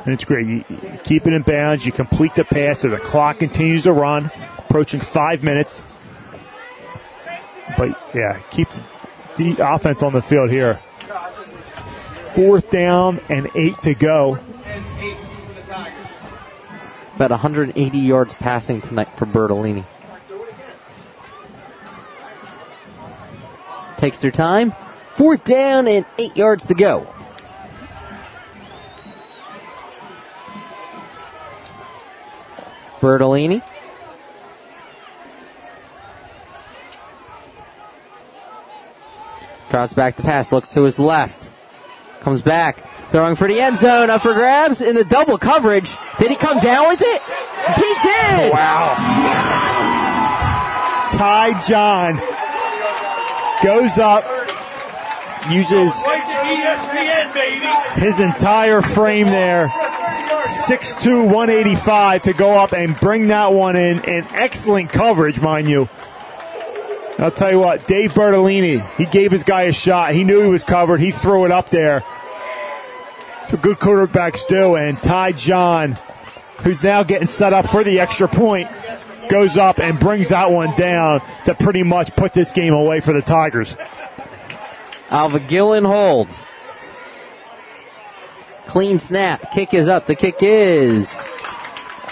And 0.04 0.14
it's 0.14 0.24
great. 0.24 0.46
You 0.46 0.64
you 0.70 0.98
keep 1.04 1.26
it 1.26 1.34
in 1.34 1.42
bounds. 1.42 1.84
You 1.84 1.92
complete 1.92 2.34
the 2.34 2.44
pass. 2.44 2.80
So 2.80 2.88
the 2.88 2.98
clock 2.98 3.38
continues 3.38 3.82
to 3.82 3.92
run, 3.92 4.30
approaching 4.58 5.00
five 5.00 5.44
minutes. 5.44 5.84
But 7.76 7.98
yeah, 8.14 8.40
keep 8.50 8.68
the 9.36 9.56
offense 9.60 10.02
on 10.02 10.12
the 10.12 10.22
field 10.22 10.50
here. 10.50 10.80
Fourth 12.34 12.70
down 12.70 13.20
and 13.28 13.48
eight 13.54 13.80
to 13.82 13.94
go. 13.94 14.38
About 17.16 17.30
180 17.30 17.98
yards 17.98 18.32
passing 18.34 18.80
tonight 18.80 19.08
for 19.18 19.26
Bertolini. 19.26 19.84
Takes 23.98 24.22
their 24.22 24.30
time. 24.30 24.74
Fourth 25.14 25.44
down 25.44 25.86
and 25.88 26.06
eight 26.18 26.36
yards 26.36 26.66
to 26.66 26.74
go. 26.74 27.06
Bertolini. 33.00 33.62
Drops 39.70 39.94
back 39.94 40.16
the 40.16 40.22
pass, 40.22 40.50
looks 40.50 40.68
to 40.70 40.82
his 40.82 40.98
left. 40.98 41.52
Comes 42.20 42.42
back, 42.42 42.84
throwing 43.10 43.36
for 43.36 43.46
the 43.46 43.60
end 43.60 43.78
zone, 43.78 44.10
up 44.10 44.22
for 44.22 44.34
grabs 44.34 44.80
in 44.80 44.96
the 44.96 45.04
double 45.04 45.38
coverage. 45.38 45.96
Did 46.18 46.30
he 46.30 46.36
come 46.36 46.58
down 46.58 46.88
with 46.88 47.00
it? 47.00 47.22
He 47.76 47.94
did! 48.02 48.52
Wow. 48.52 48.94
Ty 51.12 51.60
John 51.66 52.16
goes 53.62 53.96
up, 53.98 54.24
uses 55.50 55.92
his 57.94 58.20
entire 58.20 58.82
frame 58.82 59.26
there. 59.26 59.68
6'2", 59.68 61.24
185 61.24 62.22
to 62.22 62.32
go 62.32 62.52
up 62.52 62.72
and 62.72 62.96
bring 62.96 63.28
that 63.28 63.52
one 63.52 63.76
in. 63.76 64.04
And 64.04 64.26
excellent 64.32 64.90
coverage, 64.90 65.40
mind 65.40 65.68
you. 65.68 65.88
I'll 67.18 67.30
tell 67.30 67.50
you 67.50 67.58
what, 67.58 67.86
Dave 67.86 68.14
Bertolini, 68.14 68.88
he 68.96 69.04
gave 69.06 69.30
his 69.30 69.44
guy 69.44 69.62
a 69.62 69.72
shot. 69.72 70.14
He 70.14 70.24
knew 70.24 70.40
he 70.40 70.48
was 70.48 70.64
covered. 70.64 71.00
He 71.00 71.10
threw 71.10 71.44
it 71.44 71.52
up 71.52 71.68
there. 71.68 72.02
That's 73.40 73.52
what 73.52 73.62
good 73.62 73.78
quarterbacks 73.78 74.46
do. 74.46 74.76
And 74.76 74.96
Ty 74.98 75.32
John, 75.32 75.98
who's 76.62 76.82
now 76.82 77.02
getting 77.02 77.26
set 77.26 77.52
up 77.52 77.68
for 77.70 77.84
the 77.84 78.00
extra 78.00 78.26
point, 78.26 78.70
goes 79.28 79.56
up 79.56 79.78
and 79.80 79.98
brings 80.00 80.30
that 80.30 80.50
one 80.50 80.74
down 80.76 81.20
to 81.44 81.54
pretty 81.54 81.82
much 81.82 82.14
put 82.16 82.32
this 82.32 82.50
game 82.50 82.72
away 82.72 83.00
for 83.00 83.12
the 83.12 83.22
Tigers. 83.22 83.76
Alva 85.10 85.40
Gillen 85.40 85.84
hold. 85.84 86.28
Clean 88.66 88.98
snap. 88.98 89.52
Kick 89.52 89.74
is 89.74 89.88
up. 89.88 90.06
The 90.06 90.14
kick 90.14 90.36
is 90.40 91.26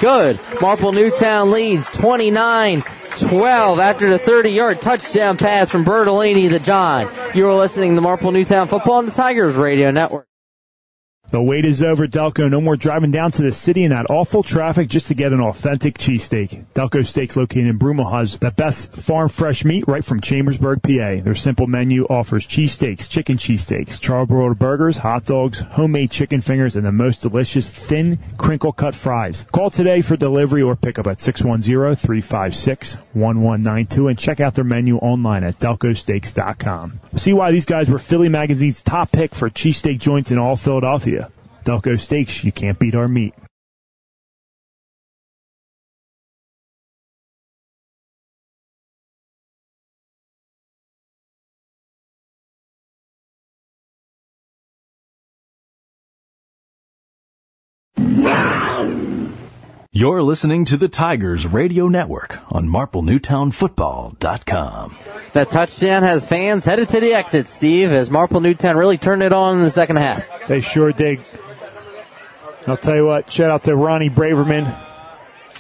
good. 0.01 0.41
Marple 0.61 0.93
Newtown 0.93 1.51
leads 1.51 1.91
29 1.93 2.83
12 3.19 3.79
after 3.81 4.09
the 4.11 4.19
30 4.19 4.51
yard 4.51 4.81
touchdown 4.81 5.37
pass 5.37 5.71
from 5.71 5.85
Bertolini 5.85 6.49
to 6.51 6.59
John. 6.59 7.13
You're 7.35 7.55
listening 7.55 7.95
to 7.97 8.01
Marple 8.01 8.31
Newtown 8.31 8.69
football 8.69 8.95
on 8.95 9.07
the 9.07 9.13
Tigers 9.13 9.55
Radio 9.55 9.91
Network. 9.91 10.28
The 11.31 11.43
wait 11.43 11.67
is 11.67 11.83
over, 11.83 12.07
Delco. 12.07 12.51
No 12.51 12.59
more 12.59 12.77
driving 12.77 13.11
down 13.11 13.33
to 13.33 13.43
the 13.43 13.53
city 13.53 13.85
in 13.85 13.91
that 13.91 14.09
awful 14.09 14.43
traffic 14.43 14.89
just 14.89 15.09
to 15.09 15.15
get 15.15 15.35
an 15.35 15.43
authentic 15.43 15.99
cheesesteak. 15.99 16.65
Delco 16.75 17.07
Steaks 17.07 17.37
located 17.37 17.67
in 17.67 17.79
Broomall 17.79 18.39
the 18.39 18.51
best 18.51 18.95
farm 18.95 19.29
fresh 19.29 19.63
meat 19.63 19.85
right 19.87 20.03
from 20.03 20.23
Chambersburg, 20.23 20.83
PA. 20.83 21.21
Their 21.23 21.35
simple 21.35 21.67
menu 21.67 22.07
offers 22.07 22.47
cheesesteaks, 22.47 23.11
chicken 23.11 23.37
cheesesteaks, 23.37 23.99
charbroiled 23.99 24.59
burgers, 24.59 24.97
hot 24.97 25.25
dogs, 25.25 25.59
homemade 25.59 26.11
chicken 26.11 26.41
fingers, 26.41 26.77
and 26.77 26.87
the 26.87 26.93
most 26.93 27.21
delicious 27.21 27.71
thin 27.71 28.19
crinkle 28.39 28.73
cut 28.73 28.95
fries. 28.95 29.45
Call 29.53 29.69
today 29.69 30.01
for 30.01 30.17
delivery 30.17 30.63
or 30.63 30.77
pickup 30.77 31.09
at 31.09 31.19
610-356-1192 31.19 34.09
and 34.09 34.19
check 34.19 34.41
out 34.41 34.55
their 34.55 34.65
menu 34.65 34.97
online 34.97 35.45
at 35.45 35.59
delcosteaks.com. 35.59 37.01
See 37.17 37.35
why 37.35 37.51
these 37.51 37.67
guys 37.67 37.91
were 37.91 37.99
Philly 37.99 38.31
Magazine's 38.31 38.83
top 38.83 39.13
pick 39.13 39.35
for 39.35 39.51
cheesesteak 39.51 39.99
joints 39.99 40.31
in 40.31 40.39
all 40.39 40.57
Philadelphia. 40.57 41.18
Delco 41.69 42.01
Steaks, 42.01 42.43
you 42.45 42.51
can't 42.51 42.79
beat 42.79 42.95
our 42.95 43.09
meat. 43.09 43.35
You're 59.91 60.23
listening 60.23 60.65
to 60.67 60.77
the 60.79 60.89
Tigers 60.89 61.47
Radio 61.47 61.89
Network 61.89 62.39
on 62.51 62.69
MarpleNewtownFootball.com. 62.69 64.97
That 65.33 65.51
touchdown 65.51 66.03
has 66.05 66.27
fans 66.27 66.65
headed 66.65 66.89
to 66.91 67.01
the 67.01 67.13
exit, 67.13 67.49
Steve, 67.49 67.91
as 67.91 68.11
Marple 68.11 68.41
Newtown 68.41 68.79
really 68.79 68.97
turned 68.97 69.23
it 69.23 69.35
on 69.35 69.59
in 69.59 69.65
the 69.65 69.71
second 69.71 69.97
half. 69.97 70.27
They 70.47 70.63
sure 70.63 70.93
did. 70.93 71.21
I'll 72.71 72.77
tell 72.77 72.97
you 72.97 73.07
what, 73.07 73.31
shout 73.31 73.51
out 73.51 73.65
to 73.65 73.77
Ronnie 73.77 74.11
Braverman, 74.11 74.79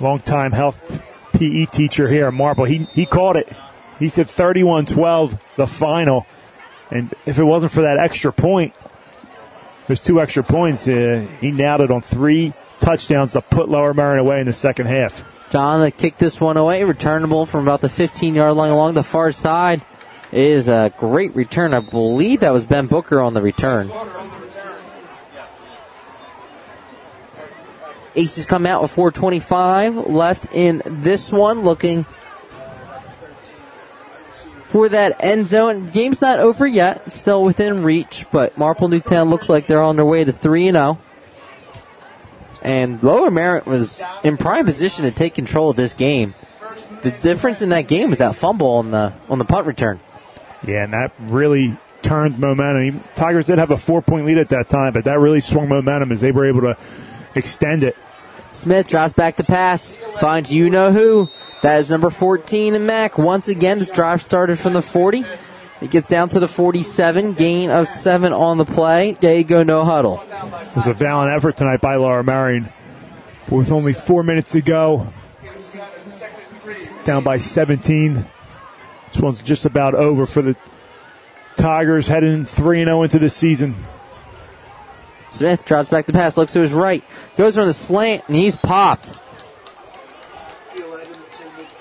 longtime 0.00 0.52
health 0.52 0.78
PE 1.32 1.66
teacher 1.66 2.08
here 2.08 2.26
at 2.26 2.34
Marple. 2.34 2.64
He, 2.64 2.84
he 2.92 3.06
called 3.06 3.36
it. 3.36 3.48
He 3.98 4.08
said 4.08 4.28
31 4.28 4.86
12, 4.86 5.38
the 5.56 5.66
final. 5.66 6.26
And 6.90 7.12
if 7.26 7.38
it 7.38 7.44
wasn't 7.44 7.72
for 7.72 7.82
that 7.82 7.98
extra 7.98 8.32
point, 8.32 8.74
there's 9.86 10.00
two 10.00 10.20
extra 10.20 10.42
points. 10.42 10.86
Uh, 10.86 11.26
he 11.40 11.48
it 11.48 11.90
on 11.90 12.02
three 12.02 12.52
touchdowns 12.80 13.32
to 13.32 13.42
put 13.42 13.68
Lower 13.68 13.94
Merion 13.94 14.20
away 14.20 14.40
in 14.40 14.46
the 14.46 14.52
second 14.52 14.86
half. 14.86 15.24
John 15.50 15.80
that 15.80 15.96
kicked 15.96 16.18
this 16.18 16.40
one 16.40 16.56
away, 16.56 16.84
returnable 16.84 17.46
from 17.46 17.62
about 17.62 17.80
the 17.80 17.88
15 17.88 18.34
yard 18.34 18.54
line 18.54 18.70
along 18.70 18.94
the 18.94 19.02
far 19.02 19.32
side. 19.32 19.82
It 20.30 20.40
is 20.40 20.68
a 20.68 20.92
great 20.98 21.34
return. 21.34 21.72
I 21.72 21.80
believe 21.80 22.40
that 22.40 22.52
was 22.52 22.66
Ben 22.66 22.86
Booker 22.86 23.20
on 23.20 23.32
the 23.32 23.40
return. 23.40 23.90
Aces 28.18 28.46
come 28.46 28.66
out 28.66 28.82
with 28.82 28.90
425 28.90 30.08
left 30.08 30.52
in 30.52 30.82
this 30.84 31.30
one, 31.30 31.62
looking 31.62 32.04
for 34.70 34.88
that 34.88 35.16
end 35.20 35.46
zone. 35.46 35.84
Game's 35.84 36.20
not 36.20 36.40
over 36.40 36.66
yet, 36.66 37.12
still 37.12 37.44
within 37.44 37.84
reach, 37.84 38.26
but 38.32 38.58
Marple 38.58 38.88
Newtown 38.88 39.30
looks 39.30 39.48
like 39.48 39.68
they're 39.68 39.82
on 39.82 39.94
their 39.94 40.04
way 40.04 40.24
to 40.24 40.32
3 40.32 40.72
0. 40.72 40.98
And 42.60 43.00
Lower 43.04 43.30
Merritt 43.30 43.66
was 43.66 44.02
in 44.24 44.36
prime 44.36 44.64
position 44.64 45.04
to 45.04 45.12
take 45.12 45.34
control 45.34 45.70
of 45.70 45.76
this 45.76 45.94
game. 45.94 46.34
The 47.02 47.12
difference 47.12 47.62
in 47.62 47.68
that 47.68 47.82
game 47.82 48.10
was 48.10 48.18
that 48.18 48.34
fumble 48.34 48.72
on 48.72 48.90
the 48.90 49.12
on 49.28 49.38
the 49.38 49.44
punt 49.44 49.68
return. 49.68 50.00
Yeah, 50.66 50.82
and 50.82 50.92
that 50.92 51.12
really 51.20 51.78
turned 52.02 52.40
momentum. 52.40 53.04
Tigers 53.14 53.46
did 53.46 53.58
have 53.58 53.70
a 53.70 53.78
four 53.78 54.02
point 54.02 54.26
lead 54.26 54.38
at 54.38 54.48
that 54.48 54.68
time, 54.68 54.92
but 54.92 55.04
that 55.04 55.20
really 55.20 55.40
swung 55.40 55.68
momentum 55.68 56.10
as 56.10 56.20
they 56.20 56.32
were 56.32 56.48
able 56.48 56.62
to 56.62 56.76
extend 57.36 57.84
it. 57.84 57.96
Smith 58.58 58.88
drops 58.88 59.12
back 59.12 59.36
the 59.36 59.44
pass, 59.44 59.94
finds 60.20 60.52
you 60.52 60.68
know 60.68 60.92
who. 60.92 61.28
That 61.62 61.78
is 61.78 61.88
number 61.88 62.10
14 62.10 62.74
in 62.74 62.86
Mack. 62.86 63.16
Once 63.16 63.46
again, 63.46 63.78
this 63.78 63.88
drive 63.88 64.20
started 64.20 64.58
from 64.58 64.72
the 64.72 64.82
40. 64.82 65.24
It 65.80 65.92
gets 65.92 66.08
down 66.08 66.28
to 66.30 66.40
the 66.40 66.48
47, 66.48 67.34
gain 67.34 67.70
of 67.70 67.86
seven 67.86 68.32
on 68.32 68.58
the 68.58 68.64
play. 68.64 69.12
There 69.12 69.44
go, 69.44 69.62
no 69.62 69.84
huddle. 69.84 70.20
It 70.20 70.76
was 70.76 70.86
a 70.88 70.92
valiant 70.92 71.36
effort 71.36 71.56
tonight 71.56 71.80
by 71.80 71.94
Lower 71.94 72.24
Merion. 72.24 72.72
With 73.48 73.70
only 73.70 73.92
four 73.92 74.24
minutes 74.24 74.52
to 74.52 74.60
go, 74.60 75.06
down 77.04 77.22
by 77.22 77.38
17. 77.38 78.26
This 79.12 79.22
one's 79.22 79.40
just 79.40 79.66
about 79.66 79.94
over 79.94 80.26
for 80.26 80.42
the 80.42 80.56
Tigers, 81.56 82.06
heading 82.08 82.44
3 82.44 82.84
0 82.84 83.02
into 83.04 83.18
the 83.18 83.30
season. 83.30 83.76
Smith 85.30 85.64
drops 85.64 85.88
back 85.88 86.06
the 86.06 86.12
pass, 86.12 86.36
looks 86.36 86.52
to 86.54 86.60
his 86.60 86.72
right, 86.72 87.04
goes 87.36 87.58
on 87.58 87.66
the 87.66 87.74
slant, 87.74 88.24
and 88.28 88.36
he's 88.36 88.56
popped. 88.56 89.12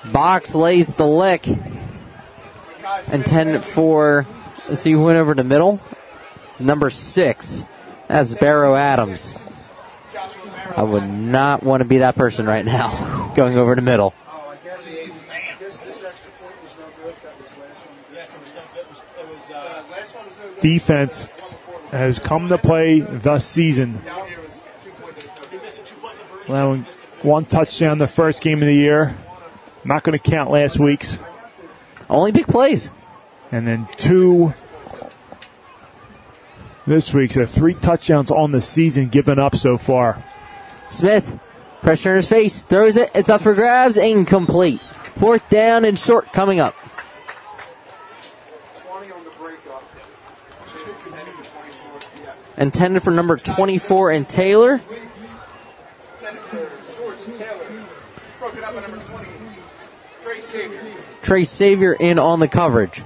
Box 0.06 0.56
lays 0.56 0.95
the 0.95 1.06
lick. 1.06 1.48
Intended 3.11 3.64
for, 3.64 4.26
so 4.74 4.90
you 4.90 5.01
went 5.01 5.17
over 5.17 5.34
the 5.34 5.43
middle. 5.43 5.80
Number 6.59 6.90
six. 6.90 7.67
That's 8.08 8.34
Barrow 8.34 8.76
Adams. 8.76 9.35
I 10.76 10.84
would 10.84 11.08
not 11.08 11.64
want 11.64 11.82
to 11.82 11.85
be 11.85 12.00
that 12.00 12.16
person 12.16 12.45
right 12.45 12.66
now, 12.66 13.34
going 13.35 13.58
over 13.58 13.76
the 13.76 13.82
middle. 13.82 14.14
Defense 20.60 21.27
has 21.92 22.19
come 22.19 22.50
to 22.50 22.58
play 22.58 23.00
the 23.00 23.40
season. 23.40 24.02
Allowing 26.48 26.86
one 27.22 27.45
touchdown 27.45 27.98
the 27.98 28.08
first 28.08 28.42
game 28.42 28.61
of 28.61 28.68
the 28.68 28.74
year. 28.74 29.18
Not 29.84 30.03
going 30.03 30.18
to 30.18 30.32
count 30.32 30.52
last 30.52 30.80
week's. 30.80 31.18
Only 32.10 32.32
big 32.32 32.48
plays. 32.48 32.92
And 33.52 33.68
then 33.68 33.88
two 33.98 34.53
this 36.86 37.14
week. 37.14 37.34
So 37.34 37.45
three 37.45 37.74
touchdowns 37.74 38.32
on 38.32 38.52
the 38.52 38.61
season 38.61 39.10
given 39.10 39.40
up 39.40 39.56
so 39.56 39.77
far. 39.77 40.24
Smith, 40.90 41.40
pressure 41.82 42.11
in 42.11 42.18
his 42.18 42.27
face, 42.27 42.64
throws 42.64 42.95
it. 42.95 43.11
It's 43.14 43.30
up 43.30 43.42
for 43.42 43.53
grabs, 43.53 43.98
incomplete. 43.98 44.82
Fourth 45.18 45.48
down 45.50 45.86
and 45.86 45.98
short 45.98 46.32
coming 46.34 46.60
up. 46.60 46.76
Intended 52.58 53.03
for 53.03 53.11
number 53.11 53.38
24 53.38 54.11
and 54.11 54.27
Taylor. 54.27 54.82
Trey 61.22 61.44
Savior 61.44 61.94
in 61.94 62.19
on 62.19 62.40
the 62.40 62.48
coverage. 62.48 63.03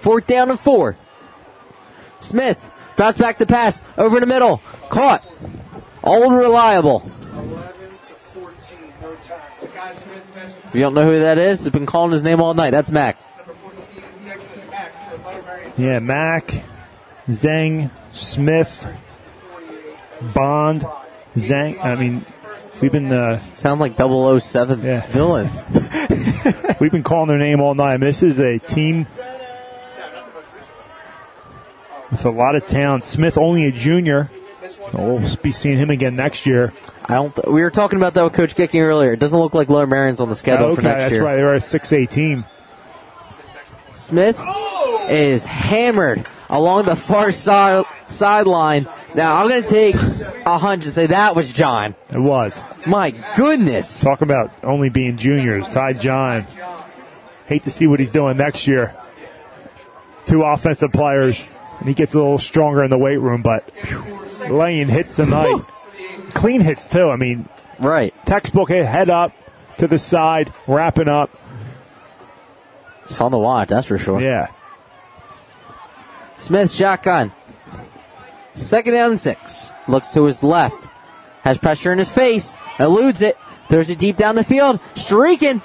Fourth 0.00 0.26
down 0.26 0.50
and 0.50 0.58
four. 0.58 0.96
Smith 2.20 2.70
drops 2.96 3.18
back 3.18 3.38
the 3.38 3.46
pass 3.46 3.82
over 3.96 4.20
the 4.20 4.26
middle. 4.26 4.60
Caught. 4.90 5.26
Old 6.02 6.32
reliable. 6.32 7.10
If 10.68 10.74
you 10.74 10.80
don't 10.80 10.94
know 10.94 11.04
who 11.04 11.20
that 11.20 11.38
is, 11.38 11.66
I've 11.66 11.72
been 11.72 11.86
calling 11.86 12.12
his 12.12 12.22
name 12.22 12.40
all 12.40 12.54
night. 12.54 12.70
That's 12.70 12.90
Mack. 12.90 13.18
Yeah, 15.76 16.00
Mack, 16.00 16.62
Zhang, 17.28 17.90
Smith, 18.12 18.86
Bond, 20.34 20.84
Zhang. 21.36 21.82
I 21.82 21.94
mean, 21.94 22.26
we've 22.80 22.92
been 22.92 23.12
uh, 23.12 23.38
sound 23.54 23.80
like 23.80 23.96
007 23.96 24.82
yeah. 24.82 25.06
villains. 25.06 25.64
we've 26.80 26.90
been 26.90 27.04
calling 27.04 27.28
their 27.28 27.38
name 27.38 27.60
all 27.60 27.74
night. 27.74 27.94
I 27.94 27.96
mean, 27.96 28.08
this 28.08 28.22
is 28.22 28.40
a 28.40 28.58
team 28.58 29.06
with 32.10 32.24
a 32.24 32.30
lot 32.30 32.54
of 32.56 32.66
talent. 32.66 33.04
Smith 33.04 33.38
only 33.38 33.66
a 33.66 33.72
junior. 33.72 34.30
We'll 34.92 35.36
be 35.42 35.52
seeing 35.52 35.78
him 35.78 35.90
again 35.90 36.16
next 36.16 36.46
year. 36.46 36.72
I 37.04 37.14
don't. 37.14 37.34
Th- 37.34 37.46
we 37.46 37.62
were 37.62 37.70
talking 37.70 37.98
about 37.98 38.14
that 38.14 38.24
with 38.24 38.32
Coach 38.34 38.54
Gicking 38.54 38.82
earlier. 38.82 39.12
It 39.12 39.20
doesn't 39.20 39.38
look 39.38 39.54
like 39.54 39.68
Lower 39.68 39.86
Merion's 39.86 40.20
on 40.20 40.28
the 40.28 40.34
schedule 40.34 40.66
okay, 40.66 40.76
for 40.76 40.82
next 40.82 41.02
that's 41.02 41.12
year. 41.12 41.20
That's 41.20 41.24
right. 41.24 41.36
They're 41.36 41.54
a 41.54 41.60
six 41.60 41.92
A 41.92 42.06
team. 42.06 42.44
Smith 43.94 44.40
is 45.08 45.44
hammered 45.44 46.26
along 46.48 46.84
the 46.84 46.96
far 46.96 47.32
side 47.32 47.84
sideline. 48.08 48.88
Now 49.14 49.40
I'm 49.40 49.48
going 49.48 49.62
to 49.62 49.68
take 49.68 49.94
a 49.94 50.58
hunch 50.58 50.84
and 50.84 50.92
say 50.92 51.06
that 51.06 51.34
was 51.34 51.52
John. 51.52 51.94
It 52.10 52.18
was. 52.18 52.60
My 52.86 53.10
goodness. 53.36 54.00
Talk 54.00 54.22
about 54.22 54.52
only 54.62 54.88
being 54.88 55.16
juniors. 55.16 55.68
Ty 55.68 55.94
John. 55.94 56.46
Hate 57.46 57.64
to 57.64 57.70
see 57.70 57.86
what 57.86 58.00
he's 58.00 58.10
doing 58.10 58.36
next 58.36 58.66
year. 58.66 58.94
Two 60.26 60.42
offensive 60.42 60.92
players, 60.92 61.42
and 61.78 61.88
he 61.88 61.94
gets 61.94 62.14
a 62.14 62.18
little 62.18 62.38
stronger 62.38 62.82
in 62.84 62.90
the 62.90 62.98
weight 62.98 63.18
room, 63.18 63.42
but 63.42 63.70
Lane 64.48 64.88
hits 64.88 65.14
tonight. 65.14 65.62
Clean 66.34 66.60
hits 66.60 66.88
too. 66.88 67.08
I 67.10 67.16
mean, 67.16 67.48
right. 67.78 68.14
Textbook 68.26 68.68
hit, 68.68 68.84
head 68.86 69.10
up 69.10 69.32
to 69.78 69.86
the 69.86 69.98
side, 69.98 70.52
wrapping 70.66 71.08
up. 71.08 71.30
It's 73.02 73.14
fun 73.14 73.30
to 73.30 73.38
watch, 73.38 73.68
that's 73.68 73.86
for 73.86 73.98
sure. 73.98 74.20
Yeah. 74.20 74.48
Smith 76.38 76.70
shotgun. 76.72 77.32
Second 78.54 78.94
down 78.94 79.12
and 79.12 79.20
six. 79.20 79.72
Looks 79.86 80.12
to 80.12 80.24
his 80.24 80.42
left. 80.42 80.90
Has 81.42 81.58
pressure 81.58 81.92
in 81.92 81.98
his 81.98 82.10
face. 82.10 82.56
Eludes 82.78 83.22
it. 83.22 83.38
Throws 83.68 83.90
it 83.90 83.98
deep 83.98 84.16
down 84.16 84.34
the 84.34 84.44
field. 84.44 84.80
Streaking. 84.94 85.62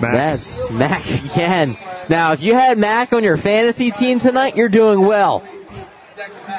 Mack. 0.00 0.12
That's 0.12 0.70
Mack 0.70 1.24
again. 1.24 1.76
Now, 2.08 2.32
if 2.32 2.42
you 2.42 2.54
had 2.54 2.78
Mack 2.78 3.12
on 3.12 3.22
your 3.22 3.36
fantasy 3.36 3.90
team 3.90 4.18
tonight, 4.18 4.56
you're 4.56 4.68
doing 4.68 5.00
well. 5.00 5.46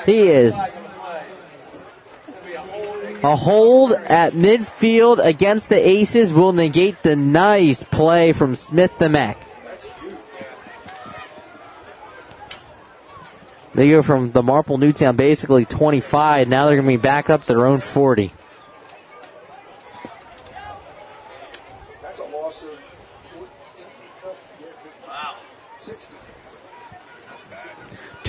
He 0.06 0.28
is 0.28 0.56
a 3.24 3.36
hold 3.36 3.92
at 3.92 4.34
midfield 4.34 5.24
against 5.24 5.70
the 5.70 5.76
Aces 5.76 6.34
will 6.34 6.54
negate 6.54 7.04
the 7.04 7.16
nice 7.16 7.84
play 7.84 8.32
from 8.32 8.56
Smith 8.56 8.92
to 9.00 9.10
Mack. 9.10 9.46
They 13.76 13.90
go 13.90 14.02
from 14.02 14.32
the 14.32 14.44
Marple 14.44 14.78
Newtown 14.78 15.16
basically 15.16 15.66
25. 15.66 16.48
Now 16.48 16.66
they're 16.66 16.76
going 16.76 16.88
to 16.88 16.92
be 16.92 16.98
back 16.98 17.30
up 17.30 17.46
their 17.46 17.66
own 17.66 17.80
40. 17.80 18.34
That's 22.02 22.20
a 22.20 22.24
loss 22.24 22.64
of 22.64 22.70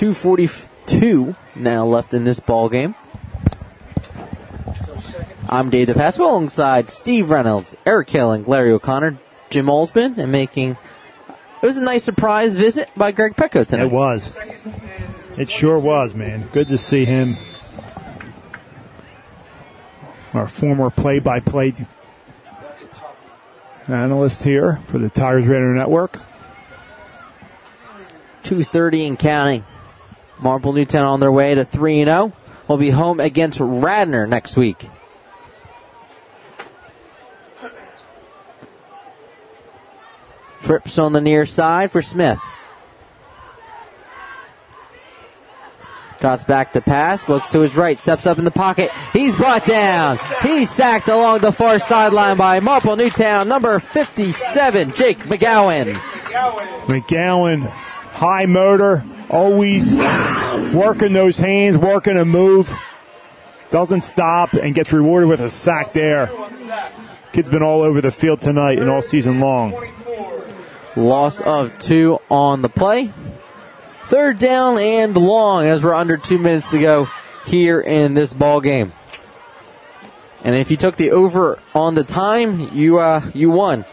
14. 0.01 0.09
Wow. 0.09 0.47
60. 0.47 0.67
240, 0.87 0.99
2 0.99 1.35
now 1.55 1.85
left 1.85 2.13
in 2.13 2.23
this 2.23 2.39
ball 2.39 2.69
game. 2.69 2.95
I'm 5.49 5.69
Dave 5.69 5.89
DePasco 5.89 6.19
alongside 6.19 6.89
Steve 6.89 7.29
Reynolds, 7.29 7.75
Eric 7.85 8.07
Killing, 8.07 8.45
Larry 8.45 8.71
O'Connor, 8.71 9.17
Jim 9.49 9.65
Olsman, 9.65 10.17
and 10.17 10.31
making 10.31 10.77
it 11.61 11.65
was 11.65 11.77
a 11.77 11.81
nice 11.81 12.03
surprise 12.03 12.55
visit 12.55 12.89
by 12.95 13.11
Greg 13.11 13.35
Pecco 13.35 13.67
tonight. 13.67 13.85
It 13.85 13.91
was. 13.91 14.37
It 15.37 15.49
sure 15.49 15.77
was, 15.77 16.13
man. 16.13 16.49
Good 16.51 16.69
to 16.69 16.77
see 16.77 17.05
him. 17.05 17.37
Our 20.33 20.47
former 20.47 20.89
play-by-play 20.89 21.73
analyst 23.87 24.43
here 24.43 24.79
for 24.87 24.97
the 24.97 25.09
Tigers 25.09 25.45
Radio 25.45 25.73
Network. 25.73 26.19
2.30 28.43 29.07
and 29.07 29.19
counting. 29.19 29.65
Marple 30.41 30.73
Newtown 30.73 31.05
on 31.05 31.19
their 31.19 31.31
way 31.31 31.55
to 31.55 31.65
3 31.65 32.03
0. 32.03 32.33
Will 32.67 32.77
be 32.77 32.89
home 32.89 33.19
against 33.19 33.59
Radnor 33.59 34.27
next 34.27 34.55
week. 34.55 34.89
Trips 40.63 40.97
on 40.97 41.13
the 41.13 41.21
near 41.21 41.45
side 41.45 41.91
for 41.91 42.01
Smith. 42.01 42.39
Drops 46.21 46.45
back 46.45 46.73
to 46.73 46.81
pass, 46.81 47.27
looks 47.27 47.49
to 47.49 47.61
his 47.61 47.75
right, 47.75 47.99
steps 47.99 48.27
up 48.27 48.37
in 48.37 48.45
the 48.45 48.51
pocket. 48.51 48.91
He's 49.11 49.35
brought 49.35 49.65
down. 49.65 50.19
He's 50.43 50.69
sacked 50.69 51.07
along 51.07 51.39
the 51.39 51.51
far 51.51 51.79
sideline 51.79 52.37
by 52.37 52.59
Marple 52.59 52.95
Newtown, 52.95 53.47
number 53.47 53.79
57, 53.79 54.93
Jake 54.93 55.17
McGowan. 55.19 55.93
McGowan, 56.85 57.73
high 58.21 58.45
motor, 58.45 59.03
always 59.31 59.95
working 59.95 61.11
those 61.11 61.39
hands, 61.39 61.75
working 61.75 62.17
a 62.17 62.23
move. 62.23 62.71
Doesn't 63.71 64.01
stop 64.01 64.53
and 64.53 64.75
gets 64.75 64.93
rewarded 64.93 65.27
with 65.27 65.39
a 65.39 65.49
sack 65.49 65.91
there. 65.91 66.29
Kid's 67.33 67.49
been 67.49 67.63
all 67.63 67.81
over 67.81 67.99
the 67.99 68.11
field 68.11 68.39
tonight 68.39 68.77
and 68.77 68.91
all 68.91 69.01
season 69.01 69.39
long. 69.39 69.73
Loss 70.95 71.41
of 71.41 71.75
two 71.79 72.19
on 72.29 72.61
the 72.61 72.69
play. 72.69 73.11
Third 74.09 74.37
down 74.37 74.77
and 74.77 75.17
long 75.17 75.63
as 75.65 75.83
we're 75.83 75.95
under 75.95 76.17
two 76.17 76.37
minutes 76.37 76.69
to 76.69 76.79
go 76.79 77.07
here 77.47 77.81
in 77.81 78.13
this 78.13 78.33
ball 78.33 78.61
game. 78.61 78.93
And 80.43 80.55
if 80.55 80.69
you 80.69 80.77
took 80.77 80.95
the 80.95 81.09
over 81.09 81.57
on 81.73 81.95
the 81.95 82.03
time, 82.03 82.69
you 82.71 82.99
uh, 82.99 83.31
you 83.33 83.49
won. 83.49 83.83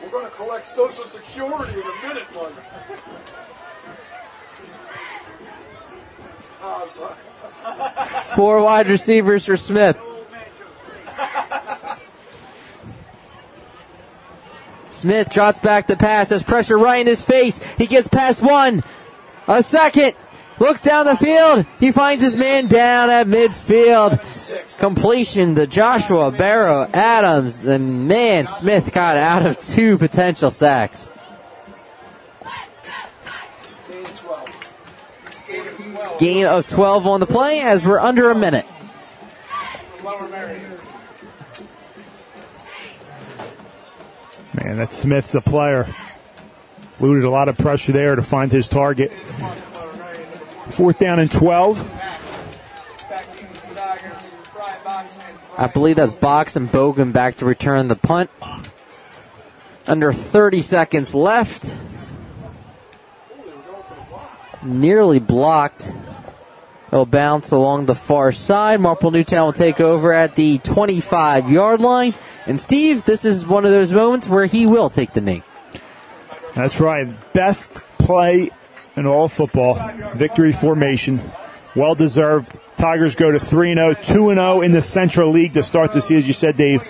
We're 0.00 0.10
going 0.10 0.22
to 0.22 0.26
collect 0.38 0.66
Social 0.66 1.04
Security 1.04 1.80
in 1.80 1.80
a 1.80 2.08
minute, 2.08 2.32
bud. 2.32 2.52
Oh, 6.62 6.62
ah, 6.62 6.84
sorry. 6.86 8.36
Four 8.36 8.62
wide 8.62 8.88
receivers 8.88 9.44
for 9.44 9.56
Smith. 9.56 9.98
Smith 14.90 15.28
drops 15.30 15.58
back 15.58 15.88
the 15.88 15.96
pass. 15.96 16.30
Has 16.30 16.44
pressure 16.44 16.78
right 16.78 17.00
in 17.00 17.08
his 17.08 17.20
face. 17.20 17.58
He 17.76 17.86
gets 17.86 18.06
past 18.06 18.40
one. 18.40 18.84
A 19.48 19.62
second. 19.62 20.14
Looks 20.60 20.82
down 20.82 21.06
the 21.06 21.16
field. 21.16 21.66
He 21.78 21.92
finds 21.92 22.22
his 22.22 22.36
man 22.36 22.66
down 22.66 23.10
at 23.10 23.26
midfield. 23.26 24.18
Completion 24.78 25.54
to 25.54 25.66
Joshua 25.66 26.32
Barrow 26.32 26.88
Adams. 26.92 27.60
The 27.60 27.78
man 27.78 28.46
Smith 28.48 28.92
got 28.92 29.16
out 29.16 29.46
of 29.46 29.60
two 29.60 29.98
potential 29.98 30.50
sacks. 30.50 31.10
Gain 36.18 36.46
of 36.46 36.66
12 36.66 37.06
on 37.06 37.20
the 37.20 37.26
play 37.26 37.60
as 37.60 37.84
we're 37.84 38.00
under 38.00 38.30
a 38.30 38.34
minute. 38.34 38.66
Man, 44.54 44.78
that 44.78 44.92
Smith's 44.92 45.34
a 45.36 45.40
player. 45.40 45.94
Looted 46.98 47.22
a 47.22 47.30
lot 47.30 47.48
of 47.48 47.56
pressure 47.56 47.92
there 47.92 48.16
to 48.16 48.22
find 48.22 48.50
his 48.50 48.66
target. 48.68 49.12
Fourth 50.70 50.98
down 50.98 51.18
and 51.18 51.30
12. 51.30 51.84
I 55.56 55.66
believe 55.66 55.96
that's 55.96 56.14
Box 56.14 56.56
and 56.56 56.70
Bogan 56.70 57.12
back 57.12 57.36
to 57.38 57.44
return 57.44 57.88
the 57.88 57.96
punt. 57.96 58.30
Under 59.86 60.12
30 60.12 60.62
seconds 60.62 61.14
left. 61.14 61.74
Nearly 64.62 65.18
blocked. 65.18 65.92
It'll 66.88 67.06
bounce 67.06 67.50
along 67.50 67.86
the 67.86 67.94
far 67.94 68.32
side. 68.32 68.80
Marple 68.80 69.10
Newtown 69.10 69.46
will 69.46 69.52
take 69.52 69.80
over 69.80 70.12
at 70.12 70.36
the 70.36 70.58
25 70.58 71.50
yard 71.50 71.80
line. 71.80 72.14
And 72.46 72.60
Steve, 72.60 73.04
this 73.04 73.24
is 73.24 73.46
one 73.46 73.64
of 73.64 73.72
those 73.72 73.92
moments 73.92 74.28
where 74.28 74.46
he 74.46 74.66
will 74.66 74.90
take 74.90 75.12
the 75.12 75.20
knee. 75.20 75.42
That's 76.54 76.80
right. 76.80 77.08
Best 77.32 77.74
play 77.98 78.50
in 78.98 79.06
all 79.06 79.28
football. 79.28 79.80
Victory 80.14 80.52
formation. 80.52 81.30
Well 81.74 81.94
deserved. 81.94 82.58
Tigers 82.76 83.14
go 83.14 83.30
to 83.30 83.40
3 83.40 83.74
0, 83.74 83.94
2 83.94 84.02
0 84.04 84.60
in 84.62 84.72
the 84.72 84.82
Central 84.82 85.30
League 85.30 85.54
to 85.54 85.62
start 85.62 85.92
the 85.92 86.00
season. 86.00 86.16
As 86.18 86.28
you 86.28 86.32
said, 86.32 86.56
Dave, 86.56 86.82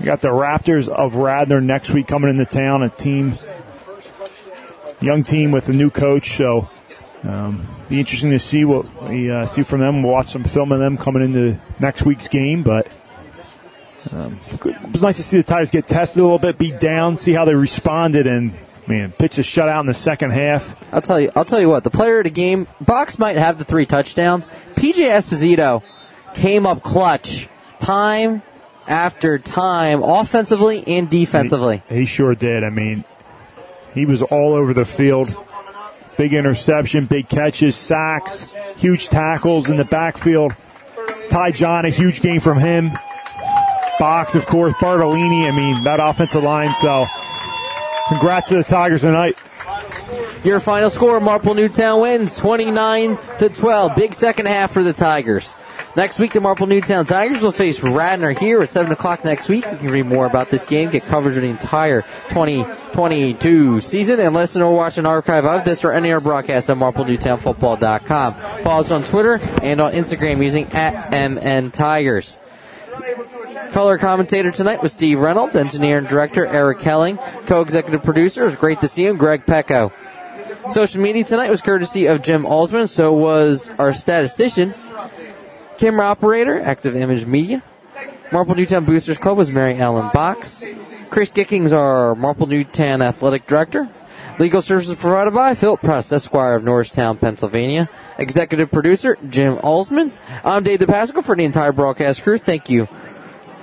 you 0.00 0.06
got 0.06 0.20
the 0.20 0.28
Raptors 0.28 0.88
of 0.88 1.16
Radnor 1.16 1.60
next 1.60 1.90
week 1.90 2.06
coming 2.06 2.30
into 2.30 2.44
town, 2.44 2.82
a 2.82 2.88
team, 2.88 3.34
young 5.00 5.22
team 5.22 5.50
with 5.50 5.68
a 5.68 5.72
new 5.72 5.90
coach. 5.90 6.36
So, 6.36 6.68
um, 7.24 7.66
be 7.88 7.98
interesting 8.00 8.30
to 8.30 8.38
see 8.38 8.64
what 8.64 9.08
we 9.08 9.30
uh, 9.30 9.46
see 9.46 9.62
from 9.62 9.80
them. 9.80 10.02
We'll 10.02 10.12
watch 10.12 10.28
some 10.28 10.44
film 10.44 10.72
of 10.72 10.78
them 10.78 10.96
coming 10.96 11.22
into 11.22 11.60
next 11.78 12.04
week's 12.04 12.28
game, 12.28 12.62
but 12.62 12.90
um, 14.12 14.40
it 14.50 14.92
was 14.92 15.02
nice 15.02 15.16
to 15.16 15.22
see 15.22 15.36
the 15.36 15.42
Tigers 15.42 15.70
get 15.70 15.86
tested 15.86 16.20
a 16.20 16.22
little 16.22 16.38
bit, 16.38 16.58
beat 16.58 16.80
down, 16.80 17.16
see 17.16 17.32
how 17.32 17.44
they 17.44 17.54
responded, 17.54 18.26
and 18.26 18.58
man, 18.88 19.12
pitch 19.12 19.38
a 19.38 19.42
shutout 19.42 19.80
in 19.80 19.86
the 19.86 19.94
second 19.94 20.30
half. 20.30 20.74
I'll 20.92 21.02
tell 21.02 21.20
you. 21.20 21.30
I'll 21.36 21.44
tell 21.44 21.60
you 21.60 21.68
what. 21.68 21.84
The 21.84 21.90
player 21.90 22.18
of 22.18 22.24
the 22.24 22.30
game, 22.30 22.66
Box 22.80 23.18
might 23.18 23.36
have 23.36 23.58
the 23.58 23.64
three 23.64 23.86
touchdowns. 23.86 24.46
PJ 24.74 24.94
Esposito 24.94 25.82
came 26.34 26.66
up 26.66 26.82
clutch, 26.82 27.48
time 27.80 28.42
after 28.86 29.38
time, 29.38 30.02
offensively 30.02 30.82
and 30.86 31.10
defensively. 31.10 31.82
He, 31.88 32.00
he 32.00 32.04
sure 32.06 32.34
did. 32.34 32.64
I 32.64 32.70
mean, 32.70 33.04
he 33.94 34.06
was 34.06 34.22
all 34.22 34.54
over 34.54 34.74
the 34.74 34.84
field. 34.84 35.32
Big 36.16 36.34
interception, 36.34 37.06
big 37.06 37.28
catches, 37.28 37.76
sacks, 37.76 38.52
huge 38.76 39.08
tackles 39.08 39.68
in 39.68 39.76
the 39.76 39.84
backfield. 39.84 40.52
Ty 41.30 41.52
John, 41.52 41.84
a 41.84 41.90
huge 41.90 42.20
game 42.20 42.40
from 42.40 42.58
him. 42.58 42.90
Box, 43.98 44.34
of 44.34 44.46
course, 44.46 44.72
Bertolini. 44.74 45.48
I 45.48 45.54
mean, 45.54 45.84
that 45.84 46.00
offensive 46.00 46.42
line. 46.42 46.74
So, 46.80 47.06
congrats 48.08 48.48
to 48.48 48.56
the 48.56 48.64
Tigers 48.64 49.02
tonight. 49.02 49.38
Your 50.44 50.60
final 50.60 50.90
score: 50.90 51.20
Marple 51.20 51.54
Newtown 51.54 52.00
wins 52.00 52.36
29 52.36 53.18
to 53.38 53.48
12. 53.48 53.96
Big 53.96 54.14
second 54.14 54.46
half 54.46 54.72
for 54.72 54.82
the 54.82 54.92
Tigers. 54.92 55.54
Next 55.96 56.18
week, 56.18 56.32
the 56.32 56.40
Marple 56.40 56.66
Newtown 56.66 57.06
Tigers 57.06 57.42
will 57.42 57.50
face 57.50 57.80
Radnor 57.80 58.30
here 58.32 58.62
at 58.62 58.70
7 58.70 58.92
o'clock 58.92 59.24
next 59.24 59.48
week. 59.48 59.64
You 59.64 59.76
can 59.78 59.90
read 59.90 60.06
more 60.06 60.26
about 60.26 60.48
this 60.48 60.64
game, 60.64 60.90
get 60.90 61.04
coverage 61.04 61.36
of 61.36 61.42
the 61.42 61.48
entire 61.48 62.02
2022 62.28 63.80
season, 63.80 64.20
and 64.20 64.32
listen 64.34 64.62
or 64.62 64.72
watch 64.74 64.98
an 64.98 65.06
archive 65.06 65.44
of 65.44 65.64
this 65.64 65.84
or 65.84 65.92
any 65.92 66.12
other 66.12 66.22
broadcast 66.22 66.70
at 66.70 66.76
MarpleNewtownFootball.com. 66.76 68.34
Follow 68.62 68.80
us 68.80 68.90
on 68.92 69.02
Twitter 69.02 69.40
and 69.62 69.80
on 69.80 69.92
Instagram 69.92 70.40
using 70.42 70.70
at 70.72 71.72
Tigers. 71.72 72.38
Color 73.72 73.98
commentator 73.98 74.50
tonight 74.50 74.82
was 74.82 74.92
Steve 74.92 75.18
Reynolds, 75.18 75.54
engineer 75.54 75.98
and 75.98 76.08
director 76.08 76.46
Eric 76.46 76.80
Helling, 76.80 77.18
co-executive 77.46 78.02
producer, 78.02 78.42
it 78.42 78.46
was 78.46 78.56
great 78.56 78.80
to 78.80 78.88
see 78.88 79.06
him, 79.06 79.16
Greg 79.16 79.44
Pecco. 79.46 79.92
Social 80.70 81.00
media 81.00 81.24
tonight 81.24 81.50
was 81.50 81.62
courtesy 81.62 82.06
of 82.06 82.22
Jim 82.22 82.44
Alsman, 82.44 82.88
so 82.88 83.12
was 83.12 83.70
our 83.78 83.92
statistician, 83.92 84.74
camera 85.78 86.06
operator, 86.06 86.60
Active 86.60 86.96
Image 86.96 87.24
Media. 87.24 87.62
Marple 88.32 88.54
Newtown 88.54 88.84
Boosters 88.84 89.18
Club 89.18 89.38
was 89.38 89.50
Mary 89.50 89.78
Ellen 89.78 90.10
Box. 90.12 90.64
Chris 91.10 91.30
Gickings, 91.30 91.72
our 91.72 92.14
Marple 92.14 92.46
Newtown 92.46 93.00
athletic 93.00 93.46
director. 93.46 93.88
Legal 94.38 94.62
services 94.62 94.96
provided 94.96 95.34
by 95.34 95.54
Philip 95.54 95.80
Press, 95.80 96.12
Esquire 96.12 96.54
of 96.54 96.62
Norristown, 96.62 97.18
Pennsylvania. 97.18 97.90
Executive 98.18 98.70
producer, 98.70 99.18
Jim 99.28 99.56
Alsman. 99.56 100.12
I'm 100.44 100.62
Dave 100.62 100.78
DePasco 100.78 101.24
for 101.24 101.34
the 101.34 101.44
entire 101.44 101.72
broadcast 101.72 102.22
crew. 102.22 102.38
Thank 102.38 102.70
you 102.70 102.86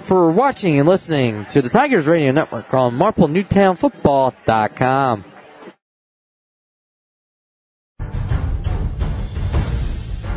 for 0.02 0.30
watching 0.32 0.78
and 0.78 0.86
listening 0.88 1.46
to 1.46 1.62
the 1.62 1.70
Tigers 1.70 2.08
Radio 2.08 2.32
Network 2.32 2.74
on 2.74 2.98
MarpleNewtownFootball.com. 2.98 5.24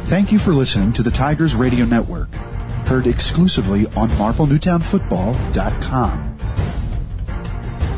Thank 0.05 0.31
you 0.33 0.39
for 0.39 0.55
listening 0.55 0.95
to 0.95 1.03
the 1.03 1.11
Tigers 1.11 1.55
Radio 1.55 1.85
Network, 1.85 2.33
heard 2.87 3.07
exclusively 3.07 3.87
on 3.89 4.09
MarpleNewtownFootball.com. 4.11 6.38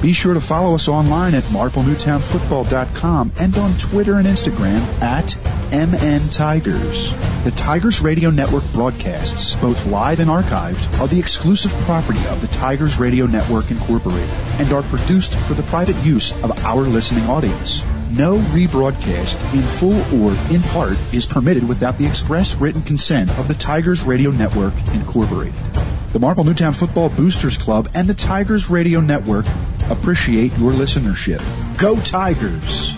Be 0.00 0.14
sure 0.14 0.32
to 0.32 0.40
follow 0.40 0.74
us 0.74 0.88
online 0.88 1.34
at 1.34 1.42
marplenewtownfootball.com 1.44 3.32
and 3.38 3.56
on 3.58 3.74
Twitter 3.74 4.14
and 4.14 4.26
Instagram 4.26 4.80
at 5.02 5.36
MN 5.72 6.30
Tigers. 6.30 7.12
The 7.44 7.52
Tigers 7.52 8.00
Radio 8.00 8.30
Network 8.30 8.64
broadcasts, 8.72 9.54
both 9.56 9.84
live 9.86 10.20
and 10.20 10.30
archived, 10.30 11.00
are 11.00 11.06
the 11.06 11.18
exclusive 11.18 11.72
property 11.82 12.26
of 12.28 12.40
the 12.40 12.48
Tigers 12.48 12.98
Radio 12.98 13.26
Network 13.26 13.70
Incorporated 13.70 14.30
and 14.58 14.72
are 14.72 14.82
produced 14.84 15.34
for 15.34 15.52
the 15.54 15.62
private 15.64 15.96
use 16.04 16.32
of 16.42 16.50
our 16.64 16.82
listening 16.82 17.24
audience. 17.24 17.82
No 18.10 18.39
rebroadcast 18.39 19.36
in 19.55 19.62
full 19.62 19.94
or 20.20 20.32
in 20.52 20.62
part 20.62 20.98
is 21.14 21.26
permitted 21.26 21.68
without 21.68 21.97
the 21.97 22.06
express 22.06 22.56
written 22.56 22.82
consent 22.82 23.30
of 23.39 23.47
the 23.47 23.55
Tigers 23.55 24.02
Radio 24.02 24.32
Network 24.32 24.74
Incorporated. 24.89 25.55
The 26.12 26.18
Marple 26.18 26.42
Newtown 26.42 26.72
Football 26.72 27.10
Boosters 27.10 27.56
Club 27.56 27.89
and 27.94 28.08
the 28.08 28.14
Tigers 28.14 28.68
Radio 28.68 29.00
Network 29.00 29.47
appreciate 29.89 30.50
your 30.58 30.72
listenership. 30.72 31.40
Go 31.78 32.00
Tigers! 32.00 32.97